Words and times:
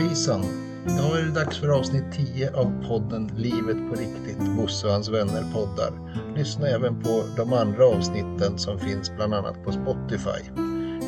Hejsan! 0.00 0.44
Idag 0.84 1.18
är 1.18 1.22
det 1.22 1.30
dags 1.30 1.58
för 1.58 1.68
avsnitt 1.68 2.04
10 2.12 2.50
av 2.50 2.88
podden 2.88 3.30
Livet 3.36 3.76
på 3.88 3.94
riktigt, 3.94 4.56
Bosse 4.56 4.86
och 4.86 4.92
hans 4.92 5.08
vänner 5.08 5.44
poddar. 5.52 5.92
Lyssna 6.36 6.68
även 6.68 7.02
på 7.02 7.24
de 7.36 7.52
andra 7.52 7.86
avsnitten 7.86 8.58
som 8.58 8.78
finns 8.78 9.16
bland 9.16 9.34
annat 9.34 9.64
på 9.64 9.72
Spotify. 9.72 10.50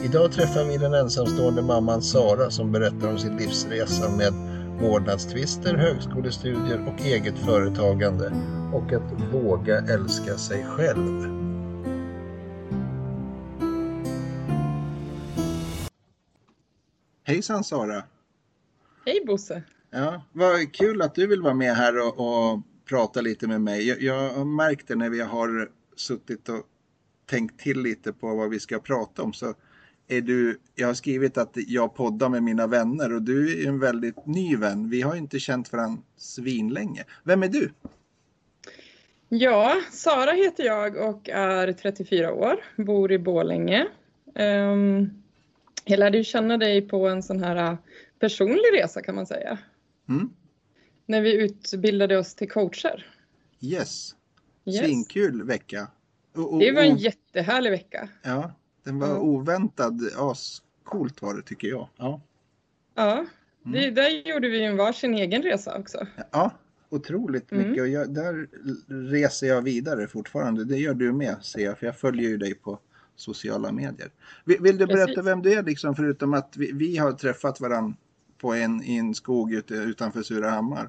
Idag 0.04 0.32
träffar 0.32 0.64
vi 0.64 0.78
den 0.78 0.94
ensamstående 0.94 1.62
mamman 1.62 2.02
Sara 2.02 2.50
som 2.50 2.72
berättar 2.72 3.10
om 3.10 3.18
sin 3.18 3.36
livsresa 3.36 4.10
med 4.10 4.32
vårdnadstvister, 4.80 5.74
högskolestudier 5.74 6.88
och 6.88 7.00
eget 7.06 7.38
företagande 7.38 8.32
och 8.72 8.93
att 8.93 9.34
våga 9.34 9.79
älska 9.79 10.36
sig 10.36 10.64
själv. 10.64 11.43
Hejsan 17.24 17.64
Sara! 17.64 18.02
Hej 19.05 19.25
Bosse! 19.27 19.62
Ja, 19.91 20.23
vad 20.33 20.73
kul 20.73 21.02
att 21.02 21.15
du 21.15 21.27
vill 21.27 21.43
vara 21.43 21.55
med 21.55 21.74
här 21.74 21.98
och, 21.98 22.19
och 22.19 22.60
prata 22.88 23.20
lite 23.20 23.48
med 23.48 23.60
mig. 23.60 23.88
Jag, 23.88 24.02
jag 24.02 24.30
har 24.30 24.45
märkt 24.45 24.88
det 24.88 24.95
när 24.95 25.10
vi 25.10 25.20
har 25.20 25.70
suttit 25.97 26.48
och 26.48 26.62
tänkt 27.27 27.60
till 27.60 27.83
lite 27.83 28.12
på 28.12 28.34
vad 28.34 28.51
vi 28.51 28.60
ska 28.60 28.79
prata 28.79 29.23
om 29.23 29.33
så 29.33 29.55
är 30.09 30.20
du, 30.20 30.60
jag 30.74 30.87
har 30.87 30.95
skrivit 30.95 31.38
att 31.38 31.51
jag 31.55 31.95
poddar 31.95 32.29
med 32.29 32.43
mina 32.43 32.66
vänner 32.66 33.12
och 33.12 33.23
du 33.23 33.62
är 33.62 33.69
en 33.69 33.79
väldigt 33.79 34.27
ny 34.27 34.57
vän. 34.57 34.91
Vi 34.91 35.02
har 35.02 35.16
inte 35.16 35.38
känt 35.38 35.73
varandra 35.73 36.02
svinlänge. 36.16 37.05
Vem 37.24 37.43
är 37.43 37.48
du? 37.48 37.71
Ja, 39.29 39.77
Sara 39.91 40.32
heter 40.32 40.65
jag 40.65 40.96
och 40.96 41.29
är 41.29 41.73
34 41.73 42.32
år, 42.32 42.57
bor 42.77 43.12
i 43.12 43.19
Bålänge. 43.19 43.87
Um, 44.34 45.23
jag 45.84 45.98
lärde 45.98 46.19
ju 46.19 46.24
känna 46.24 46.57
dig 46.57 46.88
på 46.88 47.09
en 47.09 47.23
sån 47.23 47.45
här 47.45 47.77
personlig 48.26 48.64
resa 48.82 49.02
kan 49.02 49.14
man 49.14 49.26
säga. 49.26 49.58
Mm. 50.08 50.30
När 51.06 51.20
vi 51.20 51.42
utbildade 51.42 52.18
oss 52.18 52.34
till 52.34 52.51
coacher. 52.51 53.06
Yes. 53.60 54.14
Yes. 54.64 54.79
Svinkul 54.79 55.42
vecka. 55.42 55.88
Och, 56.34 56.52
och, 56.52 56.59
Det 56.60 56.73
var 56.73 56.82
en 56.82 56.96
jättehärlig 56.96 57.70
vecka. 57.70 58.09
Ja, 58.23 58.52
den 58.84 58.98
var 58.98 59.09
Ja. 59.09 59.18
oväntad. 59.18 60.01
Ascoolt 60.18 61.23
var 61.23 61.34
det 61.34 61.42
tycker 61.42 61.68
jag. 61.68 61.88
Ja. 61.96 62.20
Ja, 62.95 63.26
Mm. 63.66 63.80
det, 63.80 63.90
där 63.90 64.09
gjorde 64.28 64.48
vi 64.48 64.64
en 64.64 64.76
varsin 64.76 65.14
egen 65.14 65.42
resa 65.42 65.78
också. 65.78 66.06
Ja, 66.31 66.50
otroligt 66.91 67.53
Mm. 67.53 67.69
mycket. 67.69 67.82
Och 67.82 67.88
jag, 67.88 68.14
där 68.14 68.48
reser 69.10 69.47
jag 69.47 69.62
vidare 69.62 70.06
fortfarande. 70.06 70.64
Det 70.64 70.76
gör 70.76 70.94
du 70.94 71.12
med 71.12 71.36
ser 71.42 71.60
jag, 71.64 71.78
för 71.78 71.86
jag 71.86 71.97
följer 71.98 72.28
ju 72.28 72.36
dig 72.36 72.54
på 72.54 72.78
sociala 73.16 73.72
medier. 73.72 74.10
Vill, 74.44 74.60
vill 74.60 74.78
du 74.78 74.86
berätta 74.86 75.06
Precis. 75.06 75.25
vem 75.26 75.42
du 75.42 75.53
är, 75.53 75.62
liksom, 75.62 75.94
förutom 75.97 76.34
att 76.34 76.56
vi, 76.56 76.72
vi 76.72 76.97
har 76.97 77.12
träffat 77.12 77.60
varandra 77.60 77.97
på 78.43 78.54
en, 78.54 78.82
i 78.82 78.97
en 78.97 79.15
skog 79.15 79.53
ute, 79.53 79.75
utanför 79.75 80.22
Surahammar? 80.22 80.88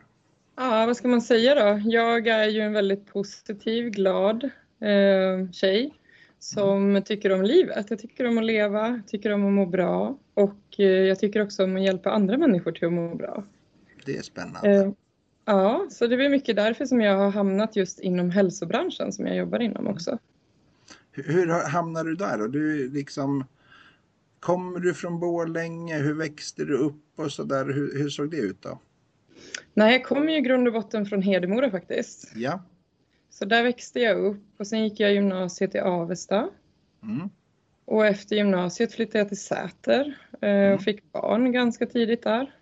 Ja, 0.55 0.85
vad 0.85 0.97
ska 0.97 1.07
man 1.07 1.21
säga 1.21 1.55
då? 1.55 1.81
Jag 1.89 2.27
är 2.27 2.47
ju 2.47 2.61
en 2.61 2.73
väldigt 2.73 3.05
positiv, 3.05 3.89
glad 3.89 4.43
eh, 4.79 5.51
tjej 5.51 5.93
som 6.39 7.01
tycker 7.05 7.31
om 7.31 7.41
livet. 7.41 7.85
Jag 7.89 7.99
tycker 7.99 8.27
om 8.27 8.37
att 8.37 8.45
leva, 8.45 9.01
tycker 9.07 9.31
om 9.31 9.45
att 9.45 9.53
må 9.53 9.65
bra 9.65 10.17
och 10.33 10.79
eh, 10.79 10.85
jag 10.85 11.19
tycker 11.19 11.41
också 11.41 11.63
om 11.63 11.75
att 11.75 11.83
hjälpa 11.83 12.11
andra 12.11 12.37
människor 12.37 12.71
till 12.71 12.85
att 12.87 12.93
må 12.93 13.15
bra. 13.15 13.43
Det 14.05 14.17
är 14.17 14.21
spännande. 14.21 14.71
Eh, 14.71 14.91
ja, 15.45 15.87
så 15.89 16.07
det 16.07 16.25
är 16.25 16.29
mycket 16.29 16.55
därför 16.55 16.85
som 16.85 17.01
jag 17.01 17.17
har 17.17 17.31
hamnat 17.31 17.75
just 17.75 17.99
inom 17.99 18.29
hälsobranschen 18.29 19.11
som 19.11 19.27
jag 19.27 19.37
jobbar 19.37 19.59
inom 19.59 19.87
också. 19.87 20.17
Hur, 21.11 21.69
hamnar 21.69 22.03
du 22.03 22.15
där? 22.15 22.41
Och 22.41 22.49
du 22.49 22.89
liksom, 22.89 23.43
kommer 24.43 24.79
du 24.79 24.93
från 24.93 25.19
Borlänge? 25.19 25.97
Hur 25.97 26.13
växte 26.13 26.65
du 26.65 26.77
upp 26.77 27.03
och 27.15 27.31
så 27.31 27.43
där? 27.43 27.65
Hur, 27.65 27.97
hur 27.97 28.09
såg 28.09 28.31
det 28.31 28.37
ut 28.37 28.61
då? 28.61 28.79
Nej, 29.73 29.91
jag 29.91 30.05
kommer 30.05 30.31
ju 30.31 30.37
i 30.37 30.41
grund 30.41 30.67
och 30.67 30.73
botten 30.73 31.05
från 31.05 31.21
Hedemora 31.21 31.71
faktiskt. 31.71 32.31
Ja. 32.35 32.63
Så 33.29 33.45
där 33.45 33.63
växte 33.63 33.99
jag 33.99 34.17
upp 34.17 34.43
och 34.57 34.67
sen 34.67 34.83
gick 34.83 34.99
jag 34.99 35.13
gymnasiet 35.13 35.75
i 35.75 35.79
Avesta. 35.79 36.49
Mm. 37.03 37.29
Och 37.85 38.05
efter 38.05 38.35
gymnasiet 38.35 38.93
flyttade 38.93 39.19
jag 39.19 39.27
till 39.27 39.41
Säter 39.41 40.17
eh, 40.41 40.71
och 40.71 40.81
fick 40.81 41.11
barn 41.11 41.51
ganska 41.51 41.85
tidigt 41.85 42.23
där. 42.23 42.55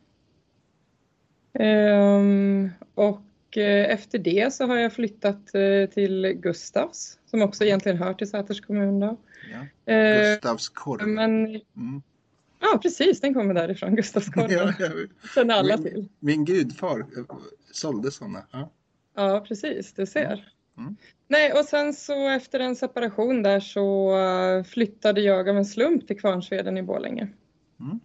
Ehm, 1.54 2.70
och 2.96 3.22
eh, 3.58 3.90
efter 3.94 4.20
det 4.20 4.54
så 4.54 4.66
har 4.66 4.78
jag 4.78 4.94
flyttat 4.94 5.56
eh, 5.56 5.90
till 5.94 6.28
Gustavs 6.28 7.20
som 7.26 7.42
också 7.42 7.64
egentligen 7.64 7.98
hör 7.98 8.14
till 8.14 8.30
Säters 8.30 8.62
kommun. 8.62 9.00
Då. 9.00 9.18
ja. 9.86 9.94
Eh, 9.94 10.32
Gustavs 10.34 10.70
korv. 10.70 11.08
men 11.08 11.46
Mm. 11.76 12.02
ja, 12.60 12.80
precis, 12.82 13.22
den 13.22 13.34
kommer 13.34 13.54
därifrån, 13.54 13.96
Gustavskorven. 13.96 14.52
Ja, 14.52 14.74
ja. 14.80 14.90
känner 15.36 15.54
alla 15.54 15.78
Min- 15.78 15.84
till. 15.84 16.08
Min 16.20 16.46
gudfar 16.46 17.06
sålde 17.72 18.12
sådana. 18.12 18.44
Ja. 18.52 18.70
Ja, 19.16 19.46
precis, 19.48 19.94
du 19.94 20.06
ser. 20.06 20.54
Mm. 20.78 20.96
Nej, 21.28 21.54
och 21.54 21.66
sen 21.66 21.94
så 21.94 22.28
efter 22.30 22.60
en 22.60 22.76
separation 22.76 23.44
där 23.44 23.60
så 23.60 24.14
flyttade 24.70 25.22
jag 25.22 25.50
av 25.50 25.58
en 25.58 25.66
slump 25.66 26.08
till 26.08 26.20
Kvarnsveden 26.20 26.78
i 26.78 26.84
Borlänge. 26.84 27.28
Mm. 27.80 28.00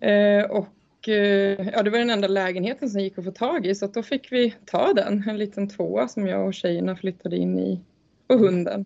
Eh, 0.00 0.50
och 0.50 0.68
ja, 1.08 1.82
det 1.82 1.90
var 1.90 1.98
den 1.98 2.10
enda 2.10 2.28
lägenheten 2.28 2.90
som 2.90 3.00
gick 3.00 3.18
att 3.18 3.24
få 3.24 3.30
tag 3.30 3.66
i 3.66 3.74
så 3.74 3.86
då 3.86 4.02
fick 4.02 4.32
vi 4.32 4.54
ta 4.64 4.92
den, 4.92 5.24
en 5.28 5.38
liten 5.38 5.68
tvåa 5.68 6.08
som 6.08 6.26
jag 6.26 6.46
och 6.46 6.54
tjejerna 6.54 6.96
flyttade 6.96 7.36
in 7.36 7.58
i 7.58 7.80
och 8.26 8.38
hunden. 8.38 8.84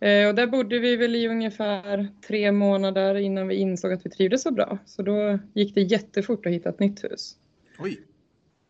Eh, 0.00 0.28
och 0.28 0.34
där 0.34 0.46
bodde 0.46 0.78
vi 0.78 0.96
väl 0.96 1.16
i 1.16 1.28
ungefär 1.28 2.08
tre 2.26 2.52
månader 2.52 3.14
innan 3.14 3.48
vi 3.48 3.54
insåg 3.54 3.92
att 3.92 4.06
vi 4.06 4.10
trivdes 4.10 4.42
så 4.42 4.50
bra. 4.50 4.78
Så 4.86 5.02
då 5.02 5.38
gick 5.54 5.74
det 5.74 5.82
jättefort 5.82 6.46
att 6.46 6.52
hitta 6.52 6.68
ett 6.68 6.80
nytt 6.80 7.04
hus. 7.04 7.36
Oj, 7.78 8.00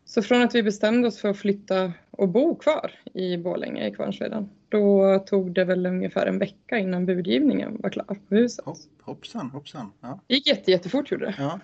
Så 0.05 0.21
från 0.21 0.41
att 0.41 0.55
vi 0.55 0.63
bestämde 0.63 1.07
oss 1.07 1.19
för 1.21 1.29
att 1.29 1.37
flytta 1.37 1.93
och 2.11 2.29
bo 2.29 2.55
kvar 2.55 2.91
i 3.13 3.37
Borlänge 3.37 3.87
i 3.87 3.91
Kvarnsveden, 3.91 4.49
då 4.69 5.19
tog 5.19 5.53
det 5.53 5.65
väl 5.65 5.85
ungefär 5.85 6.25
en 6.25 6.39
vecka 6.39 6.77
innan 6.77 7.05
budgivningen 7.05 7.77
var 7.79 7.89
klar 7.89 8.17
på 8.29 8.35
huset. 8.35 8.65
hopp, 8.65 8.77
hoppsan, 9.01 9.49
hoppsan. 9.51 9.91
Ja. 10.01 10.19
Det 10.27 10.35
gick 10.35 10.47
jätte, 10.47 10.71
jättefort 10.71 11.11
gjorde 11.11 11.25
det. 11.25 11.35
Ja. 11.37 11.59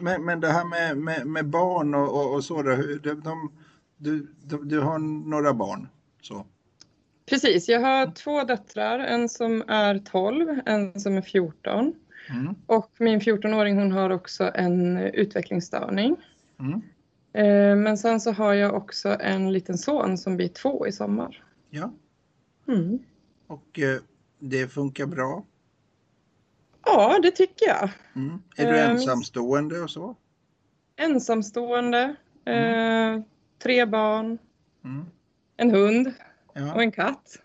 Men, 0.00 0.24
men, 0.24 0.40
det 0.40 0.48
här 0.48 0.64
med, 0.64 0.98
med, 0.98 1.26
med 1.26 1.46
barn 1.46 1.94
och, 1.94 2.08
och, 2.08 2.34
och 2.34 2.44
så, 2.44 2.62
de, 2.62 3.20
de, 3.24 3.52
du, 3.96 4.26
de, 4.44 4.68
du 4.68 4.80
har 4.80 4.98
några 5.28 5.54
barn? 5.54 5.88
Så. 6.22 6.46
Precis, 7.26 7.68
jag 7.68 7.80
har 7.80 8.10
två 8.10 8.44
döttrar, 8.44 8.98
en 8.98 9.28
som 9.28 9.64
är 9.68 9.98
12, 9.98 10.60
en 10.66 11.00
som 11.00 11.16
är 11.16 11.22
14. 11.22 11.94
Mm. 12.30 12.54
Och 12.66 12.90
min 12.98 13.20
14-åring 13.20 13.78
hon 13.78 13.92
har 13.92 14.10
också 14.10 14.50
en 14.54 14.96
utvecklingsstörning. 14.96 16.16
Mm. 16.58 16.82
Eh, 17.32 17.76
Men 17.76 17.98
sen 17.98 18.20
så 18.20 18.32
har 18.32 18.54
jag 18.54 18.74
också 18.74 19.16
en 19.20 19.52
liten 19.52 19.78
son 19.78 20.18
som 20.18 20.36
blir 20.36 20.48
två 20.48 20.86
i 20.86 20.92
sommar. 20.92 21.44
Ja, 21.70 21.92
Mm. 22.68 22.98
och 23.46 23.78
eh, 23.78 24.00
det 24.38 24.68
funkar 24.68 25.06
bra. 25.06 25.44
Ja, 26.90 27.18
det 27.22 27.30
tycker 27.30 27.66
jag. 27.66 27.90
Mm. 28.16 28.42
Är 28.56 28.72
du 28.72 28.78
Eh, 28.78 28.90
ensamstående 28.90 29.80
och 29.80 29.90
så? 29.90 30.16
Ensamstående, 30.96 32.16
eh, 32.44 33.20
tre 33.62 33.86
barn, 33.86 34.38
Mm. 34.84 35.04
en 35.56 35.70
hund 35.70 36.06
och 36.46 36.60
Ja, 36.60 36.82
en 36.82 36.92
katt. 36.92 37.38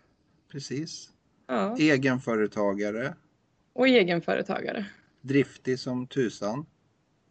precis. 0.51 1.09
Ja. 1.47 1.77
Egenföretagare, 1.77 3.13
Och 3.73 3.87
egenföretagare. 3.87 4.85
driftig 5.21 5.79
som 5.79 6.07
tusan. 6.07 6.65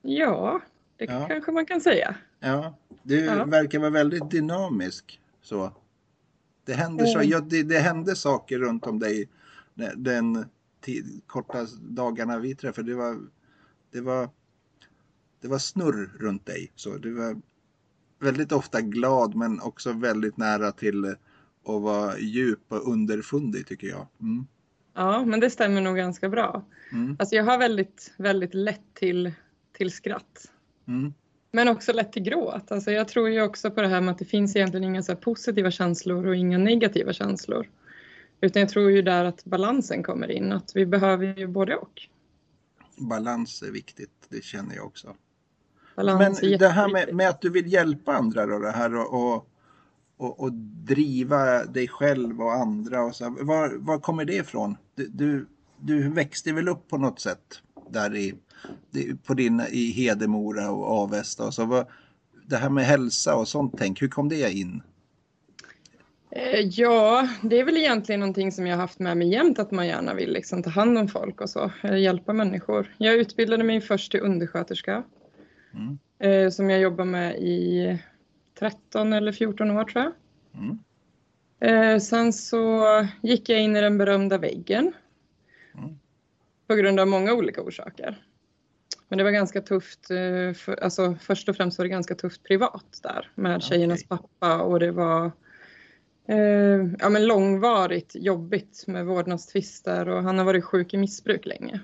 Ja, 0.02 0.60
det 0.96 1.04
Ja. 1.04 1.26
kanske 1.28 1.52
man 1.52 1.66
kan 1.66 1.80
säga. 1.80 2.14
Ja, 2.40 2.74
du 3.02 3.26
verkar 3.44 3.78
vara 3.78 3.90
väldigt 3.90 4.30
dynamisk. 4.30 5.20
Så. 5.42 5.72
Det, 6.64 6.72
händer 6.74 7.04
så, 7.06 7.18
Mm. 7.18 7.30
ja, 7.30 7.40
det, 7.40 7.62
det 7.62 7.78
hände 7.78 8.16
saker 8.16 8.58
runt 8.58 8.86
om 8.86 8.98
dig 8.98 9.28
den, 9.96 10.46
korta 11.26 11.66
dagarna 11.80 12.38
vi 12.38 12.54
träffade. 12.54 12.90
Det 12.90 12.96
var, 12.96 13.16
det, 13.92 14.00
var, 14.00 14.28
det 15.40 15.48
var 15.48 15.58
snurr 15.58 16.12
runt 16.18 16.46
dig. 16.46 16.72
Så 16.74 16.96
du 16.96 17.14
var 17.14 17.40
väldigt 18.20 18.52
ofta 18.52 18.80
glad 18.80 19.34
men 19.34 19.60
också 19.60 19.92
väldigt 19.92 20.36
nära 20.36 20.72
till 20.72 21.04
att 21.04 21.82
vara 21.82 22.18
djup 22.18 22.60
och 22.68 22.92
underfundig 22.92 23.66
tycker 23.66 23.86
jag. 23.86 24.06
Mm. 24.20 24.46
Ja, 24.94 25.24
men 25.24 25.40
det 25.40 25.50
stämmer 25.50 25.80
nog 25.80 25.96
ganska 25.96 26.28
bra. 26.28 26.64
Mm. 26.92 27.16
Alltså 27.18 27.34
jag 27.34 27.44
har 27.44 27.58
väldigt, 27.58 28.14
väldigt 28.16 28.54
lätt 28.54 28.94
till, 28.94 29.32
till 29.72 29.90
skratt. 29.90 30.50
Mm. 30.88 31.14
Men 31.52 31.68
också 31.68 31.92
lätt 31.92 32.12
till 32.12 32.22
gråt. 32.22 32.72
Alltså 32.72 32.90
jag 32.90 33.08
tror 33.08 33.28
ju 33.28 33.42
också 33.42 33.70
på 33.70 33.82
det 33.82 33.88
här 33.88 34.00
med 34.00 34.12
att 34.12 34.18
det 34.18 34.24
finns 34.24 34.56
egentligen 34.56 34.84
inga 34.84 35.02
så 35.02 35.16
positiva 35.16 35.70
känslor 35.70 36.26
och 36.26 36.36
inga 36.36 36.58
negativa 36.58 37.12
känslor. 37.12 37.68
Utan 38.42 38.60
jag 38.60 38.68
tror 38.68 38.90
ju 38.90 39.02
där 39.02 39.24
att 39.24 39.44
balansen 39.44 40.02
kommer 40.02 40.30
in, 40.30 40.52
att 40.52 40.76
vi 40.76 40.86
behöver 40.86 41.38
ju 41.38 41.46
både 41.46 41.76
och. 41.76 42.02
Balans 42.96 43.62
är 43.62 43.70
viktigt, 43.70 44.10
det 44.28 44.44
känner 44.44 44.76
jag 44.76 44.86
också. 44.86 45.14
Balans 45.96 46.42
Men 46.42 46.58
det 46.58 46.68
här 46.68 46.88
med, 46.88 47.14
med 47.14 47.28
att 47.28 47.40
du 47.40 47.50
vill 47.50 47.72
hjälpa 47.72 48.12
andra 48.12 48.46
då, 48.46 48.58
det 48.58 48.70
här 48.70 48.96
och, 48.96 49.34
och, 49.34 49.48
och, 50.16 50.40
och 50.40 50.52
driva 50.86 51.64
dig 51.64 51.88
själv 51.88 52.42
och 52.42 52.52
andra 52.52 53.02
och 53.02 53.16
så, 53.16 53.36
var, 53.40 53.76
var 53.78 53.98
kommer 53.98 54.24
det 54.24 54.34
ifrån? 54.34 54.76
Du, 54.94 55.08
du, 55.08 55.46
du 55.80 56.08
växte 56.08 56.52
väl 56.52 56.68
upp 56.68 56.88
på 56.88 56.98
något 56.98 57.20
sätt? 57.20 57.62
där 57.92 58.16
i, 58.16 58.34
på 59.24 59.34
din, 59.34 59.60
i 59.70 59.90
Hedemora 59.90 60.70
och 60.70 60.90
Avesta. 60.90 61.46
Och 61.46 61.54
så 61.54 61.64
vad, 61.64 61.86
det 62.46 62.56
här 62.56 62.70
med 62.70 62.84
hälsa 62.84 63.34
och 63.36 63.48
sånt 63.48 63.74
tänk, 63.78 64.02
hur 64.02 64.08
kom 64.08 64.28
det 64.28 64.52
in? 64.52 64.82
Eh, 66.34 66.60
ja, 66.60 67.28
det 67.42 67.60
är 67.60 67.64
väl 67.64 67.76
egentligen 67.76 68.20
någonting 68.20 68.52
som 68.52 68.66
jag 68.66 68.76
haft 68.76 68.98
med 68.98 69.16
mig 69.16 69.28
jämt, 69.28 69.58
att 69.58 69.70
man 69.70 69.86
gärna 69.86 70.14
vill 70.14 70.32
liksom 70.32 70.62
ta 70.62 70.70
hand 70.70 70.98
om 70.98 71.08
folk 71.08 71.40
och 71.40 71.50
så, 71.50 71.70
hjälpa 71.82 72.32
människor. 72.32 72.94
Jag 72.98 73.14
utbildade 73.14 73.64
mig 73.64 73.80
först 73.80 74.10
till 74.10 74.20
undersköterska, 74.20 75.02
mm. 75.74 75.98
Eh, 76.18 76.50
som 76.50 76.70
jag 76.70 76.80
jobbar 76.80 77.04
med 77.04 77.36
i 77.36 77.98
13 78.58 79.12
eller 79.12 79.32
14 79.32 79.70
år 79.70 79.84
tror 79.84 80.04
jag. 80.04 80.12
Mm. 80.62 80.78
Eh, 81.60 82.00
sen 82.00 82.32
så 82.32 82.84
gick 83.22 83.48
jag 83.48 83.60
in 83.60 83.76
i 83.76 83.80
den 83.80 83.98
berömda 83.98 84.38
väggen. 84.38 84.92
Mm. 85.74 85.98
På 86.66 86.74
grund 86.74 87.00
av 87.00 87.08
många 87.08 87.32
olika 87.32 87.62
orsaker. 87.62 88.22
Men 89.08 89.18
det 89.18 89.24
var 89.24 89.30
ganska 89.30 89.60
tufft, 89.60 90.06
för, 90.56 90.82
alltså 90.82 91.14
först 91.20 91.48
och 91.48 91.56
främst 91.56 91.78
var 91.78 91.84
det 91.84 91.88
ganska 91.88 92.14
tufft 92.14 92.42
privat 92.42 93.00
där 93.02 93.30
med 93.34 93.62
tjejernas 93.62 94.04
okay. 94.04 94.18
pappa 94.18 94.62
och 94.62 94.80
det 94.80 94.92
var 94.92 95.30
eh, 96.28 96.36
ja, 96.98 97.08
men 97.10 97.26
långvarigt 97.26 98.12
jobbigt 98.14 98.84
med 98.86 99.06
vårdnadstvister 99.06 100.08
och 100.08 100.22
han 100.22 100.38
har 100.38 100.44
varit 100.44 100.64
sjuk 100.64 100.94
i 100.94 100.96
missbruk 100.96 101.46
länge. 101.46 101.80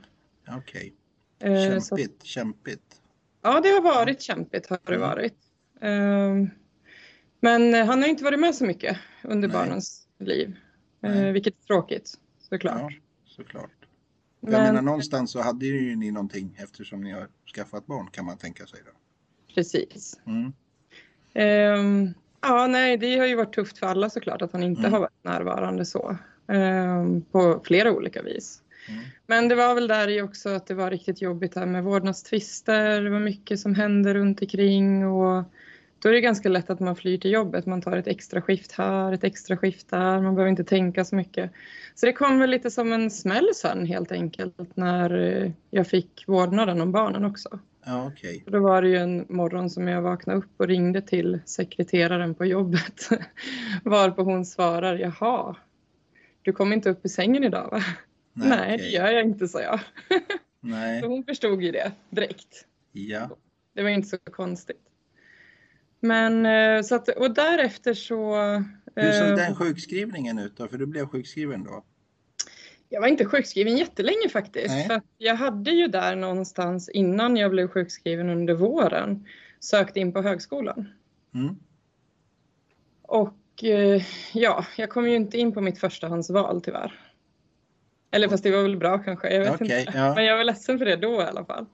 Okej. 0.48 0.94
Okay. 1.40 1.52
Eh, 1.52 1.80
kämpigt, 1.80 2.20
så, 2.20 2.26
kämpigt. 2.26 3.00
Ja, 3.42 3.60
det 3.60 3.68
har 3.68 3.82
varit 3.82 4.20
kämpigt 4.20 4.66
har 4.66 4.78
det 4.84 4.94
mm. 4.94 5.08
varit. 5.08 5.36
Eh, 5.80 6.34
men 7.40 7.74
han 7.74 8.02
har 8.02 8.08
inte 8.08 8.24
varit 8.24 8.40
med 8.40 8.54
så 8.54 8.64
mycket 8.64 8.98
under 9.22 9.48
Nej. 9.48 9.56
barnens 9.56 10.08
liv, 10.18 10.56
eh, 11.02 11.24
vilket 11.24 11.54
är 11.62 11.66
tråkigt 11.66 12.14
såklart. 12.38 12.92
Ja, 12.92 12.98
såklart. 13.24 13.70
Jag 14.40 14.50
men, 14.50 14.62
menar 14.62 14.82
någonstans 14.82 15.30
så 15.30 15.40
hade 15.40 15.66
ju 15.66 15.96
ni 15.96 16.10
någonting 16.10 16.56
eftersom 16.58 17.00
ni 17.00 17.12
har 17.12 17.28
skaffat 17.54 17.86
barn 17.86 18.10
kan 18.10 18.24
man 18.24 18.38
tänka 18.38 18.66
sig 18.66 18.80
då. 18.84 18.90
Precis. 19.54 20.20
Mm. 20.26 20.52
Um, 21.34 22.14
Ja, 22.40 22.66
nej, 22.66 22.96
det 22.96 23.18
har 23.18 23.26
ju 23.26 23.34
varit 23.34 23.54
tufft 23.54 23.78
för 23.78 23.86
alla 23.86 24.10
såklart 24.10 24.42
att 24.42 24.52
han 24.52 24.62
inte 24.62 24.80
mm. 24.80 24.92
har 24.92 25.00
varit 25.00 25.24
närvarande 25.24 25.84
så 25.84 26.16
eh, 26.52 27.04
på 27.32 27.60
flera 27.64 27.92
olika 27.92 28.22
vis. 28.22 28.62
Mm. 28.88 29.00
Men 29.26 29.48
det 29.48 29.54
var 29.54 29.74
väl 29.74 29.88
där 29.88 30.08
i 30.08 30.22
också 30.22 30.48
att 30.48 30.66
det 30.66 30.74
var 30.74 30.90
riktigt 30.90 31.22
jobbigt 31.22 31.54
här 31.54 31.66
med 31.66 31.84
vårdnadstvister. 31.84 33.00
Det 33.00 33.10
var 33.10 33.20
mycket 33.20 33.60
som 33.60 33.74
hände 33.74 34.14
runt 34.14 34.42
omkring 34.42 35.06
och 35.06 35.44
då 36.02 36.08
är 36.08 36.12
det 36.12 36.20
ganska 36.20 36.48
lätt 36.48 36.70
att 36.70 36.80
man 36.80 36.96
flyr 36.96 37.18
till 37.18 37.30
jobbet. 37.30 37.66
Man 37.66 37.82
tar 37.82 37.96
ett 37.96 38.06
extra 38.06 38.42
skift 38.42 38.72
här, 38.72 39.12
ett 39.12 39.24
extra 39.24 39.56
skift 39.56 39.90
där. 39.90 40.20
Man 40.20 40.34
behöver 40.34 40.50
inte 40.50 40.64
tänka 40.64 41.04
så 41.04 41.16
mycket. 41.16 41.50
Så 41.94 42.06
det 42.06 42.12
kom 42.12 42.38
väl 42.38 42.50
lite 42.50 42.70
som 42.70 42.92
en 42.92 43.10
smäll 43.10 43.50
sen 43.54 43.86
helt 43.86 44.12
enkelt 44.12 44.76
när 44.76 45.52
jag 45.70 45.86
fick 45.86 46.24
vårdnaden 46.26 46.80
om 46.80 46.92
barnen 46.92 47.24
också. 47.24 47.58
Ja, 47.84 48.06
okay. 48.06 48.42
Då 48.46 48.60
var 48.60 48.82
det 48.82 48.88
ju 48.88 48.96
en 48.96 49.26
morgon 49.28 49.70
som 49.70 49.88
jag 49.88 50.02
vaknade 50.02 50.38
upp 50.38 50.50
och 50.56 50.66
ringde 50.66 51.02
till 51.02 51.40
sekreteraren 51.44 52.34
på 52.34 52.44
jobbet. 52.44 53.08
Varpå 53.84 54.22
hon 54.22 54.44
svarar, 54.46 54.96
jaha, 54.96 55.56
du 56.42 56.52
kom 56.52 56.72
inte 56.72 56.90
upp 56.90 57.06
i 57.06 57.08
sängen 57.08 57.44
idag 57.44 57.70
va? 57.70 57.82
Nej, 58.32 58.48
Nej 58.48 58.74
okay. 58.74 58.76
det 58.76 58.92
gör 58.92 59.10
jag 59.10 59.24
inte, 59.24 59.48
sa 59.48 59.60
jag. 59.60 59.80
Nej. 60.60 61.00
Så 61.00 61.06
hon 61.06 61.24
förstod 61.24 61.62
ju 61.62 61.72
det 61.72 61.92
direkt. 62.10 62.66
Ja. 62.92 63.30
Det 63.74 63.82
var 63.82 63.90
inte 63.90 64.08
så 64.08 64.18
konstigt. 64.18 64.82
Men 66.00 66.46
eh, 66.46 66.82
så 66.82 66.94
att, 66.94 67.08
och 67.08 67.34
därefter 67.34 67.94
så... 67.94 68.36
Hur 68.94 69.12
såg 69.12 69.28
eh, 69.28 69.36
den 69.36 69.54
sjukskrivningen 69.54 70.38
ut 70.38 70.56
då? 70.56 70.68
För 70.68 70.78
du 70.78 70.86
blev 70.86 71.06
sjukskriven 71.06 71.64
då? 71.64 71.84
Jag 72.88 73.00
var 73.00 73.08
inte 73.08 73.24
sjukskriven 73.24 73.76
jättelänge 73.76 74.28
faktiskt. 74.28 74.86
För 74.86 75.02
jag 75.18 75.34
hade 75.34 75.70
ju 75.70 75.88
där 75.88 76.16
någonstans 76.16 76.88
innan 76.88 77.36
jag 77.36 77.50
blev 77.50 77.68
sjukskriven 77.68 78.30
under 78.30 78.54
våren 78.54 79.26
sökt 79.60 79.96
in 79.96 80.12
på 80.12 80.22
högskolan. 80.22 80.88
Mm. 81.34 81.56
Och 83.02 83.64
eh, 83.64 84.02
ja, 84.32 84.64
jag 84.76 84.90
kom 84.90 85.08
ju 85.08 85.16
inte 85.16 85.38
in 85.38 85.52
på 85.52 85.60
mitt 85.60 85.78
förstahandsval 85.78 86.60
tyvärr. 86.60 87.00
Eller 88.10 88.28
fast 88.28 88.42
det 88.44 88.50
var 88.50 88.62
väl 88.62 88.76
bra 88.76 88.98
kanske, 88.98 89.34
jag 89.34 89.40
vet 89.40 89.54
okay, 89.54 89.80
inte. 89.80 89.92
Ja. 89.98 90.14
Men 90.14 90.24
jag 90.24 90.36
var 90.36 90.44
ledsen 90.44 90.78
för 90.78 90.84
det 90.84 90.96
då 90.96 91.22
i 91.22 91.24
alla 91.24 91.44
fall. 91.44 91.66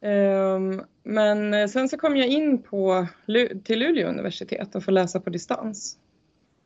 Um, 0.00 0.82
men 1.02 1.68
sen 1.68 1.88
så 1.88 1.96
kom 1.98 2.16
jag 2.16 2.28
in 2.28 2.62
på, 2.62 3.06
till 3.64 3.78
Luleå 3.78 4.08
universitet 4.08 4.74
och 4.74 4.84
får 4.84 4.92
läsa 4.92 5.20
på 5.20 5.30
distans. 5.30 5.98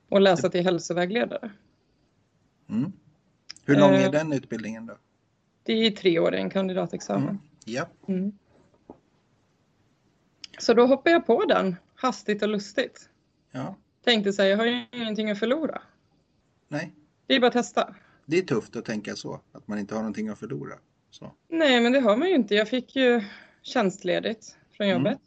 Och 0.08 0.20
läsa 0.20 0.48
till 0.48 0.64
hälsovägledare. 0.64 1.50
Mm. 2.68 2.92
Hur 3.68 3.76
lång 3.76 3.94
är 3.94 4.04
eh, 4.04 4.10
den 4.10 4.32
utbildningen 4.32 4.86
då? 4.86 4.98
Det 5.62 5.72
är 5.72 5.90
tre 5.90 6.18
år, 6.18 6.34
en 6.34 6.50
kandidatexamen. 6.50 7.28
Mm. 7.28 7.38
Ja. 7.64 7.88
Mm. 8.08 8.32
Så 10.58 10.74
då 10.74 10.86
hoppade 10.86 11.10
jag 11.10 11.26
på 11.26 11.44
den, 11.44 11.76
hastigt 11.94 12.42
och 12.42 12.48
lustigt. 12.48 13.08
Ja. 13.52 13.76
Tänkte 14.04 14.32
säga, 14.32 14.48
jag 14.48 14.56
har 14.56 14.66
ju 14.66 14.84
ingenting 14.92 15.30
att 15.30 15.38
förlora. 15.38 15.82
Nej. 16.68 16.94
Det 17.26 17.34
är 17.34 17.40
bara 17.40 17.46
att 17.46 17.52
testa. 17.52 17.94
Det 18.26 18.38
är 18.38 18.42
tufft 18.42 18.76
att 18.76 18.84
tänka 18.84 19.16
så, 19.16 19.40
att 19.52 19.68
man 19.68 19.78
inte 19.78 19.94
har 19.94 20.02
någonting 20.02 20.28
att 20.28 20.38
förlora. 20.38 20.74
Så. 21.10 21.32
Nej, 21.48 21.80
men 21.80 21.92
det 21.92 22.00
har 22.00 22.16
man 22.16 22.28
ju 22.28 22.34
inte. 22.34 22.54
Jag 22.54 22.68
fick 22.68 22.96
ju 22.96 23.22
tjänstledigt 23.62 24.56
från 24.76 24.86
mm. 24.86 24.98
jobbet. 24.98 25.20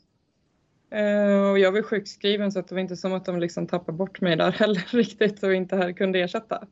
Mm. 0.89 1.41
och 1.51 1.59
jag 1.59 1.71
var 1.71 1.81
sjukskriven 1.81 2.51
så 2.51 2.59
att 2.59 2.67
det 2.67 2.75
var 2.75 2.81
inte 2.81 2.97
som 2.97 3.13
att 3.13 3.25
de 3.25 3.39
liksom 3.39 3.67
tappade 3.67 3.97
bort 3.97 4.21
mig 4.21 4.35
där 4.35 4.51
heller 4.59 4.87
riktigt 4.91 5.43
och 5.43 5.53
inte 5.53 5.75
här 5.75 5.91
kunde 5.91 6.19
ersätta. 6.19 6.67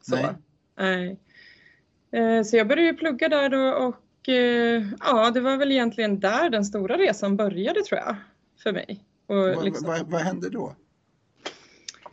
Så. 0.00 0.16
Nej. 0.16 0.34
Nej. 0.82 1.18
Eh, 2.10 2.42
så 2.42 2.56
jag 2.56 2.68
började 2.68 2.98
plugga 2.98 3.28
där 3.28 3.48
då 3.48 3.86
och 3.86 4.28
eh, 4.28 4.82
ja, 5.00 5.30
det 5.30 5.40
var 5.40 5.56
väl 5.56 5.72
egentligen 5.72 6.20
där 6.20 6.50
den 6.50 6.64
stora 6.64 6.96
resan 6.96 7.36
började 7.36 7.82
tror 7.82 8.00
jag 8.00 8.16
för 8.62 8.72
mig. 8.72 9.04
Och 9.26 9.36
vad, 9.36 9.64
liksom, 9.64 9.86
vad, 9.86 10.10
vad 10.10 10.20
hände 10.20 10.50
då? 10.50 10.76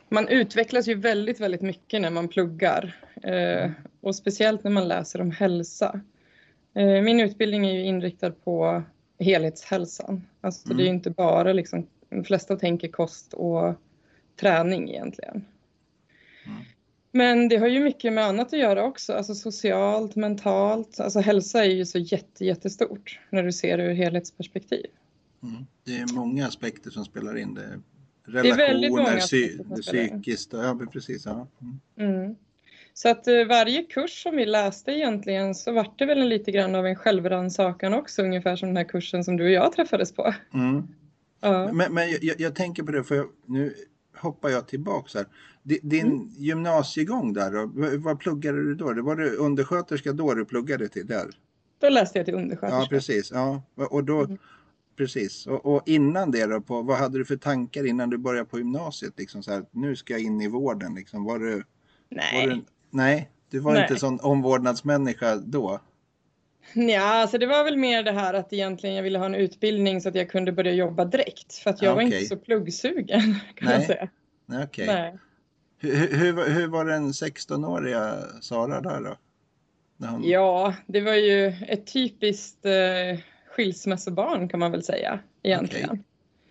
Man 0.10 0.28
utvecklas 0.28 0.88
ju 0.88 0.96
väldigt, 0.96 1.40
väldigt 1.40 1.62
mycket 1.62 2.02
när 2.02 2.10
man 2.10 2.28
pluggar 2.28 2.96
eh, 3.24 3.72
och 4.02 4.16
speciellt 4.16 4.64
när 4.64 4.72
man 4.72 4.88
läser 4.88 5.22
om 5.22 5.32
hälsa. 5.32 6.02
Min 7.04 7.20
utbildning 7.20 7.68
är 7.68 7.74
ju 7.74 7.84
inriktad 7.84 8.32
på 8.32 8.84
helhetshälsan. 9.20 10.28
Alltså 10.42 10.68
mm. 10.68 10.78
det 10.78 10.84
är 10.84 10.86
ju 10.86 10.94
inte 10.94 11.10
bara 11.10 11.54
liksom, 11.54 11.88
de 12.10 12.24
flesta 12.24 12.56
tänker 12.56 12.88
kost 12.88 13.34
och 13.34 13.76
träning 14.40 14.90
egentligen. 14.90 15.46
Mm. 16.46 16.64
Men 17.12 17.50
det 17.50 17.58
har 17.58 17.68
ju 17.68 17.80
mycket 17.80 18.14
med 18.14 18.26
annat 18.26 18.54
att 18.54 18.60
göra 18.60 18.84
också, 18.84 19.14
alltså 19.14 19.36
socialt, 19.36 20.16
mentalt. 20.16 21.00
Alltså 21.00 21.20
hälsa 21.20 21.66
är 21.66 21.70
ju 21.70 21.86
så 21.86 22.00
jätte, 22.00 22.46
jättestort 22.46 23.20
när 23.30 23.44
du 23.44 23.52
ser 23.52 23.78
det 23.78 23.84
ur 23.84 23.94
helhetsperspektiv. 23.94 24.86
Mm. 25.44 25.66
Det 25.86 25.98
är 25.98 26.14
många 26.14 26.48
aspekter 26.48 26.92
som 26.92 27.06
spelar 27.06 27.38
in. 27.38 27.54
Det. 27.54 27.80
Relationer, 28.26 29.16
det 29.16 29.20
psy 29.20 29.58
psykiskt, 29.82 30.54
ja 30.54 30.80
precis. 30.92 31.26
Ja. 31.26 31.48
Mm. 31.62 32.16
Mm. 32.16 32.36
Så 32.94 33.10
att 33.10 33.28
uh, 33.28 33.48
varje 33.48 33.84
kurs 33.84 34.24
som 34.24 34.36
vi 34.36 34.46
läste 34.46 34.92
egentligen 34.92 35.56
så 35.56 35.72
vart 35.72 36.00
det 36.00 36.06
väl 36.06 36.22
en 36.22 36.30
lite 36.30 36.52
grann 36.52 36.76
av 36.76 36.86
en 36.86 36.96
självrannsakan 36.96 37.94
också, 37.94 38.22
ungefär 38.22 38.56
som 38.56 38.70
den 38.70 38.78
här 38.78 38.84
kursen 38.84 39.24
som 39.24 39.38
du 39.38 39.44
och 39.44 39.52
jag 39.52 39.74
träffades 39.74 40.12
på. 40.12 40.34
Mm. 40.54 40.88
Ja. 41.42 41.74
Men, 41.74 41.94
men 41.94 42.10
jag, 42.22 42.42
jag, 42.42 42.56
tänker 42.56 42.84
på 42.84 42.92
det, 42.92 43.04
för 43.04 43.16
jag, 43.16 43.28
nu 43.46 43.74
hoppar 44.20 44.50
jag 44.50 44.68
tillbaks 44.68 45.14
här. 45.14 45.26
Din 45.64 46.08
mm. 46.08 46.30
gymnasiegång 46.38 47.34
där 47.34 47.98
vad 47.98 48.20
pluggade 48.20 48.64
du 48.64 48.76
då? 48.76 48.94
Det 48.94 49.02
var 49.02 49.16
du 49.16 49.36
undersköterska 49.36 50.14
då 50.14 50.34
du 50.34 50.46
pluggade 50.46 50.88
till 50.88 51.08
där? 51.08 51.30
Då 51.80 51.90
läste 51.90 52.20
jag 52.20 52.26
till 52.26 52.36
undersköterska. 52.36 52.82
Ja, 52.82 52.88
precis. 52.90 53.32
Ja, 53.32 53.62
och 53.76 54.04
då, 54.04 54.20
mm. 54.20 54.38
precis. 54.98 55.48
Och, 55.48 55.66
och, 55.66 55.82
innan 55.86 56.32
det 56.32 56.46
då, 56.46 56.62
på, 56.62 56.82
vad 56.82 56.98
hade 56.98 57.18
du 57.18 57.26
för 57.26 57.38
tankar 57.38 57.86
innan 57.86 58.10
du 58.10 58.18
började 58.18 58.50
på 58.50 58.58
gymnasiet? 58.58 59.14
Liksom 59.18 59.44
så 59.44 59.52
här, 59.52 59.66
nu 59.72 59.96
ska 59.96 60.14
jag 60.14 60.22
in 60.22 60.42
i 60.42 60.48
vården. 60.48 60.96
Liksom. 60.96 61.24
Var 61.24 61.40
du, 61.40 61.64
nej. 62.10 62.48
Var 62.48 62.56
du, 62.56 62.62
nej, 62.90 63.32
du 63.50 63.60
var 63.60 63.74
nej. 63.74 63.82
inte 63.82 64.00
sån 64.00 64.20
omvårdnadsmänniska 64.20 65.36
då? 65.36 65.80
Ja, 66.74 67.22
alltså 67.22 67.38
det 67.38 67.46
var 67.46 67.64
väl 67.64 67.78
mer 67.78 68.04
det 68.04 68.12
här 68.12 68.34
att 68.34 68.54
egentligen 68.54 68.96
jag 68.96 69.04
ville 69.04 69.20
ha 69.20 69.26
en 69.26 69.36
utbildning 69.36 70.02
så 70.02 70.10
att 70.10 70.16
jag 70.16 70.30
kunde 70.30 70.52
börja 70.52 70.74
jobba 70.74 71.06
direkt. 71.06 71.54
För 71.54 71.70
att 71.70 71.82
jag 71.82 71.94
okay. 71.94 72.06
var 72.10 72.16
inte 72.16 72.28
så 72.28 72.38
pluggsugen 72.38 73.22
kan 73.56 73.68
Nej. 73.68 73.78
man 73.78 73.86
säga. 73.86 74.10
Okay. 74.66 74.86
Nej. 74.86 75.18
Hur, 75.78 76.18
hur, 76.18 76.50
hur 76.50 76.68
var 76.68 76.86
den 76.86 77.12
16-åriga 77.12 78.14
Sara 78.42 78.82
där 78.82 79.02
då? 79.02 79.18
Hon... 80.08 80.30
Ja, 80.30 80.74
det 80.88 81.02
var 81.02 81.14
ju 81.14 81.48
ett 81.48 81.94
typiskt 81.94 82.66
eh, 82.66 83.20
skilsmässobarn 83.46 84.50
kan 84.50 84.60
man 84.60 84.72
väl 84.72 84.84
säga 84.84 85.20
egentligen. 85.44 85.90
Okay. 85.90 86.04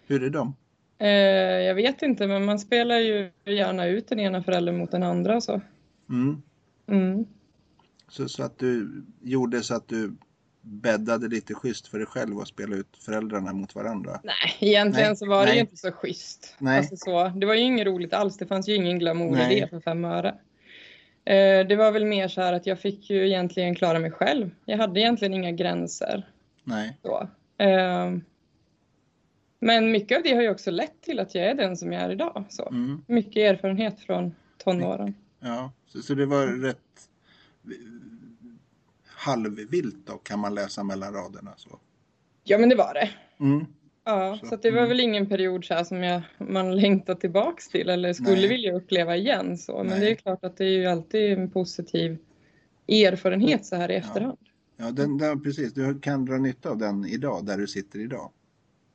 Hur 0.06 0.22
är 0.22 0.30
de? 0.30 0.54
Eh, 0.98 1.08
jag 1.66 1.74
vet 1.74 2.02
inte, 2.02 2.26
men 2.26 2.44
man 2.44 2.58
spelar 2.58 2.98
ju 2.98 3.30
gärna 3.44 3.86
ut 3.86 4.08
den 4.08 4.20
ena 4.20 4.42
föräldern 4.42 4.78
mot 4.78 4.90
den 4.90 5.02
andra. 5.02 5.40
Så. 5.40 5.60
Mm. 6.08 6.42
Mm. 6.88 7.26
Så, 8.08 8.28
så 8.28 8.42
att 8.42 8.58
du 8.58 9.04
gjorde 9.22 9.62
så 9.62 9.74
att 9.74 9.88
du 9.88 10.16
bäddade 10.62 11.28
lite 11.28 11.54
schysst 11.54 11.88
för 11.88 11.98
dig 11.98 12.06
själv 12.06 12.38
och 12.38 12.48
spela 12.48 12.76
ut 12.76 12.96
föräldrarna 13.00 13.52
mot 13.52 13.74
varandra? 13.74 14.20
Nej, 14.24 14.70
egentligen 14.70 15.08
Nej. 15.08 15.16
så 15.16 15.26
var 15.26 15.46
det 15.46 15.54
ju 15.54 15.60
inte 15.60 15.76
så 15.76 15.92
schysst. 15.92 16.56
Nej. 16.58 16.78
Alltså 16.78 16.96
så, 16.96 17.28
det 17.28 17.46
var 17.46 17.54
ju 17.54 17.60
inget 17.60 17.86
roligt 17.86 18.14
alls. 18.14 18.36
Det 18.36 18.46
fanns 18.46 18.68
ju 18.68 18.74
ingen 18.74 18.98
glamour 18.98 19.52
i 19.52 19.60
det 19.60 19.68
för 19.68 19.80
fem 19.80 20.04
öre. 20.04 20.28
Eh, 21.24 21.66
det 21.66 21.76
var 21.76 21.92
väl 21.92 22.04
mer 22.04 22.28
så 22.28 22.40
här 22.40 22.52
att 22.52 22.66
jag 22.66 22.80
fick 22.80 23.10
ju 23.10 23.26
egentligen 23.26 23.74
klara 23.74 23.98
mig 23.98 24.10
själv. 24.10 24.50
Jag 24.64 24.78
hade 24.78 25.00
egentligen 25.00 25.34
inga 25.34 25.52
gränser. 25.52 26.28
Nej. 26.64 26.98
Så. 27.02 27.28
Eh, 27.58 28.16
men 29.60 29.90
mycket 29.90 30.16
av 30.16 30.22
det 30.22 30.34
har 30.34 30.42
ju 30.42 30.50
också 30.50 30.70
lett 30.70 31.02
till 31.02 31.18
att 31.18 31.34
jag 31.34 31.44
är 31.44 31.54
den 31.54 31.76
som 31.76 31.92
jag 31.92 32.02
är 32.02 32.10
idag. 32.10 32.44
Så. 32.48 32.68
Mm. 32.68 33.04
Mycket 33.06 33.36
erfarenhet 33.36 34.00
från 34.00 34.34
tonåren. 34.64 35.14
Ja, 35.40 35.72
så, 35.86 36.02
så 36.02 36.14
det 36.14 36.26
var 36.26 36.46
rätt 36.46 36.78
halvvilt 39.06 40.06
då 40.06 40.12
kan 40.12 40.38
man 40.38 40.54
läsa 40.54 40.82
mellan 40.82 41.12
raderna 41.14 41.54
så. 41.56 41.78
Ja 42.44 42.58
men 42.58 42.68
det 42.68 42.74
var 42.74 42.94
det. 42.94 43.10
Mm. 43.40 43.66
Ja, 44.04 44.38
Så, 44.40 44.46
så, 44.46 44.56
det 44.56 44.70
var 44.70 44.78
mm. 44.78 44.88
väl 44.88 45.00
ingen 45.00 45.26
period 45.26 45.64
så 45.64 45.84
som 45.84 46.02
jag, 46.02 46.22
man 46.38 46.76
längtar 46.76 47.14
tillbaks 47.14 47.68
till 47.68 47.88
eller 47.88 48.12
skulle 48.12 48.30
Nej. 48.32 48.48
vilja 48.48 48.74
uppleva 48.74 49.16
igen. 49.16 49.58
Så. 49.58 49.76
Men 49.78 49.86
Nej. 49.86 50.00
det 50.00 50.10
är 50.10 50.14
klart 50.14 50.44
att 50.44 50.56
det 50.56 50.64
är 50.64 50.70
ju 50.78 50.86
alltid 50.86 51.32
en 51.32 51.50
positiv 51.50 52.18
erfarenhet 52.88 53.66
så 53.66 53.76
här 53.76 53.90
i 53.90 53.94
efterhand. 53.94 54.38
Ja, 54.76 54.90
den, 54.90 55.18
den, 55.18 55.42
precis. 55.42 55.72
Du 55.72 56.00
kan 56.00 56.24
dra 56.24 56.38
nytta 56.38 56.70
av 56.70 56.78
den 56.78 57.04
idag, 57.06 57.46
där 57.46 57.58
du 57.58 57.66
sitter 57.66 57.98
idag. 57.98 58.32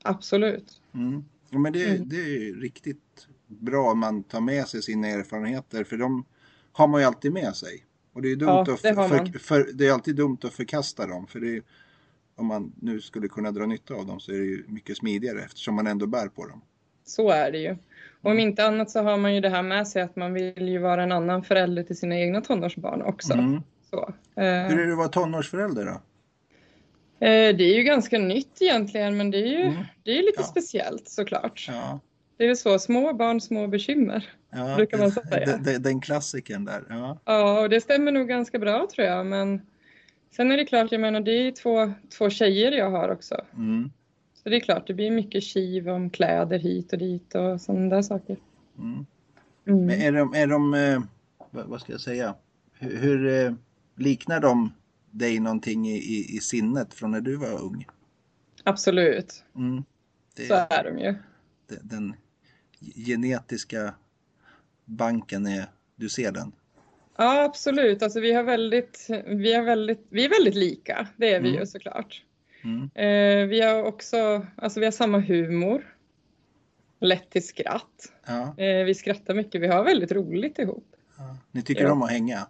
Absolut. 0.03 0.81
Mm. 0.93 1.23
Ja, 1.49 1.57
men 1.59 1.73
det, 1.73 1.85
Mm. 1.85 2.09
det 2.09 2.15
är 2.15 2.39
ju 2.39 2.61
riktigt 2.61 3.27
bra 3.47 3.91
om 3.91 3.99
man 3.99 4.23
tar 4.23 4.41
med 4.41 4.67
sig 4.67 4.81
sina 4.81 5.07
erfarenheter, 5.07 5.83
för 5.83 5.97
de 5.97 6.25
har 6.71 6.87
man 6.87 7.01
ju 7.01 7.07
alltid 7.07 7.33
med 7.33 7.55
sig. 7.55 7.85
Och 8.13 8.21
det 8.21 8.31
är 8.31 8.35
dumt 8.35 8.49
Ja, 8.49 8.61
att 8.61 8.65
det 8.83 8.93
för, 8.95 9.39
för, 9.39 9.67
det 9.73 9.87
är 9.87 9.91
alltid 9.93 10.15
dumt 10.15 10.37
att 10.43 10.53
förkasta 10.53 11.07
dem, 11.07 11.27
för 11.27 11.39
det 11.39 11.55
är, 11.57 11.61
om 12.35 12.45
man 12.45 12.73
nu 12.81 13.01
skulle 13.01 13.27
kunna 13.27 13.51
dra 13.51 13.65
nytta 13.65 13.93
av 13.93 14.05
dem 14.05 14.19
så 14.19 14.31
är 14.31 14.37
det 14.37 14.45
ju 14.45 14.63
mycket 14.67 14.97
smidigare 14.97 15.41
eftersom 15.41 15.75
man 15.75 15.87
ändå 15.87 16.05
bär 16.07 16.27
på 16.27 16.47
dem. 16.47 16.61
Så 17.05 17.29
är 17.29 17.51
det 17.51 17.57
ju. 17.57 17.77
Och 18.21 18.31
om 18.31 18.39
inte 18.39 18.65
annat 18.65 18.89
så 18.91 19.01
har 19.01 19.17
man 19.17 19.35
ju 19.35 19.41
det 19.41 19.49
här 19.49 19.63
med 19.63 19.87
sig 19.87 20.01
att 20.01 20.15
man 20.15 20.33
vill 20.33 20.67
ju 20.69 20.77
vara 20.77 21.03
en 21.03 21.11
annan 21.11 21.43
förälder 21.43 21.83
till 21.83 21.97
sina 21.97 22.19
egna 22.19 22.41
tonårsbarn 22.41 23.01
också. 23.01 23.33
Mm. 23.33 23.61
Så. 23.89 24.13
Hur 24.35 24.43
Eh, 24.43 24.49
är 24.71 24.77
det 24.85 24.91
att 24.91 24.97
vara 24.97 25.07
tonårsförälder 25.07 25.85
då? 25.85 25.91
eh, 27.25 27.55
det 27.55 27.63
är 27.63 27.75
ju 27.75 27.83
ganska 27.83 28.19
nytt 28.19 28.61
egentligen 28.61 29.17
men 29.17 29.31
det 29.31 29.37
är 29.37 29.47
ju, 29.47 29.61
Mm. 29.61 29.83
det 30.03 30.11
är 30.11 30.21
lite 30.23 30.33
Ja. 30.37 30.43
speciellt 30.43 31.09
såklart. 31.09 31.65
Ja, 31.69 31.99
Det 32.37 32.43
är 32.43 32.47
väl 32.47 32.57
så, 32.57 32.79
små 32.79 33.13
barn, 33.13 33.41
små 33.41 33.67
bekymmer. 33.67 34.29
ja 34.49 34.75
Brukar 34.75 34.97
man 34.97 35.11
säga. 35.11 35.57
Den, 35.57 35.81
den 35.81 36.01
klassikern 36.01 36.65
där. 36.65 36.83
Ja. 36.89 37.19
Ja, 37.25 37.61
och 37.61 37.69
det 37.69 37.81
stämmer 37.81 38.11
nog 38.11 38.27
ganska 38.27 38.59
bra 38.59 38.87
tror 38.95 39.07
jag. 39.07 39.25
Men 39.25 39.61
sen 40.35 40.51
är 40.51 40.57
det 40.57 40.65
klart, 40.65 40.91
jag 40.91 41.01
menar 41.01 41.21
det 41.21 41.31
är 41.31 41.51
två, 41.51 41.93
två 42.17 42.29
tjejer 42.29 42.71
jag 42.71 42.91
har 42.91 43.09
också. 43.09 43.35
Mm. 43.53 43.91
Så 44.33 44.49
det 44.49 44.55
är 44.55 44.59
klart, 44.59 44.87
det 44.87 44.93
blir 44.93 45.11
mycket 45.11 45.43
kiv 45.43 45.89
om 45.89 46.09
kläder 46.09 46.59
hit 46.59 46.93
och 46.93 46.99
dit 46.99 47.35
och 47.35 47.61
sådana 47.61 47.95
där 47.95 48.01
saker. 48.01 48.37
Mm. 48.77 49.05
Mm. 49.67 49.85
Men 49.85 50.01
är 50.01 50.11
de, 50.11 50.33
är 50.33 50.47
de 50.47 50.73
eh, 50.73 51.01
vad, 51.51 51.65
vad 51.65 51.81
ska 51.81 51.91
jag 51.91 52.01
säga, 52.01 52.35
hur, 52.73 52.97
hur 52.97 53.45
eh, 53.45 53.53
liknar 53.95 54.39
de 54.39 54.73
dig 55.11 55.39
någonting 55.39 55.87
i, 55.87 55.97
i, 55.97 56.35
i 56.35 56.39
sinnet 56.39 56.93
från 56.93 57.11
när 57.11 57.21
du 57.21 57.35
var 57.35 57.61
ung? 57.61 57.87
Absolut, 58.63 59.43
Mm. 59.55 59.83
Det, 60.35 60.47
så 60.47 60.53
är 60.53 60.83
de 60.83 60.99
ju. 60.99 61.15
Den 61.67 62.15
genetiska 62.95 63.93
banken 64.85 65.47
är, 65.47 65.65
du 65.95 66.09
ser 66.09 66.31
den? 66.31 66.51
Ja, 67.17 67.43
absolut. 67.43 68.03
Alltså, 68.03 68.19
vi, 68.19 68.33
har 68.33 68.43
väldigt, 68.43 69.07
vi, 69.25 69.53
har 69.53 69.63
väldigt, 69.63 70.05
vi 70.09 70.25
är 70.25 70.29
väldigt 70.29 70.55
lika, 70.55 71.07
det 71.17 71.33
är 71.33 71.41
vi 71.41 71.47
Mm. 71.49 71.59
ju 71.59 71.65
såklart. 71.67 72.23
Mm. 72.63 72.89
Eh, 72.95 73.47
vi 73.47 73.61
har 73.61 73.83
också, 73.83 74.45
alltså 74.55 74.79
vi 74.79 74.85
har 74.85 74.91
samma 74.91 75.19
humor. 75.19 75.89
Lätt 76.99 77.29
till 77.29 77.47
skratt. 77.47 78.11
Ja. 78.25 78.57
Eh, 78.57 78.85
vi 78.85 78.95
skrattar 78.95 79.33
mycket, 79.33 79.61
vi 79.61 79.67
har 79.67 79.83
väldigt 79.83 80.11
roligt 80.11 80.59
ihop. 80.59 80.95
ja. 81.17 81.37
Ni 81.51 81.61
tycker 81.61 81.83
Ja. 81.83 81.91
om 81.91 82.01
att 82.01 82.11
hänga? 82.11 82.47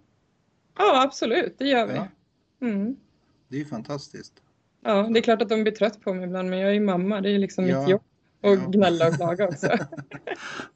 Ja, 0.78 1.04
absolut, 1.04 1.56
det 1.58 1.68
gör 1.68 1.88
vi. 1.88 2.00
Mm. 2.68 2.96
Det 3.48 3.56
är 3.56 3.60
ju 3.60 3.66
fantastiskt. 3.66 4.34
Ja, 4.84 5.10
det 5.14 5.20
är 5.20 5.22
klart 5.22 5.42
att 5.42 5.50
de 5.50 5.64
blir 5.64 5.72
trött 5.74 6.02
på 6.02 6.14
mig 6.14 6.24
ibland, 6.26 6.50
men 6.50 6.60
jag 6.60 6.70
är 6.70 6.74
ju 6.74 6.80
mamma. 6.80 7.22
Det 7.22 7.30
är 7.30 7.40
liksom 7.40 7.66
mitt 7.66 7.90
jobb. 7.90 8.02
Och 8.44 8.50
Ja. 8.50 8.68
gnälla 8.70 9.08
och 9.08 9.14
klaga 9.14 9.48
också. 9.48 9.68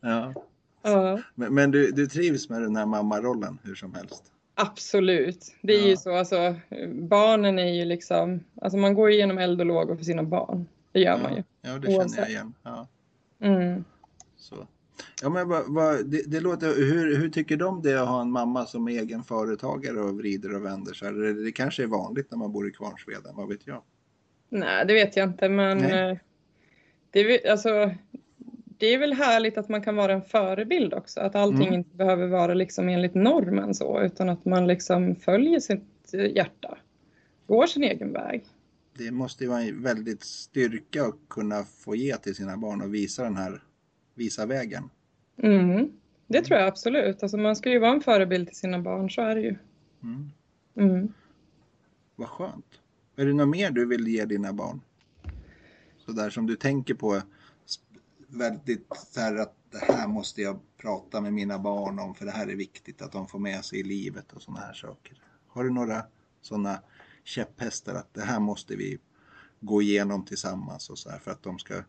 Ja. 0.02 0.34
ja, 0.82 1.22
Men, 1.36 1.54
men 1.54 1.72
du, 1.72 1.92
du 1.92 2.08
trivs 2.08 2.50
med 2.50 2.62
den 2.62 2.76
här 2.76 2.86
mammarollen 2.86 3.60
hur 3.64 3.76
som 3.76 3.94
helst? 3.94 4.24
absolut. 4.60 5.56
Det 5.62 5.74
är 5.74 5.82
Ja. 5.82 5.88
ju 5.88 5.98
så, 5.98 6.16
alltså, 6.18 6.56
barnen 6.94 7.60
är 7.60 7.74
ju 7.74 7.86
liksom, 7.86 8.44
alltså 8.62 8.78
man 8.78 8.94
går 8.94 9.10
igenom 9.12 9.38
eld 9.38 9.60
och 9.60 9.66
lågor 9.66 9.96
för 9.96 10.04
sina 10.04 10.24
barn. 10.24 10.68
Det 10.92 11.00
gör 11.00 11.18
man 11.24 11.36
ju. 11.36 11.44
Ja, 11.62 11.70
ja 11.70 11.74
det 11.80 11.82
känner 11.82 11.92
jag 11.94 12.00
Oavsett. 12.02 12.30
igen. 12.30 12.54
Ja. 12.64 12.88
Mm. 13.40 13.84
Så. 14.38 14.56
Ja, 15.22 15.30
men 15.30 15.48
vad, 15.50 15.64
vad, 15.68 16.06
det, 16.06 16.24
det 16.32 16.40
låter, 16.40 16.68
hur, 16.68 17.16
hur 17.18 17.30
tycker 17.30 17.58
de 17.58 17.82
det 17.82 18.02
att 18.02 18.08
ha 18.08 18.22
en 18.22 18.32
mamma 18.32 18.66
som 18.66 18.88
är 18.88 18.92
egen 18.92 19.24
företagare 19.24 20.00
och 20.02 20.18
vrider 20.18 20.56
och 20.56 20.66
vänder 20.66 20.94
sig? 20.94 21.12
Det, 21.14 21.44
det 21.44 21.52
kanske 21.52 21.84
är 21.84 21.88
vanligt 21.88 22.32
när 22.32 22.38
man 22.38 22.52
bor 22.52 22.68
i 22.68 22.72
Kvarnsveden, 22.72 23.36
vad 23.36 23.48
vet 23.50 23.68
jag? 23.68 23.82
Nej, 24.50 24.86
det 24.86 24.94
vet 24.94 25.16
jag 25.18 25.30
inte, 25.30 25.50
men 25.50 25.78
Nej. 25.78 26.20
Det 27.12 27.20
är, 27.20 27.28
väl- 27.28 27.52
alltså, 27.52 27.92
det 28.78 28.88
är 28.88 28.98
väl 28.98 29.14
härligt 29.14 29.58
att 29.58 29.70
man 29.70 29.82
kan 29.82 29.96
vara 29.96 30.14
en 30.14 30.22
förebild 30.22 30.94
också. 30.94 31.20
Att 31.20 31.36
allting 31.36 31.68
Mm. 31.68 31.74
inte 31.74 31.96
behöver 31.96 32.28
vara 32.28 32.54
liksom 32.54 32.90
enligt 32.90 33.16
normen 33.16 33.74
så, 33.74 34.02
utan 34.02 34.30
att 34.30 34.46
man 34.46 34.68
liksom 34.68 35.16
följer 35.16 35.60
sitt 35.60 36.14
hjärta. 36.36 36.78
Går 37.48 37.66
sin 37.68 37.84
egen 37.84 38.14
väg. 38.14 38.46
Det 38.98 39.12
måste 39.12 39.44
ju 39.44 39.50
vara 39.50 39.62
en 39.62 39.84
väldigt 39.84 40.24
styrka 40.24 41.04
att 41.04 41.16
kunna 41.30 41.64
få 41.64 41.96
ge 41.96 42.18
till 42.18 42.36
sina 42.36 42.58
barn 42.58 42.82
och 42.82 42.94
visa 42.94 43.24
den 43.24 43.36
här, 43.38 43.62
visa 44.16 44.46
vägen. 44.46 44.84
Mm. 45.44 45.92
Det 46.28 46.42
tror 46.42 46.60
jag 46.60 46.68
absolut. 46.68 47.24
Alltså 47.24 47.38
man 47.38 47.56
ska 47.56 47.70
ju 47.70 47.80
vara 47.80 47.92
en 47.92 48.02
förebild 48.02 48.48
till 48.48 48.58
sina 48.58 48.80
barn, 48.80 49.10
så 49.10 49.22
är 49.22 49.36
det 49.36 49.42
ju. 49.42 49.56
Mm. 50.04 50.32
Mm. 50.76 51.14
Vad 52.16 52.28
skönt. 52.30 52.66
Är 53.16 53.26
det 53.26 53.34
något 53.34 53.50
mer 53.50 53.72
du 53.72 53.86
vill 53.86 54.08
ge 54.08 54.26
dina 54.26 54.54
barn? 54.54 54.82
Sådär 56.08 56.30
som 56.30 56.48
du 56.48 56.56
tänker 56.56 56.94
på 56.94 57.22
väldigt 58.28 58.88
så 59.14 59.20
här 59.20 59.36
att 59.36 59.54
det 59.72 59.94
här 59.94 60.08
måste 60.08 60.42
jag 60.42 60.60
prata 60.78 61.22
med 61.22 61.34
mina 61.34 61.60
barn 61.60 62.00
om 62.00 62.16
för 62.16 62.26
det 62.26 62.32
här 62.32 62.48
är 62.48 62.56
viktigt 62.56 63.02
att 63.02 63.12
de 63.12 63.28
får 63.28 63.40
med 63.40 63.66
sig 63.66 63.80
i 63.80 63.84
livet 63.84 64.34
och 64.34 64.42
sådana 64.42 64.66
här 64.66 64.74
saker. 64.74 65.22
Har 65.48 65.64
du 65.64 65.70
några 65.70 66.04
sådana 66.42 66.82
käpphästar 67.24 67.96
att 67.96 68.14
det 68.14 68.22
här 68.22 68.40
måste 68.40 68.76
vi 68.76 68.98
gå 69.60 69.82
igenom 69.82 70.26
tillsammans 70.26 70.90
och 70.90 70.98
så 70.98 71.10
här 71.10 71.20
för 71.20 71.32
att 71.32 71.44
de 71.44 71.60
ska 71.60 71.84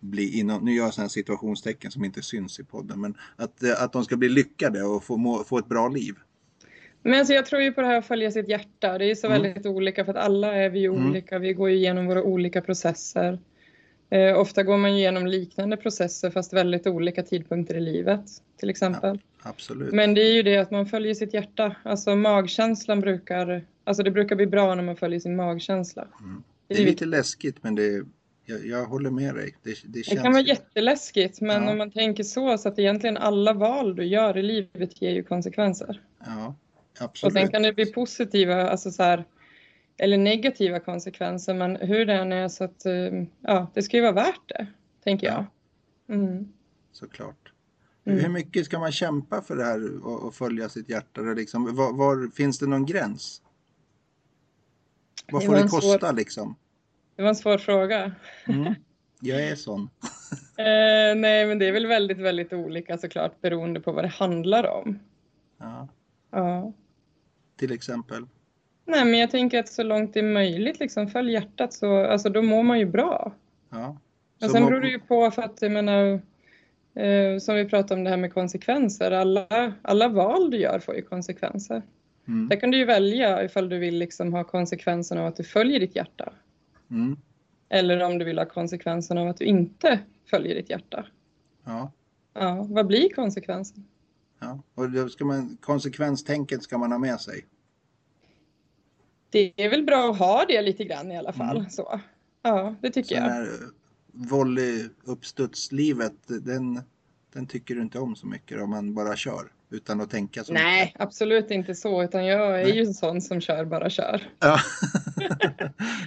bli 0.00 0.38
inom, 0.38 0.64
nu 0.64 0.74
gör 0.74 0.84
jag 0.84 0.94
sådana 0.94 1.08
situationstecken 1.08 1.90
som 1.90 2.04
inte 2.04 2.22
syns 2.22 2.60
i 2.60 2.64
podden, 2.64 3.00
men 3.00 3.16
att, 3.36 3.64
att 3.78 3.92
de 3.92 4.04
ska 4.04 4.16
bli 4.16 4.28
lyckade 4.28 4.82
och 4.82 5.04
få, 5.04 5.16
må, 5.16 5.44
få 5.44 5.58
ett 5.58 5.68
bra 5.68 5.88
liv. 5.88 6.18
Men 7.02 7.18
alltså 7.18 7.34
jag 7.34 7.46
tror 7.46 7.62
ju 7.62 7.72
på 7.72 7.80
det 7.80 7.86
här 7.86 7.98
att 7.98 8.06
följa 8.06 8.30
sitt 8.30 8.48
hjärta. 8.48 8.98
Det 8.98 9.04
är 9.10 9.14
så 9.14 9.26
Mm. 9.26 9.42
väldigt 9.42 9.66
olika 9.66 10.04
för 10.04 10.14
att 10.14 10.24
alla 10.24 10.54
är 10.54 10.70
vi 10.70 10.78
ju 10.80 10.86
Mm. 10.94 11.10
olika. 11.10 11.38
Vi 11.38 11.52
går 11.52 11.70
ju 11.70 11.76
igenom 11.76 12.06
våra 12.06 12.22
olika 12.22 12.60
processer. 12.60 13.38
Eh, 14.10 14.38
ofta 14.38 14.62
går 14.62 14.76
man 14.76 14.92
ju 14.92 14.98
igenom 14.98 15.26
liknande 15.26 15.76
processer 15.76 16.30
fast 16.30 16.52
väldigt 16.52 16.86
olika 16.86 17.22
tidpunkter 17.22 17.74
i 17.74 17.80
livet 17.80 18.24
till 18.56 18.70
exempel. 18.70 19.18
Absolut. 19.42 19.92
Men 19.92 20.14
det 20.14 20.20
är 20.20 20.32
ju 20.34 20.42
det 20.42 20.56
att 20.56 20.70
man 20.70 20.86
följer 20.86 21.14
sitt 21.14 21.34
hjärta. 21.34 21.76
Alltså 21.82 22.16
magkänslan 22.16 23.00
brukar, 23.00 23.64
alltså 23.84 24.02
det 24.02 24.10
brukar 24.10 24.36
bli 24.36 24.46
bra 24.46 24.74
när 24.74 24.82
man 24.82 24.96
följer 24.96 25.20
sin 25.20 25.36
magkänsla. 25.36 26.06
Mm. 26.20 26.42
Det 26.68 26.74
Det 26.74 26.82
är 26.82 26.86
lite 26.86 27.04
läskigt 27.06 27.62
men 27.62 27.74
det, 27.74 28.02
jag, 28.44 28.66
jag 28.66 28.84
håller 28.86 29.10
med 29.10 29.34
dig. 29.34 29.54
Det, 29.62 29.70
det, 29.84 30.10
Det 30.10 30.16
kan 30.22 30.32
vara 30.32 30.42
ju- 30.42 30.48
jätteläskigt 30.48 31.40
men 31.40 31.62
Ja. 31.64 31.70
om 31.70 31.78
man 31.78 31.90
tänker 31.90 32.24
så 32.24 32.58
så 32.58 32.68
att 32.68 32.78
egentligen 32.78 33.16
alla 33.16 33.52
val 33.52 33.96
du 33.96 34.04
gör 34.04 34.36
i 34.38 34.42
livet 34.42 35.02
ger 35.02 35.10
ju 35.10 35.22
konsekvenser. 35.22 36.00
Ja, 36.26 36.54
Och 36.98 37.02
absolut. 37.04 37.32
sen 37.34 37.48
kan 37.48 37.62
det 37.62 37.72
bli 37.72 37.92
positiva, 37.92 38.70
alltså 38.70 38.90
så 38.90 39.02
här, 39.02 39.24
eller 39.98 40.18
negativa 40.18 40.80
konsekvenser, 40.80 41.54
men 41.54 41.76
hur 41.76 42.06
det 42.06 42.14
än 42.14 42.32
är 42.32 42.48
så 42.48 42.64
att, 42.64 42.86
eh, 42.86 42.92
ja, 43.40 43.70
det 43.74 43.82
ska 43.82 43.96
ju 43.96 44.02
vara 44.02 44.12
värt 44.12 44.48
det, 44.48 44.66
tänker 45.04 45.26
jag. 45.26 45.44
Mm. 46.08 46.52
Såklart. 46.92 47.52
Mm. 48.04 48.18
Hur 48.18 48.28
mycket 48.28 48.66
ska 48.66 48.78
man 48.78 48.92
kämpa 48.92 49.42
för 49.42 49.56
det 49.56 49.64
här 49.64 50.04
och, 50.06 50.22
och 50.22 50.34
följa 50.34 50.68
sitt 50.68 50.88
hjärta? 50.90 51.20
Och 51.20 51.36
Liksom, 51.36 51.76
var, 51.76 51.92
var, 51.92 52.30
finns 52.34 52.58
det 52.58 52.66
någon 52.66 52.86
gräns? 52.86 53.42
Vad 55.32 55.42
Det 55.42 55.46
får 55.46 55.54
det 55.54 55.60
en 55.60 55.68
svår- 55.68 55.80
kosta 55.80 56.12
liksom? 56.12 56.56
Det 57.16 57.22
var 57.22 57.28
en 57.28 57.36
svår 57.36 57.58
fråga. 57.58 58.12
Mm. 58.46 58.74
Jag 59.20 59.42
är 59.42 59.54
sån. 59.56 59.90
Eh, 60.56 61.14
nej, 61.16 61.46
men 61.46 61.58
det 61.58 61.68
är 61.68 61.72
väl 61.72 61.86
väldigt, 61.86 62.18
väldigt 62.18 62.52
olika 62.52 62.98
såklart 62.98 63.40
beroende 63.40 63.80
på 63.80 63.92
vad 63.92 64.04
det 64.04 64.08
handlar 64.08 64.66
om. 64.66 64.98
Ja, 65.58 65.88
Ja. 66.30 66.72
till 67.56 67.72
exempel. 67.72 68.26
Nej, 68.84 69.04
men 69.04 69.20
jag 69.20 69.30
tänker 69.30 69.60
att 69.60 69.68
så 69.68 69.82
långt 69.82 70.14
det 70.14 70.20
är 70.20 70.32
möjligt, 70.32 70.80
liksom, 70.80 71.08
följ 71.08 71.32
hjärtat, 71.32 71.72
så, 71.72 72.04
alltså, 72.04 72.28
då 72.28 72.42
mår 72.42 72.62
man 72.62 72.78
ju 72.78 72.86
bra. 72.86 73.32
Ja. 73.70 73.96
Sen 74.40 74.66
beror 74.66 74.80
det 74.80 74.88
ju 74.88 75.00
på 75.00 75.30
för 75.30 75.42
att 75.42 75.62
jag 75.62 75.72
menar, 75.72 76.20
eh, 76.94 77.38
som 77.40 77.54
vi 77.54 77.64
pratade 77.64 77.94
om 77.94 78.04
det 78.04 78.10
här 78.10 78.16
med 78.16 78.34
konsekvenser, 78.34 79.10
alla, 79.10 79.72
alla 79.82 80.08
val 80.08 80.50
du 80.50 80.56
gör 80.56 80.78
får 80.78 80.94
ju 80.94 81.02
konsekvenser. 81.02 81.82
Mm. 82.28 82.48
Där 82.48 82.60
kan 82.60 82.70
du 82.70 82.78
ju 82.78 82.84
välja 82.84 83.44
ifall 83.44 83.68
du 83.68 83.78
vill 83.78 83.98
liksom 83.98 84.32
ha 84.32 84.44
konsekvensen 84.44 85.18
av 85.18 85.26
att 85.26 85.36
du 85.36 85.44
följer 85.44 85.80
ditt 85.80 85.96
hjärta. 85.96 86.32
Mm. 86.90 87.16
Eller 87.68 88.02
om 88.02 88.18
du 88.18 88.24
vill 88.24 88.38
ha 88.38 88.46
konsekvensen 88.46 89.18
av 89.18 89.28
att 89.28 89.36
du 89.36 89.44
inte 89.44 90.00
följer 90.26 90.54
ditt 90.54 90.70
hjärta. 90.70 91.06
Ja. 91.64 91.92
Ja, 92.34 92.66
vad 92.68 92.86
blir 92.86 93.08
konsekvensen? 93.14 93.86
Ja. 94.40 94.62
Och 94.74 94.90
då 94.90 95.08
ska 95.08 95.24
man, 95.24 95.56
konsekvenstänket 95.60 96.62
ska 96.62 96.78
man 96.78 96.92
ha 96.92 96.98
med 96.98 97.20
sig. 97.20 97.46
Det 99.30 99.52
är 99.56 99.70
väl 99.70 99.84
bra 99.84 100.10
att 100.10 100.18
ha 100.18 100.44
det 100.48 100.62
lite 100.62 100.84
grann 100.84 101.12
i 101.12 101.16
alla 101.18 101.32
fall. 101.32 101.56
Mm. 101.56 101.70
Så. 101.70 102.00
Ja, 102.42 102.74
det 102.80 102.90
tycker 102.90 103.08
Så 103.08 103.14
jag. 103.14 103.24
när 103.26 103.48
volley-uppstudslivet, 104.12 106.12
den, 106.26 106.80
den 107.32 107.46
tycker 107.46 107.74
du 107.74 107.82
inte 107.82 107.98
om 107.98 108.16
så 108.16 108.26
mycket 108.26 108.62
om 108.62 108.70
man 108.70 108.94
bara 108.94 109.16
kör 109.16 109.52
utan 109.70 110.00
att 110.00 110.10
tänka 110.10 110.44
så 110.44 110.52
Nej, 110.52 110.84
mycket? 110.86 111.00
absolut 111.00 111.50
inte 111.50 111.74
så, 111.74 112.02
utan 112.02 112.26
jag 112.26 112.60
är 112.60 112.64
Nej. 112.64 112.76
ju 112.76 112.80
en 112.84 112.94
sån 112.94 113.20
som 113.20 113.40
kör 113.40 113.64
bara 113.64 113.90
kör. 113.90 114.28
Ja. 114.38 114.58
ja. 115.20 115.32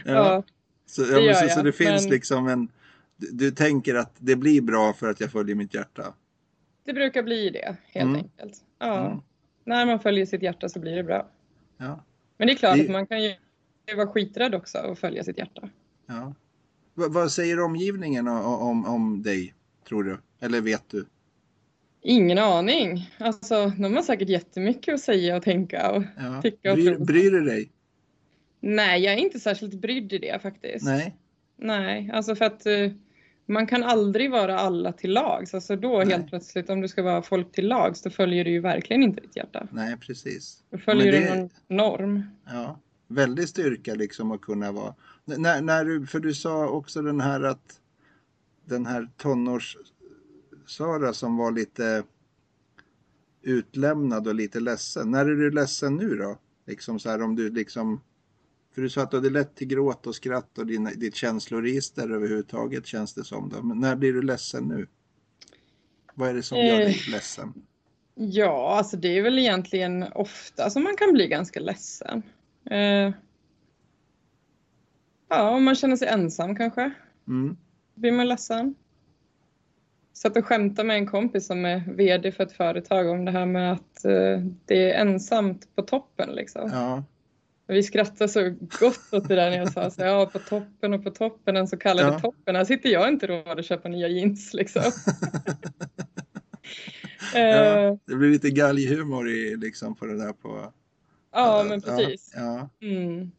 Ja, 0.05 0.43
Så, 0.85 1.01
ja, 1.01 1.19
det 1.19 1.49
så, 1.49 1.61
det 1.61 1.71
finns 1.71 2.01
men- 2.03 2.11
liksom 2.11 2.47
en... 2.47 2.67
Du 3.17 3.51
tänker 3.51 3.95
att 3.95 4.15
det 4.19 4.35
blir 4.35 4.61
bra 4.61 4.93
för 4.93 5.09
att 5.09 5.19
jag 5.19 5.31
följer 5.31 5.55
mitt 5.55 5.73
hjärta? 5.73 6.13
Det 6.83 6.93
brukar 6.93 7.23
bli 7.23 7.49
det 7.49 7.75
helt 7.83 8.03
Mm. 8.09 8.15
enkelt. 8.15 8.61
Ja. 8.79 9.05
Mm. 9.07 9.19
När 9.65 9.85
man 9.85 9.99
följer 9.99 10.25
sitt 10.25 10.41
hjärta 10.41 10.69
så 10.69 10.79
blir 10.79 10.95
det 10.95 11.03
bra. 11.03 11.29
Ja. 11.77 12.03
Men 12.37 12.47
det 12.47 12.53
är 12.53 12.57
klart 12.57 12.77
Det- 12.77 12.83
att 12.83 12.89
man 12.91 13.07
kan 13.07 13.23
ju 13.23 13.33
vara 13.95 14.07
skiträdd 14.07 14.55
också 14.55 14.77
och 14.77 14.97
följa 14.97 15.23
sitt 15.23 15.37
hjärta. 15.37 15.69
ja. 16.05 16.33
Va, 16.95 17.05
vad 17.09 17.31
säger 17.31 17.59
omgivningen 17.63 18.27
om, 18.27 18.85
om 18.85 19.23
dig, 19.23 19.53
tror 19.87 20.03
du? 20.03 20.17
Eller 20.39 20.61
vet 20.61 20.89
du? 20.89 21.05
Ingen 22.01 22.37
aning. 22.37 23.09
Alltså, 23.17 23.65
de 23.77 23.95
har 23.95 24.01
säkert 24.01 24.29
jättemycket 24.29 24.93
att 24.93 24.99
säga 25.01 25.35
och 25.37 25.43
tänka. 25.43 25.91
Och... 25.91 26.03
Ja. 26.17 26.41
Tycka 26.41 26.71
och 26.71 26.77
Bryr, 26.77 26.95
tro. 26.95 27.05
bryr 27.05 27.31
du 27.31 27.41
dig? 27.45 27.71
Nej, 28.59 29.03
jag 29.03 29.13
är 29.13 29.17
inte 29.17 29.39
särskilt 29.39 29.73
brydd 29.73 30.13
i 30.13 30.17
det 30.17 30.39
faktiskt. 30.41 30.85
Nej. 30.85 31.15
Nej, 31.57 32.09
alltså 32.13 32.35
för 32.35 32.45
att 32.45 32.65
eh, 32.65 32.91
man 33.45 33.67
kan 33.67 33.83
aldrig 33.83 34.31
vara 34.31 34.59
alla 34.59 34.91
till 34.91 35.13
lags. 35.13 35.53
Alltså 35.53 35.75
då 35.75 35.97
Nej. 35.97 36.07
helt 36.07 36.29
plötsligt 36.29 36.69
om 36.69 36.81
du 36.81 36.88
ska 36.88 37.03
vara 37.03 37.21
folk 37.21 37.51
till 37.51 37.67
lags 37.67 38.01
då 38.01 38.09
följer 38.09 38.43
du 38.43 38.51
ju 38.51 38.59
verkligen 38.59 39.03
inte 39.03 39.21
ditt 39.21 39.35
hjärta. 39.35 39.67
Nej, 39.71 39.97
precis. 39.97 40.63
Då 40.69 40.77
följer 40.77 41.12
Men 41.12 41.21
du 41.21 41.27
det- 41.27 41.35
någon 41.35 41.50
norm. 41.67 42.23
Ja, 42.45 42.79
väldig 43.07 43.50
styrka 43.50 43.95
liksom 43.95 44.31
att 44.31 44.41
kunna 44.41 44.71
vara. 44.71 44.95
N- 45.27 45.41
När, 45.41 45.62
när 45.62 45.85
du, 45.85 46.07
för 46.07 46.19
du 46.19 46.33
sa 46.33 46.67
också 46.69 47.01
den 47.01 47.21
här 47.21 47.41
att 47.43 47.79
den 48.65 48.85
här 48.85 49.09
tonårs-Sara 49.17 51.13
som 51.13 51.38
var 51.38 51.51
lite 51.51 52.03
utlämnad 53.41 54.27
och 54.27 54.35
lite 54.35 54.59
ledsen. 54.59 55.12
När 55.12 55.25
är 55.25 55.35
du 55.35 55.51
ledsen 55.51 55.95
nu 55.95 56.15
då? 56.15 56.38
Liksom 56.67 57.00
så 57.00 57.09
här 57.09 57.21
om 57.21 57.35
du 57.35 57.50
liksom 57.50 58.01
för 58.73 58.81
du 58.81 58.89
sa 58.89 59.01
att 59.01 59.11
du 59.11 59.17
hade 59.17 59.29
lätt 59.29 59.55
till 59.55 59.67
gråt 59.67 60.07
och 60.07 60.15
skratt 60.15 60.57
och 60.57 60.65
dina, 60.65 60.89
ditt 60.89 61.15
känsloregister 61.15 62.09
överhuvudtaget 62.09 62.85
känns 62.85 63.13
det 63.13 63.23
som. 63.23 63.49
Då. 63.49 63.61
Men 63.63 63.79
när 63.79 63.95
blir 63.95 64.13
du 64.13 64.21
ledsen 64.21 64.63
nu? 64.63 64.87
Vad 66.13 66.29
är 66.29 66.33
det 66.33 66.43
som 66.43 66.57
gör 66.57 66.79
Eh. 66.79 66.85
dig 66.85 67.01
ledsen? 67.11 67.53
Ja, 68.15 68.77
alltså 68.77 68.97
det 68.97 69.17
är 69.17 69.21
väl 69.21 69.39
egentligen 69.39 70.03
ofta 70.15 70.69
som 70.69 70.83
man 70.83 70.97
kan 70.97 71.13
bli 71.13 71.27
ganska 71.27 71.59
ledsen. 71.59 72.23
Eh, 72.69 73.11
ja, 75.29 75.49
om 75.49 75.63
man 75.63 75.75
känner 75.75 75.95
sig 75.95 76.07
ensam 76.07 76.55
kanske. 76.55 76.91
Mm. 77.27 77.57
blir 77.95 78.11
man 78.11 78.27
ledsen. 78.27 78.75
Satt 80.13 80.37
och 80.37 80.45
skämtade 80.45 80.87
med 80.87 80.95
en 80.97 81.07
kompis 81.07 81.47
som 81.47 81.65
är 81.65 81.83
VD 81.87 82.31
för 82.31 82.43
ett 82.43 82.51
företag 82.51 83.09
om 83.09 83.25
det 83.25 83.31
här 83.31 83.45
med 83.45 83.71
att 83.73 84.05
eh, 84.05 84.39
det 84.65 84.91
är 84.91 85.01
ensamt 85.01 85.75
på 85.75 85.81
toppen 85.81 86.29
liksom. 86.35 86.69
Ja, 86.73 87.03
Vi 87.67 87.84
skrattade 87.84 88.27
så 88.29 88.50
gott 88.79 89.13
åt 89.13 89.27
det 89.27 89.36
där 89.36 89.50
när 89.50 89.58
jag 89.58 89.72
sa 89.74 89.89
så 89.89 90.01
här, 90.01 90.10
ja 90.10 90.25
på 90.25 90.39
toppen 90.39 90.93
och 90.93 91.03
på 91.03 91.10
toppen, 91.12 91.55
den 91.55 91.67
så 91.67 91.77
kallade 91.77 92.08
Ja. 92.10 92.20
toppen. 92.20 92.55
Här 92.55 92.65
sitter 92.65 92.89
jag 92.89 93.08
inte 93.10 93.27
råd 93.27 93.60
att 93.60 93.65
köpa 93.65 93.89
nya 93.89 94.08
jeans 94.08 94.53
liksom. 94.53 94.82
ja, 97.34 97.39
Eh, 97.39 97.96
det 98.05 98.15
blir 98.15 98.29
lite 98.29 98.50
galghumor 98.50 99.29
i, 99.29 99.55
liksom 99.58 99.96
på 99.96 100.05
det 100.05 100.17
där 100.17 100.34
på... 100.34 100.74
ja, 101.34 101.65
men 101.70 101.82
precis. 101.82 102.32
Ja, 102.36 102.70
Mm. 102.82 103.32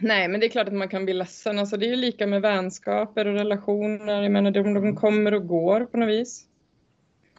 Nej, 0.00 0.28
men 0.28 0.40
det 0.40 0.46
är 0.46 0.50
klart 0.50 0.66
att 0.68 0.74
man 0.74 0.88
kan 0.88 1.04
bli 1.04 1.14
ledsen. 1.14 1.58
Alltså, 1.58 1.76
det 1.76 1.86
är 1.86 1.90
ju 1.90 1.96
lika 1.96 2.26
med 2.26 2.42
vänskaper 2.42 3.26
och 3.26 3.34
relationer. 3.34 4.22
Jag 4.22 4.32
menar, 4.32 4.50
de, 4.50 4.74
de 4.74 4.96
kommer 4.96 5.34
och 5.34 5.46
går 5.46 5.84
på 5.84 5.96
något 5.98 6.08
vis. 6.08 6.44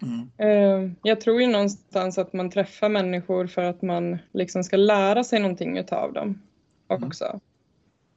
Mm. 0.02 0.30
Eh, 0.38 0.92
Jag 1.04 1.22
tror 1.22 1.42
ju 1.42 1.48
någonstans 1.48 2.18
att 2.18 2.34
man 2.34 2.50
träffar 2.50 2.90
människor 2.90 3.48
för 3.48 3.62
att 3.64 3.82
man 3.82 4.18
liksom 4.34 4.64
ska 4.64 4.78
lära 4.78 5.24
sig 5.24 5.40
någonting 5.40 5.78
utav 5.78 6.14
dem 6.14 6.42
också. 6.88 7.26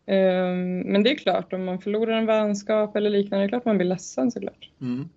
Eh, 0.07 0.55
Men 0.85 1.03
det 1.03 1.11
är 1.13 1.17
klart, 1.17 1.53
om 1.53 1.65
man 1.65 1.79
förlorar 1.81 2.13
en 2.19 2.27
vänskap 2.27 2.97
eller 2.97 3.11
liknande, 3.11 3.43
det 3.45 3.47
är 3.47 3.49
klart 3.49 3.65
man 3.65 3.77
blir 3.79 3.89
ledsen 3.89 4.31
såklart. 4.31 4.71
Mm. 4.81 5.09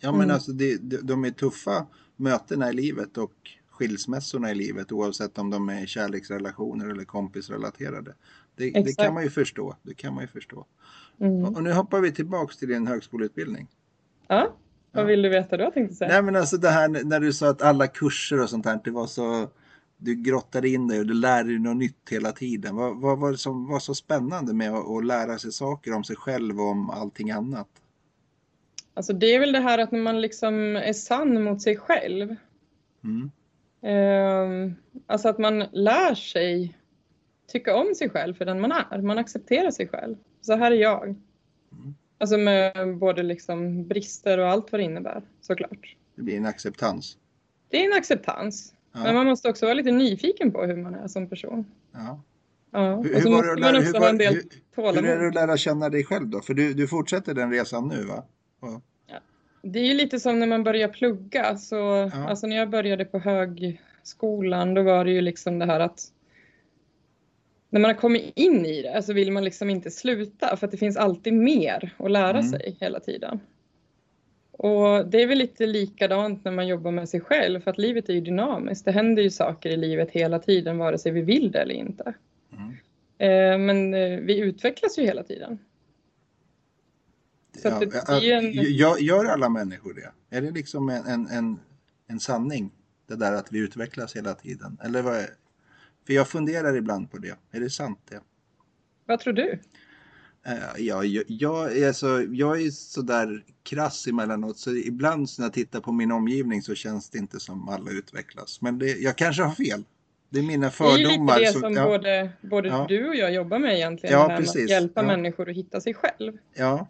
Ja, 0.00 0.12
men 0.12 0.20
Mm. 0.20 0.34
alltså 0.34 0.52
det, 0.52 0.76
de, 1.02 1.24
är 1.24 1.30
tuffa 1.30 1.86
mötena 2.16 2.70
i 2.70 2.72
livet 2.72 3.16
och 3.18 3.32
skilsmässorna 3.70 4.50
i 4.50 4.54
livet 4.54 4.92
oavsett 4.92 5.38
om 5.38 5.50
de 5.50 5.68
är 5.68 5.86
kärleksrelationer 5.86 6.88
eller 6.90 7.04
kompisrelaterade. 7.04 8.14
Det, 8.56 8.70
det 8.70 8.96
kan 8.98 9.14
man 9.14 9.22
ju 9.22 9.30
förstå. 9.30 9.76
Det 9.82 9.94
kan 9.94 10.14
man 10.14 10.22
ju 10.24 10.28
förstå. 10.28 10.66
Mm. 11.20 11.44
Och 11.44 11.62
nu 11.62 11.72
hoppar 11.72 12.00
vi 12.00 12.12
tillbaks 12.12 12.56
till 12.56 12.68
din 12.68 12.86
högskoleutbildning. 12.86 13.68
Ja, 14.28 14.56
vad 14.96 15.06
vill 15.06 15.22
du 15.22 15.28
veta 15.28 15.56
då 15.56 15.64
tänkte 15.64 15.80
jag 15.80 15.92
säga? 15.92 16.10
Nej 16.10 16.22
men 16.22 16.36
alltså 16.36 16.56
det 16.56 16.68
här 16.68 16.88
när 16.88 17.20
du 17.20 17.32
sa 17.32 17.50
att 17.50 17.62
alla 17.62 17.86
kurser 17.86 18.42
och 18.42 18.50
sånt 18.50 18.66
här, 18.66 18.80
det 18.84 18.90
var 18.90 19.06
så 19.06 19.48
du 19.96 20.14
grottade 20.14 20.68
in 20.68 20.88
dig 20.88 21.00
och 21.00 21.06
du 21.06 21.14
lärde 21.14 21.48
dig 21.48 21.58
något 21.58 21.76
nytt 21.76 22.08
hela 22.10 22.32
tiden. 22.32 22.76
Vad, 22.76 23.00
vad 23.00 23.18
var 23.18 23.32
det 23.32 23.38
som 23.38 23.68
var 23.68 23.78
så 23.78 23.94
spännande 23.94 24.54
med 24.54 24.72
att, 24.72 24.88
att 24.88 25.04
lära 25.04 25.38
sig 25.38 25.52
saker 25.52 25.94
om 25.94 26.04
sig 26.04 26.16
själv 26.16 26.60
och 26.60 26.66
om 26.66 26.90
allting 26.90 27.30
annat? 27.30 27.68
Alltså 28.94 29.12
det 29.12 29.34
är 29.34 29.40
väl 29.40 29.52
det 29.52 29.60
här 29.60 29.78
att 29.78 29.92
när 29.92 30.00
man 30.00 30.20
liksom 30.20 30.76
är 30.76 30.92
sann 30.92 31.42
mot 31.42 31.62
sig 31.62 31.76
själv. 31.76 32.36
Mm. 33.04 33.30
Eh, 33.82 34.72
alltså 35.06 35.28
att 35.28 35.38
man 35.38 35.58
lär 35.72 36.14
sig 36.14 36.78
tycka 37.52 37.76
om 37.76 37.94
sig 37.94 38.10
själv 38.10 38.34
för 38.34 38.44
den 38.44 38.60
man 38.60 38.72
är. 38.72 39.02
Man 39.02 39.18
accepterar 39.18 39.70
sig 39.70 39.88
själv. 39.88 40.16
Så 40.40 40.56
här 40.56 40.70
är 40.70 40.76
jag. 40.76 41.04
Mm. 41.04 41.94
Alltså 42.18 42.38
med 42.38 42.96
både 42.98 43.22
liksom 43.22 43.86
brister 43.88 44.38
och 44.38 44.48
allt 44.48 44.72
vad 44.72 44.80
det 44.80 44.84
innebär 44.84 45.22
såklart. 45.40 45.96
Det 46.16 46.22
blir 46.22 46.36
en 46.36 46.46
acceptans. 46.46 47.18
Det 47.70 47.76
är 47.82 47.86
en 47.86 47.98
acceptans. 47.98 48.72
Ja. 48.92 49.02
Men 49.02 49.14
man 49.14 49.26
måste 49.26 49.48
också 49.48 49.66
vara 49.66 49.74
lite 49.74 49.90
nyfiken 49.90 50.52
på 50.52 50.64
hur 50.64 50.76
man 50.76 50.94
är 50.94 51.08
som 51.08 51.28
person. 51.28 51.64
Ja. 51.92 52.22
Ja. 52.70 52.96
Hur, 52.96 53.16
och 53.16 53.22
så 53.22 53.30
måste 53.30 53.52
att 53.52 53.58
man 53.58 53.72
lära, 53.72 53.78
också 53.78 53.92
hur, 53.92 54.00
ha 54.00 54.08
en 54.08 54.18
del 54.18 54.34
hur, 54.34 54.42
hur 54.76 54.84
är 54.88 54.92
det 54.92 55.02
tålamod. 55.02 55.26
att 55.28 55.34
lära 55.34 55.56
känna 55.56 55.88
dig 55.88 56.04
själv 56.04 56.28
då? 56.28 56.40
För 56.40 56.54
du, 56.54 56.74
du 56.74 56.88
fortsätter 56.88 57.34
den 57.34 57.50
resan 57.50 57.88
nu 57.88 58.04
va? 58.04 58.24
Och, 58.60 58.82
Det 59.62 59.78
är 59.78 59.84
ju 59.84 59.94
lite 59.94 60.20
som 60.20 60.38
när 60.38 60.46
man 60.46 60.64
börjar 60.64 60.88
plugga. 60.88 61.56
Så, 61.56 61.76
Ja. 61.76 62.28
alltså 62.28 62.46
när 62.46 62.56
jag 62.56 62.70
började 62.70 63.04
på 63.04 63.18
högskolan 63.18 64.74
då 64.74 64.82
var 64.82 65.04
det 65.04 65.10
ju 65.10 65.20
liksom 65.20 65.58
det 65.58 65.66
här 65.66 65.80
att 65.80 66.00
när 67.78 67.80
man 67.80 67.90
har 67.94 68.00
kommit 68.00 68.32
in 68.34 68.66
i 68.66 68.82
det 68.82 69.02
så 69.02 69.12
vill 69.12 69.32
man 69.32 69.44
liksom 69.44 69.70
inte 69.70 69.90
sluta 69.90 70.56
för 70.56 70.66
att 70.66 70.70
det 70.70 70.76
finns 70.76 70.96
alltid 70.96 71.32
mer 71.34 71.94
att 71.98 72.10
lära 72.10 72.38
Mm. 72.38 72.50
sig 72.50 72.76
hela 72.80 73.00
tiden. 73.00 73.40
Och 74.52 75.06
det 75.06 75.22
är 75.22 75.26
väl 75.26 75.38
lite 75.38 75.66
likadant 75.66 76.44
när 76.44 76.52
man 76.52 76.66
jobbar 76.68 76.90
med 76.90 77.08
sig 77.08 77.20
själv 77.20 77.60
för 77.60 77.70
att 77.70 77.78
livet 77.78 78.08
är 78.08 78.12
ju 78.14 78.20
dynamiskt. 78.20 78.84
Det 78.84 78.92
händer 78.92 79.22
ju 79.22 79.30
saker 79.30 79.70
i 79.70 79.76
livet 79.76 80.10
hela 80.10 80.38
tiden 80.38 80.78
vare 80.78 80.98
sig 80.98 81.12
vi 81.12 81.20
vill 81.22 81.50
det 81.52 81.58
eller 81.58 81.74
inte. 81.74 82.14
mm. 82.52 82.70
Eh, 83.18 83.58
Men 83.58 83.94
eh, 83.94 84.18
vi 84.20 84.38
utvecklas 84.38 84.98
ju 84.98 85.02
hela 85.02 85.22
tiden. 85.22 85.58
Så 87.62 87.68
att 87.68 87.80
det- 87.80 87.86
det 87.86 88.12
är 88.12 88.20
ju 88.20 88.30
en- 88.32 88.52
Gör, 88.52 88.98
gör 88.98 89.24
alla 89.24 89.48
människor 89.48 89.94
det? 89.94 90.36
Är 90.36 90.42
det 90.42 90.50
liksom 90.50 90.88
en, 90.88 91.06
en, 91.06 91.26
en, 91.26 91.58
en 92.06 92.20
sanning? 92.20 92.70
Det 93.08 93.16
där 93.16 93.32
att 93.32 93.52
vi 93.52 93.58
utvecklas 93.58 94.16
hela 94.16 94.34
tiden? 94.34 94.78
Eller 94.84 95.02
vad 95.02 95.14
är, 95.16 95.26
för 96.06 96.12
jag 96.14 96.28
funderar 96.28 96.76
ibland 96.76 97.10
på 97.10 97.18
det. 97.18 97.36
Är 97.52 97.60
det 97.60 97.70
sant 97.70 97.98
det? 98.10 98.20
Vad 99.06 99.20
tror 99.20 99.32
du? 99.32 99.50
Eh, 100.46 100.52
Ja, 100.78 101.04
jag, 101.04 101.24
jag, 101.28 101.78
är 101.78 101.92
så, 101.92 102.24
jag 102.32 102.62
är 102.62 102.70
sådär 102.70 103.44
krass 103.62 104.06
emellanåt 104.06 104.58
så 104.58 104.70
ibland 104.76 105.28
när 105.38 105.44
jag 105.44 105.52
tittar 105.52 105.80
på 105.80 105.92
min 105.92 106.12
omgivning 106.12 106.62
så 106.62 106.74
känns 106.74 107.10
det 107.10 107.18
inte 107.18 107.40
som 107.40 107.68
alla 107.68 107.90
utvecklas. 107.90 108.62
Men 108.62 108.78
det, 108.78 108.86
jag 108.98 109.16
kanske 109.16 109.42
har 109.42 109.52
fel. 109.54 109.84
Det 110.30 110.38
är 110.38 110.42
mina 110.42 110.66
Det 110.78 110.84
är 110.84 110.98
ju 110.98 111.04
fördomar. 111.08 111.38
lite 111.38 111.52
det 111.52 111.58
som 111.60 111.74
ja, 111.74 111.84
både, 111.84 112.30
både 112.40 112.68
Ja. 112.68 112.86
du 112.88 113.08
och 113.08 113.16
jag 113.16 113.34
jobbar 113.34 113.58
med 113.58 113.74
egentligen. 113.74 114.18
Ja, 114.20 114.28
med 114.28 114.36
precis. 114.36 114.64
att 114.64 114.70
hjälpa 114.70 115.02
människor 115.02 115.50
att 115.50 115.56
hitta 115.56 115.80
sig 115.80 115.94
själv. 115.94 116.32
ja, 116.54 116.86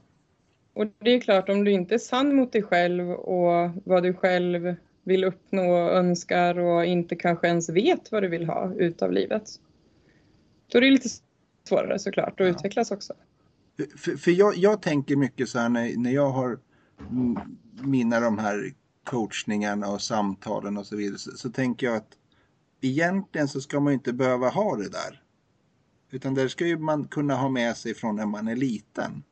Och 0.74 0.86
det 0.98 1.10
är 1.10 1.20
klart, 1.20 1.48
om 1.48 1.64
du 1.64 1.70
inte 1.72 1.94
är 1.94 1.98
sann 1.98 2.36
mot 2.36 2.52
dig 2.52 2.62
själv 2.62 3.10
och 3.10 3.70
vad 3.84 4.02
du 4.02 4.14
själv 4.14 4.74
vill 5.06 5.24
uppnå 5.24 5.74
önskar 5.90 6.58
och 6.58 6.86
inte 6.86 7.16
kanske 7.16 7.46
ens 7.48 7.68
vet 7.68 8.12
vad 8.12 8.22
du 8.22 8.28
vill 8.28 8.46
ha 8.46 8.74
utav 8.74 9.12
livet. 9.12 9.50
Då 10.72 10.78
är 10.78 10.82
det 10.82 10.90
lite 10.90 11.08
svårare 11.68 11.98
såklart 11.98 12.40
att 12.40 12.46
Ja. 12.46 12.52
utvecklas 12.52 12.90
också. 12.90 13.14
För, 13.96 14.16
för 14.16 14.30
jag, 14.30 14.56
jag 14.56 14.82
tänker 14.82 15.16
mycket 15.16 15.48
så 15.48 15.58
här 15.58 15.68
när, 15.68 15.96
när 15.96 16.10
jag 16.10 16.30
har 16.30 16.58
mina 17.82 18.20
de 18.20 18.38
här 18.38 18.72
coachningarna 19.04 19.88
och 19.88 20.02
samtalen 20.02 20.76
och 20.76 20.86
så 20.86 20.96
vidare 20.96 21.18
så, 21.18 21.30
så 21.30 21.50
tänker 21.50 21.86
jag 21.86 21.96
att 21.96 22.12
egentligen 22.80 23.48
så 23.48 23.60
ska 23.60 23.80
man 23.80 23.92
inte 23.92 24.12
behöva 24.12 24.48
ha 24.48 24.76
det 24.76 24.88
där. 24.88 25.22
Utan 26.10 26.34
det 26.34 26.48
ska 26.48 26.66
ju 26.66 26.78
man 26.78 27.08
kunna 27.08 27.34
ha 27.34 27.48
med 27.48 27.76
sig 27.76 27.94
från 27.94 28.16
när 28.16 28.26
man 28.26 28.48
är 28.48 28.56
liten. 28.56 29.22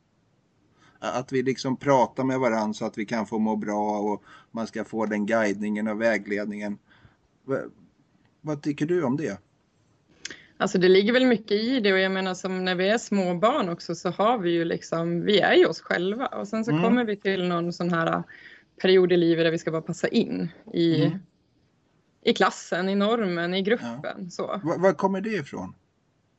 Att 0.99 1.31
vi 1.31 1.43
liksom 1.43 1.77
pratar 1.77 2.23
med 2.23 2.39
varandra 2.39 2.73
så 2.73 2.85
att 2.85 2.97
vi 2.97 3.05
kan 3.05 3.25
få 3.25 3.39
må 3.39 3.55
bra 3.55 3.99
och 3.99 4.23
man 4.51 4.67
ska 4.67 4.83
få 4.83 5.05
den 5.05 5.25
guidningen 5.25 5.87
och 5.87 6.01
vägledningen. 6.01 6.77
Vad, 7.43 7.71
vad 8.41 8.61
tycker 8.61 8.85
du 8.85 9.03
om 9.03 9.17
det? 9.17 9.39
Alltså 10.57 10.77
det 10.77 10.89
ligger 10.89 11.13
väl 11.13 11.25
mycket 11.25 11.51
i 11.51 11.79
det 11.79 11.93
och 11.93 11.99
jag 11.99 12.11
menar 12.11 12.33
som 12.33 12.65
när 12.65 12.75
vi 12.75 12.89
är 12.89 12.97
små 12.97 13.35
barn 13.35 13.69
också 13.69 13.95
så 13.95 14.09
har 14.09 14.37
vi 14.37 14.51
ju 14.51 14.65
liksom, 14.65 15.21
vi 15.21 15.39
är 15.39 15.53
ju 15.53 15.65
oss 15.65 15.81
själva 15.81 16.27
och 16.27 16.47
sen 16.47 16.65
så 16.65 16.71
mm. 16.71 16.83
kommer 16.83 17.05
vi 17.05 17.15
till 17.15 17.47
någon 17.47 17.73
sån 17.73 17.89
här 17.89 18.23
period 18.81 19.11
i 19.11 19.17
livet 19.17 19.45
där 19.45 19.51
vi 19.51 19.57
ska 19.57 19.71
bara 19.71 19.81
passa 19.81 20.07
in 20.07 20.51
i, 20.73 21.05
mm. 21.05 21.19
i 22.23 22.33
klassen, 22.33 22.89
i 22.89 22.95
normen, 22.95 23.53
i 23.53 23.61
gruppen. 23.61 24.17
Ja. 24.17 24.29
Så. 24.29 24.61
Var, 24.63 24.93
kommer 24.93 25.21
det 25.21 25.29
ifrån? 25.29 25.75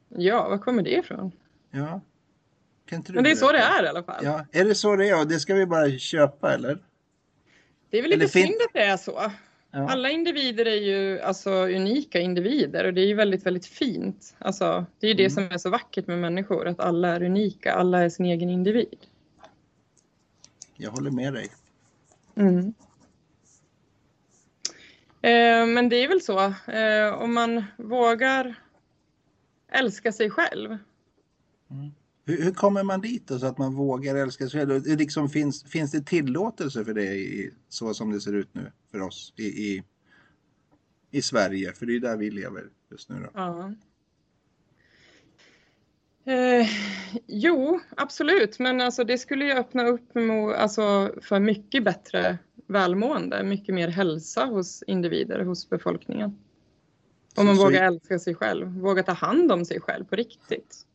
Ja, 0.08 0.48
var 0.48 0.58
kommer 0.58 0.82
det 0.82 0.94
ifrån? 0.98 1.32
Ja. 1.70 2.00
Men 2.90 3.24
det 3.24 3.30
är 3.30 3.34
så 3.34 3.52
det 3.52 3.58
är 3.58 3.84
i 3.84 3.88
alla 3.88 4.02
fall. 4.02 4.24
Ja. 4.24 4.46
Är 4.52 4.64
det 4.64 4.74
så 4.74 4.96
det 4.96 5.08
är 5.08 5.20
och 5.20 5.28
det 5.28 5.40
ska 5.40 5.54
vi 5.54 5.66
bara 5.66 5.90
köpa 5.90 6.54
eller? 6.54 6.78
Det 7.90 7.98
är 7.98 8.02
väl 8.02 8.10
lite 8.10 8.28
synd 8.28 8.54
att 8.66 8.72
det 8.72 8.82
är 8.82 8.96
så. 8.96 9.32
Ja. 9.70 9.90
Alla 9.90 10.10
individer 10.10 10.66
är 10.66 10.80
ju 10.80 11.20
alltså 11.20 11.50
unika 11.50 12.20
individer 12.20 12.84
och 12.84 12.94
det 12.94 13.00
är 13.00 13.06
ju 13.06 13.14
väldigt, 13.14 13.46
väldigt 13.46 13.66
fint. 13.66 14.34
Alltså, 14.38 14.86
det 15.00 15.06
är 15.06 15.08
ju 15.08 15.14
det 15.14 15.22
mm. 15.22 15.30
som 15.30 15.44
är 15.44 15.58
så 15.58 15.70
vackert 15.70 16.06
med 16.06 16.18
människor, 16.18 16.66
att 16.66 16.80
alla 16.80 17.08
är 17.08 17.22
unika, 17.22 17.72
alla 17.72 18.02
är 18.02 18.08
sin 18.08 18.26
egen 18.26 18.50
individ. 18.50 18.98
Jag 20.76 20.90
håller 20.90 21.10
med 21.10 21.32
dig. 21.32 21.48
Mm. 22.34 22.74
Eh, 25.22 25.66
men 25.66 25.88
det 25.88 25.96
är 25.96 26.08
väl 26.08 26.20
så, 26.20 26.38
eh, 26.72 27.22
om 27.22 27.34
man 27.34 27.64
vågar 27.76 28.54
älska 29.68 30.12
sig 30.12 30.30
själv. 30.30 30.78
Mm. 31.70 31.92
Hur, 32.28 32.42
hur, 32.42 32.52
kommer 32.52 32.82
man 32.82 33.00
dit 33.00 33.28
då, 33.28 33.38
så 33.38 33.46
att 33.46 33.58
man 33.58 33.74
vågar 33.74 34.14
älska 34.14 34.48
sig 34.48 34.60
själv? 34.60 34.86
Liksom 34.86 35.28
finns, 35.28 35.64
finns 35.64 35.90
det 35.90 36.06
tillåtelse 36.06 36.84
för 36.84 36.94
det 36.94 37.14
i, 37.14 37.50
så 37.68 37.94
som 37.94 38.12
det 38.12 38.20
ser 38.20 38.32
ut 38.32 38.54
nu 38.54 38.72
för 38.90 39.00
oss 39.00 39.32
i, 39.36 39.44
i, 39.44 39.84
i 41.10 41.22
Sverige? 41.22 41.72
För 41.72 41.86
det 41.86 41.96
är 41.96 42.00
där 42.00 42.16
vi 42.16 42.30
lever 42.30 42.64
just 42.90 43.08
nu. 43.08 43.16
Då. 43.16 43.30
Ja. 43.34 43.72
Eh, 46.32 46.68
jo, 47.26 47.80
absolut, 47.96 48.58
men 48.58 48.80
alltså 48.80 49.04
det 49.04 49.18
skulle 49.18 49.44
ju 49.44 49.52
öppna 49.52 49.86
upp 49.86 50.14
mot, 50.14 50.54
alltså, 50.54 51.14
för 51.22 51.40
mycket 51.40 51.84
bättre 51.84 52.38
välmående, 52.66 53.42
mycket 53.42 53.74
mer 53.74 53.88
hälsa 53.88 54.44
hos 54.44 54.82
individer, 54.86 55.40
hos 55.40 55.70
befolkningen. 55.70 56.38
Om 57.36 57.46
man 57.46 57.56
så, 57.56 57.64
vågar 57.64 57.82
älska 57.82 58.18
sig 58.18 58.34
själv, 58.34 58.66
vågar 58.66 59.02
ta 59.02 59.12
hand 59.12 59.52
om 59.52 59.64
sig 59.64 59.80
själv 59.80 60.04
på 60.04 60.16
riktigt. 60.16 60.86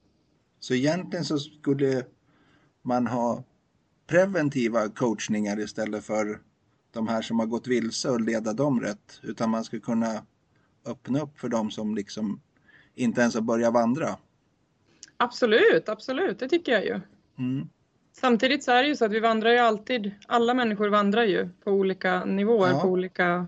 Så 0.61 0.73
egentligen 0.73 1.25
så 1.25 1.39
skulle 1.39 2.05
man 2.81 3.07
ha 3.07 3.43
preventiva 4.07 4.89
coachningar 4.89 5.59
istället 5.59 6.05
för 6.05 6.39
de 6.91 7.07
här 7.07 7.21
som 7.21 7.39
har 7.39 7.45
gått 7.45 7.67
vilse 7.67 8.09
och 8.09 8.21
leda 8.21 8.53
dem 8.53 8.81
rätt. 8.81 9.19
Utan 9.23 9.49
man 9.49 9.63
ska 9.63 9.79
kunna 9.79 10.25
öppna 10.85 11.21
upp 11.21 11.39
för 11.39 11.49
de 11.49 11.71
som 11.71 11.95
liksom 11.95 12.41
inte 12.95 13.21
ens 13.21 13.35
har 13.35 13.41
börjat 13.41 13.73
vandra. 13.73 14.17
Absolut, 15.17 15.89
absolut, 15.89 16.39
det 16.39 16.49
tycker 16.49 16.71
jag 16.71 16.85
ju. 16.85 17.01
Mm. 17.37 17.69
Samtidigt 18.13 18.63
så 18.63 18.71
är 18.71 18.83
det 18.83 18.89
ju 18.89 18.95
så 18.95 19.05
att 19.05 19.11
vi 19.11 19.19
vandrar 19.19 19.51
ju 19.51 19.57
alltid, 19.57 20.11
alla 20.27 20.53
människor 20.53 20.89
vandrar 20.89 21.23
ju 21.23 21.49
på 21.63 21.71
olika 21.71 22.25
nivåer, 22.25 22.69
ja. 22.69 22.81
på 22.81 22.87
olika 22.87 23.47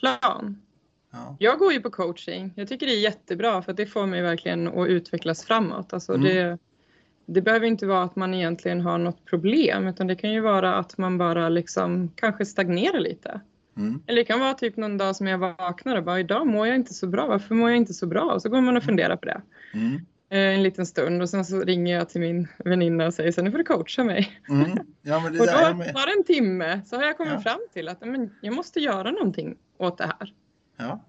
plan. 0.00 0.62
Ja. 1.10 1.36
Jag 1.38 1.58
går 1.58 1.72
ju 1.72 1.80
på 1.80 1.90
coaching. 1.90 2.52
Jag 2.56 2.68
tycker 2.68 2.86
det 2.86 2.92
är 2.92 3.00
jättebra 3.00 3.62
för 3.62 3.72
det 3.72 3.86
får 3.86 4.06
mig 4.06 4.22
verkligen 4.22 4.68
att 4.68 4.88
utvecklas 4.88 5.44
framåt. 5.44 5.92
Alltså 5.92 6.14
mm. 6.14 6.24
det, 6.24 6.58
det 7.26 7.42
behöver 7.42 7.66
inte 7.66 7.86
vara 7.86 8.02
att 8.02 8.16
man 8.16 8.34
egentligen 8.34 8.80
har 8.80 8.98
något 8.98 9.24
problem 9.24 9.86
utan 9.86 10.06
det 10.06 10.16
kan 10.16 10.32
ju 10.32 10.40
vara 10.40 10.76
att 10.76 10.98
man 10.98 11.18
bara 11.18 11.48
liksom 11.48 12.12
kanske 12.14 12.46
stagnerar 12.46 13.00
lite. 13.00 13.40
Mm. 13.76 14.02
Eller 14.06 14.16
det 14.16 14.24
kan 14.24 14.40
vara 14.40 14.54
typ 14.54 14.76
någon 14.76 14.98
dag 14.98 15.16
som 15.16 15.26
jag 15.26 15.38
vaknar 15.38 15.96
och 15.96 16.04
bara 16.04 16.20
idag 16.20 16.46
mår 16.46 16.66
jag 16.66 16.76
inte 16.76 16.94
så 16.94 17.06
bra. 17.06 17.26
Varför 17.26 17.54
mår 17.54 17.70
jag 17.70 17.76
inte 17.76 17.94
så 17.94 18.06
bra? 18.06 18.32
Och 18.32 18.42
så 18.42 18.48
går 18.48 18.60
man 18.60 18.76
och 18.76 18.82
funderar 18.82 19.16
på 19.16 19.26
det. 19.26 19.42
Mm. 19.74 19.94
Eh, 20.30 20.54
en 20.54 20.62
liten 20.62 20.86
stund 20.86 21.22
och 21.22 21.30
sen 21.30 21.44
så 21.44 21.60
ringer 21.60 21.94
jag 21.94 22.08
till 22.08 22.20
min 22.20 22.48
väninna 22.64 23.06
och 23.06 23.14
säger 23.14 23.32
så 23.32 23.42
nu 23.42 23.50
får 23.50 23.58
du 23.58 23.64
coacha 23.64 24.04
mig. 24.04 24.40
Mm. 24.48 24.78
Ja, 25.02 25.24
och 25.26 25.32
då 25.32 25.46
tar 25.46 26.06
det 26.06 26.12
en 26.18 26.24
timme 26.24 26.80
så 26.86 26.96
har 26.96 27.04
jag 27.04 27.16
kommit 27.16 27.32
ja. 27.32 27.40
fram 27.40 27.60
till 27.72 27.88
att 27.88 28.00
men, 28.00 28.30
jag 28.40 28.54
måste 28.54 28.80
göra 28.80 29.10
någonting 29.10 29.56
åt 29.78 29.98
det 29.98 30.04
här. 30.04 30.32
Ja. 30.78 31.04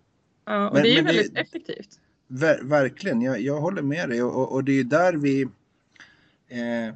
ja 0.46 0.68
och 0.68 0.74
men, 0.74 0.84
det 0.84 0.90
är 0.90 0.96
ju 0.96 1.04
väldigt 1.04 1.34
det, 1.34 1.40
effektivt. 1.42 2.00
Ver, 2.28 2.62
verkligen, 2.64 3.22
jag, 3.22 3.42
jag 3.42 3.62
håller 3.62 3.82
med 3.82 4.10
dig 4.10 4.24
och, 4.24 4.36
och, 4.36 4.52
och 4.52 4.64
det 4.64 4.72
är 4.72 4.76
ju 4.76 4.84
där 4.84 5.14
vi 5.14 5.42
eh, 6.48 6.96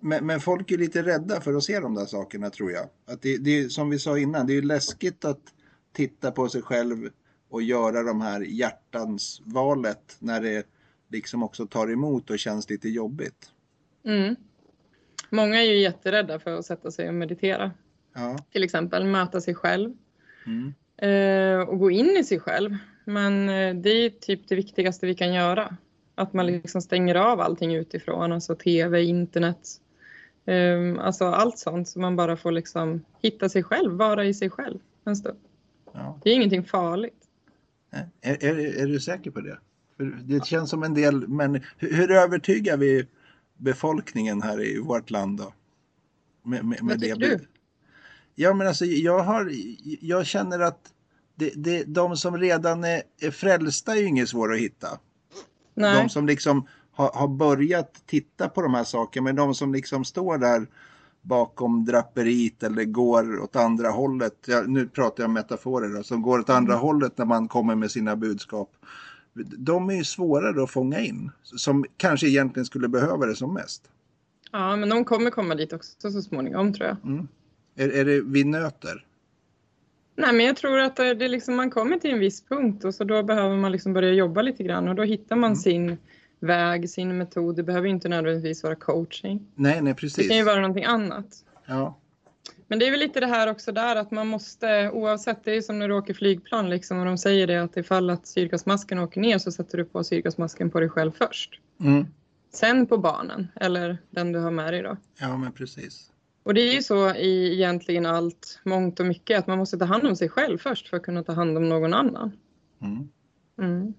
men, 0.00 0.26
men, 0.26 0.40
folk 0.40 0.70
är 0.70 0.78
lite 0.78 1.02
rädda 1.02 1.40
för 1.40 1.54
att 1.54 1.64
se 1.64 1.80
de 1.80 1.94
där 1.94 2.06
sakerna 2.06 2.50
tror 2.50 2.72
jag. 2.72 2.88
Att 3.06 3.22
det, 3.22 3.36
det 3.36 3.50
är 3.50 3.68
som 3.68 3.90
vi 3.90 3.98
sa 3.98 4.18
innan, 4.18 4.46
det 4.46 4.56
är 4.56 4.62
läskigt 4.62 5.24
att 5.24 5.40
titta 5.92 6.30
på 6.30 6.48
sig 6.48 6.62
själv 6.62 7.08
och 7.48 7.62
göra 7.62 8.02
de 8.02 8.20
här 8.20 8.40
hjärtans 8.40 9.42
valet 9.44 10.16
när 10.18 10.40
det 10.40 10.66
liksom 11.08 11.42
också 11.42 11.66
tar 11.66 11.92
emot 11.92 12.30
och 12.30 12.38
känns 12.38 12.70
lite 12.70 12.88
jobbigt. 12.88 13.50
Mm. 14.04 14.36
Många 15.30 15.62
är 15.62 15.64
ju 15.64 15.78
jätterädda 15.78 16.38
för 16.38 16.58
att 16.58 16.66
sätta 16.66 16.90
sig 16.90 17.08
och 17.08 17.14
meditera. 17.14 17.70
Ja. 18.14 18.38
Till 18.52 18.64
exempel 18.64 19.04
möta 19.04 19.40
sig 19.40 19.54
själv. 19.54 19.96
Mm. 20.46 20.74
Eh, 20.96 21.60
och 21.68 21.78
gå 21.78 21.90
in 21.90 22.16
i 22.16 22.24
sig 22.24 22.40
själv. 22.40 22.76
Men 23.04 23.48
eh, 23.48 23.74
det 23.74 23.90
är 23.90 24.10
typ 24.10 24.48
det 24.48 24.54
viktigaste 24.54 25.06
vi 25.06 25.14
kan 25.14 25.34
göra. 25.34 25.76
Att 26.14 26.32
man 26.32 26.46
liksom 26.46 26.82
stänger 26.82 27.14
av 27.14 27.40
allting 27.40 27.74
utifrån, 27.74 28.32
alltså 28.32 28.54
tv, 28.54 29.02
internet. 29.02 29.80
Eh, 30.44 30.94
alltså 30.98 31.24
allt 31.24 31.58
sånt 31.58 31.88
så 31.88 32.00
man 32.00 32.16
bara 32.16 32.36
får 32.36 32.52
liksom 32.52 33.04
hitta 33.22 33.48
sig 33.48 33.62
själv, 33.62 33.92
vara 33.92 34.24
i 34.24 34.34
sig 34.34 34.50
själv 34.50 34.78
en 35.04 35.16
stund. 35.16 35.38
Ja. 35.92 36.20
Det 36.22 36.30
är 36.30 36.34
ingenting 36.34 36.64
farligt. 36.64 37.22
Är, 38.20 38.44
är, 38.44 38.82
är 38.82 38.86
du 38.86 39.00
säker 39.00 39.30
på 39.30 39.40
det? 39.40 39.58
Det 40.24 40.44
känns 40.46 40.70
som 40.70 40.82
en 40.82 40.94
del, 40.94 41.28
men 41.28 41.60
hur, 41.78 41.92
hur 41.92 42.10
övertygar 42.10 42.76
vi 42.76 43.06
befolkningen 43.56 44.42
här 44.42 44.64
i 44.64 44.78
vårt 44.78 45.10
land 45.10 45.38
då? 45.38 45.52
Med, 46.42 46.64
med, 46.64 46.82
med 46.82 46.94
Vad 46.94 47.00
tycker 47.00 47.16
det? 47.16 47.36
du? 47.36 47.46
Ja 48.36 48.54
men 48.54 48.66
alltså 48.66 48.84
jag 48.84 49.18
har, 49.18 49.52
jag 50.00 50.26
känner 50.26 50.60
att 50.60 50.80
det, 51.34 51.52
det, 51.56 51.84
de 51.84 52.16
som 52.16 52.38
redan 52.38 52.84
är, 52.84 53.02
är 53.20 53.30
frälsta 53.30 53.92
är 53.92 54.00
ju 54.00 54.06
inget 54.06 54.28
svårt 54.28 54.52
att 54.52 54.58
hitta. 54.58 54.88
Nej. 55.74 56.02
De 56.02 56.08
som 56.08 56.26
liksom 56.26 56.68
har, 56.92 57.10
har 57.14 57.28
börjat 57.28 58.02
titta 58.06 58.48
på 58.48 58.62
de 58.62 58.74
här 58.74 58.84
sakerna, 58.84 59.24
men 59.24 59.36
de 59.36 59.54
som 59.54 59.72
liksom 59.72 60.04
står 60.04 60.38
där 60.38 60.66
bakom 61.22 61.84
draperiet 61.84 62.62
eller 62.62 62.84
går 62.84 63.40
åt 63.40 63.56
andra 63.56 63.88
hållet. 63.88 64.34
Ja, 64.46 64.62
nu 64.66 64.88
pratar 64.88 65.22
jag 65.22 65.28
om 65.28 65.34
metaforer 65.34 65.88
då, 65.88 66.02
som 66.02 66.22
går 66.22 66.38
åt 66.38 66.50
andra 66.50 66.72
mm. 66.72 66.82
hållet 66.82 67.18
när 67.18 67.24
man 67.24 67.48
kommer 67.48 67.74
med 67.74 67.90
sina 67.90 68.16
budskap 68.16 68.70
de 69.44 69.90
är 69.90 69.94
ju 69.94 70.04
svårare 70.04 70.62
att 70.62 70.70
fånga 70.70 71.00
in, 71.00 71.30
som 71.42 71.84
kanske 71.96 72.28
egentligen 72.28 72.66
skulle 72.66 72.88
behöva 72.88 73.26
det 73.26 73.36
som 73.36 73.54
mest. 73.54 73.90
Ja, 74.52 74.76
men 74.76 74.88
de 74.88 75.04
kommer 75.04 75.30
komma 75.30 75.54
dit 75.54 75.72
också 75.72 76.10
så 76.10 76.22
småningom 76.22 76.72
tror 76.72 76.86
jag. 76.86 76.96
Mm. 77.04 77.28
Är, 77.76 77.88
är 77.88 78.04
det 78.04 78.20
vi 78.20 78.44
nöter? 78.44 79.06
Nej, 80.16 80.32
men 80.32 80.46
jag 80.46 80.56
tror 80.56 80.78
att 80.78 80.96
det 80.96 81.28
liksom, 81.28 81.56
man 81.56 81.70
kommer 81.70 81.98
till 81.98 82.10
en 82.10 82.18
viss 82.18 82.42
punkt 82.42 82.84
och 82.84 82.94
så 82.94 83.04
då 83.04 83.22
behöver 83.22 83.56
man 83.56 83.72
liksom 83.72 83.92
börja 83.92 84.12
jobba 84.12 84.42
lite 84.42 84.62
grann 84.62 84.88
och 84.88 84.94
då 84.94 85.02
hittar 85.02 85.36
man 85.36 85.50
mm. 85.50 85.56
sin 85.56 85.96
väg, 86.40 86.90
sin 86.90 87.18
metod. 87.18 87.56
Det 87.56 87.62
behöver 87.62 87.88
inte 87.88 88.08
nödvändigtvis 88.08 88.62
vara 88.62 88.74
coaching. 88.74 89.46
Nej, 89.54 89.82
nej, 89.82 89.94
precis. 89.94 90.16
Det 90.16 90.28
kan 90.28 90.36
ju 90.36 90.44
vara 90.44 90.60
någonting 90.60 90.84
annat. 90.84 91.44
Ja. 91.66 91.98
Men 92.68 92.78
det 92.78 92.86
är 92.86 92.90
väl 92.90 93.00
lite 93.00 93.20
det 93.20 93.26
här 93.26 93.50
också 93.50 93.72
där 93.72 93.96
att 93.96 94.10
man 94.10 94.26
måste 94.26 94.90
oavsett, 94.90 95.44
det 95.44 95.56
är 95.56 95.60
som 95.60 95.78
när 95.78 95.88
du 95.88 95.94
åker 95.94 96.14
flygplan 96.14 96.70
liksom 96.70 96.98
och 96.98 97.06
de 97.06 97.18
säger 97.18 97.46
det 97.46 97.62
att 97.62 97.76
ifall 97.76 98.10
att 98.10 98.26
syrgasmasken 98.26 98.98
åker 98.98 99.20
ner 99.20 99.38
så 99.38 99.52
sätter 99.52 99.78
du 99.78 99.84
på 99.84 100.04
syrgasmasken 100.04 100.70
på 100.70 100.80
dig 100.80 100.88
själv 100.88 101.12
först. 101.12 101.60
Mm. 101.80 102.06
Sen 102.52 102.86
på 102.86 102.98
barnen 102.98 103.48
eller 103.60 103.98
den 104.10 104.32
du 104.32 104.38
har 104.38 104.50
med 104.50 104.72
dig 104.72 104.82
då. 104.82 104.96
Ja 105.20 105.36
men 105.36 105.52
precis. 105.52 106.10
Och 106.46 106.54
det 106.54 106.60
är 106.60 106.72
ju 106.72 106.82
så 106.82 107.14
i 107.14 107.52
egentligen 107.52 108.06
allt, 108.06 108.60
mångt 108.64 109.00
och 109.00 109.06
mycket, 109.06 109.38
att 109.38 109.46
man 109.46 109.58
måste 109.58 109.78
ta 109.78 109.84
hand 109.84 110.06
om 110.06 110.16
sig 110.16 110.28
själv 110.28 110.58
först 110.58 110.88
för 110.88 110.96
att 110.96 111.02
kunna 111.02 111.24
ta 111.24 111.32
hand 111.32 111.56
om 111.56 111.68
någon 111.68 111.94
annan. 111.94 112.32
Mm. 112.82 113.08
Mm. 113.58 113.94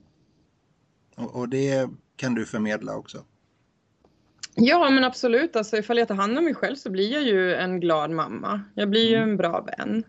Och, 1.15 1.35
och 1.35 1.49
det 1.49 1.89
kan 2.15 2.35
du 2.35 2.45
förmedla 2.45 2.95
också? 2.95 3.25
Ja, 4.55 4.89
men 4.89 5.03
absolut. 5.03 5.55
Alltså, 5.55 5.77
ifall 5.77 5.97
jag 5.97 6.07
tar 6.07 6.15
hand 6.15 6.37
om 6.37 6.43
mig 6.43 6.55
själv 6.55 6.75
så 6.75 6.89
blir 6.89 7.13
jag 7.13 7.23
ju 7.23 7.55
en 7.55 7.79
glad 7.79 8.11
mamma. 8.11 8.61
Jag 8.75 8.89
blir 8.89 9.15
mm. 9.15 9.19
ju 9.19 9.31
en 9.31 9.37
bra 9.37 9.61
vän. 9.61 10.03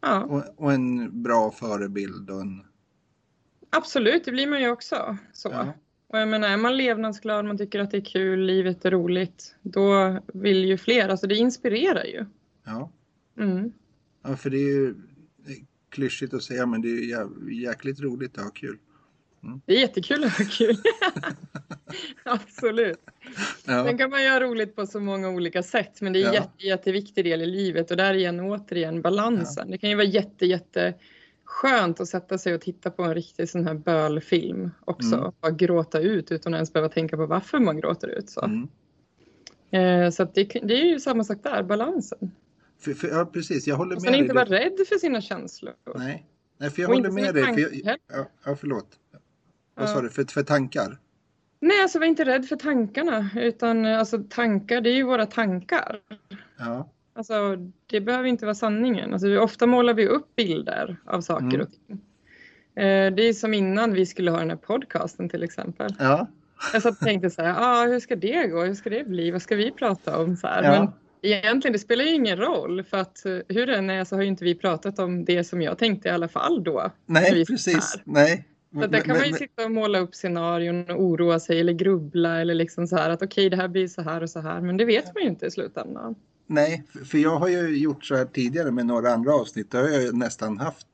Ja. 0.00 0.22
Och, 0.24 0.42
och, 0.56 0.72
en 0.72 1.22
bra 1.22 1.50
förebild. 1.50 2.30
Och 2.30 2.40
en... 2.40 2.64
Absolut, 3.70 4.24
det 4.24 4.32
blir 4.32 4.46
man 4.46 4.60
ju 4.60 4.70
också. 4.70 5.16
Så. 5.32 5.48
Ja. 5.48 5.72
Och 6.08 6.18
jag 6.18 6.28
menar, 6.28 6.48
är 6.48 6.56
man 6.56 6.76
levnadsglad, 6.76 7.44
man 7.44 7.58
tycker 7.58 7.80
att 7.80 7.90
det 7.90 7.96
är 7.96 8.04
kul, 8.04 8.40
livet 8.46 8.84
är 8.84 8.90
roligt, 8.90 9.54
då 9.62 10.18
vill 10.32 10.64
ju 10.64 10.78
fler. 10.78 11.08
Alltså 11.08 11.26
det 11.26 11.36
inspirerar 11.36 12.04
ju. 12.04 12.26
Ja. 12.64 12.90
Mm. 13.38 13.72
Ja, 14.24 14.36
för 14.36 14.50
det 14.50 14.56
är 14.56 14.72
ju 14.74 14.94
klyschigt 15.90 16.34
att 16.34 16.42
säga, 16.42 16.66
men 16.66 16.82
det 16.82 16.88
är 16.88 17.00
ju 17.48 17.62
jäkligt 17.62 18.00
roligt 18.00 18.38
att 18.38 18.44
ha 18.44 18.50
kul. 18.50 18.78
Mm. 19.42 19.60
Det 19.66 19.76
är 19.76 19.80
jättekul 19.80 20.24
att 20.24 20.38
ha 20.38 20.44
kul. 20.50 20.76
Absolut. 22.24 23.00
Sen 23.64 23.86
Ja, 23.86 23.96
kan 23.98 24.10
man 24.10 24.24
göra 24.24 24.44
roligt 24.44 24.76
på 24.76 24.86
så 24.86 25.00
många 25.00 25.28
olika 25.30 25.62
sätt, 25.62 26.00
men 26.00 26.12
det 26.12 26.22
är 26.22 26.28
en 26.28 26.34
Ja. 26.34 26.40
jätte, 26.40 26.66
jätteviktig 26.66 27.24
del 27.24 27.42
i 27.42 27.46
livet 27.46 27.90
och 27.90 27.96
där 27.96 28.14
igen 28.14 28.40
återigen 28.40 29.02
balansen. 29.02 29.70
Det 29.70 29.78
kan 29.78 29.90
ju 29.90 29.96
vara 29.96 30.06
jätte, 30.06 30.46
jätte 30.46 30.94
skönt 31.48 32.00
att 32.00 32.08
sätta 32.08 32.38
sig 32.38 32.54
och 32.54 32.60
titta 32.60 32.90
på 32.90 33.02
en 33.02 33.14
riktig 33.14 33.48
sån 33.48 33.66
här 33.66 33.74
bölfilm 33.74 34.70
också. 34.80 35.16
Mm. 35.16 35.32
Bara 35.40 35.52
gråta 35.52 36.00
ut 36.00 36.32
utan 36.32 36.54
att 36.54 36.58
ens 36.58 36.72
behöva 36.72 36.88
tänka 36.88 37.16
på 37.16 37.26
varför 37.26 37.58
man 37.58 37.80
gråter 37.80 38.08
ut. 38.08 38.30
Så, 38.30 38.44
mm. 38.44 38.68
eh, 39.70 40.10
så 40.10 40.24
det, 40.24 40.44
det 40.44 40.74
är 40.74 40.84
ju 40.84 41.00
samma 41.00 41.24
sak 41.24 41.38
där, 41.42 41.62
balansen. 41.62 42.30
för, 42.80 42.94
för, 42.94 43.08
ja 43.08 43.26
precis. 43.26 43.66
Jag 43.66 43.76
håller 43.76 43.96
Och 43.96 44.02
med 44.02 44.12
sen 44.12 44.20
inte 44.20 44.34
vara 44.34 44.44
rädd 44.44 44.76
för 44.88 44.98
sina 44.98 45.20
känslor. 45.20 45.74
Nej. 45.96 46.26
Nej, 46.58 46.70
för 46.70 46.82
jag 46.82 46.90
Och 46.90 46.96
håller 46.96 47.10
med 47.10 47.34
dig. 47.34 47.44
För 47.44 47.60
jag, 47.60 47.98
ja, 48.12 48.26
ja, 48.44 48.56
förlåt. 48.56 48.88
Vad 49.74 49.88
Ja. 49.88 49.94
sa 49.94 50.00
du? 50.00 50.08
För, 50.10 50.24
för 50.24 50.42
tankar? 50.42 50.98
Nej, 51.60 51.82
alltså 51.82 51.98
var 51.98 52.06
inte 52.06 52.24
rädd 52.24 52.46
för 52.46 52.56
tankarna, 52.56 53.30
utan 53.36 53.84
alltså 53.84 54.22
tankar, 54.30 54.80
det 54.80 54.90
är 54.90 54.94
ju 54.94 55.02
våra 55.02 55.26
tankar. 55.26 56.00
Ja. 56.58 56.88
Alltså, 57.18 57.56
det 57.86 58.00
behöver 58.00 58.28
inte 58.28 58.44
vara 58.44 58.54
sanningen. 58.54 59.12
Alltså, 59.12 59.38
ofta 59.38 59.66
målar 59.66 59.94
vi 59.94 60.06
upp 60.06 60.36
bilder 60.36 60.96
av 61.06 61.20
saker 61.20 61.44
Mm. 61.46 61.60
och 61.60 61.68
ting. 61.72 62.00
Eh, 62.84 63.12
Det 63.14 63.22
är 63.22 63.32
som 63.32 63.54
innan 63.54 63.92
vi 63.92 64.06
skulle 64.06 64.30
ha 64.30 64.38
den 64.38 64.50
här 64.50 64.56
podcasten 64.56 65.28
till 65.28 65.42
exempel. 65.42 65.94
Ja. 65.98 66.26
Jag 66.72 66.82
satt 66.82 66.92
och 67.00 67.06
tänkte 67.06 67.30
så 67.30 67.42
här, 67.42 67.54
ah, 67.58 67.86
hur 67.86 68.00
ska 68.00 68.16
det 68.16 68.46
gå? 68.46 68.62
Hur 68.64 68.74
ska 68.74 68.90
det 68.90 69.04
bli? 69.08 69.30
Vad 69.30 69.42
ska 69.42 69.56
vi 69.56 69.70
prata 69.70 70.18
om? 70.18 70.36
Så 70.36 70.46
här. 70.46 70.62
Ja. 70.62 70.70
Men 70.80 70.92
egentligen, 71.32 71.72
det 71.72 71.78
spelar 71.78 72.04
ju 72.04 72.10
ingen 72.10 72.36
roll 72.36 72.82
för 72.84 72.96
att 72.96 73.24
eh, 73.26 73.38
hur 73.48 73.66
det 73.66 73.76
än 73.76 73.90
är 73.90 74.04
så 74.04 74.16
har 74.16 74.22
ju 74.22 74.28
inte 74.28 74.44
vi 74.44 74.54
pratat 74.54 74.98
om 74.98 75.24
det 75.24 75.44
som 75.44 75.62
jag 75.62 75.78
tänkte 75.78 76.08
i 76.08 76.12
alla 76.12 76.28
fall 76.28 76.64
då. 76.64 76.90
Nej, 77.06 77.46
precis. 77.46 77.98
Nej. 78.04 78.44
Så 78.72 78.86
där 78.86 79.00
kan 79.00 79.16
man 79.16 79.26
ju 79.26 79.32
sitta 79.32 79.64
och 79.64 79.70
måla 79.70 79.98
upp 79.98 80.14
scenarion 80.14 80.90
och 80.90 81.02
oroa 81.02 81.40
sig 81.40 81.60
eller 81.60 81.72
grubbla 81.72 82.40
eller 82.40 82.54
liksom 82.54 82.86
så 82.86 82.96
här 82.96 83.10
att 83.10 83.22
okej, 83.22 83.50
det 83.50 83.56
här 83.56 83.68
blir 83.68 83.88
så 83.88 84.02
här 84.02 84.22
och 84.22 84.30
så 84.30 84.40
här, 84.40 84.60
men 84.60 84.76
det 84.76 84.84
vet 84.84 85.14
man 85.14 85.22
ju 85.22 85.28
inte 85.28 85.46
i 85.46 85.50
slutändan. 85.50 86.14
Nej, 86.50 86.84
för- 87.04 87.18
jag 87.18 87.36
har 87.38 87.48
ju 87.48 87.76
gjort 87.78 88.04
så 88.04 88.16
här 88.16 88.24
tidigare 88.24 88.70
med 88.70 88.86
några 88.86 89.12
andra 89.12 89.34
avsnitt. 89.34 89.70
Då 89.70 89.78
har 89.78 89.88
jag 89.88 90.02
ju 90.02 90.12
nästan 90.12 90.58
haft 90.58 90.86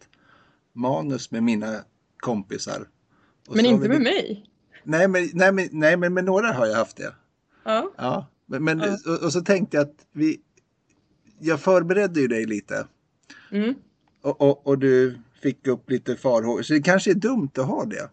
manus 0.73 1.31
med 1.31 1.43
mina 1.43 1.77
kompisar. 2.21 2.89
Och 3.49 3.57
Men 3.57 3.65
inte 3.65 3.89
med 3.89 3.99
li- 3.99 4.05
mig. 4.05 4.47
Nej 4.85 5.09
men, 5.09 5.29
nej, 5.33 5.53
men, 5.53 5.69
nej, 5.73 5.97
men 5.97 6.15
med 6.15 6.25
några 6.25 6.53
har 6.53 6.67
jag 6.67 6.77
haft 6.77 6.97
det. 6.97 7.15
Ja. 7.65 7.91
Ja. 7.97 8.27
Men, 8.47 8.65
men, 8.65 8.79
Ja. 8.79 8.99
Och, 9.13 9.23
och 9.23 9.33
så 9.33 9.41
tänkte 9.41 9.77
jag 9.77 9.85
att 9.85 10.07
vi... 10.13 10.41
Jag 11.39 11.61
förberedde 11.61 12.21
ju 12.21 12.29
dig 12.29 12.47
lite. 12.47 12.87
Mm. 13.51 13.75
Och, 14.23 14.41
och, 14.41 14.67
och 14.67 14.79
du 14.79 15.19
fick 15.43 15.67
upp 15.67 15.91
lite 15.91 16.17
farhågor. 16.17 16.63
Så 16.63 16.73
det 16.73 16.83
kanske 16.83 17.11
är 17.11 17.15
dumt 17.15 17.51
att 17.59 17.67
ha 17.67 17.85
det. 17.85 18.11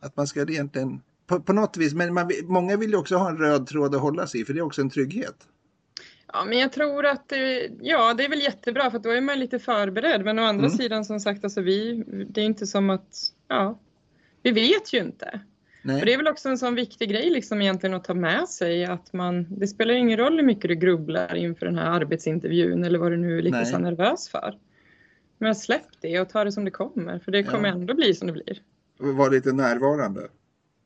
Att 0.00 0.16
man 0.16 0.26
ska 0.26 0.42
egentligen... 0.42 1.00
På, 1.26 1.40
på 1.40 1.52
något 1.52 1.76
vis. 1.76 1.94
Men 1.94 2.14
man, 2.14 2.30
många 2.44 2.76
vill 2.76 2.90
ju 2.90 2.96
också 2.96 3.16
ha 3.16 3.30
en 3.30 3.36
röd 3.38 3.66
tråd 3.66 3.94
att 3.94 4.00
hålla 4.00 4.26
sig 4.26 4.40
i. 4.40 4.44
För 4.44 4.52
det 4.54 4.58
är 4.60 4.62
också 4.64 4.80
en 4.80 4.90
trygghet. 4.90 5.34
Ja, 6.36 6.44
men 6.44 6.58
jag 6.58 6.72
tror 6.72 7.06
att 7.06 7.28
det, 7.28 7.70
ja, 7.80 8.14
det 8.14 8.24
är 8.24 8.28
väl 8.28 8.40
jättebra 8.42 8.90
för 8.90 8.98
då 8.98 9.10
är 9.10 9.20
man 9.20 9.38
lite 9.40 9.58
förberedd. 9.58 10.24
Men 10.24 10.38
å 10.38 10.42
andra 10.42 10.66
Mm. 10.66 10.76
sidan 10.78 11.04
som 11.04 11.20
sagt, 11.20 11.44
alltså 11.44 11.60
vi, 11.60 12.04
det 12.28 12.40
är 12.40 12.44
inte 12.44 12.66
som 12.66 12.90
att, 12.90 13.16
ja, 13.48 13.78
vi 14.42 14.50
vet 14.50 14.92
ju 14.92 14.98
inte. 14.98 15.40
Nej. 15.82 16.00
Och 16.00 16.06
det 16.06 16.12
är 16.12 16.16
väl 16.16 16.28
också 16.28 16.48
en 16.48 16.58
sån 16.58 16.74
viktig 16.74 17.10
grej 17.10 17.30
liksom 17.30 17.62
egentligen 17.62 17.94
att 17.94 18.04
ta 18.04 18.14
med 18.14 18.48
sig 18.48 18.84
att 18.84 19.12
man, 19.12 19.46
det 19.58 19.66
spelar 19.66 19.94
ingen 19.94 20.18
roll 20.18 20.36
hur 20.36 20.42
mycket 20.42 20.68
du 20.68 20.74
grubblar 20.74 21.34
inför 21.34 21.66
den 21.66 21.78
här 21.78 21.90
arbetsintervjun 21.90 22.84
eller 22.84 22.98
vad 22.98 23.12
du 23.12 23.16
nu 23.16 23.38
är 23.38 23.42
lite 23.42 23.56
Nej. 23.56 23.66
så 23.66 23.78
nervös 23.78 24.28
för. 24.28 24.58
Men 25.38 25.54
släpp 25.54 25.86
det 26.00 26.20
och 26.20 26.28
ta 26.28 26.44
det 26.44 26.52
som 26.52 26.64
det 26.64 26.70
kommer, 26.70 27.18
för 27.18 27.32
det 27.32 27.42
kommer 27.42 27.68
Ja. 27.68 27.74
ändå 27.74 27.94
bli 27.94 28.14
som 28.14 28.26
det 28.26 28.32
blir. 28.32 28.62
Vara 28.98 29.28
lite 29.28 29.52
närvarande. 29.52 30.28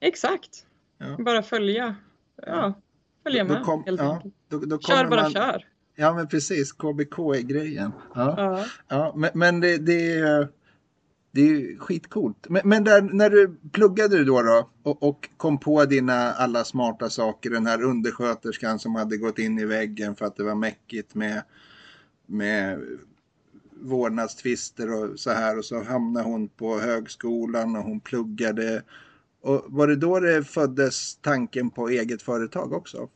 Exakt. 0.01 0.67
Ja. 0.99 1.17
Bara 1.19 1.43
följa, 1.43 1.97
ja, 2.47 2.75
följa 3.29 3.45
Då 3.45 3.55
med 3.55 3.63
kom- 3.65 3.85
helt 3.87 4.01
ja. 4.01 4.23
Då, 4.49 4.59
då 4.59 4.79
Kör 4.79 5.07
bara 5.09 5.23
man, 5.23 5.31
kör. 5.31 5.65
Ja 5.97 6.15
men 6.15 6.29
precis, 6.29 6.73
KBK 6.73 7.19
är 7.19 7.41
grejen. 7.43 7.93
Ja. 8.15 8.35
Ja. 8.37 8.65
Ja, 8.89 9.13
men, 9.17 9.31
men 9.35 9.61
det, 9.61 9.77
det, 9.79 10.19
är- 10.19 10.49
det 11.31 11.41
är 11.41 11.79
skitcoolt. 11.79 12.47
Men, 12.49 12.63
men 12.65 12.85
där, 12.85 13.03
när 13.03 13.31
du 13.31 13.57
pluggade 13.73 14.25
då, 14.25 14.43
då 14.43 14.71
och, 14.83 15.03
och 15.03 15.29
kom 15.37 15.59
på 15.59 15.85
dina 15.85 16.33
alla 16.33 16.65
smarta 16.65 17.11
saker, 17.11 17.51
den 17.51 17.67
här 17.67 17.83
undersköterskan 17.83 18.79
som 18.79 18.95
hade 18.95 19.17
gått 19.17 19.39
in 19.39 19.59
i 19.59 19.65
väggen 19.65 20.17
för 20.17 20.25
att 20.27 20.37
det 20.37 20.45
var 20.45 20.55
mäckigt 20.55 21.15
med, 21.15 21.43
med 22.27 22.81
vårdnadstvister 23.83 24.93
och 24.95 25.19
så 25.21 25.31
här 25.31 25.59
och 25.59 25.65
så 25.65 25.83
hamnade 25.85 26.27
hon 26.27 26.49
på 26.49 26.79
högskolan 26.79 27.77
och 27.77 27.83
hon 27.83 28.01
pluggade. 28.01 28.83
Och 29.43 29.65
var 29.67 29.87
det 29.87 29.97
då 29.97 30.21
det 30.21 30.45
föddes 30.45 31.17
tanken 31.17 31.71
på 31.71 31.89
eget 31.89 32.23
företag 32.23 32.73
också? 32.73 33.09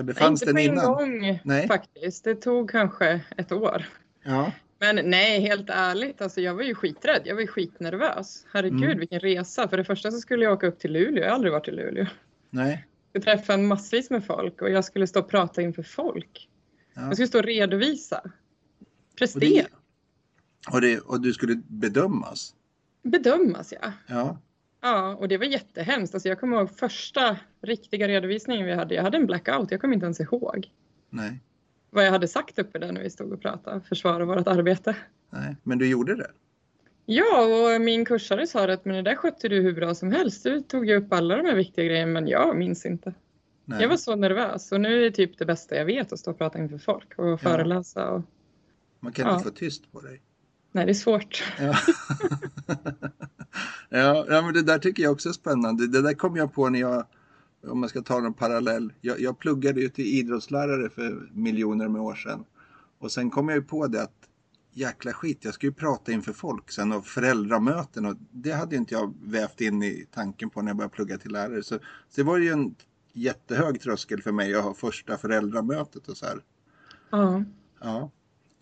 Eller 0.00 0.12
fanns 0.12 0.42
inte 0.42 0.52
den 0.52 0.54
på 0.54 0.60
en 0.60 0.72
innan? 0.72 0.86
gång 1.20 1.40
Nej. 1.44 1.66
faktiskt. 1.68 2.24
Det 2.24 2.34
tog 2.34 2.70
kanske 2.70 3.20
ett 3.36 3.52
år. 3.52 3.84
Ja, 4.22 4.52
Men 4.78 4.96
nej, 5.10 5.40
helt 5.40 5.70
ärligt, 5.70 6.20
alltså 6.22 6.40
jag 6.40 6.54
var 6.54 6.62
ju 6.62 6.74
skiträdd. 6.74 7.22
Jag 7.24 7.34
var 7.34 7.40
ju 7.42 7.46
skitnervös. 7.46 8.46
Herregud, 8.52 8.82
Mm. 8.84 8.98
vilken 8.98 9.20
resa. 9.20 9.68
För 9.68 9.76
det 9.76 9.84
första 9.84 10.10
så 10.10 10.18
skulle 10.20 10.44
jag 10.44 10.52
åka 10.52 10.66
upp 10.66 10.78
till 10.78 10.92
Luleå. 10.92 11.22
Jag 11.24 11.28
har 11.30 11.34
aldrig 11.34 11.52
varit 11.52 11.68
i 11.68 11.70
Luleå. 11.70 12.06
nej. 12.50 12.86
Jag 13.12 13.22
skulle 13.22 13.36
träffa 13.36 13.56
massvis 13.56 14.10
med 14.10 14.24
folk 14.24 14.62
och 14.62 14.70
jag 14.70 14.84
skulle 14.84 15.06
stå 15.06 15.20
och 15.20 15.28
prata 15.28 15.62
inför 15.62 15.82
folk. 15.82 16.48
Ja. 16.94 17.02
Jag 17.02 17.14
skulle 17.14 17.28
stå 17.28 17.38
och 17.38 17.44
redovisa. 17.44 18.18
Och, 18.24 19.16
Prestera. 19.18 19.50
det, 19.50 19.66
och, 20.74 20.80
det, 20.80 20.98
och 20.98 21.20
du 21.20 21.32
skulle 21.32 21.54
bedömas? 21.66 22.54
Bedömas, 23.02 23.72
ja. 23.82 23.92
Ja. 24.06 24.38
Ja, 24.80 25.14
och 25.14 25.28
det 25.28 25.38
var 25.38 25.44
jättehemskt. 25.46 26.14
Alltså 26.14 26.28
jag 26.28 26.40
kommer 26.40 26.56
ihåg 26.56 26.70
första 26.70 27.36
riktiga 27.62 28.08
redovisningen 28.08 28.66
vi 28.66 28.72
hade. 28.74 28.94
Jag 28.94 29.02
hade 29.02 29.16
en 29.16 29.26
blackout. 29.26 29.70
Jag 29.70 29.80
kommer 29.80 29.94
inte 29.94 30.04
ens 30.06 30.20
ihåg 30.20 30.70
Nej, 31.10 31.40
vad 31.90 32.06
jag 32.06 32.10
hade 32.12 32.28
sagt 32.28 32.58
uppe 32.58 32.78
där 32.78 32.92
när 32.92 33.02
vi 33.02 33.10
stod 33.10 33.32
och 33.32 33.40
pratade. 33.42 33.80
Försvara 33.80 34.24
vårt 34.24 34.46
arbete. 34.46 34.96
nej, 35.30 35.56
men 35.62 35.78
du 35.78 35.88
gjorde 35.90 36.16
det? 36.16 36.30
Ja, 37.06 37.42
och 37.74 37.80
min 37.80 38.04
kursare 38.04 38.46
sa 38.46 38.70
att 38.72 38.84
men 38.84 38.94
det 38.96 39.02
där 39.02 39.14
skötte 39.16 39.48
du 39.48 39.60
hur 39.60 39.72
bra 39.72 39.94
som 39.94 40.12
helst. 40.12 40.42
Du 40.44 40.60
tog 40.60 40.86
ju 40.88 40.96
upp 40.96 41.12
alla 41.12 41.36
de 41.36 41.46
här 41.46 41.54
viktiga 41.56 41.84
grejerna, 41.84 42.12
men 42.12 42.28
jag 42.28 42.56
minns 42.56 42.86
inte. 42.86 43.14
Nej. 43.64 43.82
Jag 43.82 43.88
var 43.88 43.96
så 43.96 44.16
nervös 44.16 44.72
och 44.72 44.80
nu 44.80 44.96
är 44.96 45.00
det 45.00 45.10
typ 45.10 45.38
det 45.38 45.46
bästa 45.46 45.74
jag 45.76 45.84
vet 45.84 46.12
att 46.12 46.18
stå 46.18 46.30
och 46.30 46.38
prata 46.38 46.58
inför 46.58 46.78
folk 46.78 47.18
och 47.18 47.40
föreläsa. 47.40 48.10
Och... 48.10 48.22
Man 49.00 49.12
kan 49.12 49.26
Ja. 49.26 49.32
inte 49.34 49.44
få 49.44 49.50
tyst 49.50 49.92
på 49.92 50.00
dig. 50.00 50.20
Nej, 50.72 50.86
det 50.86 50.92
är 50.92 50.94
svårt. 50.94 51.44
Ja. 51.58 51.76
ja, 53.90 54.26
ja, 54.28 54.42
men 54.42 54.54
det 54.54 54.62
där 54.62 54.78
tycker 54.78 55.02
jag 55.02 55.12
också 55.12 55.28
är 55.28 55.32
spännande. 55.32 55.86
Det 55.86 56.02
där 56.02 56.14
kom 56.14 56.36
jag 56.36 56.52
på 56.52 56.68
när 56.68 56.80
jag, 56.80 57.06
om 57.66 57.80
man 57.80 57.88
ska 57.88 58.02
ta 58.02 58.18
en 58.26 58.34
parallell, 58.34 58.92
jag, 59.00 59.20
jag 59.20 59.38
pluggade 59.38 59.80
ju 59.80 59.88
till 59.88 60.06
idrottslärare 60.06 60.90
för 60.90 61.30
miljoner 61.32 61.88
med 61.88 62.02
år 62.02 62.14
sedan. 62.14 62.44
Och 62.98 63.12
sen 63.12 63.30
kom 63.30 63.48
jag 63.48 63.56
ju 63.56 63.62
på 63.62 63.86
det 63.86 64.02
att 64.02 64.16
jäkla 64.72 65.12
skit, 65.12 65.38
jag 65.44 65.54
ska 65.54 65.66
ju 65.66 65.72
prata 65.72 66.12
inför 66.12 66.32
folk 66.32 66.70
sen 66.70 66.92
och 66.92 67.06
föräldramöten 67.06 68.06
och 68.06 68.16
det 68.30 68.52
hade 68.52 68.76
inte 68.76 68.94
jag 68.94 69.14
vävt 69.22 69.60
in 69.60 69.82
i 69.82 70.06
tanken 70.14 70.50
på 70.50 70.62
när 70.62 70.70
jag 70.70 70.76
började 70.76 70.94
plugga 70.94 71.18
till 71.18 71.32
lärare. 71.32 71.62
Så, 71.62 71.74
så 71.74 71.80
det 72.16 72.22
var 72.22 72.38
ju 72.38 72.48
en 72.48 72.74
jättehög 73.12 73.80
tröskel 73.80 74.22
för 74.22 74.32
mig 74.32 74.54
att 74.54 74.64
ha 74.64 74.74
första 74.74 75.18
föräldramötet 75.18 76.08
och 76.08 76.16
så 76.16 76.26
här. 76.26 76.40
Ja. 77.10 77.44
Ja, 77.80 78.10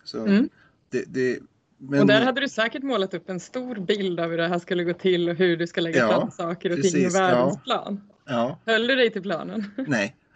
så 0.04 0.26
Mm. 0.26 0.48
det, 0.90 1.04
det 1.08 1.38
men, 1.78 2.00
Och 2.00 2.06
där 2.06 2.24
hade 2.24 2.40
du 2.40 2.48
säkert 2.48 2.82
målat 2.82 3.14
upp 3.14 3.30
en 3.30 3.40
stor 3.40 3.74
bild 3.76 4.20
av 4.20 4.30
hur 4.30 4.38
det 4.38 4.48
här 4.48 4.58
skulle 4.58 4.84
gå 4.84 4.92
till 4.92 5.28
och 5.28 5.34
hur 5.36 5.56
du 5.56 5.66
ska 5.66 5.80
lägga 5.80 5.98
Ja, 5.98 6.08
fram 6.20 6.30
saker 6.30 6.70
och 6.70 6.76
ting 6.76 6.84
i 6.86 6.92
precis, 7.04 7.14
världens 7.16 7.54
ja. 7.54 7.60
plan. 7.64 8.00
Ja, 8.26 8.58
Höll 8.66 8.86
du 8.86 8.94
dig 8.94 9.10
till 9.12 9.22
planen? 9.22 9.64
nej. 9.86 10.16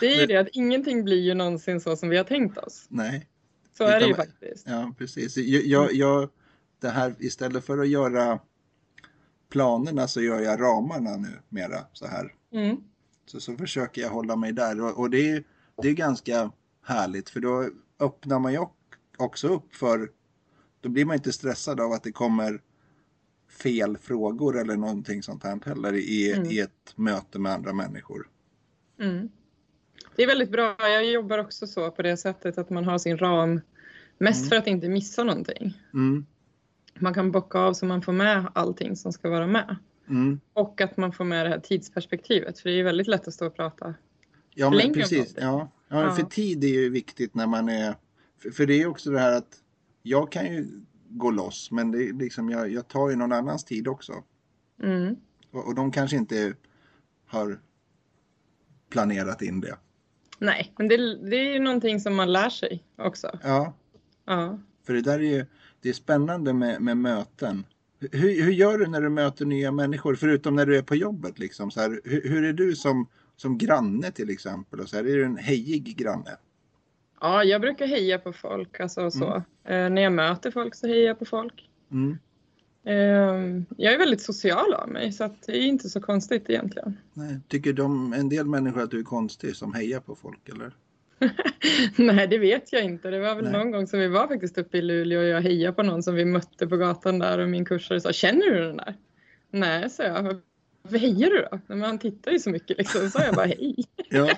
Det 0.00 0.06
är 0.06 0.12
ju 0.14 0.18
Men- 0.20 0.28
det 0.28 0.36
att 0.36 0.48
ingenting 0.52 1.04
blir 1.04 1.20
ju 1.20 1.34
någonsin 1.34 1.80
så 1.80 1.96
som 1.96 2.08
vi 2.08 2.16
har 2.16 2.24
tänkt 2.24 2.58
oss. 2.58 2.86
Nej, 2.88 3.26
Så 3.78 3.84
är 3.84 4.00
det 4.00 4.06
ju 4.06 4.14
faktiskt. 4.14 4.66
ja 4.68 4.94
precis. 4.98 5.36
Jag, 5.36 5.92
jag, 5.92 6.28
det 6.80 6.88
här, 6.88 7.14
istället 7.18 7.64
för 7.66 7.78
att 7.78 7.88
göra 7.88 8.38
planerna 9.50 10.08
så 10.08 10.20
gör 10.22 10.40
jag 10.40 10.60
ramarna 10.60 11.16
nu 11.16 11.28
mera 11.48 11.78
så 11.92 12.06
här. 12.06 12.32
Mm. 12.52 12.76
Så, 13.26 13.40
så 13.40 13.56
försöker 13.56 14.02
jag 14.02 14.08
hålla 14.10 14.36
mig 14.36 14.52
där 14.52 14.80
och, 14.80 14.98
och 14.98 15.10
det, 15.10 15.30
är, 15.30 15.44
det 15.82 15.88
är 15.88 15.92
ganska 15.92 16.50
härligt 16.84 17.30
för 17.30 17.40
då 17.40 17.68
öppnar 18.00 18.38
man 18.38 18.52
ju 18.52 18.58
också 19.16 19.48
upp 19.48 19.74
för, 19.74 20.10
då 20.80 20.88
blir 20.88 21.04
man 21.04 21.14
inte 21.16 21.32
stressad 21.32 21.80
av 21.80 21.92
att 21.92 22.02
det 22.02 22.12
kommer 22.12 22.60
fel 23.62 23.96
frågor 23.98 24.58
eller 24.60 24.76
någonting 24.76 25.22
sånt 25.22 25.44
här 25.44 25.60
heller 25.66 25.92
i, 25.92 26.32
Mm. 26.32 26.50
i 26.50 26.58
ett 26.58 26.92
möte 26.96 27.38
med 27.38 27.52
andra 27.52 27.72
människor. 27.72 28.28
Mm. 29.00 29.28
Det 30.16 30.22
är 30.22 30.26
väldigt 30.26 30.50
bra. 30.50 30.76
Jag 30.78 31.06
jobbar 31.06 31.38
också 31.38 31.66
så 31.66 31.90
på 31.90 32.02
det 32.02 32.16
sättet 32.16 32.58
att 32.58 32.70
man 32.70 32.84
har 32.84 32.98
sin 32.98 33.18
ram 33.18 33.60
mest 34.18 34.40
Mm. 34.40 34.48
för 34.48 34.56
att 34.56 34.66
inte 34.66 34.88
missa 34.88 35.24
någonting. 35.24 35.82
Mm, 35.94 36.26
Man 36.98 37.14
kan 37.14 37.32
bocka 37.32 37.58
av 37.58 37.72
så 37.72 37.86
man 37.86 38.02
får 38.02 38.12
med 38.12 38.46
allting 38.54 38.96
som 38.96 39.12
ska 39.12 39.30
vara 39.30 39.46
med. 39.46 39.76
mm. 40.08 40.40
Och 40.52 40.80
att 40.80 40.96
man 40.96 41.12
får 41.12 41.24
med 41.24 41.46
det 41.46 41.50
här 41.50 41.58
tidsperspektivet. 41.60 42.58
För 42.58 42.68
det 42.70 42.80
är 42.80 42.84
väldigt 42.84 43.06
lätt 43.06 43.28
att 43.28 43.34
stå 43.34 43.46
och 43.46 43.56
prata. 43.56 43.94
Ja, 44.54 44.70
men 44.70 44.92
precis. 44.94 45.34
Ja, 45.40 45.68
ja, 45.88 46.10
för 46.12 46.22
tid 46.22 46.64
är 46.64 46.68
ju 46.68 46.90
viktigt 46.90 47.34
när 47.34 47.46
man 47.46 47.68
är... 47.68 47.94
För, 48.42 48.50
för 48.50 48.66
det 48.66 48.82
är 48.82 48.86
också 48.86 49.10
det 49.10 49.18
här 49.20 49.32
att 49.36 49.58
jag 50.02 50.32
kan 50.32 50.46
ju 50.46 50.66
gå 51.08 51.30
loss, 51.30 51.70
men 51.70 51.90
det 51.90 52.08
är 52.08 52.12
liksom, 52.12 52.50
jag, 52.50 52.72
jag 52.72 52.88
tar 52.88 53.10
ju 53.10 53.16
någon 53.16 53.32
annans 53.32 53.64
tid 53.64 53.88
också. 53.88 54.12
Mm. 54.82 55.16
Och, 55.50 55.66
och 55.66 55.74
de 55.74 55.92
kanske 55.92 56.16
inte 56.16 56.54
har 57.26 57.60
planerat 58.90 59.42
in 59.42 59.60
det. 59.60 59.78
Nej, 60.38 60.72
men 60.78 60.88
det, 60.88 60.96
det 61.30 61.36
är 61.36 61.52
ju 61.52 61.60
någonting 61.60 62.00
som 62.00 62.14
man 62.16 62.32
lär 62.32 62.50
sig 62.50 62.84
också. 62.96 63.38
Ja, 63.42 63.74
Ja. 64.24 64.58
för 64.86 64.92
det 64.92 65.00
där 65.00 65.18
är 65.18 65.36
ju 65.36 65.46
det 65.80 65.88
är 65.88 65.92
spännande 65.92 66.52
med, 66.52 66.82
med 66.82 66.96
möten. 66.96 67.66
Hur, 68.00 68.42
hur 68.42 68.52
gör 68.52 68.78
du 68.78 68.86
när 68.86 69.00
du 69.00 69.08
möter 69.08 69.44
nya 69.44 69.72
människor, 69.72 70.14
förutom 70.14 70.56
när 70.56 70.66
du 70.66 70.78
är 70.78 70.82
på 70.82 70.94
jobbet? 70.94 71.38
Liksom, 71.38 71.70
så 71.70 71.80
här, 71.80 72.00
hur, 72.04 72.28
hur 72.28 72.44
är 72.44 72.52
du 72.52 72.76
som, 72.76 73.08
som 73.36 73.58
granne 73.58 74.10
till 74.10 74.30
exempel? 74.30 74.80
Och 74.80 74.88
så 74.88 74.96
här, 74.96 75.04
är 75.04 75.16
du 75.16 75.24
en 75.24 75.36
hejig 75.36 75.96
granne? 75.96 76.36
Ja, 77.26 77.44
jag 77.44 77.60
brukar 77.60 77.86
heja 77.86 78.18
på 78.18 78.32
folk. 78.32 78.80
Alltså, 78.80 79.10
så. 79.10 79.42
Eh, 79.64 79.90
när 79.90 80.02
jag 80.02 80.12
möter 80.12 80.50
folk 80.50 80.74
så 80.74 80.86
hejar 80.86 81.06
jag 81.06 81.18
på 81.18 81.24
folk. 81.24 81.70
Mm. 81.90 82.18
Eh, 82.84 83.62
jag 83.76 83.94
är 83.94 83.98
väldigt 83.98 84.22
social 84.22 84.74
av 84.74 84.88
mig 84.88 85.12
så 85.12 85.34
det 85.46 85.52
är 85.52 85.66
inte 85.66 85.88
så 85.88 86.00
konstigt 86.00 86.50
egentligen. 86.50 86.96
Nej. 87.14 87.40
Tycker 87.48 87.72
de, 87.72 88.12
en 88.12 88.28
del 88.28 88.46
människor 88.46 88.82
att 88.82 88.90
du 88.90 88.98
är 88.98 89.04
konstig 89.04 89.56
som 89.56 89.74
hejar 89.74 90.00
på 90.00 90.14
folk 90.14 90.48
eller? 90.48 90.72
Nej, 91.96 92.26
det 92.26 92.38
vet 92.38 92.72
jag 92.72 92.84
inte. 92.84 93.10
Det 93.10 93.20
var 93.20 93.34
väl 93.34 93.44
Nej. 93.44 93.52
någon 93.52 93.70
gång 93.70 93.86
som 93.86 93.98
vi 93.98 94.08
var 94.08 94.28
faktiskt 94.28 94.58
uppe 94.58 94.78
i 94.78 94.82
Luleå 94.82 95.20
och 95.20 95.26
jag 95.26 95.40
hejade 95.40 95.72
på 95.72 95.82
någon 95.82 96.02
som 96.02 96.14
vi 96.14 96.24
mötte 96.24 96.66
på 96.66 96.76
gatan 96.76 97.18
där 97.18 97.38
och 97.38 97.48
min 97.48 97.64
kursare 97.64 98.00
sa 98.00 98.12
Känner 98.12 98.50
du 98.50 98.60
den 98.60 98.76
där? 98.76 98.94
Nej, 99.50 99.90
sa 99.90 100.02
jag. 100.02 100.40
Varför 100.82 100.98
hejar 100.98 101.30
du 101.30 101.46
då? 101.50 101.58
Men 101.66 101.82
han 101.82 101.98
tittar 101.98 102.32
ju 102.32 102.38
så 102.38 102.50
mycket 102.50 102.78
liksom. 102.78 103.10
Så 103.10 103.22
jag 103.22 103.34
bara 103.34 103.46
hej. 103.46 103.84
Ja, 104.10 104.24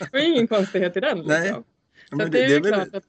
Det 0.00 0.12
var 0.12 0.20
ingen 0.20 0.46
konstighet 0.46 0.96
i 0.96 1.00
den. 1.00 1.18
Liksom. 1.18 1.32
Nej, 1.32 1.54
Så 2.10 2.22
att 2.22 2.32
det, 2.32 2.44
är 2.44 2.48
ju 2.48 2.60
väl- 2.60 2.72
klart 2.72 2.94
att 2.94 3.04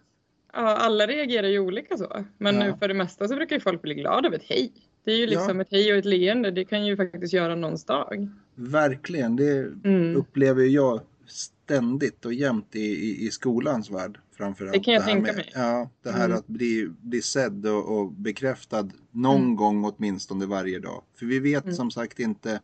ja, 0.53 0.59
alla 0.59 1.07
reagerar 1.07 1.47
ju 1.47 1.59
olika 1.59 1.97
så. 1.97 2.25
Men 2.37 2.55
Ja. 2.61 2.77
för 2.77 2.87
det 2.87 2.93
mesta 2.93 3.27
så 3.27 3.35
brukar 3.35 3.55
ju 3.55 3.59
folk 3.59 3.81
bli 3.81 3.93
glada 3.93 4.27
av 4.27 4.33
ett 4.33 4.43
hej. 4.45 4.71
Det 5.03 5.11
är 5.11 5.15
ju 5.15 5.23
Ja. 5.25 5.29
liksom 5.29 5.59
ett 5.59 5.67
hej 5.71 5.91
och 5.91 5.97
ett 5.97 6.05
leende. 6.05 6.51
Det 6.51 6.65
kan 6.65 6.85
ju 6.85 6.97
faktiskt 6.97 7.33
göra 7.33 7.55
någons 7.55 7.85
dag. 7.85 8.27
Verkligen, 8.55 9.35
det 9.35 9.57
Mm. 9.83 10.15
upplever 10.15 10.63
jag 10.63 11.01
ständigt 11.27 12.25
och 12.25 12.33
jämt 12.33 12.75
i, 12.75 12.79
i, 12.79 13.25
i 13.27 13.31
skolans 13.31 13.91
värld. 13.91 14.19
Framförallt. 14.37 14.73
Det 14.73 14.79
kan 14.79 14.93
jag 14.93 15.01
här 15.01 15.07
tänka 15.13 15.27
med, 15.27 15.35
mig. 15.35 15.51
Ja, 15.53 15.89
det 16.03 16.11
här 16.11 16.25
Mm. 16.25 16.37
att 16.37 16.47
bli, 16.47 16.89
bli 17.01 17.21
sedd 17.21 17.65
och, 17.65 17.97
och 17.99 18.11
bekräftad 18.11 18.89
någon 19.11 19.41
Mm. 19.41 19.55
gång 19.55 19.85
åtminstone 19.85 20.45
varje 20.45 20.79
dag. 20.79 21.03
För 21.19 21.25
vi 21.25 21.39
vet 21.39 21.63
Mm. 21.63 21.75
som 21.75 21.91
sagt 21.91 22.19
inte 22.19 22.61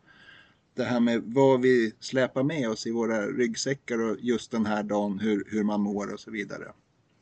det 0.78 0.84
här 0.84 1.00
med 1.00 1.22
vad 1.26 1.60
vi 1.60 1.92
släpar 2.00 2.42
med 2.42 2.68
oss 2.68 2.86
i 2.86 2.90
våra 2.90 3.26
ryggsäckar 3.26 3.98
och 3.98 4.16
just 4.20 4.50
den 4.50 4.66
här 4.66 4.82
dagen 4.82 5.18
hur, 5.18 5.44
hur 5.48 5.62
man 5.64 5.80
mår 5.80 6.12
och 6.12 6.20
så 6.20 6.30
vidare. 6.30 6.72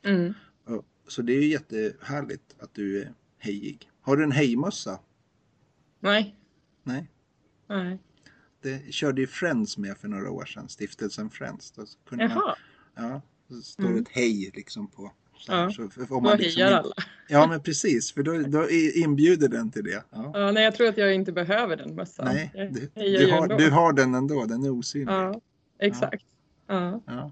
Mm. 0.03 0.33
Så 1.07 1.21
det 1.21 1.33
är 1.33 1.41
ju 1.41 1.47
jättehärligt 1.47 2.55
att 2.59 2.73
du 2.73 3.01
är 3.01 3.13
hejig. 3.37 3.89
Har 4.01 4.17
du 4.17 4.23
en 4.23 4.31
hejmössa? 4.31 4.99
Nej. 5.99 6.35
Nej. 6.83 7.11
Nej. 7.67 7.99
Det 8.61 8.93
körde 8.93 9.21
ju 9.21 9.27
Friends 9.27 9.77
med 9.77 9.97
för 9.97 10.07
några 10.07 10.31
år 10.31 10.45
sedan, 10.45 10.69
stiftelsen 10.69 11.29
Friends. 11.29 11.71
Då 11.71 11.85
kunde 12.09 12.27
man, 12.27 12.37
Jaha. 12.37 12.55
ja, 12.95 13.21
så 13.49 13.61
står 13.61 13.83
Mm. 13.85 14.01
ett 14.01 14.09
hej 14.09 14.51
liksom 14.53 14.87
på. 14.87 15.11
Ja. 15.47 15.71
så 15.71 15.89
för- 15.89 16.01
om 16.01 16.07
Då 16.09 16.19
man 16.19 16.37
liksom 16.37 16.61
hejar 16.61 16.77
alla. 16.77 16.93
Ja 17.29 17.47
men 17.47 17.61
precis, 17.61 18.13
för 18.13 18.23
då, 18.23 18.37
då 18.37 18.69
inbjuder 18.95 19.47
den 19.47 19.71
till 19.71 19.83
det. 19.83 20.03
Ja. 20.11 20.31
Ja, 20.33 20.51
nej, 20.51 20.63
jag 20.63 20.75
tror 20.75 20.87
att 20.87 20.97
jag 20.97 21.15
inte 21.15 21.31
behöver 21.31 21.77
den 21.77 21.95
mössan. 21.95 22.25
Nej, 22.25 22.51
du, 22.73 22.89
du, 23.01 23.31
har, 23.31 23.47
du 23.57 23.69
har 23.71 23.93
den 23.93 24.15
ändå, 24.15 24.45
den 24.45 24.63
är 24.63 24.69
osynlig. 24.69 25.13
Ja, 25.13 25.41
exakt. 25.79 26.23
Ja. 26.67 27.01
Ja. 27.05 27.31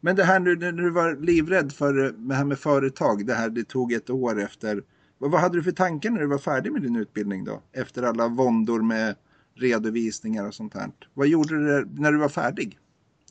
Men 0.00 0.16
det 0.16 0.24
här 0.24 0.40
nu 0.40 0.56
när 0.56 0.72
du 0.72 0.90
var 0.90 1.16
livrädd 1.16 1.72
för 1.72 2.04
eh, 2.04 2.10
det 2.10 2.34
här 2.34 2.44
med 2.44 2.58
företag, 2.58 3.26
det 3.26 3.34
här 3.34 3.48
det 3.50 3.64
tog 3.64 3.92
ett 3.92 4.10
år 4.10 4.40
efter. 4.42 4.82
Vad, 5.18 5.30
vad 5.30 5.40
hade 5.40 5.58
du 5.58 5.62
för 5.62 5.72
tankar 5.72 6.10
när 6.10 6.20
du 6.20 6.26
var 6.26 6.38
färdig 6.38 6.72
med 6.72 6.82
din 6.82 6.96
utbildning 6.96 7.44
då? 7.44 7.62
Efter 7.72 8.02
alla 8.02 8.28
våndor 8.28 8.82
med 8.82 9.14
redovisningar 9.54 10.46
och 10.46 10.54
sånt 10.54 10.74
här. 10.74 10.90
Vad 11.14 11.26
gjorde 11.28 11.54
du 11.56 11.88
när 12.00 12.12
du 12.12 12.18
var 12.18 12.28
färdig? 12.28 12.78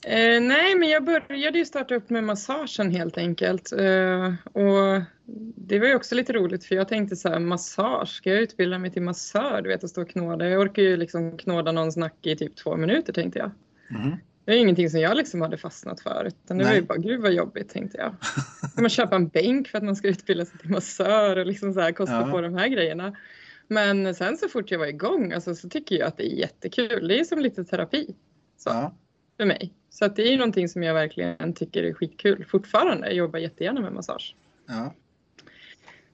Eh, 0.03 0.41
nej, 0.41 0.75
men 0.75 0.89
jag 0.89 1.03
började 1.05 1.57
ju 1.57 1.65
starta 1.65 1.95
upp 1.95 2.09
med 2.09 2.23
massagen 2.23 2.91
helt 2.91 3.17
enkelt. 3.17 3.71
Eh, 3.71 4.33
och 4.53 5.01
det 5.55 5.79
var 5.79 5.87
ju 5.87 5.95
också 5.95 6.15
lite 6.15 6.33
roligt 6.33 6.65
för 6.65 6.75
jag 6.75 6.87
tänkte 6.87 7.15
så 7.15 7.29
här, 7.29 7.39
massage, 7.39 8.09
ska 8.09 8.29
jag 8.29 8.41
utbilda 8.41 8.77
mig 8.79 8.91
till 8.91 9.01
massör? 9.01 9.61
Du 9.61 9.69
vet 9.69 9.83
att 9.83 9.89
stå 9.89 10.01
och 10.01 10.09
knåda. 10.09 10.47
Jag 10.49 10.61
orkar 10.61 10.81
ju 10.81 10.97
liksom 10.97 11.37
knåda 11.37 11.71
någons 11.71 11.97
nacke 11.97 12.31
i 12.31 12.35
typ 12.35 12.55
två 12.55 12.75
minuter 12.77 13.13
tänkte 13.13 13.39
jag. 13.39 13.51
Mhm. 13.89 14.15
Det 14.45 14.51
är 14.51 14.57
ingenting 14.57 14.89
som 14.89 14.99
jag 14.99 15.17
liksom 15.17 15.41
hade 15.41 15.57
fastnat 15.57 16.01
för. 16.01 16.25
Utan 16.27 16.57
det 16.57 16.63
var 16.63 16.71
Nej. 16.71 16.79
ju 16.79 16.85
bara, 16.85 16.97
gud 16.97 17.21
vad 17.21 17.33
jobbigt 17.33 17.69
tänkte 17.69 17.97
jag. 17.97 18.15
Ska 18.71 18.81
man 18.81 18.89
köpa 18.89 19.15
en 19.15 19.27
bänk 19.27 19.67
för 19.67 19.77
att 19.77 19.83
man 19.83 19.95
ska 19.95 20.07
utbilda 20.07 20.45
sig 20.45 20.59
till 20.59 20.69
massör 20.69 21.37
och 21.37 21.45
liksom 21.45 21.73
så 21.73 21.79
här, 21.79 21.91
kosta 21.91 22.15
Ja. 22.21 22.31
på 22.31 22.41
de 22.41 22.53
här 22.55 22.67
grejerna. 22.67 23.15
Men 23.67 24.15
sen 24.15 24.37
så 24.37 24.49
fort 24.49 24.71
jag 24.71 24.79
var 24.79 24.87
igång 24.87 25.33
alltså, 25.33 25.55
så 25.55 25.69
tycker 25.69 25.95
jag 25.95 26.07
att 26.07 26.17
det 26.17 26.33
är 26.33 26.35
jättekul. 26.39 27.07
Det 27.07 27.19
är 27.19 27.23
som 27.23 27.39
lite 27.39 27.63
terapi 27.65 28.15
så, 28.57 28.69
Ja. 28.69 28.95
för 29.37 29.45
mig. 29.45 29.73
Så 29.95 30.05
att 30.05 30.15
det 30.15 30.27
är 30.27 30.31
ju 30.31 30.37
någonting 30.37 30.69
som 30.69 30.83
jag 30.83 30.93
verkligen 30.93 31.53
tycker 31.53 31.83
är 31.83 31.93
skitkul 31.93 32.45
fortfarande. 32.45 33.07
Jag 33.07 33.15
jobbar 33.15 33.39
jättegärna 33.39 33.81
med 33.81 33.93
massage. 33.93 34.35
Ja. 34.67 34.93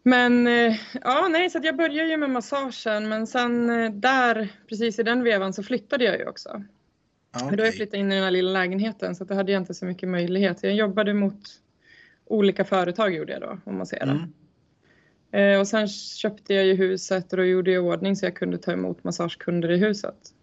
Men 0.03 0.47
eh, 0.47 0.75
ja, 1.01 1.27
nej, 1.27 1.49
så 1.49 1.59
jag 1.63 1.77
började 1.77 2.09
ju 2.09 2.17
med 2.17 2.29
massagen 2.29 3.09
men 3.09 3.27
sen 3.27 3.69
eh, 3.69 3.91
där, 3.91 4.49
precis 4.69 4.99
i 4.99 5.03
den 5.03 5.23
vevan 5.23 5.53
så 5.53 5.63
flyttade 5.63 6.03
jag 6.03 6.19
ju 6.19 6.27
också. 6.27 6.63
Men 7.45 7.57
då 7.57 7.65
jag 7.65 7.75
flyttat 7.75 7.93
in 7.93 8.11
i 8.11 8.15
den 8.15 8.23
här 8.23 8.31
lilla 8.31 8.51
lägenheten 8.51 9.15
så 9.15 9.23
att 9.23 9.29
då 9.29 9.35
hade 9.35 9.51
jag 9.51 9.61
inte 9.61 9.73
så 9.73 9.85
mycket 9.85 10.09
möjlighet. 10.09 10.63
Jag 10.63 10.73
jobbade 10.73 11.13
mot 11.13 11.41
olika 12.25 12.65
företag 12.65 13.15
gjorde 13.15 13.33
jag 13.33 13.41
då, 13.41 13.59
om 13.63 13.77
man 13.77 13.85
ser 13.85 14.05
det. 14.05 14.27
Mm. 15.31 15.53
Eh, 15.53 15.59
och 15.59 15.67
sen 15.67 15.87
köpte 15.87 16.53
jag 16.53 16.65
ju 16.65 16.73
huset 16.73 17.33
och 17.33 17.37
då 17.37 17.45
gjorde 17.45 17.71
jag 17.71 17.83
i 17.83 17.87
ordning 17.87 18.15
så 18.15 18.25
jag 18.25 18.35
kunde 18.35 18.57
ta 18.57 18.71
emot 18.71 19.03
massagekunder 19.03 19.71
i 19.71 19.77
huset. 19.77 20.33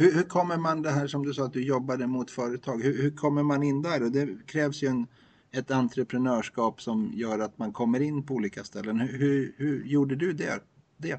Hur, 0.00 0.14
hur 0.14 0.22
kommer 0.22 0.56
man 0.56 0.82
det 0.82 0.90
här 0.90 1.06
som 1.06 1.26
du 1.26 1.34
sa 1.34 1.44
att 1.44 1.52
du 1.52 1.64
jobbade 1.64 2.06
mot 2.06 2.30
företag, 2.30 2.82
hur, 2.82 3.02
hur 3.02 3.10
kommer 3.10 3.42
man 3.42 3.62
in 3.62 3.82
där? 3.82 4.02
Och 4.02 4.12
det 4.12 4.28
krävs 4.46 4.82
ju 4.82 4.88
en, 4.88 5.06
ett 5.52 5.70
entreprenörskap 5.70 6.82
som 6.82 7.12
gör 7.14 7.38
att 7.38 7.58
man 7.58 7.72
kommer 7.72 8.00
in 8.00 8.26
på 8.26 8.34
olika 8.34 8.64
ställen. 8.64 9.00
Hur, 9.00 9.54
hur, 9.56 9.84
gjorde 9.84 10.16
du 10.16 10.32
det? 10.32 10.62
det? 10.96 11.18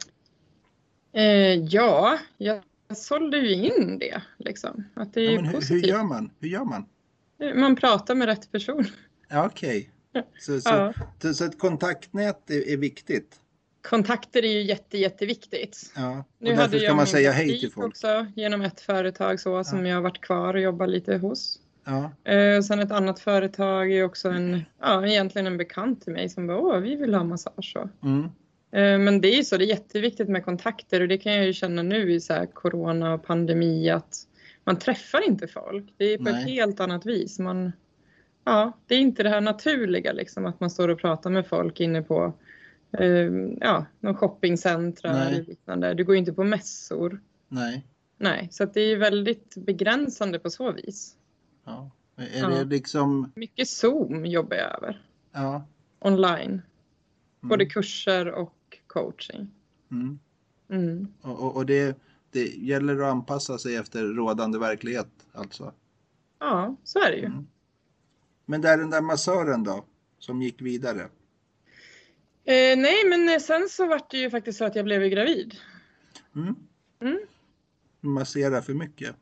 Eh, 1.14 1.64
ja, 1.66 2.20
jag 2.38 2.64
sålde 2.96 3.38
ju 3.38 3.54
in 3.54 4.00
det 4.00 4.22
liksom. 4.38 4.84
Att 4.94 5.14
det 5.14 5.22
är 5.22 5.32
Ja, 5.32 5.42
hur, 5.42 5.70
hur 5.70 5.80
gör 5.80 6.04
man? 6.04 6.32
Hur 6.40 6.50
gör 6.50 6.66
man? 6.66 6.86
Man 7.56 7.76
pratar 7.76 8.16
med 8.16 8.26
rätt 8.28 8.52
person. 8.52 8.86
Okej, 9.34 9.92
så, 10.40 10.62
så, 10.62 10.70
Ja. 10.70 10.94
så, 11.22 11.34
så 11.34 11.46
ett 11.46 11.60
kontaktnät 11.60 12.50
är, 12.50 12.70
är 12.70 12.78
viktigt. 12.78 13.40
Kontakter 13.82 14.46
är 14.46 14.52
ju 14.52 14.62
jätte, 14.62 14.98
jätteviktigt. 14.98 15.92
Ja. 15.96 16.24
Nu 16.40 16.50
därför 16.50 16.62
hade 16.62 16.78
ska 16.78 16.86
jag 16.86 16.96
man 16.96 17.04
min 17.04 17.08
säga 17.08 17.32
hej 17.32 17.60
till 17.60 17.72
folk. 17.72 17.88
också 17.88 18.26
genom 18.36 18.62
ett 18.62 18.82
företag 18.82 19.40
så 19.40 19.64
som 19.64 19.86
jag 19.86 19.96
har 19.96 20.02
varit 20.02 20.22
kvar 20.22 20.54
och 20.54 20.60
jobbat 20.60 20.90
lite 20.90 21.18
hos. 21.18 21.60
Ja, 21.86 22.12
Eh, 22.32 22.62
sen 22.62 22.80
ett 22.80 22.92
annat 22.92 23.20
företag 23.20 23.92
är 23.92 24.04
också 24.04 24.30
en, 24.30 24.62
ja, 24.80 25.08
egentligen 25.08 25.48
en 25.48 25.58
bekant 25.58 26.02
till 26.02 26.14
mig 26.14 26.30
som 26.30 26.48
bara, 26.48 26.58
åh, 26.58 26.78
vi 26.78 26.96
vill 26.96 27.14
ha 27.14 27.24
massage. 27.24 27.72
Så. 27.74 27.90
mm. 28.08 28.24
Eh, 28.72 29.00
men 29.06 29.22
det 29.22 29.28
är 29.28 29.38
ju 29.38 29.44
så, 29.44 29.58
det 29.58 29.64
är 29.66 29.68
jätteviktigt 29.68 30.30
med 30.30 30.46
kontakter 30.46 31.02
och 31.02 31.08
det 31.08 31.18
kan 31.18 31.34
jag 31.34 31.46
ju 31.46 31.54
känna 31.54 31.84
nu 31.84 32.12
i 32.14 32.20
så 32.22 32.34
här 32.34 32.46
corona 32.46 33.14
och 33.14 33.24
pandemi 33.26 33.90
att 33.90 34.16
man 34.64 34.80
träffar 34.80 35.28
inte 35.28 35.48
folk. 35.48 35.94
Det 35.98 36.06
är 36.06 36.18
på 36.18 36.24
Nej. 36.24 36.34
ett 36.44 36.50
helt 36.50 36.80
annat 36.80 37.06
vis. 37.06 37.40
Man, 37.40 37.72
ja, 38.44 38.78
det 38.88 38.96
är 38.96 39.00
inte 39.00 39.24
det 39.24 39.30
här 39.30 39.42
naturliga 39.42 40.12
liksom 40.12 40.46
att 40.46 40.60
man 40.60 40.70
står 40.70 40.90
och 40.90 41.00
pratar 41.00 41.30
med 41.30 41.48
folk 41.48 41.80
inne 41.80 42.02
på 42.02 42.34
eh, 42.92 43.32
ja, 43.60 43.86
någon 44.00 44.16
shoppingcentra 44.16 45.14
Nej. 45.14 45.28
eller 45.28 45.44
liknande. 45.46 45.94
Du 45.94 46.04
går 46.04 46.16
inte 46.16 46.34
på 46.34 46.44
mässor. 46.44 47.22
Nej. 47.48 47.86
Nej, 48.18 48.48
så 48.52 48.66
det 48.66 48.82
är 48.82 48.98
väldigt 48.98 49.56
begränsande 49.56 50.40
på 50.40 50.50
så 50.50 50.72
vis. 50.72 51.16
Ja. 51.66 51.92
Är 52.16 52.40
Ja. 52.40 52.50
det 52.50 52.64
liksom... 52.64 53.32
Mycket 53.36 53.68
Zoom 53.68 54.26
jobbar 54.26 54.58
jag 54.58 54.76
över. 54.78 55.02
Ja. 55.32 55.64
Online. 56.00 56.50
Mm. 56.52 56.62
Både 57.42 57.66
kurser 57.66 58.32
och 58.32 58.78
coaching. 58.88 59.52
Mm. 59.92 60.20
Mm. 60.70 61.08
Och, 61.22 61.44
och, 61.44 61.56
och 61.56 61.66
det, 61.66 61.98
det 62.32 62.46
gäller 62.46 63.00
att 63.00 63.12
anpassa 63.12 63.58
sig 63.58 63.76
efter 63.76 64.04
rådande 64.04 64.60
verklighet 64.60 65.10
alltså. 65.34 65.74
Ja, 66.40 66.76
så 66.84 67.00
är 67.00 67.12
det 67.12 67.18
ju. 67.18 67.26
Mm. 67.26 67.48
Men 68.46 68.62
där 68.62 68.78
den 68.78 68.90
där 68.90 69.02
massören 69.02 69.64
då, 69.64 69.86
som 70.20 70.42
gick 70.42 70.62
vidare. 70.62 71.08
Eh, 72.50 72.78
nej, 72.78 73.06
men 73.10 73.40
sen 73.42 73.70
så 73.70 73.88
var 73.88 74.02
det 74.10 74.18
ju 74.18 74.30
faktiskt 74.30 74.58
så 74.58 74.66
att 74.66 74.76
jag 74.76 74.86
blev 74.86 75.04
ju 75.04 75.10
gravid. 75.10 75.56
Mm. 76.36 76.56
Mm. 77.02 77.20
Massera 78.02 78.62
för 78.62 78.74
mycket. 78.74 79.16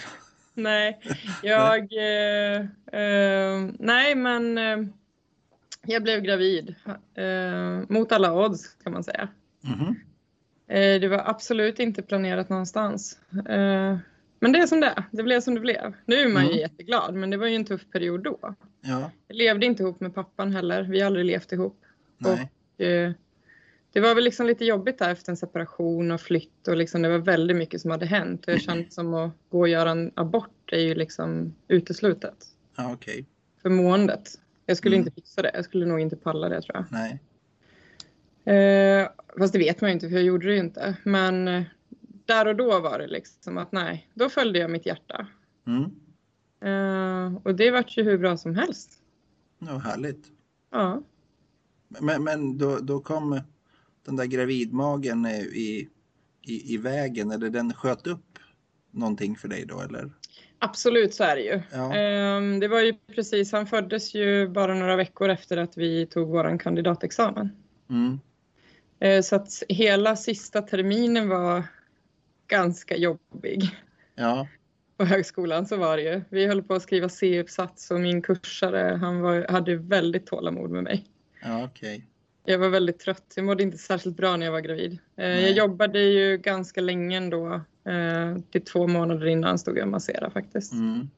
Nej, 0.54 1.00
jag... 1.42 1.78
Eh, 1.92 2.60
eh, 3.00 3.68
nej, 3.78 4.14
men 4.14 4.58
eh, 4.58 4.78
jag 5.86 6.02
blev 6.02 6.20
gravid. 6.20 6.74
Eh, 7.14 7.80
mot 7.88 8.12
alla 8.12 8.32
odds 8.34 8.74
kan 8.84 8.92
man 8.92 9.04
säga. 9.04 9.28
Eh, 10.68 11.00
det 11.00 11.08
var 11.08 11.18
absolut 11.30 11.78
inte 11.78 12.02
planerat 12.02 12.48
någonstans. 12.48 13.18
Men 14.42 14.52
det 14.52 14.58
är 14.58 14.66
som 14.66 14.80
det 14.80 14.86
är. 14.86 15.04
Det 15.10 15.22
blev 15.22 15.40
som 15.40 15.54
det 15.54 15.60
blev. 15.60 15.94
Nu 16.04 16.14
är 16.16 16.28
man 16.28 16.42
ju 16.42 16.48
Mm. 16.50 16.60
jätteglad, 16.60 17.14
men 17.14 17.30
det 17.30 17.36
var 17.36 17.46
ju 17.46 17.54
en 17.54 17.64
tuff 17.64 17.90
period 17.92 18.22
då. 18.22 18.54
Ja, 18.80 19.10
Jag 19.28 19.36
levde 19.36 19.66
inte 19.66 19.82
ihop 19.82 20.00
med 20.00 20.14
pappan 20.14 20.52
heller. 20.52 20.82
Vi 20.82 21.00
har 21.00 21.06
aldrig 21.06 21.24
levt 21.24 21.52
ihop. 21.52 21.80
nej. 22.18 22.50
Det 23.92 24.00
var 24.00 24.14
väl 24.14 24.24
liksom 24.24 24.46
lite 24.46 24.64
jobbigt 24.64 24.98
där 24.98 25.10
efter 25.10 25.32
en 25.32 25.36
separation 25.36 26.10
och 26.10 26.20
flytt 26.20 26.68
och 26.68 26.76
liksom 26.76 27.02
det 27.02 27.08
var 27.08 27.18
väldigt 27.18 27.56
mycket 27.56 27.80
som 27.80 27.90
hade 27.90 28.06
hänt 28.06 28.46
och 28.46 28.52
jag 28.52 28.60
kände 28.60 28.90
som 28.90 29.14
att 29.14 29.30
gå 29.48 29.58
och 29.60 29.68
göra 29.68 29.90
en 29.90 30.12
abort 30.14 30.72
är 30.72 30.80
ju 30.80 30.94
liksom 30.94 31.54
uteslutet. 31.68 32.46
Ja, 32.76 32.92
okej. 32.92 33.26
För 33.62 33.70
måendet. 33.70 34.28
Jag 34.66 34.76
skulle 34.76 34.96
Mm. 34.96 35.06
inte 35.06 35.14
fixa 35.14 35.42
det. 35.42 35.50
Jag 35.54 35.64
skulle 35.64 35.86
nog 35.86 36.00
inte 36.00 36.16
palla 36.16 36.48
det 36.48 36.62
tror 36.62 36.76
jag. 36.76 36.84
Nej. 36.90 37.20
Eh, 38.44 39.08
fast 39.38 39.52
det 39.52 39.58
vet 39.58 39.80
man 39.80 39.90
ju 39.90 39.94
inte 39.94 40.08
för 40.08 40.14
jag 40.16 40.24
gjorde 40.24 40.46
det 40.46 40.52
ju 40.52 40.58
inte. 40.60 40.96
Men 41.04 41.48
eh, 41.48 41.62
där 42.24 42.46
och 42.48 42.56
då 42.56 42.80
var 42.80 42.98
det 42.98 43.06
liksom 43.06 43.58
att 43.58 43.72
nej, 43.72 44.08
då 44.14 44.28
följde 44.28 44.58
jag 44.58 44.70
mitt 44.70 44.86
hjärta. 44.86 45.26
Mm. 45.66 45.84
Eh, 46.62 47.40
och 47.42 47.54
det 47.54 47.70
vart 47.70 47.96
ju 47.96 48.02
hur 48.02 48.18
bra 48.18 48.36
som 48.36 48.54
helst. 48.54 48.92
Ja, 49.58 49.78
härligt. 49.78 50.26
Ja. 50.70 51.02
Men, 51.98 52.24
men 52.24 52.58
då, 52.58 52.78
då 52.78 53.00
kom 53.00 53.40
den 54.06 54.16
där 54.16 54.24
gravidmagen 54.26 55.26
i, 55.26 55.88
i, 56.42 56.74
i 56.74 56.76
vägen, 56.76 57.30
eller 57.30 57.50
den 57.50 57.74
sköt 57.74 58.06
upp 58.06 58.38
någonting 58.90 59.36
för 59.36 59.48
dig 59.48 59.64
då, 59.66 59.80
eller? 59.80 60.10
Absolut 60.58 61.14
så 61.14 61.24
är 61.24 61.36
det 61.36 61.42
ju. 61.42 61.62
Ja. 61.72 61.94
Ehm, 61.94 62.60
Det 62.60 62.68
var 62.68 62.80
ju 62.80 62.94
precis, 63.14 63.52
han 63.52 63.66
föddes 63.66 64.14
ju 64.14 64.48
bara 64.48 64.74
några 64.74 64.96
veckor 64.96 65.28
efter 65.28 65.56
att 65.56 65.76
vi 65.76 66.06
tog 66.06 66.28
våran 66.28 66.58
kandidatexamen. 66.58 67.50
Mm. 67.90 68.20
Eh, 69.00 69.22
Så 69.22 69.36
att 69.36 69.62
hela 69.68 70.16
sista 70.16 70.62
terminen 70.62 71.28
var 71.28 71.62
ganska 72.46 72.96
jobbig. 72.96 73.62
Ja, 74.14 74.48
På 74.96 75.04
högskolan 75.04 75.66
så 75.66 75.76
var 75.76 75.96
det 75.96 76.02
ju. 76.02 76.22
Vi 76.30 76.46
höll 76.46 76.62
på 76.62 76.74
att 76.74 76.82
skriva 76.82 77.08
C-uppsats 77.08 77.90
och 77.90 78.00
min 78.00 78.22
kursare 78.22 78.96
han 78.96 79.20
var, 79.20 79.46
hade 79.48 79.76
väldigt 79.76 80.26
tålamod 80.26 80.70
med 80.70 80.82
mig. 80.82 81.06
Ja 81.42 81.64
okej. 81.64 82.06
Jag 82.44 82.58
var 82.58 82.68
väldigt 82.68 82.98
trött. 82.98 83.32
Jag 83.36 83.44
mådde 83.44 83.62
inte 83.62 83.78
särskilt 83.78 84.16
bra 84.16 84.36
när 84.36 84.46
jag 84.46 84.52
var 84.52 84.60
gravid. 84.60 84.92
Eh, 84.92 84.98
Nej. 85.16 85.42
Jag 85.42 85.52
jobbade 85.52 86.00
ju 86.00 86.36
ganska 86.36 86.80
länge 86.80 87.16
ändå. 87.16 87.60
Eh, 87.84 88.38
Till 88.50 88.64
två 88.64 88.86
månader 88.86 89.26
innan 89.26 89.58
stod 89.58 89.78
jag 89.78 89.82
och 89.84 89.90
masserade 89.90 90.30
faktiskt. 90.30 90.72
Mm. 90.72 91.10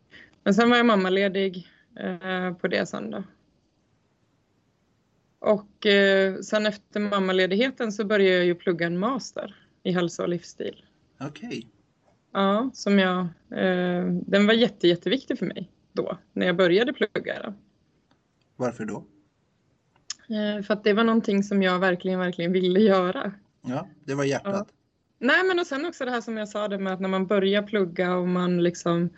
Men 0.45 0.55
sen 0.55 0.71
var 0.71 0.77
jag 0.77 0.87
mammaledig 0.87 1.69
eh, 2.01 2.53
på 2.55 2.69
det 2.69 2.87
sen 2.87 3.11
då. 3.11 3.25
Och 5.39 5.87
sen 6.45 6.67
efter 6.67 7.01
mammaledigheten 7.01 7.93
så 7.93 8.05
började 8.05 8.37
jag 8.37 8.45
ju 8.45 8.55
plugga 8.55 8.87
en 8.87 8.99
master 8.99 9.57
i 9.83 9.93
hälsa 9.93 10.23
och 10.23 10.29
livsstil. 10.29 10.85
Okej. 11.21 11.67
Ja, 12.33 12.71
som 12.75 12.99
jag, 12.99 13.27
den 14.27 14.47
var 14.47 14.53
jätte, 14.53 14.89
jätteviktig 14.89 15.39
för 15.39 15.47
mig 15.47 15.71
då, 15.93 16.19
när 16.33 16.47
jag 16.47 16.57
började 16.57 16.93
plugga 16.93 17.43
den. 17.43 17.55
Varför 18.57 18.85
då? 18.85 19.05
Eh, 20.33 20.63
för 20.63 20.75
att 20.75 20.85
det 20.85 20.93
var 20.93 21.05
någonting 21.05 21.43
som 21.43 21.63
jag 21.63 21.79
verkligen, 21.79 22.19
verkligen 22.19 22.53
ville 22.53 22.81
göra. 22.81 23.33
Ja, 23.67 23.89
det 24.05 24.15
var 24.15 24.25
hjärtat. 24.25 24.69
Nej, 25.19 25.45
men 25.49 25.59
och 25.59 25.67
sen 25.67 25.85
också 25.85 26.05
det 26.05 26.11
här 26.11 26.21
som 26.21 26.37
jag 26.37 26.49
sa 26.49 26.69
det 26.69 26.79
med 26.79 26.93
att 26.93 27.01
när 27.01 27.09
man 27.09 27.27
börjar 27.27 27.63
plugga 27.63 28.17
och 28.17 28.29
man 28.29 28.63
liksom 28.63 29.11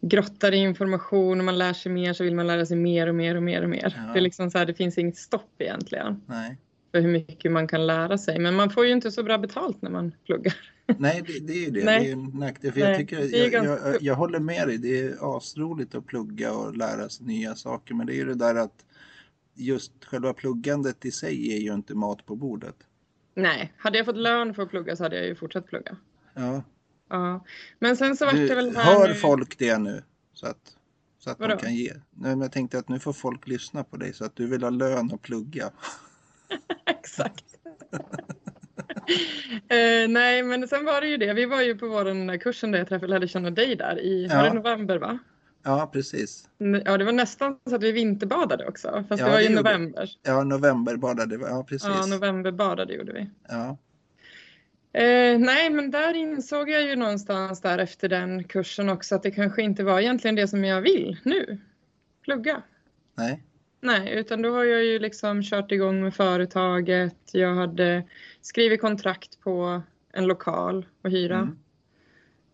grottar 0.00 0.52
i 0.54 0.56
information 0.56 1.38
och 1.38 1.44
man 1.44 1.58
lär 1.58 1.72
sig 1.72 1.92
mer 1.92 2.12
så 2.12 2.24
vill 2.24 2.34
man 2.34 2.46
lära 2.46 2.66
sig 2.66 2.76
mer 2.76 3.06
och 3.06 3.14
mer 3.14 3.36
och 3.36 3.42
mer 3.42 3.62
och 3.62 3.70
mer. 3.70 3.94
Ja. 3.96 4.12
Det 4.12 4.18
är 4.18 4.22
liksom 4.22 4.50
så 4.50 4.58
här, 4.58 4.66
det 4.66 4.74
finns 4.74 4.98
inget 4.98 5.16
stopp 5.16 5.54
egentligen 5.58 6.22
Nej, 6.26 6.58
för 6.92 7.00
hur 7.00 7.12
mycket 7.12 7.52
man 7.52 7.68
kan 7.68 7.86
lära 7.86 8.18
sig. 8.18 8.38
Men 8.38 8.54
man 8.54 8.70
får 8.70 8.86
ju 8.86 8.92
inte 8.92 9.10
så 9.10 9.22
bra 9.22 9.38
betalt 9.38 9.82
när 9.82 9.90
man 9.90 10.12
pluggar. 10.26 10.54
Nej 10.98 11.22
det, 11.26 11.46
det 11.46 11.52
är 11.52 11.64
ju 11.64 11.70
det. 11.70 11.84
Nej. 11.84 12.00
Det 12.00 12.04
är 12.04 12.06
ju 12.06 12.12
en 12.12 12.24
nackdel. 12.24 12.72
För 12.72 12.80
jag, 12.80 12.98
tycker, 12.98 13.36
jag, 13.36 13.50
ganska- 13.50 13.88
jag, 13.90 14.02
jag 14.02 14.14
håller 14.14 14.38
med 14.38 14.68
dig. 14.68 14.78
Det 14.78 15.00
är 15.00 15.36
asroligt 15.36 15.94
att 15.94 16.06
plugga 16.06 16.52
och 16.52 16.76
lära 16.76 17.08
sig 17.08 17.26
nya 17.26 17.54
saker. 17.54 17.94
Men 17.94 18.06
det 18.06 18.12
är 18.12 18.16
ju 18.16 18.24
det 18.24 18.34
där 18.34 18.54
att 18.54 18.84
just 19.54 20.04
själva 20.04 20.32
pluggandet 20.32 21.04
i 21.04 21.10
sig 21.10 21.56
är 21.56 21.60
ju 21.60 21.74
inte 21.74 21.94
mat 21.94 22.26
på 22.26 22.36
bordet. 22.36 22.76
Nej, 23.34 23.72
hade 23.76 23.98
jag 23.98 24.06
fått 24.06 24.16
lön 24.16 24.54
för 24.54 24.62
att 24.62 24.70
plugga 24.70 24.96
så 24.96 25.02
hade 25.02 25.16
jag 25.16 25.26
ju 25.26 25.34
fortsatt 25.34 25.66
plugga. 25.66 25.96
Ja. 26.34 26.62
Ja. 27.08 27.44
Men 27.78 27.96
sen 27.96 28.16
så 28.16 28.24
vart 28.24 28.34
det 28.34 28.54
väl 28.54 28.76
här 28.76 28.84
hör 28.84 29.08
nu... 29.08 29.14
folk 29.14 29.58
det 29.58 29.78
nu? 29.78 30.02
Så 30.32 30.46
att, 30.46 30.76
så 31.18 31.30
att 31.30 31.38
de 31.38 31.58
kan 31.58 31.74
ge. 31.74 31.92
Nej, 31.92 32.00
men 32.10 32.40
jag 32.40 32.52
tänkte 32.52 32.78
att 32.78 32.88
nu 32.88 32.98
får 32.98 33.12
folk 33.12 33.46
lyssna 33.46 33.84
på 33.84 33.96
dig 33.96 34.12
så 34.12 34.24
att 34.24 34.36
du 34.36 34.46
vill 34.46 34.62
ha 34.62 34.70
lön 34.70 35.12
och 35.12 35.22
plugga. 35.22 35.70
Exakt. 36.86 37.44
eh, 39.68 40.08
nej, 40.08 40.42
men 40.42 40.68
sen 40.68 40.84
var 40.84 41.00
det 41.00 41.06
ju 41.06 41.16
det. 41.16 41.32
Vi 41.32 41.46
var 41.46 41.60
ju 41.60 41.78
på 41.78 41.88
vår 41.88 42.04
den 42.04 42.26
där 42.26 42.36
kursen 42.36 42.70
där 42.70 42.78
jag 42.78 42.88
träffade, 42.88 43.10
lärde 43.10 43.28
känna 43.28 43.50
dig 43.50 43.76
där 43.76 44.00
i, 44.00 44.26
Ja. 44.30 44.52
november 44.52 44.98
va? 44.98 45.18
Ja, 45.62 45.90
precis. 45.92 46.48
Ja, 46.84 46.98
det 46.98 47.04
var 47.04 47.12
nästan 47.12 47.58
så 47.68 47.74
att 47.74 47.82
vi 47.82 47.92
vinterbadade 47.92 48.66
också. 48.66 49.04
Fast 49.08 49.20
Ja, 49.20 49.26
det 49.26 49.32
var 49.32 49.38
det 49.38 49.44
ju 49.44 49.50
gjorde 49.50 49.62
november. 49.62 50.10
Ja, 50.22 50.44
november 50.44 50.96
badade 50.96 51.36
vi. 51.36 51.44
Ja, 51.44 51.64
precis. 51.68 51.88
Ja, 51.88 52.06
novemberbadade 52.06 52.94
gjorde 52.94 53.12
vi. 53.12 53.30
Ja. 53.48 53.78
Eh, 54.92 55.38
nej, 55.38 55.70
men 55.70 55.90
där 55.90 56.14
insåg 56.14 56.70
jag 56.70 56.82
ju 56.82 56.96
någonstans 56.96 57.60
där 57.60 57.78
efter 57.78 58.08
den 58.08 58.44
kursen 58.44 58.88
också 58.88 59.14
att 59.14 59.22
det 59.22 59.30
kanske 59.30 59.62
inte 59.62 59.84
var 59.84 60.00
egentligen 60.00 60.36
det 60.36 60.48
som 60.48 60.64
jag 60.64 60.80
vill 60.80 61.16
nu. 61.22 61.58
Plugga. 62.24 62.62
Nej. 63.14 63.44
Nej, 63.80 64.12
utan 64.18 64.42
då 64.42 64.54
har 64.54 64.64
jag 64.64 64.84
ju 64.84 64.98
liksom 64.98 65.42
kört 65.42 65.72
igång 65.72 66.02
med 66.02 66.14
företaget. 66.14 67.16
Jag 67.32 67.54
hade 67.54 68.02
skrivit 68.40 68.80
kontrakt 68.80 69.40
på 69.40 69.82
en 70.12 70.26
lokal 70.26 70.86
och 71.02 71.10
hyra. 71.10 71.36
Mm. 71.36 71.58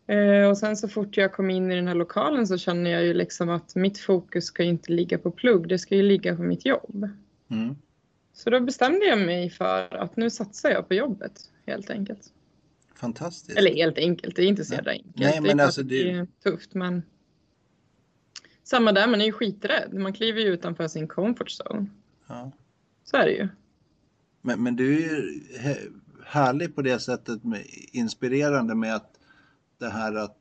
Eh, 0.07 0.49
och 0.49 0.59
sen 0.59 0.77
så 0.77 0.89
fort 0.89 1.17
jag 1.17 1.33
kom 1.33 1.51
in 1.51 1.73
i 1.73 1.77
den 1.77 1.89
här 1.89 1.95
lokalen 1.95 2.47
så 2.47 2.59
känner 2.59 2.91
jag 2.91 3.05
ju 3.05 3.15
liksom 3.15 3.49
att 3.49 3.75
mitt 3.75 3.99
fokus 3.99 4.45
ska 4.45 4.63
ju 4.63 4.69
inte 4.69 4.93
ligga 4.93 5.19
på 5.19 5.31
plugg, 5.31 5.69
det 5.69 5.79
ska 5.79 5.97
ju 5.97 6.03
ligga 6.03 6.37
på 6.37 6.43
mitt 6.43 6.67
jobb. 6.67 7.09
Mm. 7.51 7.77
Så 8.33 8.51
då 8.51 8.61
bestämde 8.61 9.07
jag 9.07 9.19
mig 9.19 9.51
för 9.51 9.95
att 9.97 10.17
nu 10.17 10.31
satsar 10.31 10.71
jag 10.71 10.89
på 10.89 10.95
jobbet 10.95 11.41
helt 11.67 11.91
enkelt. 11.91 12.33
Fantastiskt. 12.95 13.59
Eller 13.59 13.75
helt 13.75 13.99
enkelt, 13.99 14.37
det 14.37 14.43
är 14.43 14.47
inte 14.47 14.65
så 14.65 14.75
jävla 14.75 14.91
enkelt. 14.91 15.17
Nej, 15.17 15.31
det 15.33 15.37
är 15.37 15.43
men 15.43 15.61
alltså 15.61 15.83
det- 15.83 16.11
är 16.11 16.27
tufft 16.43 16.75
men 16.75 17.03
samma 18.65 18.93
där, 18.93 19.07
man 19.07 19.21
är 19.21 19.25
ju 19.25 19.33
skiträdd. 19.33 19.95
Man 19.95 20.13
kliver 20.13 20.41
ju 20.41 20.47
utanför 20.47 20.89
sin 20.89 21.09
comfort 21.09 21.49
zone. 21.61 21.87
Ja. 22.27 22.53
Så 23.05 23.17
är 23.17 23.25
det 23.25 23.33
ju. 23.33 23.49
Men, 24.43 24.63
men 24.63 24.77
du 24.77 24.97
är 24.97 25.01
ju 25.01 25.41
härlig 26.25 26.75
på 26.75 26.83
det 26.83 26.99
sättet, 26.99 27.45
med, 27.45 27.63
inspirerande 27.93 28.75
med 28.75 28.95
att 28.95 29.13
det 29.79 29.89
här 29.89 30.15
att 30.15 30.37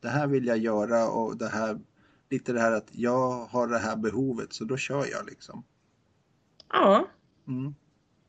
det 0.00 0.08
här 0.08 0.26
vill 0.26 0.46
jag 0.46 0.58
göra 0.58 1.08
och 1.08 1.36
det 1.36 1.48
här, 1.48 1.78
lite 2.30 2.52
det 2.52 2.60
här 2.60 2.72
att 2.72 2.88
jag 2.92 3.44
har 3.46 3.68
det 3.68 3.78
här 3.78 3.96
behovet 3.96 4.52
så 4.52 4.64
då 4.64 4.76
kör 4.76 5.06
jag 5.10 5.26
liksom. 5.26 5.64
Ja, 6.72 7.06
Mm. 7.48 7.74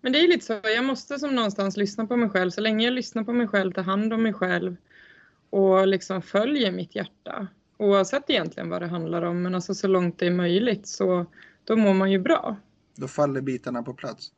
Men 0.02 0.12
det 0.12 0.20
är 0.20 0.28
lite 0.28 0.46
så, 0.46 0.60
jag 0.64 0.86
måste 0.86 1.20
som 1.20 1.36
någonstans 1.36 1.78
lyssna 1.78 2.06
på 2.08 2.16
mig 2.18 2.30
själv. 2.30 2.52
Så 2.52 2.62
länge 2.62 2.86
jag 2.86 2.94
lyssnar 2.94 3.24
på 3.24 3.34
mig 3.34 3.48
själv, 3.48 3.74
tar 3.74 3.84
hand 3.84 4.14
om 4.14 4.24
mig 4.24 4.34
själv 4.34 4.76
och 5.50 5.88
liksom 5.88 6.22
följer 6.22 6.72
mitt 6.72 6.96
hjärta. 6.96 7.48
Oavsett 7.78 8.30
egentligen 8.30 8.70
vad 8.70 8.82
det 8.82 8.88
handlar 8.88 9.22
om, 9.22 9.42
men 9.42 9.56
alltså 9.56 9.76
så 9.76 9.88
långt 9.88 10.20
det 10.20 10.26
är 10.28 10.32
möjligt 10.32 10.88
så 10.88 11.26
då 11.64 11.76
mår 11.76 11.94
man 11.94 12.12
ju 12.12 12.20
bra. 12.20 12.56
Då 12.96 13.08
faller 13.08 13.42
bitarna 13.42 13.84
på 13.84 13.94
plats. 13.94 14.32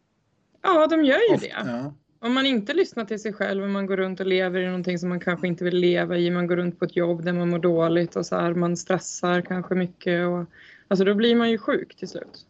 Ja, 0.62 0.88
de 0.88 1.06
gör 1.06 1.20
ju 1.30 1.36
Ofta- 1.36 1.64
det. 1.64 1.72
Ja. 1.72 1.94
Om 2.28 2.34
man 2.34 2.46
inte 2.46 2.74
lyssnar 2.74 3.06
till 3.06 3.20
sig 3.20 3.34
själv 3.34 3.64
och 3.64 3.70
man 3.70 3.86
går 3.86 3.98
runt 3.98 4.20
och 4.20 4.26
lever 4.26 4.60
i 4.60 4.66
någonting 4.66 5.00
som 5.00 5.10
man 5.10 5.20
kanske 5.20 5.48
inte 5.48 5.64
vill 5.64 5.76
leva 5.78 6.18
i, 6.18 6.32
man 6.32 6.48
går 6.48 6.56
runt 6.56 6.80
på 6.80 6.86
ett 6.86 6.96
jobb 6.96 7.24
där 7.24 7.34
man 7.34 7.50
mår 7.50 7.60
dåligt 7.60 8.16
och 8.16 8.26
så 8.26 8.36
här, 8.36 8.54
man 8.54 8.78
stressar 8.78 9.42
kanske 9.42 9.76
mycket 9.76 10.28
och 10.28 10.46
alltså 10.88 11.06
då 11.06 11.16
blir 11.16 11.36
man 11.36 11.50
ju 11.50 11.58
sjuk 11.58 11.96
till 11.96 12.08
slut. 12.08 12.46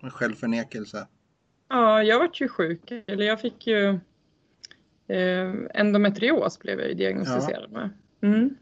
Med 0.00 0.12
självförnekelse. 0.12 1.06
Ja, 1.68 2.02
jag 2.02 2.18
vart 2.18 2.40
ju 2.40 2.48
sjuk. 2.48 2.92
Eller 3.06 3.26
jag 3.26 3.40
fick 3.40 3.66
ju 3.66 3.88
eh, 5.08 5.54
endometrios 5.74 6.58
blev 6.58 6.80
jag 6.80 6.88
ju 6.88 6.94
diagnostiserad 6.94 7.72
med. 7.72 7.90
Mm. 8.22 8.56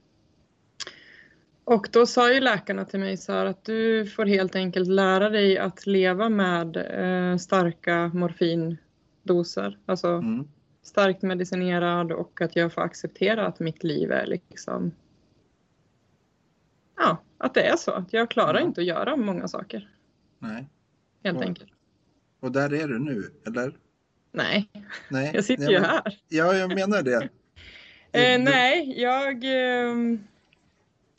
Och 1.65 1.89
då 1.93 2.07
sa 2.07 2.33
ju 2.33 2.41
läkarna 2.41 2.85
till 2.85 3.01
mig 3.01 3.17
så 3.17 3.33
här 3.33 3.47
att 3.47 3.65
du 3.65 4.07
får 4.07 4.27
helt 4.27 4.57
enkelt 4.57 4.89
lära 4.89 5.29
dig 5.29 5.59
att 5.59 5.87
leva 5.87 6.29
med 6.29 6.77
eh, 6.77 7.37
starka 7.37 8.11
morfindoser. 9.23 9.79
Alltså 9.87 10.09
Mm. 10.09 10.49
starkt 10.83 11.23
medicinerad 11.23 12.13
och 12.13 12.41
att 12.41 12.57
jag 12.57 12.73
får 12.73 12.83
acceptera 12.83 13.47
att 13.47 13.61
mitt 13.61 13.85
liv 13.85 14.13
är 14.13 14.27
liksom 14.27 14.93
Ja, 16.97 17.17
att 17.39 17.55
det 17.55 17.63
är 17.63 17.77
så. 17.77 18.05
Jag 18.11 18.31
klarar 18.31 18.59
Ja. 18.59 18.65
inte 18.67 18.81
att 18.81 18.87
göra 18.87 19.17
många 19.17 19.49
saker. 19.49 19.89
Nej. 20.39 20.69
Helt 21.25 21.39
Ja. 21.41 21.45
enkelt. 21.47 21.71
Och 22.41 22.53
där 22.53 22.75
är 22.75 22.89
du 22.89 22.99
nu, 22.99 23.23
eller? 23.47 23.77
Nej, 24.33 24.69
Nej. 25.11 25.31
jag 25.35 25.45
sitter 25.45 25.65
Nej, 25.65 25.73
ju 25.75 25.81
men- 25.81 25.91
här. 25.91 26.19
Ja, 26.29 26.55
jag 26.55 26.75
menar 26.75 27.03
det. 27.03 27.29
Eh, 28.13 28.41
nej, 28.43 29.01
jag... 29.03 29.45
ehm, 29.45 30.19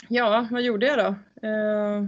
ja, 0.08 0.48
vad 0.52 0.62
gjorde 0.62 0.86
jag 0.88 0.98
då? 0.98 1.16
Eh, 1.48 2.06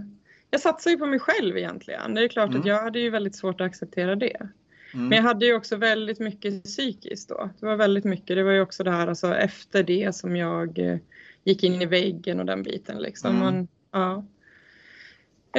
jag 0.50 0.60
satsade 0.60 0.92
ju 0.92 0.98
på 0.98 1.06
mig 1.06 1.18
själv 1.18 1.56
egentligen. 1.56 2.14
Det 2.14 2.24
är 2.24 2.28
klart 2.28 2.48
Mm. 2.48 2.60
att 2.60 2.66
jag 2.66 2.82
hade 2.82 2.98
ju 3.00 3.10
väldigt 3.10 3.36
svårt 3.36 3.60
att 3.60 3.66
acceptera 3.66 4.14
det. 4.16 4.48
Mm. 4.94 5.08
Men 5.08 5.16
jag 5.16 5.22
hade 5.22 5.46
ju 5.46 5.54
också 5.54 5.76
väldigt 5.76 6.18
mycket 6.18 6.64
psykiskt 6.64 7.28
då. 7.28 7.50
Det 7.60 7.66
var 7.66 7.76
väldigt 7.76 8.04
mycket. 8.04 8.36
Det 8.36 8.42
var 8.42 8.52
ju 8.52 8.60
också 8.60 8.84
det 8.84 8.90
här 8.90 9.08
alltså 9.08 9.34
efter 9.34 9.82
det 9.82 10.14
som 10.14 10.36
jag 10.36 10.78
eh, 10.78 10.98
gick 11.44 11.64
in 11.64 11.82
i 11.82 11.86
väggen 11.86 12.40
och 12.40 12.46
den 12.46 12.62
biten 12.62 12.98
liksom. 12.98 13.30
Mm. 13.30 13.40
Man, 13.40 13.68
ja. 13.90 14.24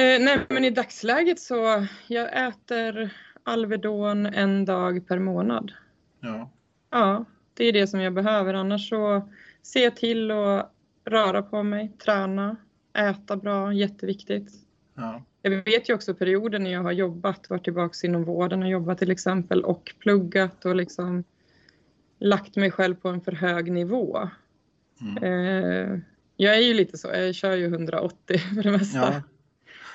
eh, 0.02 0.22
nej, 0.24 0.38
men 0.48 0.64
i 0.64 0.70
dagsläget 0.70 1.40
så 1.40 1.86
jag 2.06 2.46
äter 2.48 3.10
Alvedon 3.42 4.26
en 4.26 4.64
dag 4.64 5.08
per 5.08 5.18
månad. 5.18 5.72
Ja. 6.20 6.50
Ja, 6.90 7.24
det 7.54 7.64
är 7.64 7.72
det 7.72 7.86
som 7.86 8.00
jag 8.00 8.14
behöver. 8.14 8.54
Annars 8.54 8.88
så 8.88 9.28
se 9.62 9.90
till 9.90 10.30
att 10.30 10.72
röra 11.04 11.42
på 11.42 11.62
mig, 11.62 11.92
träna, 12.04 12.56
äta 12.98 13.36
bra, 13.36 13.72
jätteviktigt. 13.72 14.52
Ja. 14.94 15.22
Jag 15.46 15.50
vet 15.50 15.88
ju 15.88 15.94
också 15.94 16.14
perioder 16.14 16.58
när 16.58 16.72
jag 16.72 16.82
har 16.82 16.92
jobbat, 16.92 17.50
varit 17.50 17.64
tillbaka 17.64 18.06
inom 18.06 18.24
vården 18.24 18.62
och 18.62 18.68
jobbat 18.68 18.98
till 18.98 19.10
exempel 19.10 19.64
och 19.64 19.94
pluggat 19.98 20.64
och 20.64 20.76
liksom 20.76 21.24
lagt 22.18 22.56
mig 22.56 22.70
själv 22.70 22.94
på 22.94 23.08
en 23.08 23.20
för 23.20 23.32
hög 23.32 23.72
nivå. 23.72 24.28
Mm. 25.00 25.24
Eh, 25.24 25.98
jag 26.36 26.56
är 26.56 26.60
ju 26.60 26.74
lite 26.74 26.98
så, 26.98 27.08
jag 27.08 27.34
kör 27.34 27.56
ju 27.56 27.66
180 27.66 28.38
för 28.54 28.62
det 28.62 28.70
mesta. 28.70 28.98
Ja. 28.98 29.22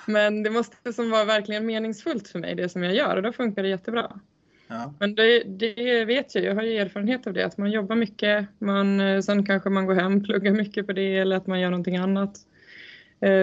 Men 0.06 0.44
det 0.44 0.50
måste 0.50 0.94
som 0.94 1.10
vara 1.10 1.26
verkligen 1.26 1.66
meningsfullt 1.66 2.28
för 2.28 2.40
mig, 2.40 2.56
det 2.56 2.70
som 2.70 2.84
jag 2.84 2.96
gör 2.96 3.16
och 3.16 3.24
då 3.24 3.32
funkar 3.32 3.64
det 3.64 3.70
jättebra. 3.70 4.20
Ja. 4.68 4.94
Men 5.00 5.16
det, 5.16 5.44
det 5.44 6.06
vet 6.06 6.36
jag, 6.36 6.44
jag 6.44 6.56
har 6.56 6.64
ju 6.64 6.78
erfarenhet 6.78 7.28
av 7.28 7.34
det, 7.34 7.46
att 7.46 7.58
man 7.58 7.72
jobbar 7.72 7.96
mycket, 7.96 8.48
man, 8.60 9.00
eh, 9.00 9.22
sen 9.22 9.46
kanske 9.46 9.70
man 9.70 9.86
går 9.86 9.96
hem, 9.96 10.24
pluggar 10.26 10.52
mycket 10.52 10.88
på 10.88 10.94
det 10.94 11.18
eller 11.18 11.36
att 11.36 11.48
man 11.48 11.60
gör 11.60 11.70
någonting 11.70 11.98
annat 11.98 12.40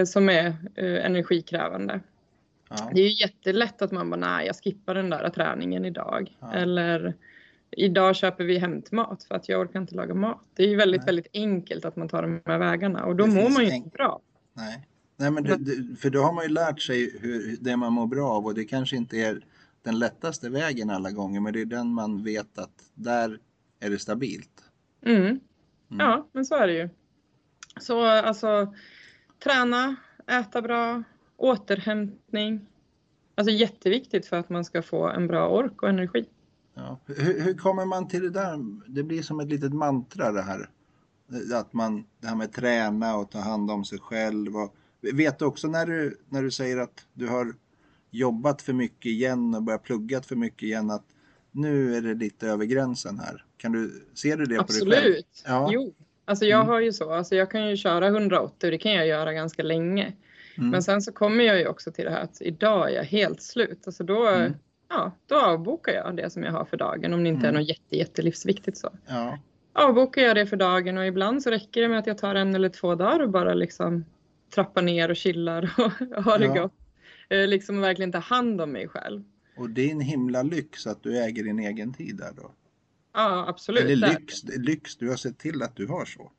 som 0.07 0.29
är 0.29 0.47
eh, 0.75 1.07
energikrävande. 1.07 2.01
Ja. 2.69 2.91
Det 2.95 3.01
är 3.01 3.05
ju 3.05 3.21
jättelätt 3.21 3.83
att 3.83 3.93
man 3.93 4.11
bara, 4.11 4.21
nej 4.21 4.47
jag 4.47 4.57
skippar 4.57 4.95
den 4.95 5.11
där 5.11 5.29
träningen 5.29 5.85
idag. 5.85 6.37
Ja. 6.41 6.53
Eller 6.53 7.15
idag 7.71 8.17
köper 8.17 8.45
vi 8.45 8.59
hämtmat 8.59 9.25
för 9.25 9.35
att 9.35 9.49
jag 9.49 9.61
orkar 9.61 9.81
inte 9.81 9.95
laga 9.95 10.15
mat. 10.15 10.41
Det 10.55 10.63
är 10.63 10.69
ju 10.69 10.77
väldigt, 10.77 11.01
Nej. 11.01 11.07
väldigt 11.07 11.29
enkelt 11.33 11.85
att 11.85 11.97
man 11.97 12.09
tar 12.09 12.23
de 12.23 12.41
här 12.45 12.59
vägarna 12.59 13.05
och 13.05 13.17
då 13.17 13.25
Det 13.27 13.31
mår 13.31 13.51
man 13.51 13.65
ju 13.65 13.75
inte 13.75 13.89
bra. 13.89 14.21
Nej. 14.53 14.89
Nej, 15.17 15.31
men 15.31 15.45
det, 15.45 15.57
det, 15.57 15.97
för 15.97 16.11
då 16.11 16.23
har 16.23 16.33
man 16.33 16.45
ju 16.45 16.51
lärt 16.51 16.81
sig 16.81 17.19
hur, 17.21 17.57
det 17.61 17.77
man 17.77 17.93
mår 17.93 18.07
bra 18.07 18.31
av 18.31 18.45
och 18.45 18.55
det 18.55 18.65
kanske 18.65 18.97
inte 18.97 19.17
är 19.17 19.41
den 19.83 19.99
lättaste 19.99 20.49
vägen 20.49 20.91
alla 20.91 21.11
gånger, 21.11 21.41
men 21.41 21.53
det 21.53 21.61
är 21.61 21.65
den 21.65 21.89
man 21.89 22.25
vet 22.25 22.59
att 22.59 22.85
där 22.95 23.39
är 23.81 23.91
det 23.91 23.99
stabilt. 23.99 24.65
Mm. 25.07 25.21
Mm. 25.21 25.41
Ja, 25.89 26.29
men 26.33 26.45
så 26.45 26.55
är 26.55 26.67
det 26.67 26.73
ju. 26.73 26.89
Så 27.81 28.05
alltså 28.05 28.75
träna, 29.39 29.97
äta 30.27 30.63
bra, 30.63 31.03
återhämtning. 31.37 32.67
Alltså 33.35 33.53
jätteviktigt 33.53 34.27
för 34.27 34.37
att 34.37 34.51
man 34.51 34.65
ska 34.65 34.83
få 34.83 35.09
en 35.09 35.27
bra 35.27 35.49
ork 35.49 35.83
och 35.83 35.89
energi. 35.89 36.27
Ja. 36.75 37.01
Hur, 37.07 37.41
hur 37.41 37.55
kommer 37.55 37.85
man 37.85 38.09
till 38.09 38.23
det 38.23 38.31
där? 38.31 38.59
Det 38.87 39.03
blir 39.03 39.23
som 39.23 39.41
ett 39.41 39.49
litet 39.49 39.73
mantra 39.73 40.33
det 40.33 40.43
här. 40.43 40.71
Att 41.55 41.73
man, 41.73 42.05
det 42.21 42.27
här 42.27 42.37
med 42.37 42.53
träna 42.53 43.17
och 43.17 43.31
ta 43.31 43.39
hand 43.39 43.71
om 43.71 43.85
sig 43.85 43.99
själv. 43.99 44.57
Och, 44.57 44.75
vet 45.01 45.39
du 45.39 45.45
också 45.45 45.69
när 45.69 45.87
du, 45.87 46.21
när 46.29 46.43
du 46.43 46.51
säger 46.51 46.79
att 46.79 47.07
du 47.13 47.29
har 47.29 47.55
jobbat 48.11 48.63
för 48.63 48.73
mycket 48.73 49.07
igen 49.07 49.55
och 49.55 49.63
börjat 49.63 49.83
plugga 49.83 50.23
för 50.23 50.37
mycket 50.37 50.63
igen 50.63 50.91
att 50.91 51.05
nu 51.53 51.97
är 51.97 52.03
det 52.03 52.15
lite 52.15 52.49
över 52.49 52.65
gränsen 52.65 53.19
här. 53.19 53.45
Kan 53.57 53.73
du, 53.73 54.07
ser 54.15 54.37
du 54.37 54.45
det 54.45 54.57
på 54.57 54.73
dig 54.73 54.81
själv? 54.81 54.93
Absolut. 54.93 55.43
Ja. 55.47 55.69
Jo, 55.73 55.95
alltså 56.27 56.45
jag 56.45 56.61
Mm. 56.61 56.69
har 56.69 56.81
ju 56.81 56.93
så. 56.93 57.13
Alltså 57.13 57.35
jag 57.37 57.51
kan 57.51 57.69
ju 57.69 57.77
köra 57.77 58.07
180 58.07 58.67
och 58.67 58.71
det 58.71 58.79
kan 58.79 58.93
jag 58.93 59.07
göra 59.07 59.33
ganska 59.33 59.63
länge. 59.63 60.13
Mm. 60.59 60.71
Men 60.71 60.83
sen 60.83 61.03
så 61.03 61.13
kommer 61.13 61.45
jag 61.45 61.59
ju 61.59 61.67
också 61.69 61.93
till 61.93 62.05
det 62.05 62.11
här 62.11 62.21
att 62.21 62.43
idag 62.43 62.91
är 62.91 62.95
jag 62.97 63.05
helt 63.05 63.43
slut. 63.43 63.83
Alltså 63.87 64.05
då, 64.05 64.27
Mm. 64.27 64.53
ja, 64.89 65.13
då 65.27 65.37
avbokar 65.41 65.93
jag 65.93 66.17
det 66.17 66.31
som 66.31 66.43
jag 66.43 66.53
har 66.53 66.65
för 66.65 66.77
dagen 66.77 67.15
om 67.15 67.23
det 67.23 67.29
inte 67.29 67.47
Mm. 67.47 67.55
är 67.57 67.61
något 67.61 67.69
jätte, 67.69 67.97
jättelivsviktigt 67.97 68.77
så. 68.79 68.89
Ja. 69.07 69.39
Avbokar 69.73 70.23
jag 70.23 70.37
det 70.37 70.47
för 70.47 70.57
dagen 70.57 70.99
och 70.99 71.07
ibland 71.07 71.43
så 71.43 71.51
räcker 71.51 71.83
det 71.83 71.89
med 71.89 71.99
att 71.99 72.07
jag 72.07 72.19
tar 72.19 72.35
en 72.35 72.55
eller 72.55 72.69
två 72.69 72.95
dagar 72.95 73.21
och 73.21 73.31
bara 73.31 73.55
liksom 73.55 74.05
trappar 74.55 74.83
ner 74.83 75.11
och 75.11 75.17
chillar 75.17 75.75
och 75.79 75.93
har 76.25 76.39
det 76.39 76.45
Ja. 76.47 76.63
gott. 76.63 76.73
Eh, 77.29 77.47
Liksom 77.47 77.81
verkligen 77.81 78.13
ta 78.13 78.19
hand 78.19 78.61
om 78.61 78.73
mig 78.73 78.89
själv. 78.89 79.25
Och 79.57 79.71
det 79.71 79.87
är 79.89 79.91
en 79.93 80.01
himla 80.01 80.43
lyx 80.43 80.87
att 80.87 81.03
du 81.03 81.19
äger 81.19 81.45
din 81.45 81.59
egen 81.59 81.93
tid 81.95 82.17
där 82.17 82.31
då. 82.37 82.51
Ja, 83.17 83.45
absolut. 83.49 83.83
Eller 83.83 83.97
det 83.97 84.07
är 84.07 84.11
det. 84.11 84.19
lyx, 84.21 84.45
lyx, 84.45 84.97
du 84.97 85.09
har 85.09 85.17
sett 85.17 85.39
till 85.39 85.63
att 85.63 85.77
du 85.77 85.87
har 85.87 86.05
så. 86.05 86.33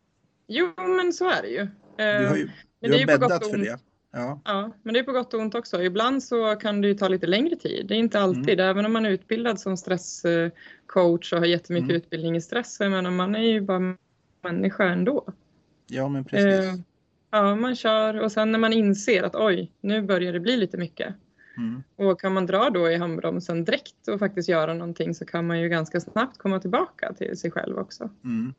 Jo, 0.48 0.74
men 0.78 1.14
så 1.14 1.30
är 1.30 1.42
det 1.42 1.48
ju. 1.48 1.68
Du 1.98 2.04
Eh, 2.04 2.30
har 2.30 2.36
ju 2.38 2.50
men 2.82 2.92
du 2.92 2.98
har 2.98 3.06
gott 3.06 3.20
bäddat 3.20 3.50
för 3.50 3.58
det. 3.58 3.80
Ja. 4.14 4.42
Ja, 4.46 4.72
men 4.84 4.94
det 4.94 5.00
är 5.00 5.04
på 5.04 5.12
gott 5.12 5.34
och 5.34 5.40
ont 5.40 5.56
också. 5.56 5.84
Ibland 5.84 6.24
så 6.24 6.56
kan 6.56 6.82
det 6.82 6.88
ju 6.88 6.94
ta 6.94 7.08
lite 7.08 7.28
längre 7.28 7.56
tid. 7.56 7.86
Det 7.88 7.94
är 7.94 7.98
inte 7.98 8.20
alltid, 8.20 8.60
även 8.60 8.86
om 8.86 8.94
man 8.94 9.06
är 9.06 9.10
utbildad 9.10 9.60
som 9.60 9.78
stresscoach 9.78 11.34
och 11.34 11.40
har 11.40 11.46
jättemycket 11.46 11.90
Mm. 11.90 11.96
utbildning 11.98 12.36
i 12.36 12.42
stress. 12.42 12.78
Jag 12.80 12.92
menar, 12.92 13.12
man 13.12 13.36
är 13.36 13.40
ju 13.52 13.62
bara 13.62 13.96
människa 14.44 14.84
ändå. 14.84 15.26
ja, 15.88 16.08
men 16.08 16.26
precis. 16.26 16.66
Eh, 16.66 16.76
ja, 17.32 17.56
man 17.56 17.76
kör 17.76 18.20
och 18.22 18.32
sen 18.32 18.52
när 18.52 18.60
man 18.60 18.74
inser 18.74 19.24
att 19.24 19.36
oj, 19.36 19.72
nu 19.82 20.02
börjar 20.02 20.34
det 20.34 20.40
bli 20.40 20.58
lite 20.58 20.78
mycket. 20.78 21.16
Mm. 21.58 21.84
Och 21.96 22.22
kan 22.22 22.34
man 22.34 22.46
dra 22.46 22.70
då 22.70 22.92
i 22.92 22.98
handbromsen 22.98 23.64
direkt 23.64 24.08
och 24.08 24.20
faktiskt 24.20 24.50
göra 24.50 24.74
någonting 24.74 25.16
så 25.16 25.26
kan 25.26 25.48
man 25.48 25.60
ju 25.60 25.70
ganska 25.70 26.00
snabbt 26.00 26.38
komma 26.38 26.60
tillbaka 26.60 27.14
till 27.14 27.38
sig 27.38 27.52
själv 27.52 27.78
också. 27.78 28.10
Mm. 28.24 28.54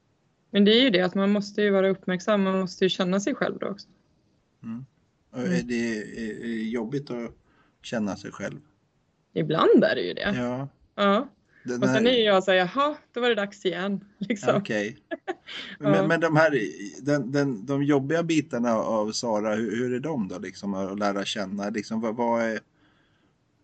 Men 0.51 0.64
det 0.64 0.70
är 0.70 0.82
ju 0.82 0.90
det 0.90 1.01
att 1.01 1.14
man 1.14 1.30
måste 1.30 1.62
ju 1.62 1.70
vara 1.70 1.88
uppmärksam, 1.88 2.42
man 2.42 2.61
måste 2.61 2.84
ju 2.84 2.88
känna 2.88 3.20
sig 3.20 3.34
själv 3.34 3.59
då 3.59 3.66
också. 3.66 3.88
Mm. 4.62 4.84
Och 5.30 5.38
Mm. 5.38 5.53
är 5.53 5.62
det 5.62 5.99
är 6.53 6.70
jobbigt 6.70 7.11
att 7.11 7.34
känna 7.82 8.16
sig 8.16 8.32
själv? 8.32 8.61
Ibland 9.32 9.84
är 9.84 9.94
det 9.94 10.03
ju 10.03 10.14
det. 10.14 10.34
Ja. 10.36 10.68
Ja. 10.94 11.28
Den 11.64 11.82
Och 11.82 11.88
sen 11.88 12.07
är 12.07 12.24
jag 12.24 12.44
så 12.44 12.51
här, 12.51 12.59
jaha, 12.59 12.96
då 13.12 13.20
var 13.20 13.28
det 13.28 13.34
dags 13.34 13.66
igen. 13.66 14.05
Liksom. 14.18 14.62
Ja. 15.78 15.90
Men, 15.90 16.09
men 16.09 16.20
de 16.20 16.36
här, 16.36 16.61
den, 17.03 17.32
den, 17.32 17.66
de 17.66 17.82
jobbiga 17.82 18.22
bitarna 18.22 18.74
av 18.74 19.12
Sara, 19.12 19.55
hur, 19.55 19.76
hur 19.76 19.94
är 19.94 20.01
de 20.01 20.28
då 20.28 20.38
liksom 20.38 20.74
att 20.74 20.99
lära 20.99 21.24
känna? 21.24 21.70
Liksom, 21.70 22.01
vad, 22.01 22.16
vad 22.16 22.42
är, 22.42 22.61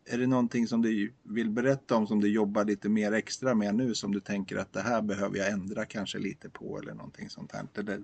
är 0.07 0.19
det 0.19 0.27
någonting 0.27 0.67
som 0.67 0.83
du 0.83 1.13
vill 1.23 1.51
berätta 1.51 1.97
om 1.97 2.07
som 2.07 2.21
du 2.21 2.29
jobbar 2.33 2.65
lite 2.65 2.89
mer 2.89 3.13
extra 3.13 3.55
med 3.55 3.75
nu 3.75 3.95
som 3.95 4.13
du 4.13 4.21
tänker 4.21 4.57
att 4.57 4.73
det 4.73 4.81
här 4.81 5.03
behöver 5.03 5.39
jag 5.39 5.51
ändra 5.51 5.85
kanske 5.85 6.19
lite 6.19 6.49
på 6.51 6.79
eller 6.79 6.95
någonting 6.95 7.31
sånt 7.31 7.53
här? 7.53 7.67
Eller 7.79 8.03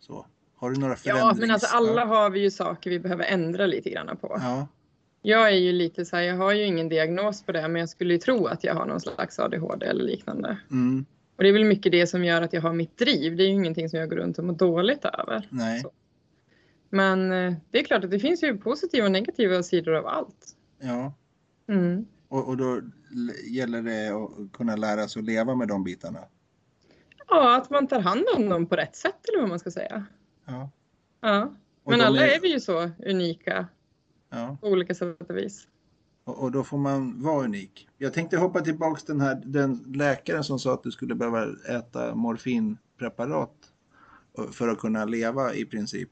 så. 0.00 0.26
Har 0.56 0.70
du 0.70 0.80
några 0.80 0.92
Ja, 0.92 1.14
förändrings... 1.14 1.40
men 1.40 1.50
alltså 1.50 1.76
alla 1.76 2.04
har 2.04 2.30
vi 2.30 2.40
ju 2.40 2.50
saker 2.50 2.90
vi 2.90 2.98
behöver 2.98 3.24
ändra 3.24 3.66
lite 3.66 3.90
grann 3.90 4.16
på. 4.16 4.36
Ja. 4.40 4.68
Jag 5.22 5.48
är 5.48 5.56
ju 5.56 5.72
lite 5.72 6.04
så 6.04 6.16
här, 6.16 6.22
jag 6.22 6.36
har 6.36 6.52
ju 6.52 6.64
ingen 6.64 6.88
diagnos 6.88 7.42
på 7.42 7.52
det, 7.52 7.68
men 7.68 7.80
jag 7.80 7.88
skulle 7.88 8.12
ju 8.14 8.18
tro 8.18 8.46
att 8.46 8.64
jag 8.64 8.74
har 8.74 8.86
någon 8.86 9.00
slags 9.00 9.38
ADHD 9.38 9.86
eller 9.86 10.04
liknande. 10.04 10.58
Mm, 10.70 11.04
Och 11.36 11.42
det 11.42 11.48
är 11.48 11.52
väl 11.52 11.64
mycket 11.64 11.92
det 11.92 12.06
som 12.06 12.24
gör 12.24 12.42
att 12.42 12.52
jag 12.52 12.62
har 12.62 12.72
mitt 12.72 12.98
driv. 12.98 13.36
Det 13.36 13.42
är 13.42 13.46
ju 13.46 13.52
ingenting 13.54 13.88
som 13.90 13.98
jag 13.98 14.08
går 14.08 14.16
runt 14.16 14.38
och 14.38 14.44
mår 14.44 14.54
dåligt 14.54 15.04
över. 15.04 15.48
nej. 15.50 15.80
Så. 15.80 15.90
Men 16.90 17.32
eh, 17.32 17.54
det 17.70 17.80
är 17.80 17.84
klart 17.84 18.04
att 18.04 18.10
det 18.10 18.18
finns 18.20 18.42
ju 18.42 18.58
positiva 18.58 19.06
och 19.06 19.12
negativa 19.12 19.62
sidor 19.62 19.94
av 19.94 20.06
allt. 20.06 20.55
Ja. 20.78 21.14
Mm. 21.68 22.06
Och, 22.28 22.48
och 22.48 22.56
då 22.56 22.80
gäller 23.50 23.82
det 23.82 24.08
att 24.08 24.52
kunna 24.52 24.76
lära 24.76 25.08
sig 25.08 25.20
att 25.20 25.26
leva 25.26 25.54
med 25.54 25.68
de 25.68 25.84
bitarna. 25.84 26.20
Ja, 27.28 27.56
att 27.56 27.70
man 27.70 27.86
tar 27.86 28.00
hand 28.00 28.24
om 28.36 28.48
dem 28.48 28.66
på 28.66 28.76
rätt 28.76 28.96
sätt 28.96 29.28
eller 29.28 29.40
vad 29.40 29.48
man 29.48 29.58
ska 29.58 29.70
säga. 29.70 30.04
Ja. 30.44 30.70
Ja. 31.20 31.52
Men 31.86 32.00
alla 32.00 32.26
är- 32.26 32.36
är 32.36 32.40
vi 32.40 32.52
ju 32.52 32.60
så 32.60 32.90
unika 33.06 33.66
ja. 34.30 34.56
på 34.60 34.68
olika 34.68 34.94
sätt 34.94 35.30
och 35.30 35.36
vis. 35.36 35.68
Och, 36.24 36.42
och 36.42 36.52
då 36.52 36.64
får 36.64 36.78
man 36.78 37.22
vara 37.22 37.44
unik. 37.44 37.88
Jag 37.98 38.12
tänkte 38.12 38.36
hoppa 38.36 38.60
tillbaks 38.60 39.04
den 39.04 39.20
här 39.20 39.42
den 39.44 39.84
läkaren 39.94 40.44
som 40.44 40.58
sa 40.58 40.74
att 40.74 40.82
du 40.82 40.90
skulle 40.90 41.14
behöva 41.14 41.46
äta 41.68 42.14
morfinpreparat 42.14 43.72
för 44.52 44.68
att 44.68 44.78
kunna 44.78 45.04
leva 45.04 45.54
i 45.54 45.64
princip. 45.64 46.10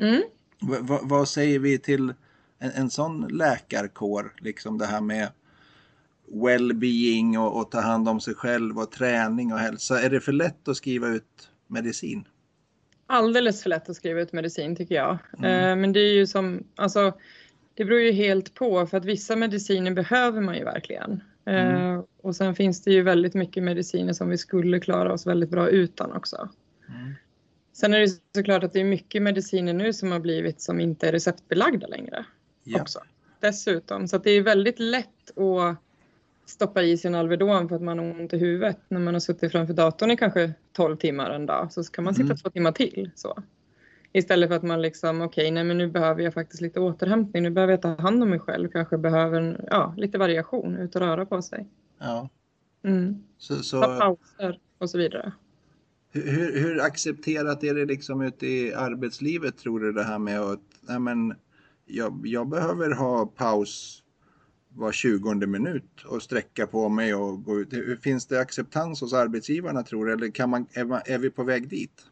Mm. 0.00 0.22
Va, 0.60 0.76
va, 0.80 1.00
vad 1.02 1.28
säger 1.28 1.58
vi 1.58 1.78
till 1.78 2.14
en, 2.58 2.70
en 2.70 2.90
sån 2.90 3.28
läkarkår? 3.28 4.34
Liksom 4.40 4.78
det 4.78 4.86
här 4.86 5.00
med 5.00 5.28
well-being 6.32 7.38
och, 7.38 7.60
och 7.60 7.70
ta 7.70 7.80
hand 7.80 8.08
om 8.08 8.20
sig 8.20 8.34
själv 8.34 8.78
och 8.78 8.90
träning 8.92 9.52
och 9.52 9.58
hälsa. 9.58 10.00
Är 10.00 10.10
det 10.10 10.20
för 10.20 10.32
lätt 10.32 10.68
att 10.68 10.76
skriva 10.76 11.08
ut 11.08 11.50
medicin? 11.66 12.28
Alldeles 13.06 13.62
för 13.62 13.70
lätt 13.70 13.88
att 13.88 13.96
skriva 13.96 14.20
ut 14.20 14.32
medicin 14.32 14.76
tycker 14.76 14.94
jag. 14.94 15.18
Mm. 15.38 15.70
Eh, 15.70 15.76
Men 15.76 15.92
det 15.92 16.00
är 16.00 16.14
ju 16.14 16.26
som, 16.26 16.64
alltså, 16.76 17.12
det 17.74 17.84
beror 17.84 18.00
ju 18.00 18.12
helt 18.12 18.54
på 18.54 18.86
för 18.86 18.96
att 18.96 19.04
vissa 19.04 19.36
mediciner 19.36 19.90
behöver 19.90 20.40
man 20.40 20.56
ju 20.56 20.64
verkligen. 20.64 21.12
Eh, 21.46 21.74
Mm. 21.74 22.02
Och 22.22 22.36
sen 22.36 22.54
finns 22.54 22.82
det 22.82 22.90
ju 22.92 23.02
väldigt 23.02 23.34
mycket 23.34 23.62
mediciner 23.62 24.12
som 24.12 24.28
vi 24.28 24.38
skulle 24.38 24.80
klara 24.80 25.12
oss 25.12 25.26
väldigt 25.26 25.50
bra 25.50 25.68
utan 25.68 26.12
också. 26.12 26.48
Mm. 26.88 27.14
Sen 27.72 27.94
är 27.94 28.00
det 28.00 28.08
såklart 28.34 28.64
att 28.64 28.72
det 28.72 28.80
är 28.80 28.84
mycket 28.84 29.22
mediciner 29.22 29.72
nu 29.72 29.92
som 29.92 30.12
har 30.12 30.20
blivit 30.20 30.60
som 30.60 30.80
inte 30.80 31.08
är 31.08 31.12
receptbelagda 31.12 31.86
längre 31.86 32.24
Ja. 32.64 32.80
också. 32.82 33.00
Dessutom, 33.40 34.08
så 34.08 34.16
att 34.16 34.24
det 34.24 34.30
är 34.30 34.42
väldigt 34.42 34.78
lätt 34.78 35.38
att 35.38 35.76
stoppa 36.46 36.82
i 36.82 36.96
sig 36.98 37.08
en 37.08 37.14
Alvedon 37.14 37.68
för 37.68 37.76
att 37.76 37.82
man 37.82 37.98
har 37.98 38.10
ont 38.20 38.32
i 38.32 38.38
huvudet 38.38 38.78
när 38.88 39.00
man 39.00 39.14
har 39.14 39.20
suttit 39.20 39.52
framför 39.52 39.74
datorn 39.74 40.10
i 40.10 40.16
kanske 40.16 40.52
12 40.72 40.96
timmar 40.96 41.30
en 41.30 41.46
dag. 41.46 41.72
Så 41.72 41.84
kan 41.84 42.04
man 42.04 42.14
sitta 42.14 42.24
Mm. 42.24 42.36
två 42.36 42.50
timmar 42.50 42.72
till. 42.72 43.10
Så. 43.14 43.42
Istället 44.12 44.48
för 44.48 44.56
att 44.56 44.62
man 44.62 44.82
liksom, 44.82 45.20
okej, 45.22 45.50
nej 45.50 45.64
men 45.64 45.78
nu 45.78 45.86
behöver 45.90 46.22
jag 46.22 46.34
faktiskt 46.34 46.62
lite 46.62 46.80
återhämtning. 46.80 47.42
Nu 47.42 47.50
behöver 47.50 47.72
jag 47.72 47.82
ta 47.82 47.94
hand 48.00 48.22
om 48.22 48.30
mig 48.30 48.38
själv. 48.38 48.68
Kanske 48.68 48.98
behöver 48.98 49.40
en, 49.40 49.60
ja, 49.70 49.94
lite 49.96 50.18
variation, 50.18 50.76
ut 50.76 50.94
och 50.94 51.00
röra 51.00 51.26
på 51.26 51.42
sig. 51.42 51.66
Ja. 51.98 52.28
Mm. 52.84 53.22
Så, 53.38 53.54
Ta 53.56 53.62
så 53.62 53.80
pauser 53.82 54.58
och 54.78 54.90
så 54.90 54.98
vidare. 54.98 55.32
hur, 56.12 56.22
hur- 56.30 56.60
hur 56.60 56.80
accepterat 56.80 57.64
är 57.64 57.74
det 57.74 57.84
liksom 57.84 58.20
ute 58.22 58.46
i 58.46 58.74
arbetslivet 58.74 59.58
tror 59.58 59.80
du 59.80 59.92
det 59.92 60.02
här 60.04 60.18
med 60.18 60.40
att 60.40 60.60
nej 60.80 60.98
men, 60.98 61.34
jag, 61.86 62.22
jag 62.24 62.48
behöver 62.48 62.90
ha 62.90 63.26
paus 63.26 64.02
var 64.76 64.92
20 64.92 65.34
minut 65.34 66.02
och 66.06 66.22
sträcka 66.22 66.66
på 66.66 66.88
mig 66.88 67.14
och 67.14 67.44
gå 67.44 67.60
ut. 67.60 68.02
Finns 68.02 68.26
det 68.26 68.40
acceptans 68.40 69.00
hos 69.00 69.12
arbetsgivarna 69.12 69.82
tror 69.82 70.06
du 70.06 70.12
eller 70.12 70.30
kan 70.30 70.50
man, 70.50 70.66
är, 70.72 71.18
vi 71.18 71.30
på 71.30 71.42
väg 71.42 71.68
dit? 71.68 72.06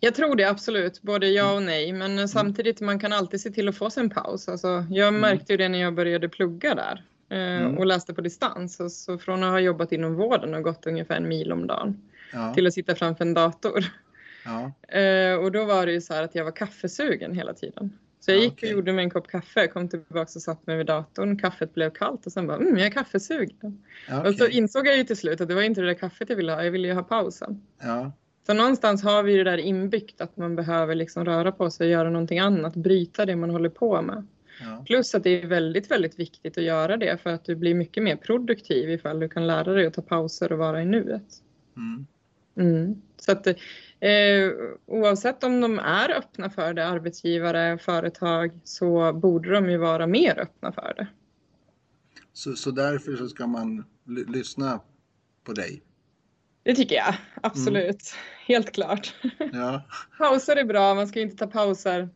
Jag 0.00 0.14
tror 0.14 0.36
det 0.36 0.44
absolut, 0.44 1.02
både 1.02 1.28
ja 1.28 1.54
och 1.54 1.62
nej. 1.62 1.92
Men 1.92 2.12
mm. 2.12 2.28
samtidigt 2.28 2.80
man 2.80 2.98
kan 2.98 3.12
alltid 3.12 3.40
se 3.40 3.50
till 3.50 3.68
att 3.68 3.76
få 3.76 3.90
sig 3.90 4.02
en 4.02 4.10
paus. 4.10 4.48
Alltså, 4.48 4.86
jag 4.90 5.08
mm. 5.08 5.20
märkte 5.20 5.52
ju 5.52 5.56
det 5.56 5.68
när 5.68 5.78
jag 5.78 5.94
började 5.94 6.28
plugga 6.28 6.74
där 6.74 7.04
eh, 7.30 7.62
mm. 7.62 7.78
och 7.78 7.86
läste 7.86 8.14
på 8.14 8.20
distans. 8.20 9.04
Så, 9.04 9.18
från 9.18 9.44
att 9.44 9.50
ha 9.50 9.60
jobbat 9.60 9.92
inom 9.92 10.14
vården 10.14 10.54
och 10.54 10.62
gått 10.62 10.86
ungefär 10.86 11.16
en 11.16 11.28
mil 11.28 11.52
om 11.52 11.66
dagen 11.66 12.02
ja. 12.32 12.54
till 12.54 12.66
att 12.66 12.74
sitta 12.74 12.94
framför 12.94 13.24
en 13.24 13.34
dator. 13.34 13.84
Ja. 14.44 14.72
Eh, 14.98 15.34
och 15.34 15.52
då 15.52 15.64
var 15.64 15.86
det 15.86 15.92
ju 15.92 16.00
så 16.00 16.14
här 16.14 16.22
att 16.22 16.34
jag 16.34 16.44
var 16.44 16.52
kaffesugen 16.52 17.34
hela 17.34 17.54
tiden. 17.54 17.98
Så 18.20 18.30
jag 18.30 18.38
gick 18.38 18.52
okay. 18.52 18.70
och 18.70 18.76
gjorde 18.76 18.92
mig 18.92 19.04
en 19.04 19.10
kopp 19.10 19.28
kaffe, 19.28 19.66
kom 19.68 19.88
tillbaka 19.88 20.20
och 20.20 20.42
satt 20.42 20.66
mig 20.66 20.76
vid 20.76 20.86
datorn. 20.86 21.38
Kaffet 21.38 21.74
blev 21.74 21.90
kallt 21.90 22.26
och 22.26 22.32
sen 22.32 22.46
bara, 22.46 22.56
mm, 22.56 22.76
jag 22.76 22.86
är 22.86 22.90
kaffesugen. 22.90 23.82
Okay. 24.08 24.30
Och 24.30 24.34
så 24.34 24.46
insåg 24.46 24.86
jag 24.86 24.96
ju 24.96 25.04
till 25.04 25.16
slut 25.16 25.40
att 25.40 25.48
det 25.48 25.54
var 25.54 25.62
inte 25.62 25.80
det 25.80 25.86
där 25.86 25.94
kaffet 25.94 26.30
jag 26.30 26.36
ville 26.36 26.52
ha, 26.52 26.64
jag 26.64 26.70
ville 26.70 26.88
ju 26.88 26.94
ha 26.94 27.02
pausen. 27.02 27.62
Ja. 27.82 28.12
Så 28.46 28.54
någonstans 28.54 29.02
har 29.02 29.22
vi 29.22 29.36
det 29.36 29.44
där 29.44 29.58
inbyggt 29.58 30.20
att 30.20 30.36
man 30.36 30.56
behöver 30.56 30.94
liksom 30.94 31.24
röra 31.24 31.52
på 31.52 31.70
sig 31.70 31.84
och 31.84 31.90
göra 31.90 32.10
någonting 32.10 32.38
annat, 32.38 32.74
bryta 32.76 33.26
det 33.26 33.36
man 33.36 33.50
håller 33.50 33.68
på 33.68 34.02
med. 34.02 34.26
Ja. 34.60 34.84
Plus 34.86 35.14
att 35.14 35.24
det 35.24 35.42
är 35.42 35.46
väldigt, 35.46 35.90
väldigt 35.90 36.18
viktigt 36.18 36.58
att 36.58 36.64
göra 36.64 36.96
det 36.96 37.22
för 37.22 37.30
att 37.30 37.44
du 37.44 37.54
blir 37.54 37.74
mycket 37.74 38.02
mer 38.02 38.16
produktiv 38.16 38.90
ifall 38.90 39.20
du 39.20 39.28
kan 39.28 39.46
lära 39.46 39.72
dig 39.72 39.86
att 39.86 39.94
ta 39.94 40.02
pauser 40.02 40.52
och 40.52 40.58
vara 40.58 40.82
i 40.82 40.84
nuet. 40.84 41.42
Mm. 41.76 42.06
Mm. 42.56 43.02
Så 43.16 43.32
att 43.32 43.46
eh, 44.00 44.52
oavsett 44.86 45.44
om 45.44 45.60
de 45.60 45.78
är 45.78 46.10
öppna 46.10 46.50
för 46.50 46.74
det, 46.74 46.86
arbetsgivare, 46.86 47.78
företag, 47.78 48.50
så 48.64 49.12
borde 49.12 49.50
de 49.50 49.70
ju 49.70 49.76
vara 49.76 50.06
mer 50.06 50.38
öppna 50.38 50.72
för 50.72 50.94
det. 50.96 51.06
Så, 52.32 52.52
så 52.52 52.70
därför 52.70 53.16
så 53.16 53.28
ska 53.28 53.46
man 53.46 53.84
lyssna 54.28 54.80
på 55.44 55.52
dig? 55.52 55.82
Det 56.62 56.74
tycker 56.74 56.96
jag, 56.96 57.14
absolut. 57.42 57.86
Mm. 57.86 58.46
Helt 58.46 58.72
klart. 58.72 59.14
Ja. 59.52 59.82
pauser 60.18 60.56
är 60.56 60.64
bra, 60.64 60.94
man 60.94 61.08
ska 61.08 61.20
inte 61.20 61.36
ta 61.36 61.46
pauser 61.46 62.08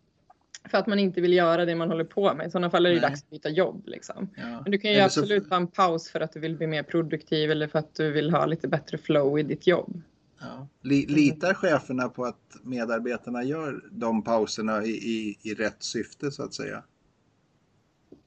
för 0.71 0.79
att 0.79 0.87
man 0.87 0.99
inte 0.99 1.21
vill 1.21 1.33
göra 1.33 1.65
det 1.65 1.75
man 1.75 1.89
håller 1.89 2.05
på 2.05 2.35
med. 2.35 2.47
I 2.47 2.51
sådana 2.51 2.71
fall 2.71 2.87
är 2.87 2.91
det 2.91 3.01
Nej. 3.01 3.11
dags 3.11 3.23
att 3.23 3.31
byta 3.31 3.49
jobb. 3.49 3.83
Liksom. 3.87 4.31
Ja. 4.37 4.61
Men 4.63 4.73
du 4.73 4.79
kan 4.79 4.93
ju 4.93 5.01
absolut 5.01 5.45
så... 5.45 5.49
ta 5.49 5.57
en 5.57 5.67
paus 5.67 6.11
för 6.11 6.21
att 6.21 6.33
du 6.33 6.41
vill 6.41 6.57
bli 6.57 6.67
mer 6.67 6.83
produktiv 6.83 7.51
eller 7.51 7.69
för 7.69 7.79
att 7.79 7.95
du 7.95 8.11
vill 8.11 8.31
ha 8.31 8.47
lite 8.47 8.69
bättre 8.69 8.99
flow 8.99 9.39
i 9.39 9.43
ditt 9.43 9.67
jobb. 9.67 10.03
Ja. 10.45 10.69
Litar 10.83 11.55
cheferna 11.55 12.09
på 12.09 12.25
att 12.25 12.57
medarbetarna 12.63 13.45
gör 13.45 13.85
de 13.91 14.25
pauserna 14.25 14.85
i, 14.85 14.91
i, 14.91 15.39
i 15.43 15.55
rätt 15.55 15.83
syfte 15.83 16.31
så 16.31 16.43
att 16.43 16.55
säga? 16.55 16.83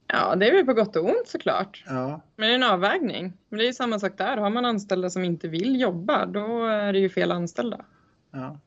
Ja, 0.07 0.35
det 0.35 0.49
är 0.49 0.55
väl 0.55 0.65
på 0.65 0.73
gott 0.73 0.95
och 0.95 1.05
ont 1.05 1.27
såklart. 1.27 1.83
Ja. 1.87 2.21
Men 2.35 2.47
det 2.47 2.53
är 2.53 2.55
en 2.55 2.63
avvägning. 2.63 3.33
Men 3.49 3.57
det 3.57 3.65
är 3.65 3.67
ju 3.67 3.73
samma 3.73 3.99
sak 3.99 4.17
där. 4.17 4.37
Har 4.37 4.49
man 4.49 4.65
anställda 4.65 5.09
som 5.09 5.23
inte 5.23 5.47
vill 5.47 5.81
jobba, 5.81 6.25
då 6.25 6.65
är 6.65 6.93
det 6.93 6.99
ju 6.99 7.09
fel 7.09 7.31
anställda. 7.31 7.85
Ja. 8.31 8.59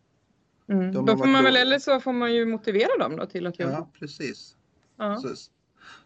Mm. 0.68 0.92
Då 0.92 1.16
får 1.16 1.26
man 1.26 1.44
väl, 1.44 1.56
eller 1.56 1.78
så 1.78 2.00
får 2.00 2.12
man 2.12 2.34
ju 2.34 2.46
motivera 2.46 2.98
dem 2.98 3.16
då 3.16 3.26
till 3.26 3.46
att 3.46 3.58
jobba. 3.58 3.72
Ja, 3.72 3.90
precis. 3.98 4.56
Ja. 4.96 5.16
Så, 5.16 5.28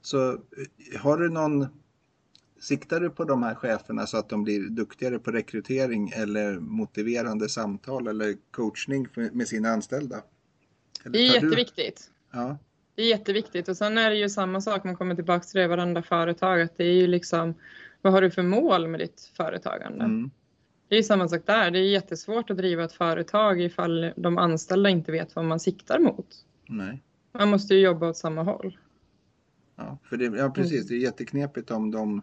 så 0.00 0.38
har 0.98 1.18
du 1.18 1.30
någon, 1.30 1.66
siktar 2.64 3.00
du 3.00 3.10
på 3.10 3.24
de 3.24 3.42
här 3.42 3.54
cheferna 3.54 4.06
så 4.06 4.16
att 4.16 4.28
de 4.28 4.44
blir 4.44 4.60
duktigare 4.60 5.18
på 5.18 5.30
rekrytering 5.30 6.12
eller 6.16 6.58
motiverande 6.58 7.48
samtal 7.48 8.06
eller 8.06 8.36
coachning 8.50 9.06
med 9.32 9.48
sina 9.48 9.68
anställda? 9.68 10.22
Eller 11.04 11.12
det 11.12 11.18
är 11.18 11.34
jätteviktigt. 11.34 12.10
Du... 12.32 12.38
Ja. 12.38 12.58
Det 12.94 13.02
är 13.02 13.06
jätteviktigt 13.06 13.68
och 13.68 13.76
sen 13.76 13.98
är 13.98 14.10
det 14.10 14.16
ju 14.16 14.28
samma 14.28 14.60
sak, 14.60 14.84
man 14.84 14.96
kommer 14.96 15.14
tillbaka 15.14 15.44
till 15.44 15.58
det 15.58 15.64
i 15.64 15.68
varenda 15.68 16.02
företag, 16.02 16.60
att 16.60 16.76
det 16.76 16.84
är 16.84 16.92
ju 16.92 17.06
liksom 17.06 17.54
vad 18.02 18.12
har 18.12 18.22
du 18.22 18.30
för 18.30 18.42
mål 18.42 18.88
med 18.88 19.00
ditt 19.00 19.32
företagande? 19.36 20.04
Mm. 20.04 20.30
Det 20.88 20.96
är 20.96 21.02
samma 21.02 21.28
sak 21.28 21.42
där, 21.46 21.70
det 21.70 21.78
är 21.78 21.82
jättesvårt 21.82 22.50
att 22.50 22.56
driva 22.56 22.84
ett 22.84 22.92
företag 22.92 23.60
ifall 23.60 24.12
de 24.16 24.38
anställda 24.38 24.90
inte 24.90 25.12
vet 25.12 25.36
vad 25.36 25.44
man 25.44 25.60
siktar 25.60 25.98
mot. 25.98 26.26
Nej. 26.68 27.02
Man 27.32 27.48
måste 27.48 27.74
ju 27.74 27.80
jobba 27.80 28.08
åt 28.08 28.16
samma 28.16 28.42
håll. 28.42 28.78
Ja, 29.76 29.98
för 30.04 30.16
det, 30.16 30.24
ja 30.24 30.50
precis, 30.50 30.72
mm. 30.72 30.86
det 30.88 30.94
är 30.94 30.98
jätteknepigt 30.98 31.70
om 31.70 31.90
de 31.90 32.22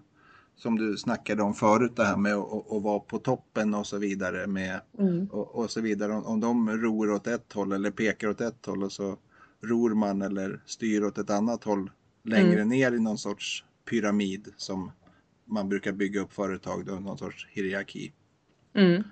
som 0.56 0.78
du 0.78 0.98
snackade 0.98 1.44
om 1.44 1.54
förut 1.54 1.96
det 1.96 2.04
här 2.04 2.18
med 2.18 2.36
att, 2.36 2.84
vara 2.84 3.00
på 3.00 3.20
toppen 3.20 3.74
och 3.74 3.88
så 3.88 3.98
vidare 3.98 4.48
med 4.48 4.82
mm. 5.00 5.28
och, 5.32 5.56
och, 5.56 5.72
så 5.72 5.82
vidare. 5.82 6.14
Om, 6.14 6.26
om 6.26 6.40
de 6.40 6.70
ror 6.70 7.12
åt 7.12 7.28
ett 7.28 7.54
håll 7.54 7.72
eller 7.72 7.92
pekar 7.92 8.28
åt 8.28 8.42
ett 8.42 8.66
håll 8.66 8.84
och 8.84 8.92
så 8.92 9.18
ror 9.62 9.90
man 9.90 10.22
eller 10.22 10.62
styr 10.66 11.04
åt 11.04 11.18
ett 11.18 11.30
annat 11.30 11.64
håll 11.64 11.92
längre 12.24 12.62
mm. 12.62 12.70
ner 12.70 12.92
i 12.92 13.00
någon 13.00 13.18
sorts 13.18 13.66
pyramid 13.90 14.54
som 14.58 14.92
man 15.46 15.70
brukar 15.70 15.92
bygga 15.92 16.22
upp 16.22 16.34
företag, 16.34 16.86
då, 16.86 16.94
någon 16.94 17.18
sorts 17.18 17.48
hierarki. 17.52 18.14
Mm. 18.74 19.04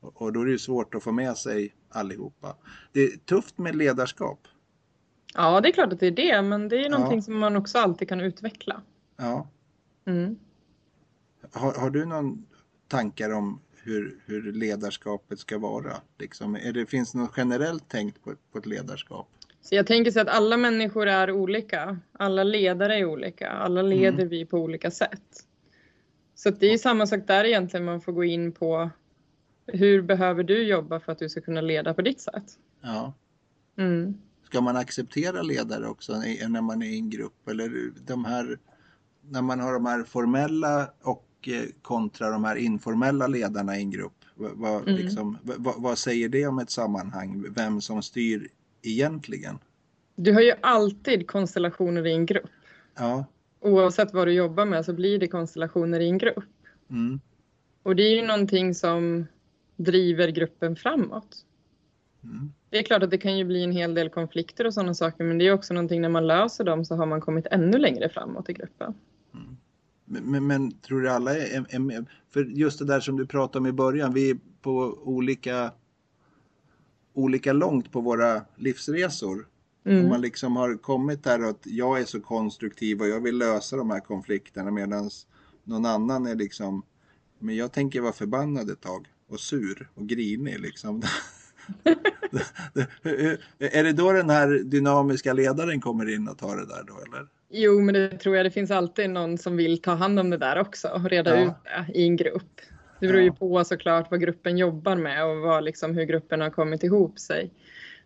Och, 0.00 0.22
och 0.22 0.32
då 0.32 0.40
är 0.40 0.46
det 0.46 0.58
svårt 0.58 0.94
att 0.94 1.02
få 1.02 1.12
med 1.12 1.36
sig 1.36 1.74
allihopa. 1.88 2.56
Det 2.92 3.00
är 3.00 3.16
tufft 3.16 3.58
med 3.58 3.76
ledarskap. 3.76 4.48
Ja, 5.34 5.60
det 5.60 5.68
är 5.68 5.72
klart 5.72 5.92
att 5.92 6.00
det 6.00 6.06
är 6.06 6.10
det, 6.10 6.42
men 6.42 6.68
det 6.68 6.84
är 6.84 6.90
någonting 6.90 7.18
ja. 7.18 7.22
som 7.22 7.38
man 7.38 7.56
också 7.56 7.78
alltid 7.78 8.08
kan 8.08 8.20
utveckla. 8.20 8.82
Ja. 9.16 9.48
Mm. 10.04 10.36
Har, 11.54 11.72
har, 11.72 11.90
du 11.90 12.04
någon 12.04 12.46
tankar 12.88 13.30
om 13.30 13.60
hur, 13.82 14.20
hur 14.26 14.52
ledarskapet 14.52 15.38
ska 15.38 15.58
vara? 15.58 15.92
Liksom, 16.18 16.56
är 16.56 16.72
det, 16.72 16.86
finns 16.86 17.12
det 17.12 17.18
något 17.18 17.34
generellt 17.36 17.88
tänkt 17.88 18.24
på, 18.24 18.34
på 18.52 18.58
ett 18.58 18.66
ledarskap? 18.66 19.28
Så 19.60 19.74
jag 19.74 19.86
tänker 19.86 20.10
så 20.10 20.20
att 20.20 20.28
alla 20.28 20.56
människor 20.56 21.06
är 21.06 21.30
olika. 21.30 21.98
Alla 22.12 22.44
ledare 22.44 22.98
är 22.98 23.04
olika. 23.04 23.50
Alla 23.50 23.82
leder 23.82 24.18
mm. 24.18 24.28
vi 24.28 24.46
på 24.46 24.58
olika 24.58 24.90
sätt. 24.90 25.44
Så 26.34 26.50
det 26.50 26.66
är 26.66 26.78
samma 26.78 27.06
sak 27.06 27.20
där 27.26 27.44
egentligen. 27.44 27.84
Man 27.84 28.00
får 28.00 28.12
gå 28.12 28.24
in 28.24 28.52
på 28.52 28.90
hur 29.66 30.02
behöver 30.02 30.42
du 30.42 30.62
jobba 30.62 31.00
för 31.00 31.12
att 31.12 31.18
du 31.18 31.28
ska 31.28 31.40
kunna 31.40 31.60
leda 31.60 31.94
på 31.94 32.02
ditt 32.02 32.20
sätt? 32.20 32.44
Ja. 32.82 33.14
Mm. 33.78 34.14
Ska 34.46 34.60
man 34.60 34.76
acceptera 34.76 35.42
ledare 35.42 35.88
också 35.88 36.12
när 36.48 36.60
man 36.60 36.82
är 36.82 36.86
i 36.86 36.98
en 36.98 37.10
grupp? 37.10 37.48
Eller 37.48 37.92
de 38.06 38.24
här, 38.24 38.58
när 39.20 39.42
man 39.42 39.60
har 39.60 39.72
de 39.72 39.86
här 39.86 40.04
formella 40.04 40.90
och 41.02 41.23
eh, 41.48 41.64
kontra 41.82 42.30
de 42.30 42.44
här 42.44 42.56
informella 42.56 43.26
ledarna 43.26 43.76
i 43.76 43.80
en 43.80 43.90
grupp. 43.90 44.24
Vad, 44.34 44.88
mm. 44.88 44.96
liksom, 44.96 45.38
vad, 45.42 45.82
vad 45.82 45.98
säger 45.98 46.28
det 46.28 46.46
om 46.46 46.58
ett 46.58 46.70
sammanhang? 46.70 47.44
Vem 47.56 47.80
som 47.80 48.02
styr 48.02 48.48
egentligen? 48.82 49.58
Du 50.16 50.32
har 50.32 50.40
ju 50.40 50.52
alltid 50.60 51.26
konstellationer 51.26 52.06
i 52.06 52.12
en 52.12 52.26
grupp. 52.26 52.50
Ja. 52.94 53.24
Oavsett 53.60 54.14
vad 54.14 54.28
du 54.28 54.32
jobbar 54.32 54.64
med 54.64 54.84
så 54.84 54.92
blir 54.92 55.18
det 55.18 55.28
konstellationer 55.28 56.00
i 56.00 56.08
en 56.08 56.18
grupp. 56.18 56.44
Mm. 56.90 57.20
Och 57.82 57.96
det 57.96 58.02
är 58.02 58.16
ju 58.16 58.26
någonting 58.26 58.74
som 58.74 59.26
driver 59.76 60.28
gruppen 60.28 60.76
framåt. 60.76 61.44
Mm. 62.24 62.52
Det 62.70 62.78
är 62.78 62.82
klart 62.82 63.02
att 63.02 63.10
det 63.10 63.18
kan 63.18 63.38
ju 63.38 63.44
bli 63.44 63.64
en 63.64 63.72
hel 63.72 63.94
del 63.94 64.08
konflikter 64.08 64.66
och 64.66 64.74
sådana 64.74 64.94
saker 64.94 65.24
men 65.24 65.38
det 65.38 65.46
är 65.46 65.52
också 65.52 65.74
någonting 65.74 66.00
när 66.00 66.08
man 66.08 66.26
löser 66.26 66.64
dem 66.64 66.84
så 66.84 66.96
har 66.96 67.06
man 67.06 67.20
kommit 67.20 67.46
ännu 67.46 67.78
längre 67.78 68.08
framåt 68.08 68.48
i 68.48 68.52
gruppen. 68.52 68.94
Men, 70.04 70.46
men, 70.46 70.72
tror 70.72 71.00
du 71.00 71.10
alla 71.10 71.36
är, 71.36 71.66
är 71.68 71.78
med? 71.78 72.06
För 72.30 72.44
just 72.44 72.78
det 72.78 72.84
där 72.84 73.00
som 73.00 73.16
du 73.16 73.26
pratade 73.26 73.58
om 73.58 73.66
i 73.66 73.72
början, 73.72 74.14
vi 74.14 74.30
är 74.30 74.38
på 74.62 74.98
olika 75.02 75.72
olika 77.14 77.52
långt 77.52 77.92
på 77.92 78.00
våra 78.00 78.42
livsresor. 78.56 79.48
Mm. 79.86 80.04
Om 80.04 80.08
man 80.08 80.20
liksom 80.20 80.56
har 80.56 80.76
kommit 80.76 81.24
där 81.24 81.50
att 81.50 81.60
jag 81.64 82.00
är 82.00 82.04
så 82.04 82.20
konstruktiv 82.20 83.00
och 83.00 83.08
jag 83.08 83.20
vill 83.20 83.38
lösa 83.38 83.76
de 83.76 83.90
här 83.90 84.00
konflikterna 84.00 84.70
medan 84.70 85.10
någon 85.64 85.86
annan 85.86 86.26
är 86.26 86.34
liksom, 86.34 86.82
men 87.38 87.56
jag 87.56 87.72
tänker 87.72 88.00
vara 88.00 88.12
förbannad 88.12 88.70
ett 88.70 88.80
tag 88.80 89.08
och 89.28 89.40
sur 89.40 89.88
och 89.94 90.08
grinig 90.08 90.60
liksom. 90.60 91.02
är 93.58 93.84
det 93.84 93.92
då 93.92 94.12
den 94.12 94.30
här 94.30 94.48
dynamiska 94.64 95.32
ledaren 95.32 95.80
kommer 95.80 96.14
in 96.14 96.28
och 96.28 96.38
tar 96.38 96.56
det 96.56 96.66
där 96.66 96.84
då 96.86 96.94
eller? 96.94 97.28
Jo, 97.48 97.80
men 97.80 97.94
det 97.94 98.08
tror 98.08 98.36
jag. 98.36 98.46
Det 98.46 98.50
finns 98.50 98.70
alltid 98.70 99.10
någon 99.10 99.38
som 99.38 99.56
vill 99.56 99.82
ta 99.82 99.94
hand 99.94 100.20
om 100.20 100.30
det 100.30 100.36
där 100.36 100.58
också 100.58 100.88
och 100.88 101.10
reda 101.10 101.40
ja. 101.40 101.46
ut 101.46 101.52
det 101.64 101.98
i 101.98 102.02
en 102.02 102.16
grupp. 102.16 102.60
Det 103.00 103.06
beror 103.06 103.22
ju 103.22 103.32
på 103.32 103.64
såklart 103.64 104.10
vad 104.10 104.20
gruppen 104.20 104.58
jobbar 104.58 104.96
med 104.96 105.24
och 105.24 105.36
vad, 105.36 105.64
liksom, 105.64 105.94
hur 105.94 106.04
gruppen 106.04 106.40
har 106.40 106.50
kommit 106.50 106.82
ihop 106.82 107.18
sig. 107.18 107.50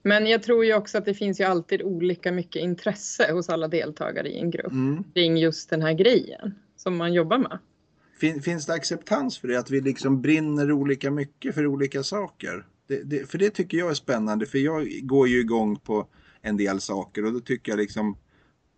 Men 0.03 0.26
jag 0.26 0.43
tror 0.43 0.64
ju 0.64 0.74
också 0.74 0.99
att 0.99 1.05
det 1.05 1.14
finns 1.14 1.41
ju 1.41 1.45
alltid 1.45 1.82
olika 1.82 2.32
mycket 2.32 2.62
intresse 2.62 3.32
hos 3.32 3.49
alla 3.49 3.68
deltagare 3.68 4.28
i 4.28 4.39
en 4.39 4.51
grupp 4.51 4.72
mm. 4.72 5.05
kring 5.14 5.36
just 5.36 5.70
den 5.70 5.82
här 5.82 5.93
grejen 5.93 6.55
som 6.76 6.97
man 6.97 7.12
jobbar 7.12 7.39
med. 7.39 7.59
Fin, 8.20 8.43
finns 8.43 8.66
det 8.66 8.72
acceptans 8.72 9.39
för 9.39 9.49
det, 9.49 9.59
att 9.59 9.70
vi 9.70 9.80
liksom 9.80 10.22
brinner 10.22 10.72
olika 10.72 11.11
mycket 11.11 11.55
för 11.55 11.66
olika 11.66 12.03
saker? 12.03 12.66
Det, 12.86 13.03
det, 13.03 13.30
för 13.30 13.39
det 13.39 13.51
tycker 13.51 13.78
jag 13.78 13.91
är 13.91 13.95
spännande, 13.95 14.47
för 14.47 14.59
jag 14.59 14.89
går 15.03 15.28
ju 15.28 15.41
igång 15.41 15.76
på 15.76 16.09
en 16.43 16.57
del 16.57 16.80
saker 16.80 17.24
och 17.24 17.32
då 17.32 17.41
tycker 17.41 17.72
jag 17.72 17.78
liksom 17.78 18.16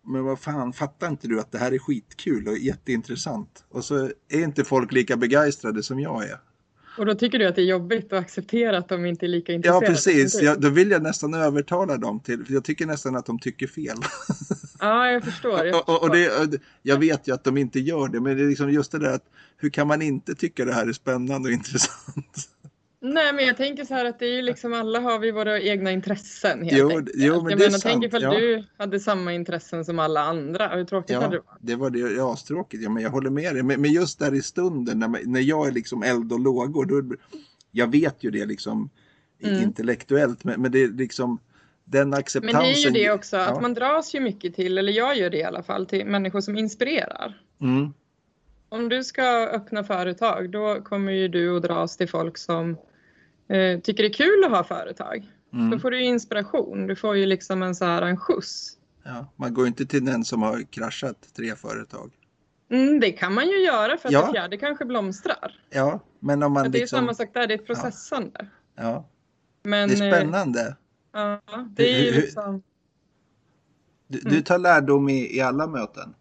men 0.05 0.23
vad 0.23 0.39
fan, 0.39 0.73
fattar 0.73 1.07
inte 1.07 1.27
du 1.27 1.39
att 1.39 1.51
det 1.51 1.57
här 1.57 1.71
är 1.71 1.79
skitkul 1.79 2.47
och 2.47 2.57
jätteintressant? 2.57 3.65
Och 3.69 3.85
så 3.85 4.11
är 4.29 4.43
inte 4.43 4.63
folk 4.63 4.91
lika 4.91 5.17
begeistrade 5.17 5.83
som 5.83 5.99
jag 5.99 6.23
är. 6.23 6.37
Och 6.97 7.05
då 7.05 7.15
tycker 7.15 7.39
du 7.39 7.47
att 7.47 7.55
det 7.55 7.61
är 7.61 7.65
jobbigt 7.65 8.13
att 8.13 8.19
acceptera 8.19 8.77
att 8.77 8.89
de 8.89 9.05
inte 9.05 9.25
är 9.25 9.27
lika 9.27 9.53
intresserade? 9.53 9.85
Ja, 9.85 9.91
precis. 9.91 10.41
Ja, 10.41 10.55
då 10.55 10.69
vill 10.69 10.91
jag 10.91 11.03
nästan 11.03 11.33
övertala 11.33 11.97
dem 11.97 12.19
till, 12.19 12.45
för 12.45 12.53
jag 12.53 12.63
tycker 12.63 12.85
nästan 12.85 13.15
att 13.15 13.25
de 13.25 13.39
tycker 13.39 13.67
fel. 13.67 13.97
Ja, 14.79 15.11
jag 15.11 15.23
förstår. 15.23 15.65
Jag, 15.65 15.75
Och, 15.89 15.89
och, 15.89 16.03
och 16.03 16.15
förstår. 16.15 16.45
det, 16.45 16.59
jag 16.81 16.97
vet 16.97 17.27
ju 17.27 17.33
att 17.33 17.43
de 17.43 17.57
inte 17.57 17.79
gör 17.79 18.07
det, 18.07 18.21
men 18.21 18.37
det 18.37 18.43
är 18.43 18.47
liksom 18.47 18.71
just 18.71 18.91
det 18.91 18.99
där 18.99 19.13
att 19.13 19.25
hur 19.57 19.69
kan 19.69 19.87
man 19.87 20.01
inte 20.01 20.35
tycka 20.35 20.65
det 20.65 20.73
här 20.73 20.87
är 20.87 20.93
spännande 20.93 21.49
och 21.49 21.53
intressant? 21.53 22.49
Nej, 23.03 23.33
men 23.33 23.45
jag 23.45 23.57
tänker 23.57 23.85
så 23.85 23.93
här 23.93 24.05
att 24.05 24.19
det 24.19 24.25
är 24.25 24.33
ju 24.35 24.41
liksom 24.41 24.73
alla 24.73 24.99
har 24.99 25.19
vi 25.19 25.31
våra 25.31 25.59
egna 25.61 25.91
intressen 25.91 26.63
helt 26.63 26.77
Jo, 26.77 26.89
enkelt. 26.89 27.09
jo, 27.15 27.41
men 27.41 27.49
jag 27.49 27.59
det 27.59 27.65
är 27.65 27.69
menar, 27.69 27.79
tänk 27.79 27.93
sant, 27.93 28.03
ifall 28.05 28.21
ja. 28.23 28.31
du 28.39 28.63
hade 28.77 28.99
samma 28.99 29.33
intressen 29.33 29.85
som 29.85 29.99
alla 29.99 30.21
andra. 30.21 30.67
Hur 30.67 30.83
tråkigt 30.85 31.15
hade 31.15 31.27
det 31.29 31.35
Ja, 31.35 31.41
varit? 31.51 31.57
det 31.61 31.75
var 31.75 31.89
det 31.89 31.99
ja, 31.99 32.33
astråkigt. 32.33 32.83
Ja, 32.83 32.89
men 32.89 33.03
jag 33.03 33.09
håller 33.09 33.29
med 33.29 33.55
dig. 33.55 33.63
Men, 33.63 33.81
men 33.81 33.91
just 33.91 34.19
där 34.19 34.33
i 34.33 34.41
stunden 34.41 34.99
när, 34.99 35.07
man- 35.07 35.21
när 35.25 35.39
jag 35.41 35.67
är 35.67 35.71
liksom 35.71 36.03
eld 36.03 36.31
och 36.33 36.39
lågor, 36.39 36.85
då, 36.85 37.15
jag 37.71 37.91
vet 37.91 38.23
ju 38.23 38.31
det 38.31 38.45
liksom 38.45 38.89
Mm. 39.43 39.63
intellektuellt, 39.63 40.43
men, 40.43 40.61
men 40.61 40.71
det 40.71 40.83
är 40.83 40.87
liksom 40.87 41.39
den 41.85 42.09
Men 42.09 42.19
acceptansen. 42.19 42.61
det 42.61 42.67
är 42.69 42.85
ju 42.85 42.89
det 42.89 43.11
också, 43.11 43.37
Ja. 43.37 43.49
att 43.49 43.61
man 43.61 43.73
dras 43.73 44.15
ju 44.15 44.19
mycket 44.19 44.55
till, 44.55 44.77
eller 44.77 44.91
jag 44.93 45.17
gör 45.17 45.29
det 45.29 45.37
i 45.37 45.43
alla 45.43 45.63
fall, 45.63 45.85
till 45.85 46.05
människor 46.05 46.41
som 46.41 46.57
inspirerar. 46.57 47.41
Mm, 47.61 47.93
Om 48.69 48.89
du 48.89 49.03
ska 49.03 49.23
öppna 49.47 49.83
företag, 49.83 50.49
då 50.49 50.81
kommer 50.81 51.11
ju 51.11 51.27
du 51.27 51.57
att 51.57 51.63
dras 51.63 51.97
till 51.97 52.09
folk 52.09 52.37
som 52.37 52.77
tycker 53.81 54.03
det 54.03 54.09
är 54.09 54.13
kul 54.13 54.43
att 54.43 54.51
ha 54.51 54.63
företag. 54.63 55.31
Då 55.49 55.57
mm. 55.57 55.79
får 55.79 55.91
du 55.91 56.03
inspiration, 56.03 56.87
du 56.87 56.95
får 56.95 57.15
ju 57.17 57.25
liksom 57.25 57.63
en 57.63 57.75
så 57.75 57.85
här 57.85 58.01
en 58.01 58.17
skjuts. 58.17 58.77
Ja, 59.03 59.27
man 59.35 59.53
går 59.53 59.65
ju 59.65 59.67
inte 59.67 59.85
till 59.85 60.05
den 60.05 60.25
som 60.25 60.41
har 60.41 60.61
kraschat 60.71 61.33
tre 61.35 61.55
företag. 61.55 62.11
Mm, 62.69 62.99
det 62.99 63.11
kan 63.11 63.33
man 63.33 63.47
ju 63.49 63.57
göra 63.65 63.97
för 63.97 64.07
att 64.09 64.13
Ja. 64.13 64.25
det 64.25 64.31
fjärde 64.33 64.57
kanske 64.57 64.85
blomstrar. 64.85 65.61
Ja, 65.69 65.99
men 66.19 66.43
om 66.43 66.53
man 66.53 66.61
Men 66.63 66.71
det 66.71 66.77
är 66.77 66.79
liksom... 66.79 66.97
samma 66.97 67.13
sak 67.13 67.29
där, 67.33 67.47
det 67.47 67.53
är 67.53 67.57
ett 67.59 67.65
processande. 67.65 68.47
Ja, 68.75 69.09
Men, 69.63 69.89
det 69.89 69.95
är 69.95 70.07
eh, 70.07 70.17
spännande. 70.17 70.75
Ja, 71.11 71.41
det 71.69 71.95
är 71.95 72.03
ju 72.03 72.11
liksom, 72.21 72.63
Du, 74.07 74.19
Mm. 74.19 74.33
du 74.33 74.41
tar 74.41 74.57
lärdom 74.57 75.09
i, 75.09 75.37
i 75.37 75.41
alla 75.41 75.67
möten. 75.67 76.13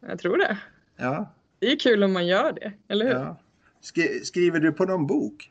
jag 0.00 0.18
tror 0.18 0.36
det. 0.38 0.58
Ja, 0.96 1.34
Det 1.58 1.72
är 1.72 1.76
kul 1.78 2.02
om 2.04 2.12
man 2.12 2.26
gör 2.26 2.52
det, 2.52 2.72
eller 2.88 3.04
hur? 3.04 3.12
ja. 3.14 3.36
Skri, 3.80 4.24
skriver 4.24 4.60
du 4.60 4.72
på 4.72 4.84
någon 4.84 5.06
bok? 5.06 5.50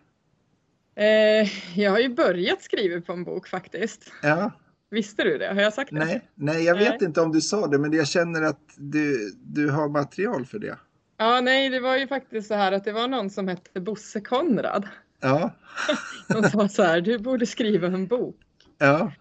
Eh, 1.00 1.48
jag 1.80 1.92
har 1.92 2.00
ju 2.00 2.10
börjat 2.10 2.62
skriva 2.62 3.02
på 3.02 3.14
en 3.14 3.24
bok 3.24 3.48
faktiskt. 3.48 4.12
Ja, 4.24 4.52
Visste 4.92 5.24
du 5.24 5.38
det? 5.38 5.48
Har 5.48 5.62
jag 5.62 5.74
sagt 5.74 5.92
det? 5.92 6.06
nej, 6.06 6.30
nej 6.36 6.64
jag 6.64 6.76
vet 6.76 6.90
Nej. 7.00 7.08
inte 7.08 7.22
om 7.22 7.32
du 7.32 7.42
sa 7.42 7.68
det, 7.68 7.78
men 7.80 7.94
jag 7.94 8.08
känner 8.08 8.42
att 8.42 8.60
du, 8.78 9.32
du 9.44 9.70
har 9.70 9.90
material 9.90 10.46
för 10.46 10.60
det. 10.60 10.78
Ja, 11.18 11.42
nej, 11.42 11.70
det 11.70 11.80
var 11.80 11.98
ju 11.98 12.08
faktiskt 12.08 12.48
så 12.48 12.54
här 12.54 12.72
att 12.72 12.84
det 12.84 12.92
var 12.92 13.08
någon 13.08 13.30
som 13.30 13.48
hette 13.48 13.80
Bosse 13.82 14.22
Konrad. 14.22 14.88
Ja, 15.22 15.52
De 16.28 16.44
sa 16.44 16.68
så 16.70 16.84
här, 16.84 17.02
du 17.02 17.18
borde 17.20 17.46
skriva 17.46 17.88
en 17.88 18.08
bok. 18.08 18.36
ja, 18.78 19.12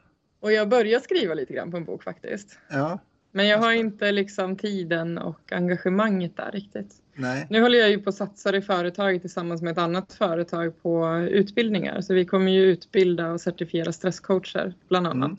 Och 0.41 0.53
jag 0.53 0.69
började 0.69 1.05
skriva 1.05 1.35
lite 1.35 1.53
grann 1.55 1.71
på 1.71 1.77
en 1.77 1.85
bok 1.85 2.03
faktiskt. 2.03 2.59
ja, 2.71 2.99
Men 3.33 3.47
jag 3.47 3.59
har 3.59 3.73
inte 3.73 4.13
liksom 4.13 4.57
tiden 4.57 5.19
och 5.19 5.53
engagemanget 5.53 6.37
där 6.37 6.51
riktigt. 6.53 6.95
Nej, 7.19 7.47
Nu 7.51 7.61
håller 7.63 7.79
jag 7.79 7.91
ju 7.91 7.99
på 7.99 8.07
och 8.09 8.15
satsar 8.15 8.55
i 8.55 8.61
företaget 8.63 9.21
tillsammans 9.23 9.63
med 9.63 9.73
ett 9.73 9.79
annat 9.79 10.13
företag 10.13 10.83
på 10.83 11.17
utbildningar. 11.31 12.01
Så 12.01 12.15
vi 12.15 12.25
kommer 12.25 12.53
ju 12.53 12.63
utbilda 12.63 13.31
och 13.33 13.41
certifiera 13.41 13.93
stresscoacher 13.93 14.75
bland 14.89 15.07
annat. 15.07 15.39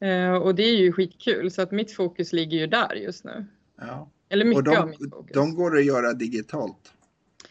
Eh, 0.00 0.32
och 0.34 0.54
det 0.54 0.62
är 0.62 0.76
ju 0.76 0.92
skitkul 0.92 1.50
så 1.50 1.62
att 1.62 1.70
mitt 1.70 1.92
fokus 1.92 2.32
ligger 2.32 2.58
ju 2.58 2.66
där 2.66 2.94
just 2.94 3.24
nu. 3.24 3.46
ja. 3.80 4.10
Eller 4.32 4.44
Och 4.44 4.48
mycket 4.48 4.78
av 4.78 4.86
de, 4.86 4.90
mitt 4.90 5.10
fokus. 5.10 5.34
de 5.34 5.54
går 5.54 5.78
att 5.78 5.84
göra 5.84 6.12
digitalt. 6.12 6.92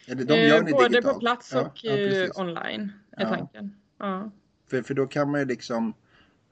Eller 0.07 0.23
de 0.25 0.33
Eh, 0.33 0.47
gör 0.47 0.61
ni 0.63 0.71
Både 0.71 0.87
digitalt. 0.89 1.13
på 1.13 1.19
plats 1.19 1.51
Ja, 1.53 1.61
och 1.61 1.79
ja, 1.83 1.91
eh, 1.91 2.09
precis. 2.09 2.37
online 2.37 2.91
är 3.11 3.23
Ja. 3.23 3.29
tanken. 3.29 3.75
Ja. 3.99 4.31
För, 4.69 4.81
för 4.81 4.93
då 4.93 5.07
kan 5.07 5.31
man 5.31 5.39
ju 5.39 5.45
liksom, 5.45 5.93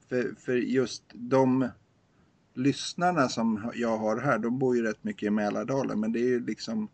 för, 0.08 0.34
för 0.38 0.56
just 0.56 1.02
de 1.14 1.68
lyssnarna 2.58 3.28
som 3.28 3.70
jag 3.74 3.98
har 3.98 4.20
här, 4.20 4.38
de 4.38 4.58
bor 4.58 4.76
ju 4.76 4.82
rätt 4.82 5.04
mycket 5.04 5.22
i 5.26 5.30
Mälardalen, 5.30 6.00
men 6.00 6.12
det 6.12 6.18
är 6.18 6.28
ju 6.28 6.46
liksom 6.46 6.88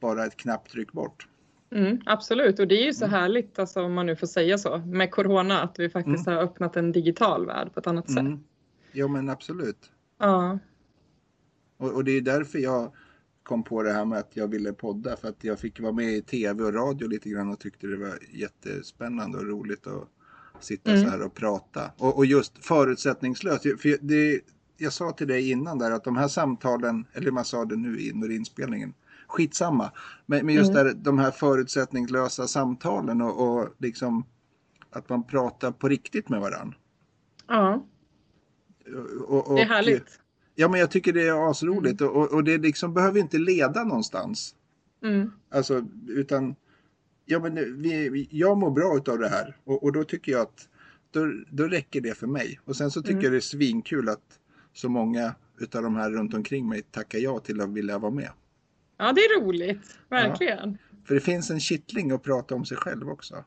bara 0.00 0.26
ett 0.26 0.36
knapptryck 0.36 0.92
bort. 0.92 1.28
Mm, 1.70 1.98
absolut, 2.06 2.58
och 2.58 2.68
det 2.68 2.82
är 2.82 2.86
ju 2.86 2.92
så 2.92 3.04
Mm. 3.04 3.14
härligt, 3.20 3.58
alltså, 3.58 3.82
om 3.82 3.92
man 3.94 4.06
nu 4.06 4.16
får 4.16 4.26
säga 4.26 4.58
så, 4.58 4.78
med 4.78 5.10
Corona, 5.10 5.60
att 5.62 5.78
vi 5.78 5.88
faktiskt 5.90 6.26
har 6.26 6.34
öppnat 6.34 6.76
en 6.76 6.92
digital 6.92 7.46
värld 7.46 7.74
på 7.74 7.80
ett 7.80 7.86
annat 7.86 8.10
sätt. 8.10 8.18
Mm. 8.18 8.38
Jo 8.92 9.08
men 9.08 9.28
absolut. 9.30 9.90
Ja. 10.18 10.58
Och, 11.76 11.92
och 11.94 12.04
det 12.04 12.12
är 12.12 12.20
därför 12.20 12.58
jag 12.58 12.92
kom 13.42 13.64
på 13.64 13.82
det 13.82 13.92
här 13.92 14.04
med 14.04 14.18
att 14.18 14.30
jag 14.36 14.48
ville 14.48 14.72
podda, 14.72 15.16
för 15.16 15.28
att 15.28 15.44
jag 15.44 15.58
fick 15.58 15.80
vara 15.80 15.92
med 15.92 16.12
i 16.12 16.22
tv 16.22 16.64
och 16.64 16.74
radio 16.74 17.08
lite 17.08 17.28
grann 17.28 17.50
och 17.50 17.60
tyckte 17.60 17.86
det 17.86 17.96
var 17.96 18.18
jättespännande 18.32 19.38
och 19.38 19.44
roligt 19.46 19.86
att 19.86 20.08
sitta 20.60 20.90
Mm. 20.90 21.04
så 21.04 21.10
här 21.10 21.22
och 21.22 21.34
prata. 21.34 21.92
Och, 21.98 22.16
och 22.16 22.26
just 22.26 22.64
förutsättningslöst. 22.66 23.62
För 23.62 23.98
det, 24.06 24.40
jag 24.76 24.92
sa 24.92 25.12
till 25.12 25.28
dig 25.28 25.50
innan 25.50 25.78
där 25.78 25.90
att 25.90 26.04
de 26.04 26.16
här 26.16 26.28
samtalen, 26.28 27.06
eller 27.12 27.30
man 27.30 27.44
sa 27.44 27.64
det 27.64 27.76
nu 27.76 28.10
under 28.12 28.30
inspelningen, 28.30 28.94
skitsamma. 29.28 29.92
Men, 30.26 30.46
men 30.46 30.54
just 30.54 30.70
Mm. 30.70 30.84
där, 30.84 30.94
de 30.94 31.18
här 31.18 31.30
förutsättningslösa 31.30 32.46
samtalen 32.48 33.20
och, 33.22 33.56
och 33.58 33.68
liksom 33.78 34.24
att 34.90 35.08
man 35.08 35.26
pratar 35.26 35.70
på 35.72 35.88
riktigt 35.88 36.28
med 36.28 36.40
varandra. 36.40 36.76
ja, 37.48 37.86
Och, 39.28 39.48
och, 39.50 39.56
det 39.56 39.62
är 39.62 39.66
härligt. 39.66 40.20
Ja, 40.54 40.68
men 40.68 40.80
jag 40.80 40.90
tycker 40.90 41.12
det 41.12 41.22
är 41.28 41.50
asroligt 41.50 42.00
och, 42.00 42.16
och, 42.16 42.32
och 42.32 42.44
det 42.44 42.58
liksom 42.58 42.94
behöver 42.94 43.20
inte 43.20 43.38
leda 43.38 43.84
någonstans. 43.84 44.54
Mm. 45.02 45.30
Alltså, 45.50 45.84
utan, 46.08 46.54
ja 47.24 47.38
men 47.40 47.54
vi, 47.82 48.08
vi- 48.08 48.28
jag 48.30 48.56
mår 48.58 48.70
bra 48.70 48.96
utav 48.96 49.18
det 49.18 49.28
här 49.28 49.56
och, 49.64 49.82
och 49.84 49.92
då 49.92 50.04
tycker 50.04 50.32
jag 50.32 50.40
att 50.40 50.68
då, 51.10 51.32
då 51.50 51.64
räcker 51.64 52.00
det 52.00 52.14
för 52.14 52.26
mig. 52.26 52.60
Och 52.64 52.76
sen 52.76 52.90
så 52.90 53.02
tycker 53.02 53.12
Mm. 53.12 53.24
jag 53.24 53.32
det 53.32 53.36
är 53.38 53.40
svinkul 53.40 54.08
att 54.08 54.38
så 54.74 54.88
många 54.88 55.34
utav 55.60 55.82
de 55.82 55.96
här 55.96 56.10
runt 56.10 56.34
omkring 56.34 56.68
mig 56.68 56.82
tackar 56.82 57.18
ja 57.18 57.38
till 57.38 57.60
att 57.60 57.68
vilja 57.72 57.98
vara 57.98 58.12
med. 58.12 58.30
Ja, 58.98 59.12
det 59.12 59.20
är 59.20 59.40
roligt, 59.40 59.98
verkligen. 60.08 60.78
För 61.06 61.14
det 61.14 61.20
finns 61.20 61.50
en 61.50 61.60
kittling 61.60 62.10
att 62.10 62.22
prata 62.22 62.54
om 62.54 62.64
sig 62.64 62.76
själv 62.76 63.08
också. 63.10 63.44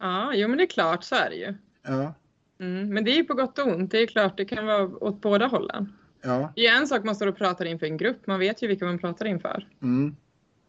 Ja, 0.00 0.32
jo 0.34 0.48
men 0.48 0.56
det 0.58 0.64
är 0.64 0.68
klart, 0.68 1.04
så 1.04 1.14
är 1.14 1.30
det 1.30 1.36
ju. 1.36 1.54
Ja, 1.86 2.14
Mm. 2.60 2.88
Men 2.94 3.04
det 3.04 3.10
är 3.10 3.16
ju 3.16 3.24
på 3.24 3.34
gott 3.34 3.58
och 3.58 3.66
ont, 3.66 3.90
det 3.90 3.98
är 4.02 4.06
klart, 4.06 4.36
det 4.36 4.44
kan 4.44 4.66
vara 4.66 4.82
åt 4.84 5.20
båda 5.20 5.46
hållen. 5.46 5.92
ja, 6.22 6.52
Det 6.56 6.66
är 6.66 6.76
en 6.76 6.86
sak 6.86 7.04
man 7.04 7.14
står 7.16 7.26
och 7.26 7.36
pratar 7.36 7.64
inför 7.64 7.86
en 7.86 7.96
grupp, 7.96 8.26
man 8.26 8.38
vet 8.40 8.62
ju 8.62 8.66
vilka 8.68 8.84
man 8.84 8.98
pratar 8.98 9.26
inför. 9.26 9.68
mm, 9.82 10.16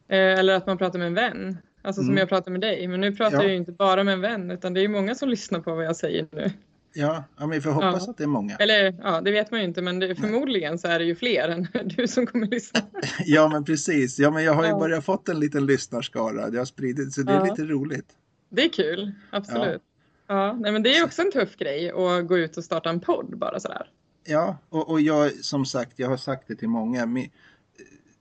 Eh, 0.07 0.39
eller 0.39 0.53
att 0.55 0.67
man 0.67 0.77
pratar 0.77 0.99
med 0.99 1.07
en 1.07 1.13
vän, 1.13 1.57
alltså 1.81 2.01
som 2.01 2.09
Mm. 2.09 2.17
jag 2.17 2.29
pratar 2.29 2.51
med 2.51 2.61
dig. 2.61 2.87
Men 2.87 3.01
nu 3.01 3.15
pratar 3.15 3.37
Ja. 3.37 3.41
jag 3.43 3.51
ju 3.51 3.57
inte 3.57 3.71
bara 3.71 4.03
med 4.03 4.13
en 4.13 4.21
vän, 4.21 4.51
utan 4.51 4.73
det 4.73 4.79
är 4.79 4.81
ju 4.81 4.87
många 4.87 5.15
som 5.15 5.29
lyssnar 5.29 5.59
på 5.59 5.75
vad 5.75 5.85
jag 5.85 5.95
säger 5.95 6.27
nu. 6.31 6.51
Ja, 6.93 7.23
ja 7.37 7.47
men 7.47 7.49
vi 7.49 7.61
får 7.61 7.71
hoppas 7.71 8.03
Ja. 8.05 8.11
att 8.11 8.17
det 8.17 8.23
är 8.23 8.27
många. 8.27 8.55
Eller 8.55 8.95
ja, 9.03 9.21
det 9.21 9.31
vet 9.31 9.51
man 9.51 9.59
ju 9.59 9.65
inte, 9.65 9.81
men 9.81 9.99
det, 9.99 10.15
förmodligen 10.15 10.79
så 10.79 10.87
är 10.87 10.99
det 10.99 11.05
ju 11.05 11.15
fler 11.15 11.49
än 11.49 11.67
du 11.97 12.07
som 12.07 12.25
kommer 12.27 12.47
lyssna. 12.47 12.79
Ja, 13.25 13.47
men 13.49 13.65
precis. 13.65 14.19
Ja, 14.19 14.31
men 14.31 14.43
jag 14.43 14.53
har 14.53 14.63
ju 14.63 14.69
Ja. 14.69 14.79
börjat 14.79 15.05
fått 15.05 15.29
en 15.29 15.39
liten 15.39 15.65
lyssnarskara. 15.65 16.49
Det 16.49 16.57
har 16.57 16.65
spridit 16.65 17.13
så 17.13 17.21
det 17.21 17.33
är 17.33 17.43
lite 17.49 17.63
roligt. 17.63 18.07
Det 18.49 18.63
är 18.65 18.69
kul, 18.69 19.11
absolut. 19.31 19.81
Ja, 20.27 20.53
nej, 20.59 20.71
men 20.71 20.83
det 20.83 20.97
är 20.97 21.05
också 21.05 21.21
en 21.21 21.31
tuff 21.31 21.55
grej 21.57 21.89
att 21.91 22.27
gå 22.27 22.37
ut 22.37 22.57
och 22.57 22.63
starta 22.63 22.89
en 22.89 22.99
podd 22.99 23.37
bara 23.37 23.59
sådär. 23.59 23.89
Ja, 24.27 24.57
och, 24.69 24.89
och 24.89 25.01
jag 25.01 25.31
som 25.31 25.65
sagt, 25.65 25.93
jag 25.95 26.09
har 26.09 26.17
sagt 26.17 26.47
det 26.47 26.55
till 26.55 26.69
många. 26.69 27.05
Mi, 27.05 27.31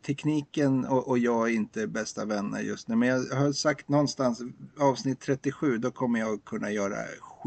tekniken 0.07 0.85
och, 0.85 1.09
och 1.09 1.19
jag 1.19 1.51
är 1.51 1.55
inte 1.55 1.87
bästa 1.87 2.25
vänner 2.25 2.61
just 2.61 2.89
nu. 2.89 2.97
Men 2.97 3.09
jag 3.09 3.37
har 3.37 3.53
sagt 3.53 3.89
någonstans 3.89 4.41
avsnitt 4.81 5.21
37, 5.21 5.79
då 5.79 5.91
kommer 5.91 6.21
jag 6.21 6.45
kunna 6.45 6.71
göra 6.71 6.97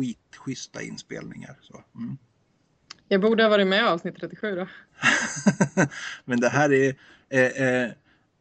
skitschyssta 0.02 0.82
inspelningar. 0.82 1.56
Så. 1.62 1.84
Mm. 1.96 2.18
Jag 3.08 3.22
borde 3.22 3.44
ha 3.44 3.50
varit 3.50 3.68
med 3.68 3.80
i 3.80 3.88
avsnitt 3.88 4.16
37 4.20 4.56
då. 4.56 4.68
Men 6.26 6.40
det 6.40 6.50
här 6.50 6.74
är 6.74 6.96
eh, 7.30 7.68
eh, 7.68 7.92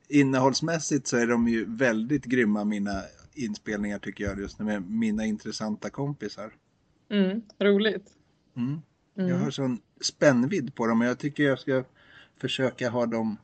innehållsmässigt 0.08 1.06
så 1.06 1.16
är 1.16 1.26
de 1.26 1.48
ju 1.48 1.64
väldigt 1.76 2.24
grymma 2.24 2.64
mina 2.64 3.02
inspelningar 3.34 3.98
tycker 3.98 4.24
jag 4.24 4.38
just 4.38 4.58
nu 4.58 4.64
med 4.64 4.90
mina 4.90 5.24
intressanta 5.26 5.90
kompisar. 5.90 6.52
Mm, 7.10 7.42
roligt. 7.58 8.06
Mm. 8.56 8.80
Jag 9.14 9.28
Mm. 9.30 9.42
har 9.42 9.50
sån 9.50 9.80
spännvidd 10.00 10.74
på 10.74 10.86
dem 10.86 11.00
och 11.00 11.06
jag 11.06 11.18
tycker 11.18 11.42
jag 11.42 11.58
ska 11.58 11.84
försöka 12.40 12.90
ha 12.90 13.06
dem 13.06 13.36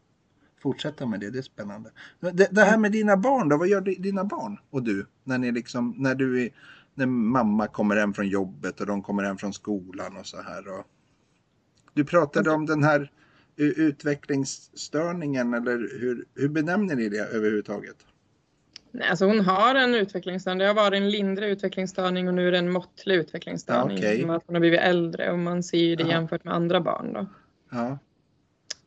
fortsätta 0.63 1.07
med 1.07 1.21
det. 1.21 1.31
Det 1.31 1.39
är 1.39 1.43
spännande. 1.43 1.91
Det, 2.21 2.49
det 2.51 2.65
här 2.65 2.79
med 2.79 2.93
dina 2.93 3.17
barn 3.17 3.49
då, 3.49 3.57
vad 3.57 3.69
gör 3.69 3.81
di- 3.81 3.95
dina 3.95 4.25
barn 4.25 4.59
och 4.71 4.83
du? 4.83 5.07
När 5.25 5.39
ni 5.39 5.53
liksom, 5.53 5.95
när 5.99 6.15
du 6.15 6.43
är, 6.45 6.51
när 6.97 7.07
mamma 7.07 7.67
kommer 7.67 7.97
hem 7.97 8.15
från 8.15 8.29
jobbet 8.29 8.81
och 8.81 8.87
de 8.87 9.03
kommer 9.03 9.23
hem 9.23 9.39
från 9.39 9.53
skolan 9.53 10.17
och 10.17 10.27
så 10.27 10.43
här. 10.43 10.69
Och... 10.79 10.85
Du 11.95 12.05
pratade 12.05 12.51
om 12.51 12.67
den 12.67 12.83
här 12.83 13.11
utvecklingsstörningen 13.57 15.55
eller 15.55 16.01
hur, 16.01 16.25
hur 16.35 16.49
benämner 16.49 16.97
ni 16.97 17.09
det 17.09 17.19
överhuvudtaget? 17.19 17.97
Nej, 18.91 19.09
alltså 19.09 19.27
hon 19.27 19.41
har 19.41 19.75
en 19.75 19.95
utvecklingsstörning. 19.95 20.59
Det 20.59 20.67
har 20.67 20.75
varit 20.75 20.97
en 20.97 21.11
lindrig 21.11 21.51
utvecklingsstörning 21.51 22.29
och 22.29 22.35
nu 22.35 22.49
är 22.49 22.53
det 22.53 22.59
en 22.59 22.73
måttlig 22.73 23.15
utvecklingsstörning. 23.15 23.99
Ja, 24.03 24.27
med 24.27 24.37
att 24.37 24.43
hon 24.47 24.55
har 24.55 24.61
blivit 24.61 24.81
äldre 24.81 25.33
och 25.33 25.39
man 25.39 25.63
ser 25.63 25.79
ju 25.79 25.97
det 25.97 26.03
Jaha. 26.03 26.13
jämfört 26.13 26.45
med 26.45 26.55
andra 26.55 26.81
barn. 26.81 27.13
Då. 27.13 27.27
Ja, 27.71 27.99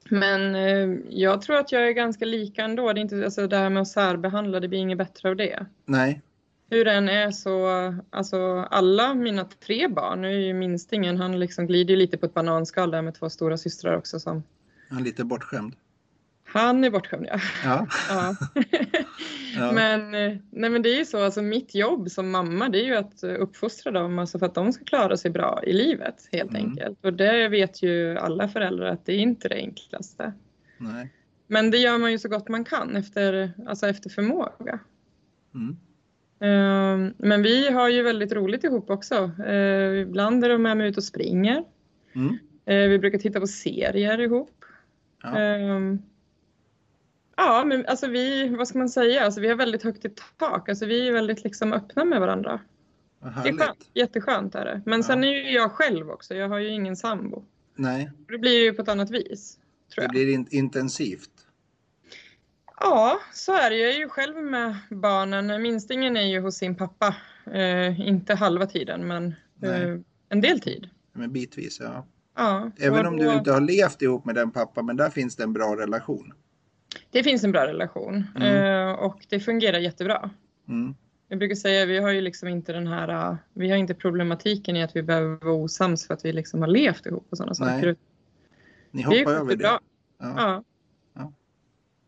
Men 0.10 0.56
eh, 0.56 1.00
jag 1.10 1.42
tror 1.42 1.58
att 1.58 1.72
jag 1.72 1.88
är 1.88 1.92
ganska 1.92 2.26
lika 2.26 2.64
ändå. 2.64 2.94
Det, 2.94 3.00
är 3.00 3.02
inte, 3.02 3.26
alltså 3.26 3.48
det 3.48 3.58
här 3.58 3.70
med 3.70 3.82
att 3.82 3.88
särbehandla, 3.88 4.60
det 4.60 4.68
blir 4.68 4.80
inget 4.80 4.98
bättre 4.98 5.30
av 5.30 5.36
det. 5.36 5.66
nej. 5.86 6.22
Hur 6.70 6.86
den 6.86 7.10
är 7.10 7.32
så, 7.32 7.68
alltså 8.10 8.68
alla 8.72 9.14
mina 9.14 9.46
tre 9.46 9.88
barn, 9.88 10.22
nu 10.22 10.28
är 10.28 10.40
ju 10.48 10.54
minstingen, 10.54 11.18
han 11.18 11.40
liksom 11.40 11.68
glider 11.68 11.96
lite 11.96 12.18
på 12.18 12.26
ett 12.26 12.34
bananskal 12.34 12.92
där 12.92 13.02
med 13.02 13.16
två 13.16 13.30
stora 13.30 13.58
systrar 13.58 13.98
också 13.98 14.20
som 14.20 14.44
Han 14.90 15.00
är 15.00 15.04
lite 15.04 15.24
bortskämd. 15.24 15.76
han 16.44 16.84
är 16.84 16.90
bortskämd 16.90 17.26
ja. 17.30 17.40
Ja. 17.64 17.88
ja. 18.10 18.36
Ja. 19.58 19.72
Men, 19.72 20.12
nej 20.52 20.70
men 20.70 20.82
det 20.82 20.90
är 20.90 20.98
ju 20.98 21.06
så, 21.06 21.24
alltså 21.24 21.42
mitt 21.42 21.76
jobb 21.76 22.12
som 22.12 22.32
mamma 22.32 22.70
det 22.70 22.80
är 22.82 22.86
ju 22.86 22.96
att 22.96 23.24
uppfostra 23.24 23.92
dem 23.92 24.20
alltså 24.20 24.40
för 24.40 24.46
att 24.46 24.56
de 24.56 24.74
ska 24.74 24.84
klara 24.86 25.18
sig 25.18 25.32
bra 25.32 25.60
i 25.64 25.74
livet 25.74 26.30
helt 26.32 26.50
Mm. 26.50 26.66
enkelt. 26.66 27.06
Och 27.06 27.14
det 27.14 27.48
vet 27.50 27.84
ju 27.84 28.18
alla 28.18 28.48
föräldrar 28.48 28.86
att 28.88 29.06
det 29.06 29.14
är 29.14 29.20
inte 29.20 29.50
det 29.50 29.56
enklaste. 29.56 30.34
Nej. 30.78 31.14
Men 31.48 31.72
det 31.72 31.78
gör 31.78 31.98
man 31.98 32.12
ju 32.12 32.20
så 32.20 32.30
gott 32.30 32.50
man 32.50 32.64
kan 32.64 32.96
efter, 32.96 33.52
alltså 33.68 33.88
efter 33.88 34.10
förmåga. 34.10 34.80
Mm. 35.56 35.78
Ehm, 36.40 37.14
Men 37.18 37.42
vi 37.44 37.70
har 37.72 37.90
ju 37.90 38.02
väldigt 38.04 38.32
roligt 38.32 38.64
ihop 38.64 38.90
också. 38.90 39.32
Eh, 39.46 40.00
Ibland 40.02 40.46
är 40.46 40.50
de 40.50 40.62
med 40.62 40.78
mig 40.78 40.90
ut 40.90 40.98
och 40.98 41.04
springer. 41.04 41.64
Mm. 42.16 42.38
Eh, 42.66 42.90
Vi 42.90 43.00
brukar 43.00 43.18
titta 43.20 43.40
på 43.40 43.48
serier 43.48 44.20
ihop. 44.22 44.66
Ja. 45.24 45.38
Ehm, 45.38 46.00
Ja, 47.42 47.64
men 47.66 47.86
alltså 47.86 48.08
vi, 48.08 48.50
vad 48.50 48.68
ska 48.68 48.78
man 48.78 48.90
säga, 48.90 49.22
alltså 49.26 49.42
vi 49.42 49.48
har 49.48 49.56
väldigt 49.56 49.84
högt 49.84 50.06
i 50.06 50.10
tak. 50.38 50.70
Alltså 50.70 50.86
vi 50.86 51.08
är 51.08 51.12
väldigt 51.14 51.44
liksom 51.44 51.74
öppna 51.74 52.06
med 52.06 52.20
varandra. 52.20 52.60
Det 53.22 53.50
är 53.50 53.58
skönt, 53.58 53.90
jätteskönt 53.94 54.56
är 54.56 54.66
det. 54.66 54.82
Men 54.86 55.00
Ja. 55.00 55.04
sen 55.04 55.24
är 55.24 55.28
ju 55.28 55.52
jag 55.52 55.72
själv 55.72 56.10
också, 56.10 56.36
jag 56.36 56.50
har 56.50 56.60
ju 56.60 56.68
ingen 56.70 56.96
sambo. 56.96 57.44
Nej, 57.76 58.12
Det 58.28 58.38
blir 58.38 58.64
ju 58.64 58.74
på 58.74 58.82
ett 58.82 58.90
annat 58.90 59.12
vis, 59.12 59.58
det 59.96 60.02
jag. 60.02 60.12
blir 60.12 60.34
in- 60.34 60.48
intensivt. 60.52 61.39
Ja, 62.80 63.20
så 63.34 63.54
är 63.54 63.70
det. 63.70 63.76
Jag 63.78 63.90
är 63.90 63.98
ju 64.00 64.10
själv 64.10 64.36
med 64.38 64.76
barnen. 64.90 65.62
Minstingen 65.62 66.18
är 66.18 66.28
ju 66.28 66.40
hos 66.40 66.56
sin 66.56 66.76
pappa. 66.76 67.16
Eh, 67.54 68.08
inte 68.08 68.36
halva 68.36 68.66
tiden, 68.66 69.08
men 69.08 69.36
eh, 69.64 69.96
en 70.30 70.42
del 70.42 70.60
tid. 70.60 70.90
Men 71.14 71.34
bitvis, 71.34 71.80
ja. 71.80 72.06
Ja, 72.36 72.72
Även 72.80 73.06
om 73.06 73.18
då- 73.18 73.24
du 73.24 73.34
inte 73.38 73.52
har 73.52 73.62
levt 73.62 74.02
ihop 74.02 74.26
med 74.26 74.36
den 74.36 74.52
pappa, 74.52 74.82
men 74.82 74.98
där 74.98 75.10
finns 75.10 75.36
det 75.36 75.44
en 75.44 75.54
bra 75.54 75.76
relation. 75.78 76.34
Det 77.12 77.24
finns 77.24 77.44
en 77.44 77.52
bra 77.52 77.68
relation 77.68 78.24
Mm. 78.36 78.88
eh, 78.90 78.92
och 78.94 79.26
det 79.30 79.40
fungerar 79.40 79.80
jättebra. 79.80 80.30
Mm. 80.68 80.96
Jag 81.28 81.40
brukar 81.40 81.56
säga 81.56 81.86
vi 81.86 81.98
har 82.00 82.10
ju 82.10 82.22
liksom 82.22 82.48
inte 82.48 82.74
den 82.74 82.88
här, 82.88 83.32
eh, 83.32 83.36
vi 83.54 83.70
har 83.70 83.78
inte 83.78 83.94
problematiken 83.94 84.76
i 84.76 84.84
att 84.84 84.96
vi 84.96 85.04
behöver 85.04 85.46
vara 85.46 85.54
osams 85.56 86.08
för 86.08 86.14
att 86.14 86.26
vi 86.26 86.34
liksom 86.34 86.62
har 86.62 86.68
levt 86.68 87.06
ihop 87.06 87.28
och 87.30 87.38
sådana 87.38 87.54
Nej. 87.60 87.68
saker. 87.82 87.96
Ni 88.92 89.02
hoppar 89.04 89.32
över 89.34 89.56
det. 89.56 89.64
Ja. 89.64 89.80
Ja. 90.20 90.64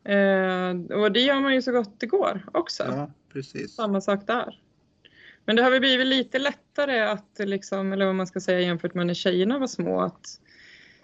Eh, 0.03 0.97
och 0.97 1.11
det 1.11 1.19
gör 1.19 1.39
man 1.39 1.53
ju 1.53 1.61
så 1.61 1.71
gott 1.71 1.99
det 1.99 2.05
går 2.05 2.45
också. 2.53 2.83
ja, 2.87 3.11
precis. 3.33 3.75
Samma 3.75 4.01
sak 4.01 4.27
där. 4.27 4.59
Men 5.45 5.55
det 5.55 5.63
har 5.63 5.71
väl 5.71 5.79
blivit 5.79 6.07
lite 6.07 6.39
lättare 6.39 6.99
att 7.01 7.39
liksom, 7.39 7.93
eller 7.93 8.05
vad 8.05 8.15
man 8.15 8.27
ska 8.27 8.39
säga 8.39 8.59
jämfört 8.59 8.93
med 8.93 9.07
när 9.07 9.13
tjejerna 9.13 9.59
var 9.59 9.67
små, 9.67 10.01
att 10.01 10.39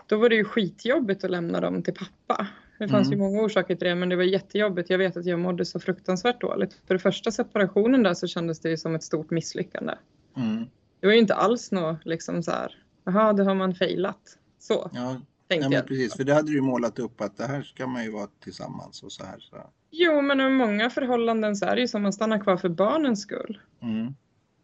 då 0.07 0.17
var 0.17 0.29
det 0.29 0.35
ju 0.35 0.43
skitjobbigt 0.43 1.23
att 1.23 1.31
lämna 1.31 1.59
dem 1.61 1.83
till 1.83 1.93
pappa. 1.93 2.47
Det 2.79 2.87
fanns 2.87 3.07
Mm. 3.07 3.19
ju 3.19 3.25
många 3.25 3.41
orsaker 3.41 3.75
till 3.75 3.87
det, 3.87 3.95
men 3.95 4.09
det 4.09 4.15
var 4.15 4.23
jättejobbigt. 4.23 4.89
Jag 4.89 4.97
vet 4.97 5.17
att 5.17 5.25
jag 5.25 5.39
mådde 5.39 5.65
så 5.65 5.79
fruktansvärt 5.79 6.41
dåligt. 6.41 6.81
För 6.87 6.93
det 6.93 6.99
första 6.99 7.31
separationen 7.31 8.03
där 8.03 8.13
så 8.13 8.27
kändes 8.27 8.59
det 8.59 8.69
ju 8.69 8.77
som 8.77 8.95
ett 8.95 9.03
stort 9.03 9.29
misslyckande. 9.29 9.93
Mm. 10.37 10.65
Det 10.99 11.07
var 11.07 11.13
ju 11.13 11.19
inte 11.19 11.33
alls 11.35 11.71
något 11.71 12.05
liksom 12.05 12.43
så 12.43 12.51
här, 12.51 12.83
jaha, 13.03 13.33
det 13.33 13.43
har 13.43 13.55
man 13.55 13.75
failat. 13.75 14.37
Så 14.59 14.91
Ja, 14.93 15.21
tänkte 15.47 15.65
ja, 15.65 15.69
men 15.79 15.87
precis. 15.87 16.13
För 16.15 16.23
det 16.23 16.33
hade 16.33 16.47
du 16.47 16.55
ju 16.55 16.61
målat 16.61 16.99
upp 16.99 17.21
att 17.21 17.37
det 17.37 17.45
här 17.45 17.61
ska 17.61 17.87
man 17.87 18.03
ju 18.03 18.11
vara 18.11 18.27
tillsammans 18.43 19.03
och 19.03 19.11
så 19.11 19.23
här. 19.25 19.39
Så. 19.39 19.55
Jo, 19.91 20.21
men 20.21 20.41
i 20.41 20.49
många 20.49 20.89
förhållanden 20.89 21.55
så 21.55 21.65
är 21.65 21.75
det 21.75 21.81
ju 21.81 21.87
som 21.87 22.01
man 22.01 22.13
stannar 22.13 22.39
kvar 22.39 22.57
för 22.57 22.69
barnens 22.69 23.21
skull. 23.21 23.59
Mm. 23.81 24.13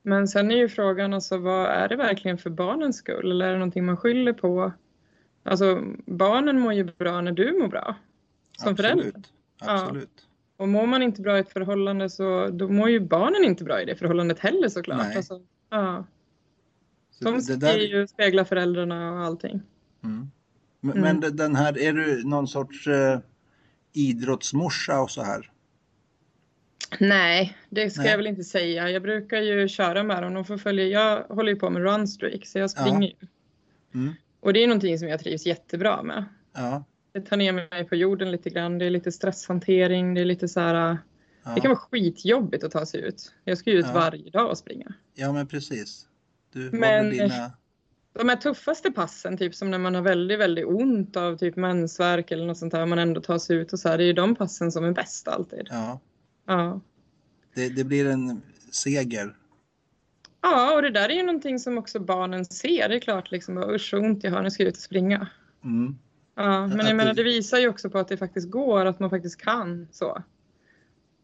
Men 0.02 0.28
sen 0.28 0.52
är 0.52 0.56
ju 0.56 0.70
frågan 0.70 1.14
alltså, 1.14 1.38
vad 1.38 1.66
är 1.66 1.88
det 1.90 1.96
verkligen 1.96 2.38
för 2.38 2.50
barnens 2.50 2.98
skull? 2.98 3.32
Eller 3.32 3.46
är 3.48 3.52
det 3.52 3.58
någonting 3.58 3.86
man 3.86 3.98
skyller 3.98 4.34
på? 4.34 4.72
Alltså, 5.44 5.82
barnen 6.06 6.60
mår 6.60 6.74
ju 6.74 6.84
bra 6.84 7.22
när 7.22 7.32
du 7.32 7.60
mår 7.60 7.68
bra. 7.68 7.96
Som 8.58 8.76
förälder. 8.78 9.06
Absolut. 9.06 9.34
Absolut. 9.60 10.28
Och 10.58 10.68
mår 10.68 10.88
man 10.88 11.04
inte 11.04 11.22
bra 11.22 11.38
i 11.38 11.40
ett 11.40 11.54
förhållande 11.54 12.10
så 12.10 12.48
då 12.48 12.70
mår 12.70 12.90
ju 12.90 13.00
barnen 13.00 13.44
inte 13.46 13.64
bra 13.64 13.82
i 13.82 13.86
det 13.86 13.96
förhållandet 13.96 14.40
heller 14.40 14.70
såklart. 14.70 14.98
Nej. 14.98 15.18
Alltså, 15.18 15.42
ja. 15.70 16.06
Så 17.12 17.26
De 17.26 17.36
det 17.36 17.42
ska 17.42 17.56
där- 17.56 17.78
ju 17.78 18.08
spegla 18.08 18.46
föräldrarna 18.46 19.14
och 19.14 19.20
allting. 19.20 19.62
Mm. 20.04 20.32
Men, 20.84 20.98
Mm. 20.98 21.20
men 21.20 21.36
den 21.36 21.56
här, 21.56 21.78
är 21.78 21.94
du 21.94 22.24
någon 22.24 22.48
sorts 22.48 22.88
eh, 22.88 23.20
idrottsmorsa 23.94 25.02
och 25.02 25.12
så 25.12 25.24
här? 25.24 25.50
Nej, 27.00 27.58
det 27.70 27.90
ska 27.90 28.02
Nej. 28.02 28.10
jag 28.12 28.18
väl 28.18 28.28
inte 28.28 28.44
säga. 28.44 28.90
Jag 28.90 29.02
brukar 29.02 29.42
ju 29.42 29.68
köra 29.68 30.04
med 30.04 30.24
dem. 30.24 30.34
De 30.34 30.46
får 30.46 30.58
följa. 30.58 30.86
Jag 30.86 31.24
håller 31.24 31.52
ju 31.52 31.60
på 31.60 31.70
med 31.70 31.82
runstreak 31.82 32.46
så 32.46 32.60
jag 32.60 32.70
springer 32.72 33.08
ju. 33.08 33.28
Mm. 33.94 34.14
Och 34.40 34.54
det 34.54 34.64
är 34.64 34.68
någonting 34.68 35.00
som 35.00 35.08
jag 35.08 35.20
trivs 35.20 35.46
jättebra 35.46 36.04
med. 36.04 36.26
Ja. 36.54 36.84
Det 37.12 37.22
tar 37.22 37.38
ner 37.38 37.52
mig 37.52 37.86
på 37.90 37.96
jorden 37.96 38.32
lite 38.32 38.50
grann. 38.50 38.78
Det 38.78 38.86
är 38.86 38.90
lite 38.90 39.12
stresshantering. 39.12 40.14
Det 40.14 40.22
är 40.22 40.26
lite 40.26 40.48
så 40.48 40.60
här. 40.60 40.98
Ja. 41.44 41.52
Det 41.56 41.62
kan 41.62 41.70
vara 41.70 41.80
skitjobbigt 41.80 42.64
att 42.64 42.72
ta 42.72 42.86
sig 42.86 43.02
ut. 43.02 43.34
Jag 43.44 43.58
ska 43.58 43.70
ju 43.72 43.80
ut 43.80 43.86
varje 43.94 44.30
dag 44.30 44.50
och 44.50 44.58
springa. 44.58 44.94
ja, 45.16 45.32
men 45.34 45.48
precis. 45.48 46.08
Du 46.54 46.60
Men- 46.60 46.80
väl 46.82 47.10
dina... 47.10 47.52
De 48.14 48.30
här 48.30 48.36
tuffaste 48.36 48.92
passen, 48.92 49.38
typ 49.38 49.56
som 49.56 49.72
när 49.72 49.78
man 49.78 49.96
har 49.96 50.02
väldigt, 50.02 50.40
väldigt 50.40 50.66
ont 50.66 51.18
av 51.18 51.38
typ 51.38 51.56
mensvärk 51.56 52.32
eller 52.32 52.46
något 52.46 52.58
sånt 52.58 52.72
där, 52.72 52.86
man 52.86 53.00
ändå 53.00 53.22
tar 53.22 53.38
sig 53.38 53.58
ut 53.58 53.74
och 53.74 53.80
så 53.80 53.90
här, 53.90 53.98
det 53.98 54.04
är 54.04 54.06
ju 54.06 54.14
de 54.14 54.36
passen 54.36 54.72
som 54.72 54.86
är 54.86 54.92
bäst 54.92 55.28
alltid. 55.28 55.68
Ja, 55.70 56.00
Ja. 56.48 56.82
det, 57.56 57.70
det 57.70 57.84
blir 57.84 58.06
en 58.10 58.42
seger. 58.72 59.36
Ja, 60.42 60.76
och 60.76 60.82
det 60.82 60.90
där 60.90 61.10
är 61.10 61.14
ju 61.14 61.24
någonting 61.24 61.60
som 61.60 61.78
också 61.78 62.00
barnen 62.00 62.46
ser. 62.46 62.90
Det 62.90 62.96
är 62.96 63.00
klart 63.00 63.32
liksom, 63.32 63.58
usch 63.58 63.90
så 63.90 63.98
ont 63.98 64.24
jag 64.24 64.32
har, 64.32 64.42
nu 64.44 64.52
ska 64.52 64.64
jag 64.64 64.68
ut 64.70 64.76
och 64.76 64.82
springa. 64.82 65.28
Mm. 65.64 65.96
Ja, 66.36 66.68
men 66.68 66.86
jag 66.86 66.96
menar 66.96 67.14
det- 67.14 67.24
det 67.24 67.24
visar 67.24 67.58
ju 67.60 67.70
också 67.70 67.90
på 67.90 67.98
att 67.98 68.08
det 68.08 68.18
faktiskt 68.18 68.50
går, 68.52 68.86
att 68.86 69.00
man 69.00 69.10
faktiskt 69.10 69.42
kan 69.42 69.88
så. 69.92 70.24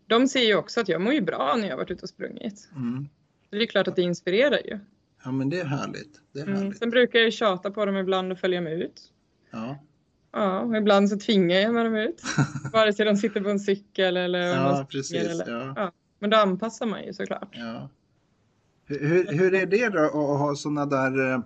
De 0.08 0.28
ser 0.28 0.40
ju 0.46 0.56
också 0.56 0.82
att 0.82 0.90
jag 0.90 1.02
mår 1.02 1.14
ju 1.14 1.22
bra 1.22 1.56
när 1.58 1.64
jag 1.64 1.72
har 1.72 1.78
varit 1.78 1.92
ute 1.92 2.04
och 2.04 2.10
sprungit. 2.10 2.70
Mm. 2.76 3.08
Det 3.50 3.58
är 3.58 3.66
klart 3.66 3.88
att 3.88 3.96
det 3.96 4.02
inspirerar 4.02 4.60
ju. 4.66 4.80
Ja, 5.24 5.32
men 5.32 5.50
det 5.50 5.60
är 5.60 5.66
härligt. 5.66 6.22
Det 6.34 6.40
är 6.40 6.44
Mm. 6.44 6.56
härligt. 6.58 6.78
Sen 6.80 6.90
brukar 6.90 7.20
jag 7.20 7.34
tjata 7.34 7.72
på 7.72 7.86
dem 7.86 7.98
ibland 7.98 8.32
och 8.32 8.40
följa 8.40 8.62
med 8.62 8.74
ut. 8.82 9.02
Ja. 9.52 9.78
Ja, 10.32 10.60
och 10.60 10.78
ibland 10.78 11.10
så 11.10 11.18
tvingar 11.20 11.56
jag 11.60 11.74
med 11.74 11.86
dem 11.86 11.96
ut. 11.96 12.22
Vare 12.74 12.94
sig 12.94 13.06
de 13.06 13.16
sitter 13.16 13.42
på 13.42 13.50
en 13.50 13.60
cykel 13.60 14.18
eller 14.18 14.40
Ja, 14.40 14.88
precis. 14.92 15.14
Eller, 15.28 15.50
Ja. 15.52 15.74
ja. 15.76 15.92
Men 16.20 16.30
då 16.30 16.38
anpassar 16.38 16.86
man 16.86 17.04
ju 17.06 17.14
såklart. 17.14 17.50
Ja. 17.52 17.90
Hur, 18.86 19.00
hur- 19.08 19.34
hur 19.34 19.54
är 19.54 19.66
det 19.66 19.90
då 19.90 20.00
att 20.06 20.14
ha 20.40 20.56
sådana 20.56 20.86
där 20.86 21.32
eh, 21.34 21.40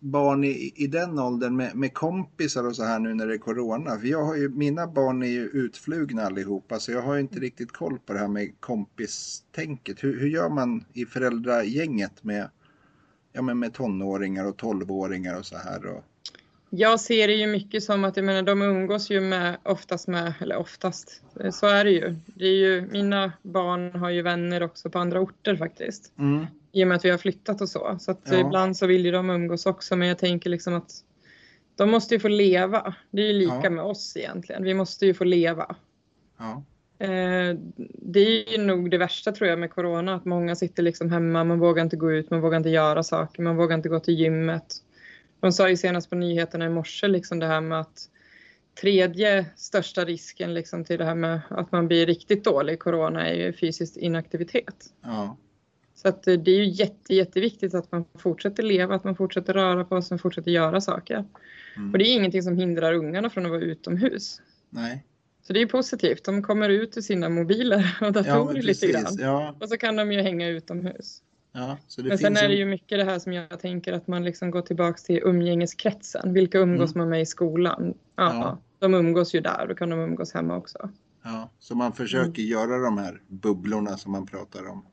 barn 0.00 0.44
i, 0.44 0.72
i 0.76 0.86
den 0.86 1.18
åldern 1.18 1.56
med, 1.56 1.76
med 1.76 1.94
kompisar 1.94 2.66
och 2.66 2.76
så 2.76 2.84
här 2.84 2.98
nu 2.98 3.14
när 3.14 3.26
det 3.26 3.34
är 3.34 3.38
corona? 3.38 3.98
För 3.98 4.06
jag 4.06 4.24
har 4.24 4.36
ju, 4.36 4.48
mina 4.48 4.86
barn 4.86 5.22
är 5.22 5.26
ju 5.26 5.44
utflugna 5.44 6.22
allihopa 6.22 6.78
så 6.78 6.92
jag 6.92 7.02
har 7.02 7.14
ju 7.14 7.20
inte 7.20 7.40
riktigt 7.40 7.72
koll 7.72 7.98
på 7.98 8.12
det 8.12 8.18
här 8.18 8.28
med 8.28 8.60
kompistänket. 8.60 10.04
Hur, 10.04 10.20
hur 10.20 10.28
gör 10.28 10.48
man 10.48 10.84
i 10.92 11.06
föräldragänget 11.06 12.24
med, 12.24 12.50
ja, 13.32 13.42
men 13.42 13.58
med 13.58 13.74
tonåringar 13.74 14.44
och 14.44 14.56
tolvåringar 14.56 15.38
och 15.38 15.46
så 15.46 15.56
här? 15.56 15.86
Och, 15.86 16.04
Jag 16.70 17.00
ser 17.00 17.28
det 17.28 17.34
ju 17.34 17.46
mycket 17.46 17.82
som 17.82 18.04
att 18.04 18.16
jag 18.16 18.26
menar, 18.26 18.42
de 18.42 18.62
umgås 18.62 19.10
ju 19.10 19.20
med 19.20 19.56
oftast 19.62 20.08
med, 20.08 20.34
eller 20.40 20.56
oftast, 20.56 21.22
eh, 21.40 21.50
så 21.50 21.66
är 21.66 21.84
det 21.84 21.90
ju. 21.90 22.16
Det 22.26 22.44
är 22.44 22.56
ju. 22.56 22.88
Mina 22.92 23.32
barn 23.42 24.00
har 24.00 24.10
ju 24.10 24.22
vänner 24.22 24.62
också 24.62 24.90
på 24.90 24.98
andra 24.98 25.20
orter 25.20 25.56
faktiskt. 25.56 26.12
mm, 26.18 26.46
I 26.78 26.84
och 26.84 26.88
med 26.88 26.96
att 26.96 27.04
vi 27.04 27.10
har 27.10 27.18
flyttat 27.18 27.60
och 27.60 27.68
så. 27.68 27.96
Så 28.00 28.10
att 28.10 28.20
Ja. 28.24 28.38
ibland 28.38 28.76
så 28.76 28.86
vill 28.86 29.04
ju 29.04 29.10
de 29.10 29.30
umgås 29.30 29.66
också. 29.66 29.96
Men 29.96 30.08
jag 30.08 30.18
tänker 30.18 30.50
liksom 30.50 30.74
att 30.74 30.90
de 31.76 31.90
måste 31.90 32.14
ju 32.14 32.20
få 32.20 32.28
leva. 32.28 32.94
Det 33.10 33.22
är 33.22 33.26
ju 33.26 33.32
lika 33.32 33.60
Ja. 33.64 33.70
med 33.70 33.84
oss 33.84 34.16
egentligen. 34.16 34.64
Vi 34.64 34.74
måste 34.74 35.06
ju 35.06 35.14
få 35.14 35.24
leva. 35.24 35.76
ja, 36.38 36.62
Eh, 37.00 37.56
det 38.02 38.20
är 38.20 38.52
ju 38.52 38.58
nog 38.64 38.90
det 38.90 38.98
värsta 38.98 39.32
tror 39.32 39.48
jag 39.50 39.58
med 39.58 39.70
corona. 39.70 40.14
Att 40.14 40.24
många 40.24 40.56
sitter 40.56 40.82
liksom 40.82 41.10
hemma. 41.10 41.44
Man 41.44 41.58
vågar 41.58 41.82
inte 41.82 41.96
gå 41.96 42.12
ut. 42.12 42.30
Man 42.30 42.40
vågar 42.40 42.56
inte 42.56 42.68
göra 42.70 43.02
saker. 43.02 43.42
Man 43.42 43.56
vågar 43.56 43.76
inte 43.76 43.88
gå 43.88 44.00
till 44.00 44.14
gymmet. 44.14 44.74
De 45.40 45.52
sa 45.52 45.68
ju 45.68 45.76
senast 45.76 46.10
på 46.10 46.16
nyheterna 46.16 46.66
i 46.66 46.68
morse 46.68 47.08
liksom 47.08 47.38
det 47.38 47.46
här 47.46 47.60
med 47.60 47.80
att 47.80 48.08
tredje 48.80 49.46
största 49.56 50.04
risken 50.04 50.54
liksom 50.54 50.84
till 50.84 50.98
det 50.98 51.04
här 51.04 51.14
med 51.14 51.40
att 51.50 51.72
man 51.72 51.86
blir 51.88 52.06
riktigt 52.06 52.44
dålig 52.44 52.72
i 52.72 52.76
corona 52.76 53.28
är 53.28 53.34
ju 53.34 53.52
fysisk 53.52 53.96
inaktivitet. 53.96 54.86
ja, 55.02 55.36
Så 56.02 56.08
att 56.08 56.26
eh, 56.28 56.34
det 56.34 56.50
är 56.50 56.56
ju 56.56 56.64
jätte, 56.68 57.14
jätteviktigt 57.14 57.74
att 57.74 57.92
man 57.92 58.04
fortsätter 58.18 58.62
leva, 58.62 58.94
att 58.94 59.04
man 59.04 59.16
fortsätter 59.16 59.52
röra 59.54 59.84
på 59.84 60.02
sig 60.02 60.18
fortsätter 60.18 60.50
göra 60.50 60.80
saker. 60.80 61.24
mm, 61.76 61.92
Och 61.92 61.98
det 61.98 62.04
är 62.04 62.14
ingenting 62.14 62.42
som 62.42 62.56
hindrar 62.56 62.92
ungarna 62.94 63.30
från 63.30 63.44
att 63.46 63.50
vara 63.50 63.60
utomhus. 63.60 64.40
nej. 64.70 65.04
Så 65.42 65.52
det 65.52 65.62
är 65.62 65.66
positivt. 65.66 66.24
De 66.24 66.42
kommer 66.42 66.68
ut 66.68 66.96
ur 66.96 67.00
sina 67.00 67.28
mobiler 67.28 67.96
och 68.00 68.06
Ja, 68.06 68.10
datorer 68.10 68.52
men 68.52 68.62
lite 68.62 68.86
grann. 68.86 69.16
Ja, 69.18 69.54
Och 69.60 69.68
så 69.68 69.76
kan 69.76 69.96
de 69.96 70.12
ju 70.12 70.22
hänga 70.22 70.48
utomhus. 70.48 71.22
ja, 71.52 71.76
Men 71.98 72.18
sen 72.18 72.36
är 72.36 72.48
det 72.48 72.54
ju 72.54 72.64
mycket 72.64 72.98
det 72.98 73.04
här 73.04 73.18
som 73.18 73.32
jag 73.32 73.60
tänker 73.60 73.92
att 73.92 74.06
man 74.06 74.24
liksom 74.24 74.50
går 74.50 74.62
tillbaks 74.62 75.02
till 75.04 75.20
umgängeskretsen. 75.24 76.32
Vilka 76.32 76.58
umgås 76.58 76.94
man 76.94 77.08
med 77.08 77.20
i 77.20 77.26
skolan? 77.26 77.94
Ja, 78.16 78.30
Mm. 78.30 78.42
Ja. 78.42 78.58
De 78.78 78.94
umgås 78.94 79.34
ju 79.34 79.40
där, 79.40 79.66
då 79.68 79.74
kan 79.74 79.90
de 79.90 79.98
umgås 80.00 80.32
hemma 80.34 80.56
också. 80.56 80.90
Ja, 81.24 81.50
så 81.58 81.74
man 81.74 81.92
försöker 81.92 82.42
Mm. 82.42 82.50
göra 82.52 82.78
de 82.78 82.98
här 82.98 83.20
bubblorna 83.28 83.96
som 83.96 84.12
man 84.12 84.26
pratar 84.26 84.68
om. 84.68 84.84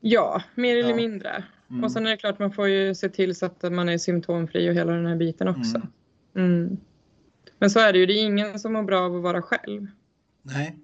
Ja, 0.00 0.42
mer 0.54 0.76
eller 0.76 0.90
Ja. 0.90 0.96
mindre. 0.96 1.44
Mm. 1.70 1.84
Och 1.84 1.92
sen 1.92 2.06
är 2.06 2.10
det 2.10 2.16
klart 2.16 2.38
man 2.38 2.52
får 2.52 2.68
ju 2.68 2.94
se 2.94 3.08
till 3.08 3.34
så 3.34 3.46
att 3.46 3.72
man 3.72 3.88
är 3.88 3.98
symptomfri 3.98 4.70
och 4.70 4.74
hela 4.74 4.92
den 4.92 5.06
här 5.06 5.16
biten 5.16 5.48
också. 5.48 5.82
Mm. 6.36 6.76
Men 7.58 7.70
så 7.70 7.80
är 7.80 7.92
det 7.92 7.98
ju, 7.98 8.06
det 8.06 8.12
är 8.12 8.24
ingen 8.24 8.58
som 8.58 8.72
mår 8.72 8.82
bra 8.82 9.00
av 9.00 9.16
att 9.16 9.22
vara 9.22 9.42
själv. 9.42 9.86
Nej. 10.42 10.78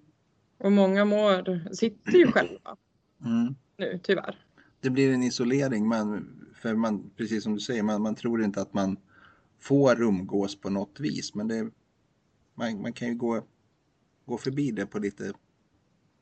Och 0.58 0.72
många 0.72 1.04
mår, 1.04 1.74
sitter 1.74 2.12
ju 2.12 2.26
själva 2.32 2.76
Mm. 3.24 3.54
nu 3.76 4.00
tyvärr. 4.02 4.38
Det 4.80 4.90
blir 4.90 5.12
en 5.14 5.22
isolering, 5.22 5.88
man, 5.88 6.30
för 6.54 6.74
man, 6.74 7.10
precis 7.16 7.42
som 7.44 7.54
du 7.54 7.60
säger, 7.60 7.82
man, 7.82 8.02
man 8.02 8.14
tror 8.14 8.42
inte 8.42 8.60
att 8.60 8.74
man 8.74 8.96
får 9.60 10.02
umgås 10.02 10.60
på 10.60 10.70
något 10.70 11.00
vis, 11.00 11.34
men 11.34 11.48
det, 11.48 11.70
man, 12.54 12.82
man 12.82 12.92
kan 12.92 13.08
ju 13.08 13.14
gå, 13.14 13.42
gå 14.26 14.38
förbi 14.38 14.70
det 14.70 14.86
på 14.86 14.98
lite 14.98 15.32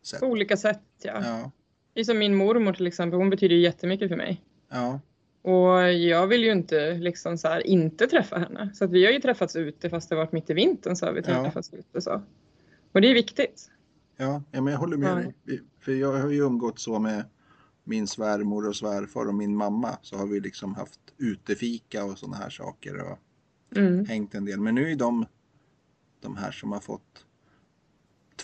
sätt. 0.03 0.21
På 0.21 0.27
olika 0.27 0.57
sätt 0.57 0.83
ja. 1.03 1.23
Ja, 1.25 1.51
Det 1.95 2.01
är 2.01 2.05
som 2.05 2.19
min 2.19 2.35
mormor 2.35 2.73
till 2.73 2.87
exempel, 2.87 3.19
hon 3.19 3.31
betyder 3.31 3.55
ju 3.55 3.61
jättemycket 3.63 4.09
för 4.09 4.17
mig. 4.17 4.43
ja, 4.71 5.01
Och 5.43 5.93
jag 5.93 6.27
vill 6.27 6.45
ju 6.45 6.53
inte 6.53 6.95
liksom 6.95 7.39
så 7.39 7.49
här 7.49 7.67
inte 7.67 8.07
träffa 8.07 8.39
henne. 8.39 8.71
Så 8.75 8.85
att 8.85 8.91
vi 8.91 9.05
har 9.05 9.13
ju 9.13 9.21
träffats 9.21 9.57
ute 9.57 9.91
fast 9.91 10.09
det 10.09 10.17
varit 10.17 10.33
mitt 10.33 10.51
i 10.51 10.55
vintern 10.55 10.97
så 10.97 11.07
har 11.07 11.13
vi 11.13 11.21
Ja. 11.27 11.43
träffats 11.45 11.75
ute 11.75 12.01
så. 12.01 12.23
Och 12.93 13.01
det 13.01 13.09
är 13.11 13.15
viktigt. 13.15 13.71
ja, 14.17 14.43
ja 14.51 14.61
men 14.61 14.73
jag 14.73 14.81
håller 14.81 14.97
med 14.97 15.11
Ja. 15.11 15.15
dig. 15.53 15.63
För 15.81 15.93
jag 15.93 16.13
har 16.13 16.31
ju 16.31 16.41
umgått 16.43 16.79
så 16.79 16.99
med 16.99 17.25
min 17.85 18.07
svärmor 18.07 18.69
och 18.69 18.77
svärfar 18.77 19.27
och 19.29 19.35
min 19.35 19.57
mamma, 19.57 19.99
så 20.03 20.17
har 20.17 20.27
vi 20.27 20.41
liksom 20.41 20.75
haft 20.75 21.01
utefika 21.19 22.05
och 22.05 22.19
sådana 22.19 22.37
här 22.37 22.51
saker 22.51 23.01
och 23.11 23.19
Mm. 23.77 24.05
hängt 24.05 24.35
en 24.35 24.45
del. 24.45 24.61
Men 24.61 24.75
nu 24.75 24.93
är 24.93 24.97
de 24.97 25.27
de 26.21 26.37
här 26.37 26.51
som 26.53 26.73
har 26.73 26.81
fått 26.81 27.27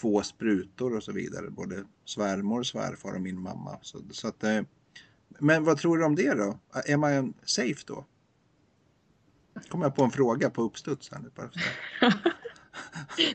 två 0.01 0.23
sprutor 0.23 0.97
och 0.97 1.03
så 1.03 1.13
vidare. 1.13 1.51
Både 1.51 1.85
svärmor, 2.05 2.63
svärfar 2.63 3.15
och 3.15 3.21
min 3.21 3.41
mamma. 3.41 3.79
Så, 3.83 3.99
så 4.11 4.29
att, 4.29 4.45
eh, 4.45 4.61
men 5.39 5.65
vad 5.65 5.79
tror 5.79 5.99
du 5.99 6.05
om 6.05 6.15
det 6.15 6.35
då? 6.35 6.59
Är 6.87 6.97
man 6.97 7.35
safe 7.45 7.85
då? 7.87 8.05
Kommer 9.69 9.85
jag 9.85 9.95
på 9.95 10.05
en 10.05 10.11
fråga 10.11 10.51
på 10.51 10.63
uppstuds 10.63 11.11
här 11.11 11.19
nu. 11.19 11.31
Bara. 11.35 11.51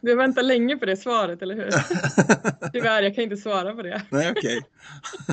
Du 0.01 0.15
väntar 0.15 0.43
länge 0.43 0.77
på 0.77 0.85
det 0.85 0.97
svaret, 0.97 1.41
eller 1.41 1.55
hur? 1.55 1.71
Tyvärr, 2.73 3.03
jag 3.03 3.15
kan 3.15 3.23
inte 3.23 3.37
svara 3.37 3.73
på 3.73 3.81
det. 3.81 4.01
Nej, 4.09 4.31
okej. 4.31 4.61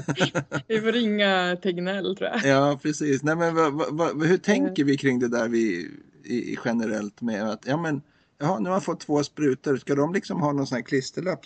Vi 0.69 0.81
får 0.81 0.93
ringa 0.93 1.57
Tegnell 1.63 2.17
tror 2.17 2.31
jag. 2.31 2.45
Ja, 2.45 2.79
precis. 2.83 3.23
Nej, 3.23 3.37
men 3.37 3.57
hur 4.27 4.39
tänker 4.39 4.85
vi 4.85 4.97
kring 4.97 5.19
det 5.19 5.29
där 5.29 5.49
vi, 5.49 5.91
i 6.25 6.59
generellt 6.65 7.21
med 7.21 7.51
att, 7.51 7.67
ja 7.67 7.77
men, 7.77 8.03
jaha, 8.41 8.59
nu 8.59 8.69
har 8.69 8.77
jag 8.77 8.85
fått 8.85 9.01
två 9.01 9.23
sprutor. 9.25 9.77
Ska 9.77 9.95
de 9.95 10.13
liksom 10.15 10.41
ha 10.41 10.53
någon 10.53 10.67
sån 10.67 10.77
här 10.77 10.83
klisterlapp? 10.83 11.41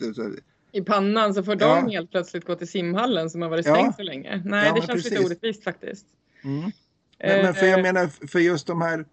I 0.73 0.81
pannan 0.83 1.35
så 1.35 1.43
får 1.43 1.57
Ja. 1.63 1.75
de 1.85 1.91
helt 1.91 2.11
plötsligt 2.11 2.45
gå 2.45 2.55
till 2.55 2.69
simhallen 2.69 3.31
som 3.31 3.43
har 3.43 3.49
varit 3.49 3.67
Ja. 3.67 3.75
stängd 3.75 3.95
så 3.95 4.03
länge. 4.03 4.43
Nej, 4.45 4.67
Ja, 4.67 4.75
det 4.75 4.81
känns 4.87 5.05
lite 5.05 5.11
precis. 5.11 5.27
orättvist 5.27 5.65
faktiskt. 5.65 6.07
Mm. 6.45 6.71
Men, 7.19 7.43
men 7.43 7.55
för 7.55 7.67
jag 7.67 7.79
Eh, 7.79 7.83
menar, 7.83 8.07
för 8.29 8.39
just 8.39 8.67
de 8.67 8.83
här, 8.83 9.05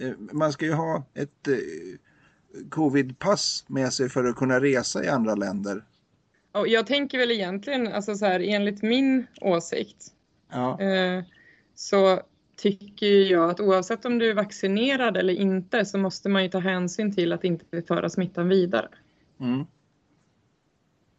eh, 0.00 0.10
man 0.32 0.52
ska 0.52 0.64
ju 0.66 0.72
ha 0.72 1.04
ett 1.14 1.48
eh, 1.48 1.54
covidpass 2.70 3.64
med 3.68 3.92
sig 3.92 4.08
för 4.08 4.24
att 4.24 4.36
kunna 4.36 4.60
resa 4.60 5.04
i 5.04 5.08
andra 5.08 5.34
länder. 5.34 5.84
och 6.52 6.68
jag 6.68 6.86
tänker 6.86 7.18
väl 7.18 7.30
egentligen, 7.30 7.86
alltså 7.92 8.14
så 8.14 8.26
här, 8.26 8.40
enligt 8.40 8.82
min 8.82 9.26
åsikt, 9.40 10.06
Ja, 10.52 10.80
eh, 10.80 11.24
så 11.74 12.20
tycker 12.58 13.06
jag 13.06 13.50
att 13.50 13.60
oavsett 13.60 14.04
om 14.04 14.18
du 14.18 14.30
är 14.30 14.34
vaccinerad 14.34 15.16
eller 15.16 15.34
inte 15.34 15.84
så 15.84 15.98
måste 15.98 16.28
man 16.28 16.42
ju 16.42 16.48
ta 16.50 16.58
hänsyn 16.58 17.14
till 17.14 17.32
att 17.32 17.44
inte 17.44 17.82
föra 17.82 18.08
smittan 18.08 18.48
vidare. 18.48 18.88
mm. 19.40 19.66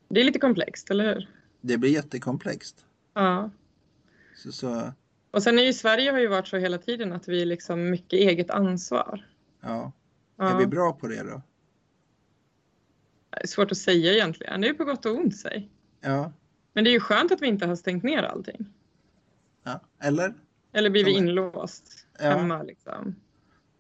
Det 0.10 0.20
är 0.20 0.24
lite 0.24 0.40
komplext, 0.40 0.92
eller 0.92 1.14
hur? 1.14 1.30
det 1.62 1.78
blir 1.78 1.90
jättekomplext. 1.92 2.86
Ja. 3.14 3.50
Så, 4.36 4.52
så, 4.52 4.94
Och 5.32 5.44
sen 5.44 5.60
är 5.60 5.64
ju 5.64 5.74
Sverige 5.74 6.12
har 6.12 6.20
ju 6.20 6.28
varit 6.28 6.48
så 6.48 6.58
hela 6.58 6.78
tiden 6.78 7.14
att 7.14 7.28
vi 7.28 7.42
är 7.42 7.46
liksom 7.46 7.90
mycket 7.90 8.14
eget 8.20 8.50
ansvar. 8.50 9.28
ja. 9.62 9.92
Ja. 10.38 10.50
Är 10.50 10.58
vi 10.58 10.68
bra 10.68 10.94
på 10.94 11.08
det 11.08 11.24
då? 11.24 11.42
Det 13.30 13.44
är 13.44 13.48
svårt 13.48 13.72
att 13.72 13.78
säga 13.78 14.14
egentligen. 14.14 14.62
Det 14.62 14.68
är 14.70 14.74
på 14.74 14.84
gott 14.86 15.06
och 15.06 15.16
ont 15.16 15.36
sig. 15.38 15.70
Ja, 16.02 16.32
Men 16.74 16.84
det 16.84 16.90
är 16.90 16.92
ju 16.92 17.00
skönt 17.00 17.32
att 17.32 17.42
vi 17.42 17.48
inte 17.48 17.66
har 17.66 17.76
stängt 17.76 18.04
ner 18.04 18.24
allting. 18.24 18.66
ja. 19.64 19.80
eller? 20.00 20.34
Eller 20.74 20.90
blivit 20.90 21.14
Ja, 21.16 21.20
men- 21.22 21.30
inlåst 21.30 22.06
Ja. 22.20 22.26
hemma 22.30 22.64
liksom. 22.64 23.16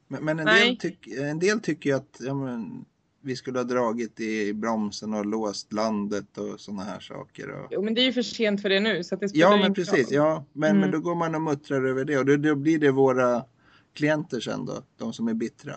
Men, 0.07 0.25
men 0.25 0.39
en, 0.39 0.45
del 0.45 0.77
tyck, 0.77 1.07
en 1.07 1.39
del 1.39 1.59
tycker 1.59 1.89
ju 1.89 1.95
att 1.95 2.17
ja, 2.19 2.33
men, 2.33 2.85
vi 3.21 3.35
skulle 3.35 3.59
ha 3.59 3.63
dragit 3.63 4.19
i 4.19 4.53
bromsen 4.53 5.13
och 5.13 5.25
låst 5.25 5.73
landet 5.73 6.37
och 6.37 6.59
sådana 6.59 6.83
här 6.83 6.99
saker. 6.99 7.49
Och... 7.51 7.67
Jo 7.71 7.81
men 7.81 7.93
det 7.93 8.01
är 8.01 8.05
ju 8.05 8.13
för 8.13 8.21
sent 8.21 8.61
för 8.61 8.69
det 8.69 8.79
nu 8.79 9.03
så 9.03 9.15
det 9.15 9.31
Ja, 9.33 9.57
men 9.57 9.73
precis. 9.73 9.93
roll. 10.07 10.15
Ja, 10.15 10.45
men, 10.53 10.69
Mm. 10.69 10.81
men 10.81 10.91
då 10.91 10.99
går 10.99 11.15
man 11.15 11.35
och 11.35 11.41
muttrar 11.41 11.85
över 11.85 12.05
det 12.05 12.17
och 12.17 12.25
då, 12.25 12.35
då 12.35 12.55
blir 12.55 12.79
det 12.79 12.91
våra 12.91 13.43
klienter 13.93 14.39
sen 14.39 14.65
då, 14.65 14.83
de 14.97 15.13
som 15.13 15.27
är 15.27 15.33
bittra. 15.33 15.73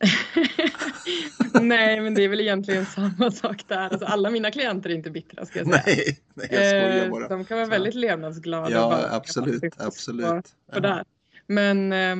Nej 1.62 2.00
men 2.00 2.14
det 2.14 2.22
är 2.24 2.28
väl 2.28 2.40
egentligen 2.40 2.86
samma 2.86 3.30
sak 3.30 3.64
där. 3.68 3.76
Alltså, 3.88 4.04
alla 4.06 4.30
mina 4.30 4.50
klienter 4.50 4.90
är 4.90 4.94
inte 4.94 5.10
bittra 5.10 5.46
ska 5.46 5.58
jag 5.58 5.68
säga. 5.68 5.82
Nej, 5.86 6.18
nej 6.34 6.48
jag 6.50 6.68
skojar 6.68 7.04
Eh, 7.04 7.10
bara. 7.10 7.28
De 7.28 7.44
kan 7.44 7.56
vara 7.58 7.68
väldigt 7.68 7.94
levnadsglada. 7.94 8.70
Ja, 8.70 9.06
absolut, 9.10 9.74
absolut. 9.78 10.26
på- 10.26 10.42
på 10.72 10.80
där. 10.80 11.04
Men 11.46 11.92
eh, 11.92 12.16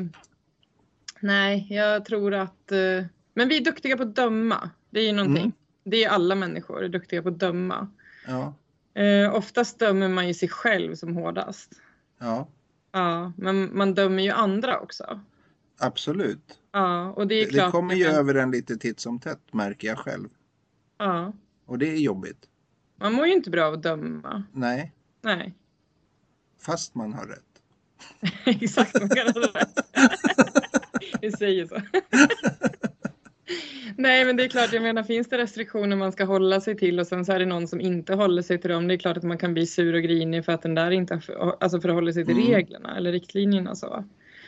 nej, 1.21 1.67
jag 1.71 2.05
tror 2.05 2.35
att... 2.35 2.73
Eh, 2.73 3.05
men 3.35 3.49
vi 3.49 3.57
är 3.57 3.65
duktiga 3.65 3.97
på 3.97 4.03
att 4.03 4.17
döma. 4.17 4.71
Det 4.91 5.01
är 5.01 5.05
ju 5.05 5.13
någonting. 5.13 5.43
Mm. 5.45 5.53
Det 5.85 6.05
är 6.05 6.09
alla 6.11 6.35
människor 6.35 6.85
är 6.85 6.89
duktiga 6.89 7.23
på 7.23 7.29
att 7.29 7.39
döma. 7.39 7.89
Ja, 8.27 8.55
Eh, 8.95 9.35
oftast 9.35 9.79
dömer 9.79 10.09
man 10.09 10.29
ju 10.29 10.35
sig 10.35 10.49
själv 10.49 10.95
som 10.95 11.17
hårdast. 11.17 11.73
ja, 12.21 12.49
Ja, 12.93 13.33
men 13.37 13.77
man 13.77 13.95
dömer 13.95 14.23
ju 14.23 14.31
andra 14.31 14.81
också. 14.81 15.21
Absolut. 15.81 16.59
Ja, 16.73 17.11
och 17.13 17.27
det 17.27 17.35
är 17.43 17.47
klart. 17.51 17.67
det 17.67 17.71
kommer 17.73 17.95
ju 17.95 18.05
men- 18.07 18.15
över 18.15 18.35
en 18.35 18.51
lite 18.51 18.77
titt 18.77 19.01
som 19.01 19.19
tätt 19.21 19.53
märker 19.53 19.89
jag 19.89 19.99
själv. 19.99 20.29
Ja, 20.99 21.33
Och 21.67 21.79
det 21.79 21.87
är 21.93 21.97
jobbigt. 21.97 22.49
man 22.97 23.13
mår 23.13 23.27
ju 23.27 23.33
inte 23.33 23.51
bra 23.51 23.65
av 23.67 23.75
att 23.75 23.83
döma. 23.83 24.43
Nej, 24.53 24.93
Nej, 25.23 25.55
fast 26.61 26.95
man 26.95 27.13
har 27.13 27.27
rätt. 27.27 27.45
exakt. 28.63 29.01
Man 29.01 29.09
kan 29.09 29.27
ha 29.27 29.41
rätt. 29.43 29.79
Vi 31.21 31.33
säger 31.33 31.67
så. 31.67 31.75
Nej, 33.97 34.25
men 34.25 34.37
det 34.37 34.45
är 34.45 34.49
klart, 34.49 34.73
jag 34.73 34.83
menar 34.83 35.03
finns 35.03 35.29
det 35.29 35.39
restriktioner 35.39 35.97
man 35.97 36.13
ska 36.13 36.25
hålla 36.25 36.61
sig 36.61 36.77
till 36.77 37.01
och 37.01 37.07
sen 37.07 37.25
så 37.25 37.33
är 37.33 37.39
det 37.39 37.47
någon 37.47 37.69
som 37.69 37.81
inte 37.81 38.15
håller 38.15 38.43
sig 38.43 38.61
till 38.61 38.71
dem. 38.71 38.89
Det 38.89 38.95
är 38.95 38.99
klart 38.99 39.17
att 39.17 39.23
man 39.23 39.39
kan 39.39 39.55
bli 39.55 39.67
sur 39.67 39.95
och 39.95 40.03
grinig 40.03 40.45
för 40.45 40.53
att 40.53 40.63
den 40.63 40.75
där 40.75 40.91
inte 40.91 41.21
alltså 41.61 41.81
förhåller 41.81 42.13
sig 42.13 42.25
till 42.27 42.37
Mm. 42.39 42.47
reglerna 42.53 42.97
eller 42.97 43.13
riktlinjerna 43.13 43.75
så. 43.75 44.05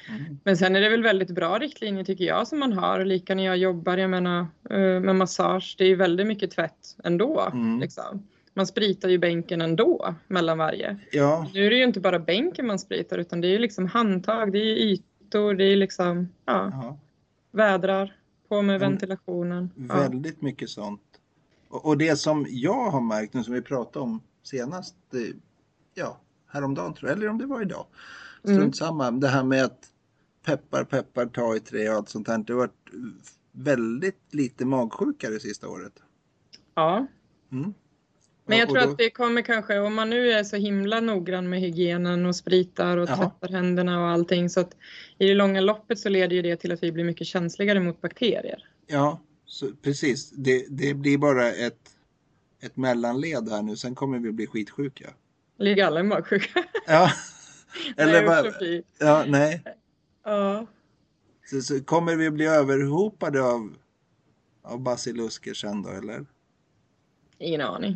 Mm. 0.09 0.39
Men 0.45 0.57
sen 0.57 0.77
är 0.77 0.81
det 0.81 0.89
väl 0.89 1.03
väldigt 1.03 1.31
bra 1.31 1.59
riktlinjer 1.59 2.05
tycker 2.05 2.25
jag 2.25 2.49
som 2.49 2.59
man 2.59 2.73
har. 2.73 3.05
Lika 3.05 3.35
när 3.35 3.45
jag 3.45 3.57
jobbar, 3.57 3.97
jag 3.97 4.11
menar 4.11 4.41
eh, 4.71 5.01
med 5.01 5.17
massage, 5.17 5.75
det 5.79 5.85
är 5.85 5.89
ju 5.89 5.97
väldigt 5.97 6.27
mycket 6.27 6.51
tvätt 6.51 6.97
ändå. 7.05 7.41
Mm. 7.53 7.81
Liksom. 7.81 8.27
Man 8.55 8.67
spritar 8.67 9.09
ju 9.09 9.19
bänken 9.19 9.61
ändå 9.63 10.15
mellan 10.27 10.59
varje. 10.59 10.97
Ja, 11.13 11.47
Nu 11.55 11.67
är 11.67 11.71
det 11.71 11.77
ju 11.77 11.85
inte 11.85 12.01
bara 12.01 12.19
bänken 12.19 12.67
man 12.67 12.79
spritar 12.79 13.19
utan 13.19 13.41
det 13.41 13.49
är 13.49 13.53
ju 13.53 13.59
liksom 13.59 13.87
handtag, 13.87 14.53
det 14.53 14.59
är 14.59 14.77
ytor, 14.77 15.55
det 15.55 15.65
är 15.65 15.77
liksom 15.77 16.29
ja, 16.45 16.71
ja, 16.73 16.99
vädrar, 17.51 18.17
på 18.49 18.63
med 18.63 18.77
Mm. 18.77 18.91
ventilationen. 18.91 19.71
Ja. 19.89 19.95
väldigt 19.97 20.43
mycket 20.43 20.71
sånt. 20.71 21.01
Och, 21.69 21.87
och 21.87 21.99
det 21.99 22.17
som 22.17 22.47
jag 22.49 22.91
har 22.91 23.01
märkt 23.01 23.35
nu 23.35 23.43
som 23.45 23.55
vi 23.55 23.63
pratade 23.63 24.03
om 24.03 24.21
senast, 24.43 24.95
eh, 25.15 25.21
ja, 25.95 26.21
häromdagen 26.53 26.95
tror 26.95 27.11
jag, 27.11 27.19
eller 27.19 27.29
om 27.29 27.39
det 27.39 27.47
var 27.47 27.63
idag. 27.63 27.87
Strunt 28.39 28.59
Mm. 28.59 28.73
samma, 28.73 29.11
det 29.11 29.29
här 29.29 29.45
med 29.45 29.65
att 29.65 29.92
peppar, 30.43 30.85
peppar, 30.85 31.27
ta 31.27 31.57
i 31.57 31.61
trä 31.61 31.89
och 31.91 31.95
allt 31.97 32.09
sånt 32.09 32.29
här. 32.29 32.39
Det 32.39 32.53
har 32.53 32.61
varit 32.61 32.91
väldigt 33.53 34.21
lite 34.31 34.65
magsjuka 34.65 35.31
det 35.31 35.41
sista 35.41 35.69
året. 35.69 35.93
ja. 36.75 37.07
Mm. 37.53 37.75
Men 38.47 38.59
jag 38.59 38.69
tror 38.69 38.81
då- 38.81 38.91
att 38.91 38.99
det 38.99 39.11
kommer 39.11 39.43
kanske, 39.43 39.79
om 39.79 39.95
man 39.95 40.11
nu 40.11 40.33
är 40.33 40.45
så 40.45 40.57
himla 40.57 41.01
noggrann 41.01 41.49
med 41.49 41.61
hygienen 41.61 42.27
och 42.27 42.37
spritar 42.37 42.97
och 42.97 43.09
Ja. 43.09 43.17
tvättar 43.17 43.49
händerna 43.57 44.01
och 44.05 44.09
allting 44.11 44.51
så 44.51 44.61
att 44.61 44.77
i 45.19 45.27
det 45.27 45.35
långa 45.35 45.61
loppet 45.61 45.99
så 45.99 46.09
leder 46.09 46.37
ju 46.37 46.43
det 46.43 46.57
till 46.57 46.73
att 46.73 46.83
vi 46.83 46.93
blir 46.93 47.05
mycket 47.05 47.27
känsligare 47.27 47.81
mot 47.81 48.01
bakterier. 48.01 48.69
Ja, 48.87 49.21
så, 49.47 49.73
precis. 49.83 50.31
Det, 50.31 50.67
det 50.71 50.95
blir 50.95 51.19
bara 51.19 51.53
ett, 51.53 51.91
ett 52.63 52.77
mellanled 52.77 53.49
här 53.49 53.63
nu, 53.63 53.77
sen 53.77 53.95
kommer 53.95 54.19
vi 54.19 54.33
bli 54.33 54.47
skitsjuka. 54.47 55.11
Ligger 55.59 55.85
alla 55.87 56.01
i 56.01 56.03
magsjuka? 56.03 56.65
Ja, 56.87 57.11
eller 57.97 58.13
Nej, 58.13 58.27
bara, 58.27 58.53
ja, 58.99 59.25
nej. 59.29 59.63
Ja. 60.25 60.67
Så, 61.45 61.61
så 61.61 61.85
kommer 61.85 62.17
vi 62.17 62.31
bli 62.31 62.47
överhopade 62.47 63.43
av, 63.43 63.75
av 64.63 64.81
basilusker 64.81 65.55
sen 65.55 65.83
då, 65.83 65.91
eller? 65.91 66.27
Ingen 67.39 67.61
aning. 67.61 67.93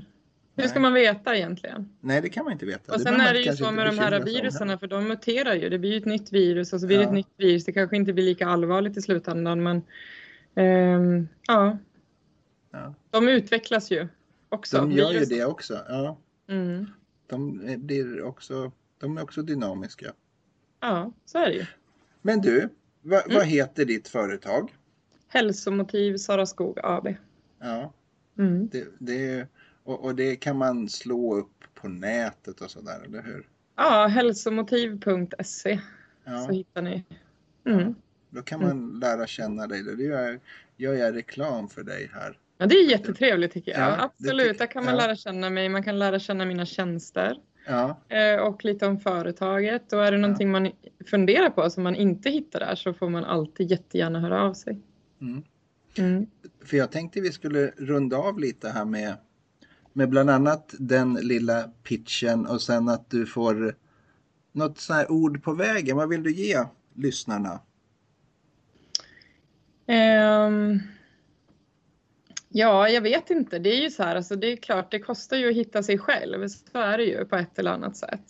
Hur 0.55 0.63
Nej. 0.63 0.69
ska 0.69 0.81
man 0.81 0.93
veta 0.95 1.37
egentligen? 1.37 1.89
Nej, 2.01 2.21
det 2.23 2.29
kan 2.29 2.45
man 2.45 2.53
inte 2.53 2.67
veta. 2.67 2.93
Och 2.93 2.99
Det 2.99 3.05
sen 3.05 3.21
är 3.21 3.33
det 3.35 3.41
ju 3.41 3.53
så 3.53 3.71
med 3.73 3.87
de 3.87 3.99
här 3.99 4.25
virusen 4.25 4.79
för 4.79 4.87
de 4.87 5.09
muterar 5.09 5.55
ju. 5.55 5.69
Det 5.69 5.79
blir 5.79 5.91
ju 5.91 5.99
ett 5.99 6.05
nytt 6.05 6.33
virus 6.33 6.73
och 6.73 6.81
så 6.81 6.87
blir 6.87 6.97
det 6.99 7.03
Ja. 7.03 7.09
ett 7.09 7.15
nytt 7.15 7.29
virus. 7.37 7.65
Det 7.65 7.73
kanske 7.73 7.97
inte 7.97 8.13
blir 8.13 8.25
lika 8.25 8.47
allvarligt 8.47 8.97
i 8.97 9.03
slutändan 9.03 9.63
men 9.63 9.83
ehm, 10.55 11.29
ja, 11.47 11.79
Ja. 12.71 12.95
de 13.11 13.29
utvecklas 13.29 13.91
ju 13.91 14.09
också. 14.49 14.77
De 14.79 14.93
gör 14.93 15.13
ju 15.13 15.19
virusen. 15.19 15.39
det 15.39 15.45
också. 15.45 15.79
Ja. 15.89 16.19
Mm. 16.49 16.87
de 17.27 17.61
blir 17.79 18.23
också, 18.23 18.73
de 18.99 19.19
är 19.19 19.23
också 19.23 19.43
dynamiska. 19.43 20.13
Ja, 20.81 21.13
så 21.25 21.39
är 21.39 21.47
det 21.47 21.55
ju. 21.55 21.67
Men 22.27 22.41
du, 22.41 22.69
va, 23.03 23.21
Mm. 23.23 23.37
vad 23.37 23.47
heter 23.47 23.85
ditt 23.85 24.09
företag? 24.09 24.75
Hälsomotiv 25.29 26.17
Sara 26.17 26.47
Skog 26.47 26.79
AB. 26.83 27.15
Ja, 27.61 27.93
Mm. 28.39 28.69
det, 28.73 28.87
det, 28.99 29.49
och, 29.85 30.05
och 30.05 30.15
det 30.15 30.37
kan 30.37 30.57
man 30.57 30.89
slå 30.89 31.35
upp 31.37 31.65
på 31.75 31.89
nätet 31.89 32.61
och 32.61 32.71
sådär, 32.71 33.01
eller 33.05 33.23
hur? 33.23 33.47
Ja, 33.77 34.07
hälsomotiv.se 34.07 35.79
så 36.25 36.31
Ja, 36.31 36.49
hittar 36.51 36.83
ni. 36.83 37.05
Mm. 37.67 37.95
då 38.31 38.43
kan 38.43 38.61
man 38.61 38.99
lära 39.01 39.27
känna 39.27 39.67
dig. 39.67 39.83
Det 39.83 40.03
gör, 40.03 40.41
gör 40.77 40.95
jag 40.95 41.17
reklam 41.17 41.69
för 41.69 41.83
dig 41.83 42.11
här. 42.15 42.39
Ja, 42.59 42.67
det 42.67 42.75
är 42.75 42.91
jättetrevligt 42.91 43.53
tycker 43.53 43.73
jag. 43.73 43.81
Ja, 43.81 43.97
Absolut, 44.05 44.59
där 44.59 44.67
kan 44.67 44.85
man 44.85 44.95
ja. 44.95 45.01
lära 45.01 45.17
känna 45.17 45.51
mig. 45.51 45.69
Man 45.69 45.83
kan 45.83 45.99
lära 45.99 46.19
känna 46.19 46.45
mina 46.45 46.67
tjänster 46.67 47.39
Ja, 47.67 47.97
eh, 48.09 48.41
och 48.41 48.65
lite 48.65 48.87
om 48.87 49.01
företaget. 49.01 49.93
Och 49.93 50.07
är 50.07 50.13
det 50.13 50.19
någonting 50.19 50.51
man 50.51 50.71
funderar 51.07 51.51
på 51.51 51.71
som 51.71 51.83
man 51.83 51.97
inte 51.97 52.31
hittar 52.31 52.61
där 52.61 52.75
så 52.75 52.93
får 52.93 53.11
man 53.11 53.25
alltid 53.25 53.71
jättegärna 53.71 54.21
höra 54.21 54.43
av 54.43 54.55
sig. 54.55 54.81
mm. 55.21 55.43
Mm. 55.99 56.27
För 56.65 56.77
jag 56.77 56.93
tänkte 56.93 57.21
vi 57.21 57.33
skulle 57.33 57.67
runda 57.77 58.17
av 58.17 58.39
lite 58.39 58.69
här 58.69 58.85
med, 58.85 59.15
med 59.93 60.09
bland 60.09 60.31
annat 60.31 60.75
den 60.79 61.15
lilla 61.15 61.63
pitchen 61.83 62.47
och 62.47 62.63
sen 62.63 62.89
att 62.89 63.11
du 63.11 63.27
får 63.27 63.75
något 64.53 64.79
sånt 64.79 64.97
här 64.97 65.11
ord 65.11 65.43
på 65.43 65.53
vägen. 65.53 65.97
Vad 65.97 66.09
vill 66.09 66.23
du 66.23 66.33
ge 66.33 66.65
lyssnarna? 66.95 67.61
Ehm, 69.87 70.81
ja, 72.57 72.89
jag 72.89 73.01
vet 73.01 73.31
inte. 73.31 73.59
Det 73.59 73.71
är 73.71 73.83
ju 73.83 73.91
så 73.91 74.03
här, 74.03 74.17
alltså 74.17 74.37
det 74.37 74.53
är 74.53 74.57
klart, 74.57 74.91
det 74.91 74.99
kostar 74.99 75.37
ju 75.37 75.49
att 75.49 75.57
hitta 75.57 75.83
sig 75.83 75.99
själv. 75.99 76.49
Så 76.49 76.79
är 76.79 76.99
det 76.99 77.05
ju 77.05 77.25
på 77.25 77.37
ett 77.37 77.59
eller 77.59 77.71
annat 77.71 77.97
sätt. 77.97 78.25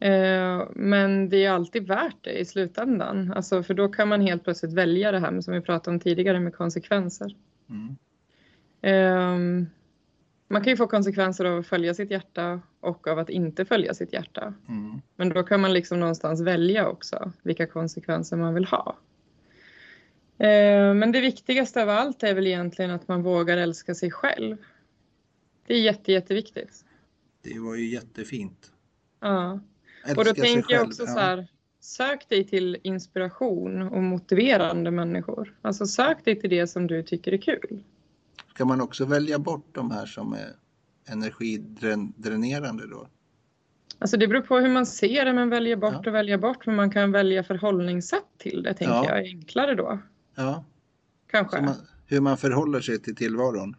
Eh, 0.00 0.62
men 0.70 1.28
det 1.28 1.44
är 1.44 1.50
alltid 1.50 1.86
värt 1.86 2.16
det 2.20 2.38
i 2.38 2.44
slutändan. 2.44 3.32
Alltså, 3.32 3.62
för 3.62 3.74
då 3.74 3.88
kan 3.88 4.08
man 4.08 4.20
helt 4.20 4.44
plötsligt 4.44 4.72
välja 4.72 5.12
det 5.12 5.18
här 5.18 5.40
som 5.40 5.54
vi 5.54 5.60
pratade 5.60 5.94
om 5.94 6.00
tidigare 6.00 6.40
med 6.40 6.54
konsekvenser. 6.54 7.36
Mm. 7.70 7.96
Ehm, 8.82 9.66
man 10.48 10.62
kan 10.62 10.70
ju 10.70 10.76
få 10.76 10.86
konsekvenser 10.86 11.44
av 11.44 11.58
att 11.58 11.66
följa 11.66 11.94
sitt 11.94 12.10
hjärta 12.10 12.60
och 12.80 13.08
av 13.08 13.18
att 13.18 13.30
inte 13.30 13.64
följa 13.64 13.94
sitt 13.94 14.12
hjärta. 14.12 14.54
Mm. 14.68 15.00
Men 15.16 15.28
då 15.28 15.42
kan 15.42 15.60
man 15.60 15.72
liksom 15.72 16.00
någonstans 16.00 16.40
välja 16.40 16.88
också 16.88 17.32
vilka 17.42 17.66
konsekvenser 17.66 18.36
man 18.36 18.54
vill 18.54 18.64
ha. 18.64 18.96
Eh, 20.38 20.94
Men 20.94 21.12
det 21.12 21.20
viktigaste 21.20 21.82
av 21.82 21.88
allt 21.88 22.22
är 22.22 22.34
väl 22.34 22.46
egentligen 22.46 22.90
att 22.90 23.08
man 23.08 23.22
vågar 23.22 23.56
älska 23.56 23.94
sig 23.94 24.10
själv. 24.10 24.56
Det 25.66 25.74
är 25.74 25.80
jätte, 25.80 26.12
jätteviktigt. 26.12 26.84
Det 27.42 27.58
var 27.58 27.74
ju 27.74 27.86
jättefint. 27.86 28.72
Ja. 29.20 29.60
Älska 30.04 30.20
Och 30.20 30.24
då 30.24 30.34
tänker 30.34 30.74
jag 30.74 30.86
också 30.86 31.06
så 31.06 31.18
här, 31.18 31.46
sök 31.80 32.28
dig 32.28 32.44
till 32.44 32.76
inspiration 32.82 33.82
och 33.82 34.02
motiverande 34.02 34.90
människor. 34.90 35.54
Alltså 35.62 35.86
sök 35.86 36.24
dig 36.24 36.40
till 36.40 36.50
det 36.50 36.66
som 36.66 36.86
du 36.86 37.02
tycker 37.02 37.32
är 37.32 37.38
kul. 37.38 37.82
Ska 38.54 38.64
man 38.64 38.80
också 38.80 39.04
välja 39.04 39.38
bort 39.38 39.66
de 39.72 39.90
här 39.90 40.06
som 40.06 40.32
är 40.32 40.52
energidränerande 41.08 42.86
då? 42.86 43.08
Alltså 43.98 44.16
det 44.16 44.28
beror 44.28 44.40
på 44.40 44.58
hur 44.58 44.68
man 44.68 44.86
ser 44.86 45.24
det, 45.24 45.32
men 45.32 45.50
välja 45.50 45.76
bort 45.76 45.92
Ja. 45.92 46.10
och 46.10 46.14
välja 46.14 46.38
bort. 46.38 46.66
Men 46.66 46.74
man 46.76 46.90
kan 46.90 47.12
välja 47.12 47.42
förhållningssätt 47.44 48.26
till 48.38 48.62
det, 48.62 48.74
tänker 48.74 48.94
Ja. 48.94 49.08
jag, 49.08 49.18
enklare 49.18 49.74
då. 49.74 49.98
Ja, 50.36 50.64
Kanske. 51.30 51.60
man, 51.60 51.74
hur 52.06 52.20
man 52.20 52.36
förhåller 52.36 52.80
sig 52.80 53.02
till 53.02 53.16
tillvaron. 53.16 53.76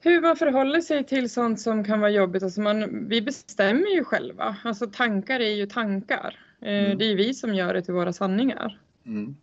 Hur 0.00 0.20
man 0.20 0.36
förhåller 0.36 0.80
sig 0.80 1.04
till 1.04 1.30
sånt 1.30 1.60
som 1.60 1.84
kan 1.84 2.00
vara 2.00 2.10
jobbigt. 2.10 2.42
Alltså 2.42 2.60
man, 2.60 3.08
vi 3.08 3.22
bestämmer 3.22 3.86
ju 3.94 4.04
själva. 4.04 4.56
Alltså 4.64 4.86
tankar 4.86 5.40
är 5.40 5.54
ju 5.54 5.66
tankar. 5.66 6.38
Eh, 6.60 6.84
Mm. 6.84 6.98
Det 6.98 7.04
är 7.04 7.16
vi 7.16 7.34
som 7.34 7.54
gör 7.54 7.74
det 7.74 7.82
till 7.82 7.94
våra 7.94 8.12
sanningar. 8.12 8.80
Mm. 9.06 9.36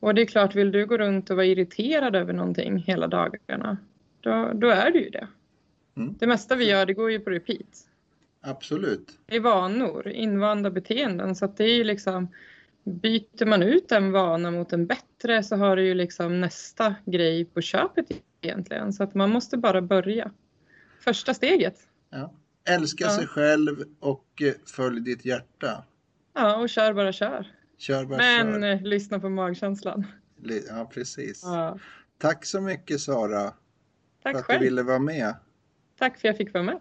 Och 0.00 0.14
det 0.14 0.22
är 0.22 0.26
klart, 0.26 0.54
vill 0.54 0.72
du 0.72 0.86
gå 0.86 0.96
runt 0.98 1.30
och 1.30 1.36
vara 1.36 1.46
irriterad 1.46 2.16
över 2.16 2.32
någonting 2.32 2.78
hela 2.78 3.06
dagarna, 3.08 3.76
då, 4.20 4.50
då 4.54 4.68
är 4.68 4.90
du 4.90 5.00
ju 5.00 5.10
det. 5.10 5.28
Mm. 5.96 6.14
Det 6.18 6.26
mesta 6.26 6.56
vi 6.56 6.70
gör, 6.70 6.86
det 6.86 6.94
går 6.94 7.10
ju 7.10 7.20
på 7.20 7.30
repeat. 7.30 7.86
Absolut. 8.40 9.18
Det 9.26 9.36
är 9.36 9.40
vanor, 9.40 10.08
invanda 10.08 10.70
beteenden. 10.70 11.34
Så 11.36 11.46
det 11.46 11.64
är 11.64 11.76
ju 11.76 11.84
liksom, 11.84 12.28
byter 12.84 13.46
man 13.46 13.62
ut 13.62 13.92
en 13.92 14.12
vana 14.12 14.50
mot 14.50 14.72
en 14.72 14.86
bättre 14.86 15.42
så 15.42 15.56
har 15.56 15.76
du 15.76 15.86
ju 15.86 15.94
liksom 15.94 16.40
nästa 16.40 16.94
grej 17.04 17.44
på 17.44 17.60
köpet 17.60 18.06
egentligen. 18.40 18.92
Så 18.92 19.02
att 19.02 19.14
man 19.14 19.30
måste 19.30 19.56
bara 19.56 19.82
börja. 19.82 20.30
Första 21.00 21.34
steget. 21.34 21.78
Ja. 22.10 22.32
Älska 22.68 23.04
Ja. 23.04 23.10
sig 23.10 23.26
själv 23.26 23.76
och 24.00 24.42
eh, 24.42 24.52
följ 24.76 25.00
ditt 25.00 25.24
hjärta. 25.24 25.84
Ja, 26.34 26.56
och 26.56 26.68
kör 26.68 26.92
bara 26.92 27.12
kör. 27.12 27.46
Kör 27.78 28.04
bara 28.04 28.16
Men 28.18 28.52
kör. 28.62 28.70
eh, 28.72 28.80
lyssna 28.82 29.20
på 29.20 29.28
magkänslan. 29.28 30.06
Ja, 30.68 30.90
precis. 30.94 31.40
Ja. 31.44 31.78
Tack 32.18 32.46
så 32.46 32.60
mycket 32.60 33.00
Sara 33.00 33.42
för 33.42 33.52
Tack 34.22 34.34
att 34.34 34.38
du 34.40 34.42
själv. 34.52 34.62
ville 34.62 34.82
vara 34.82 34.98
med. 34.98 35.34
Tack 35.98 36.12
för 36.12 36.18
att 36.18 36.24
jag 36.24 36.36
fick 36.36 36.54
vara 36.54 36.64
med. 36.64 36.80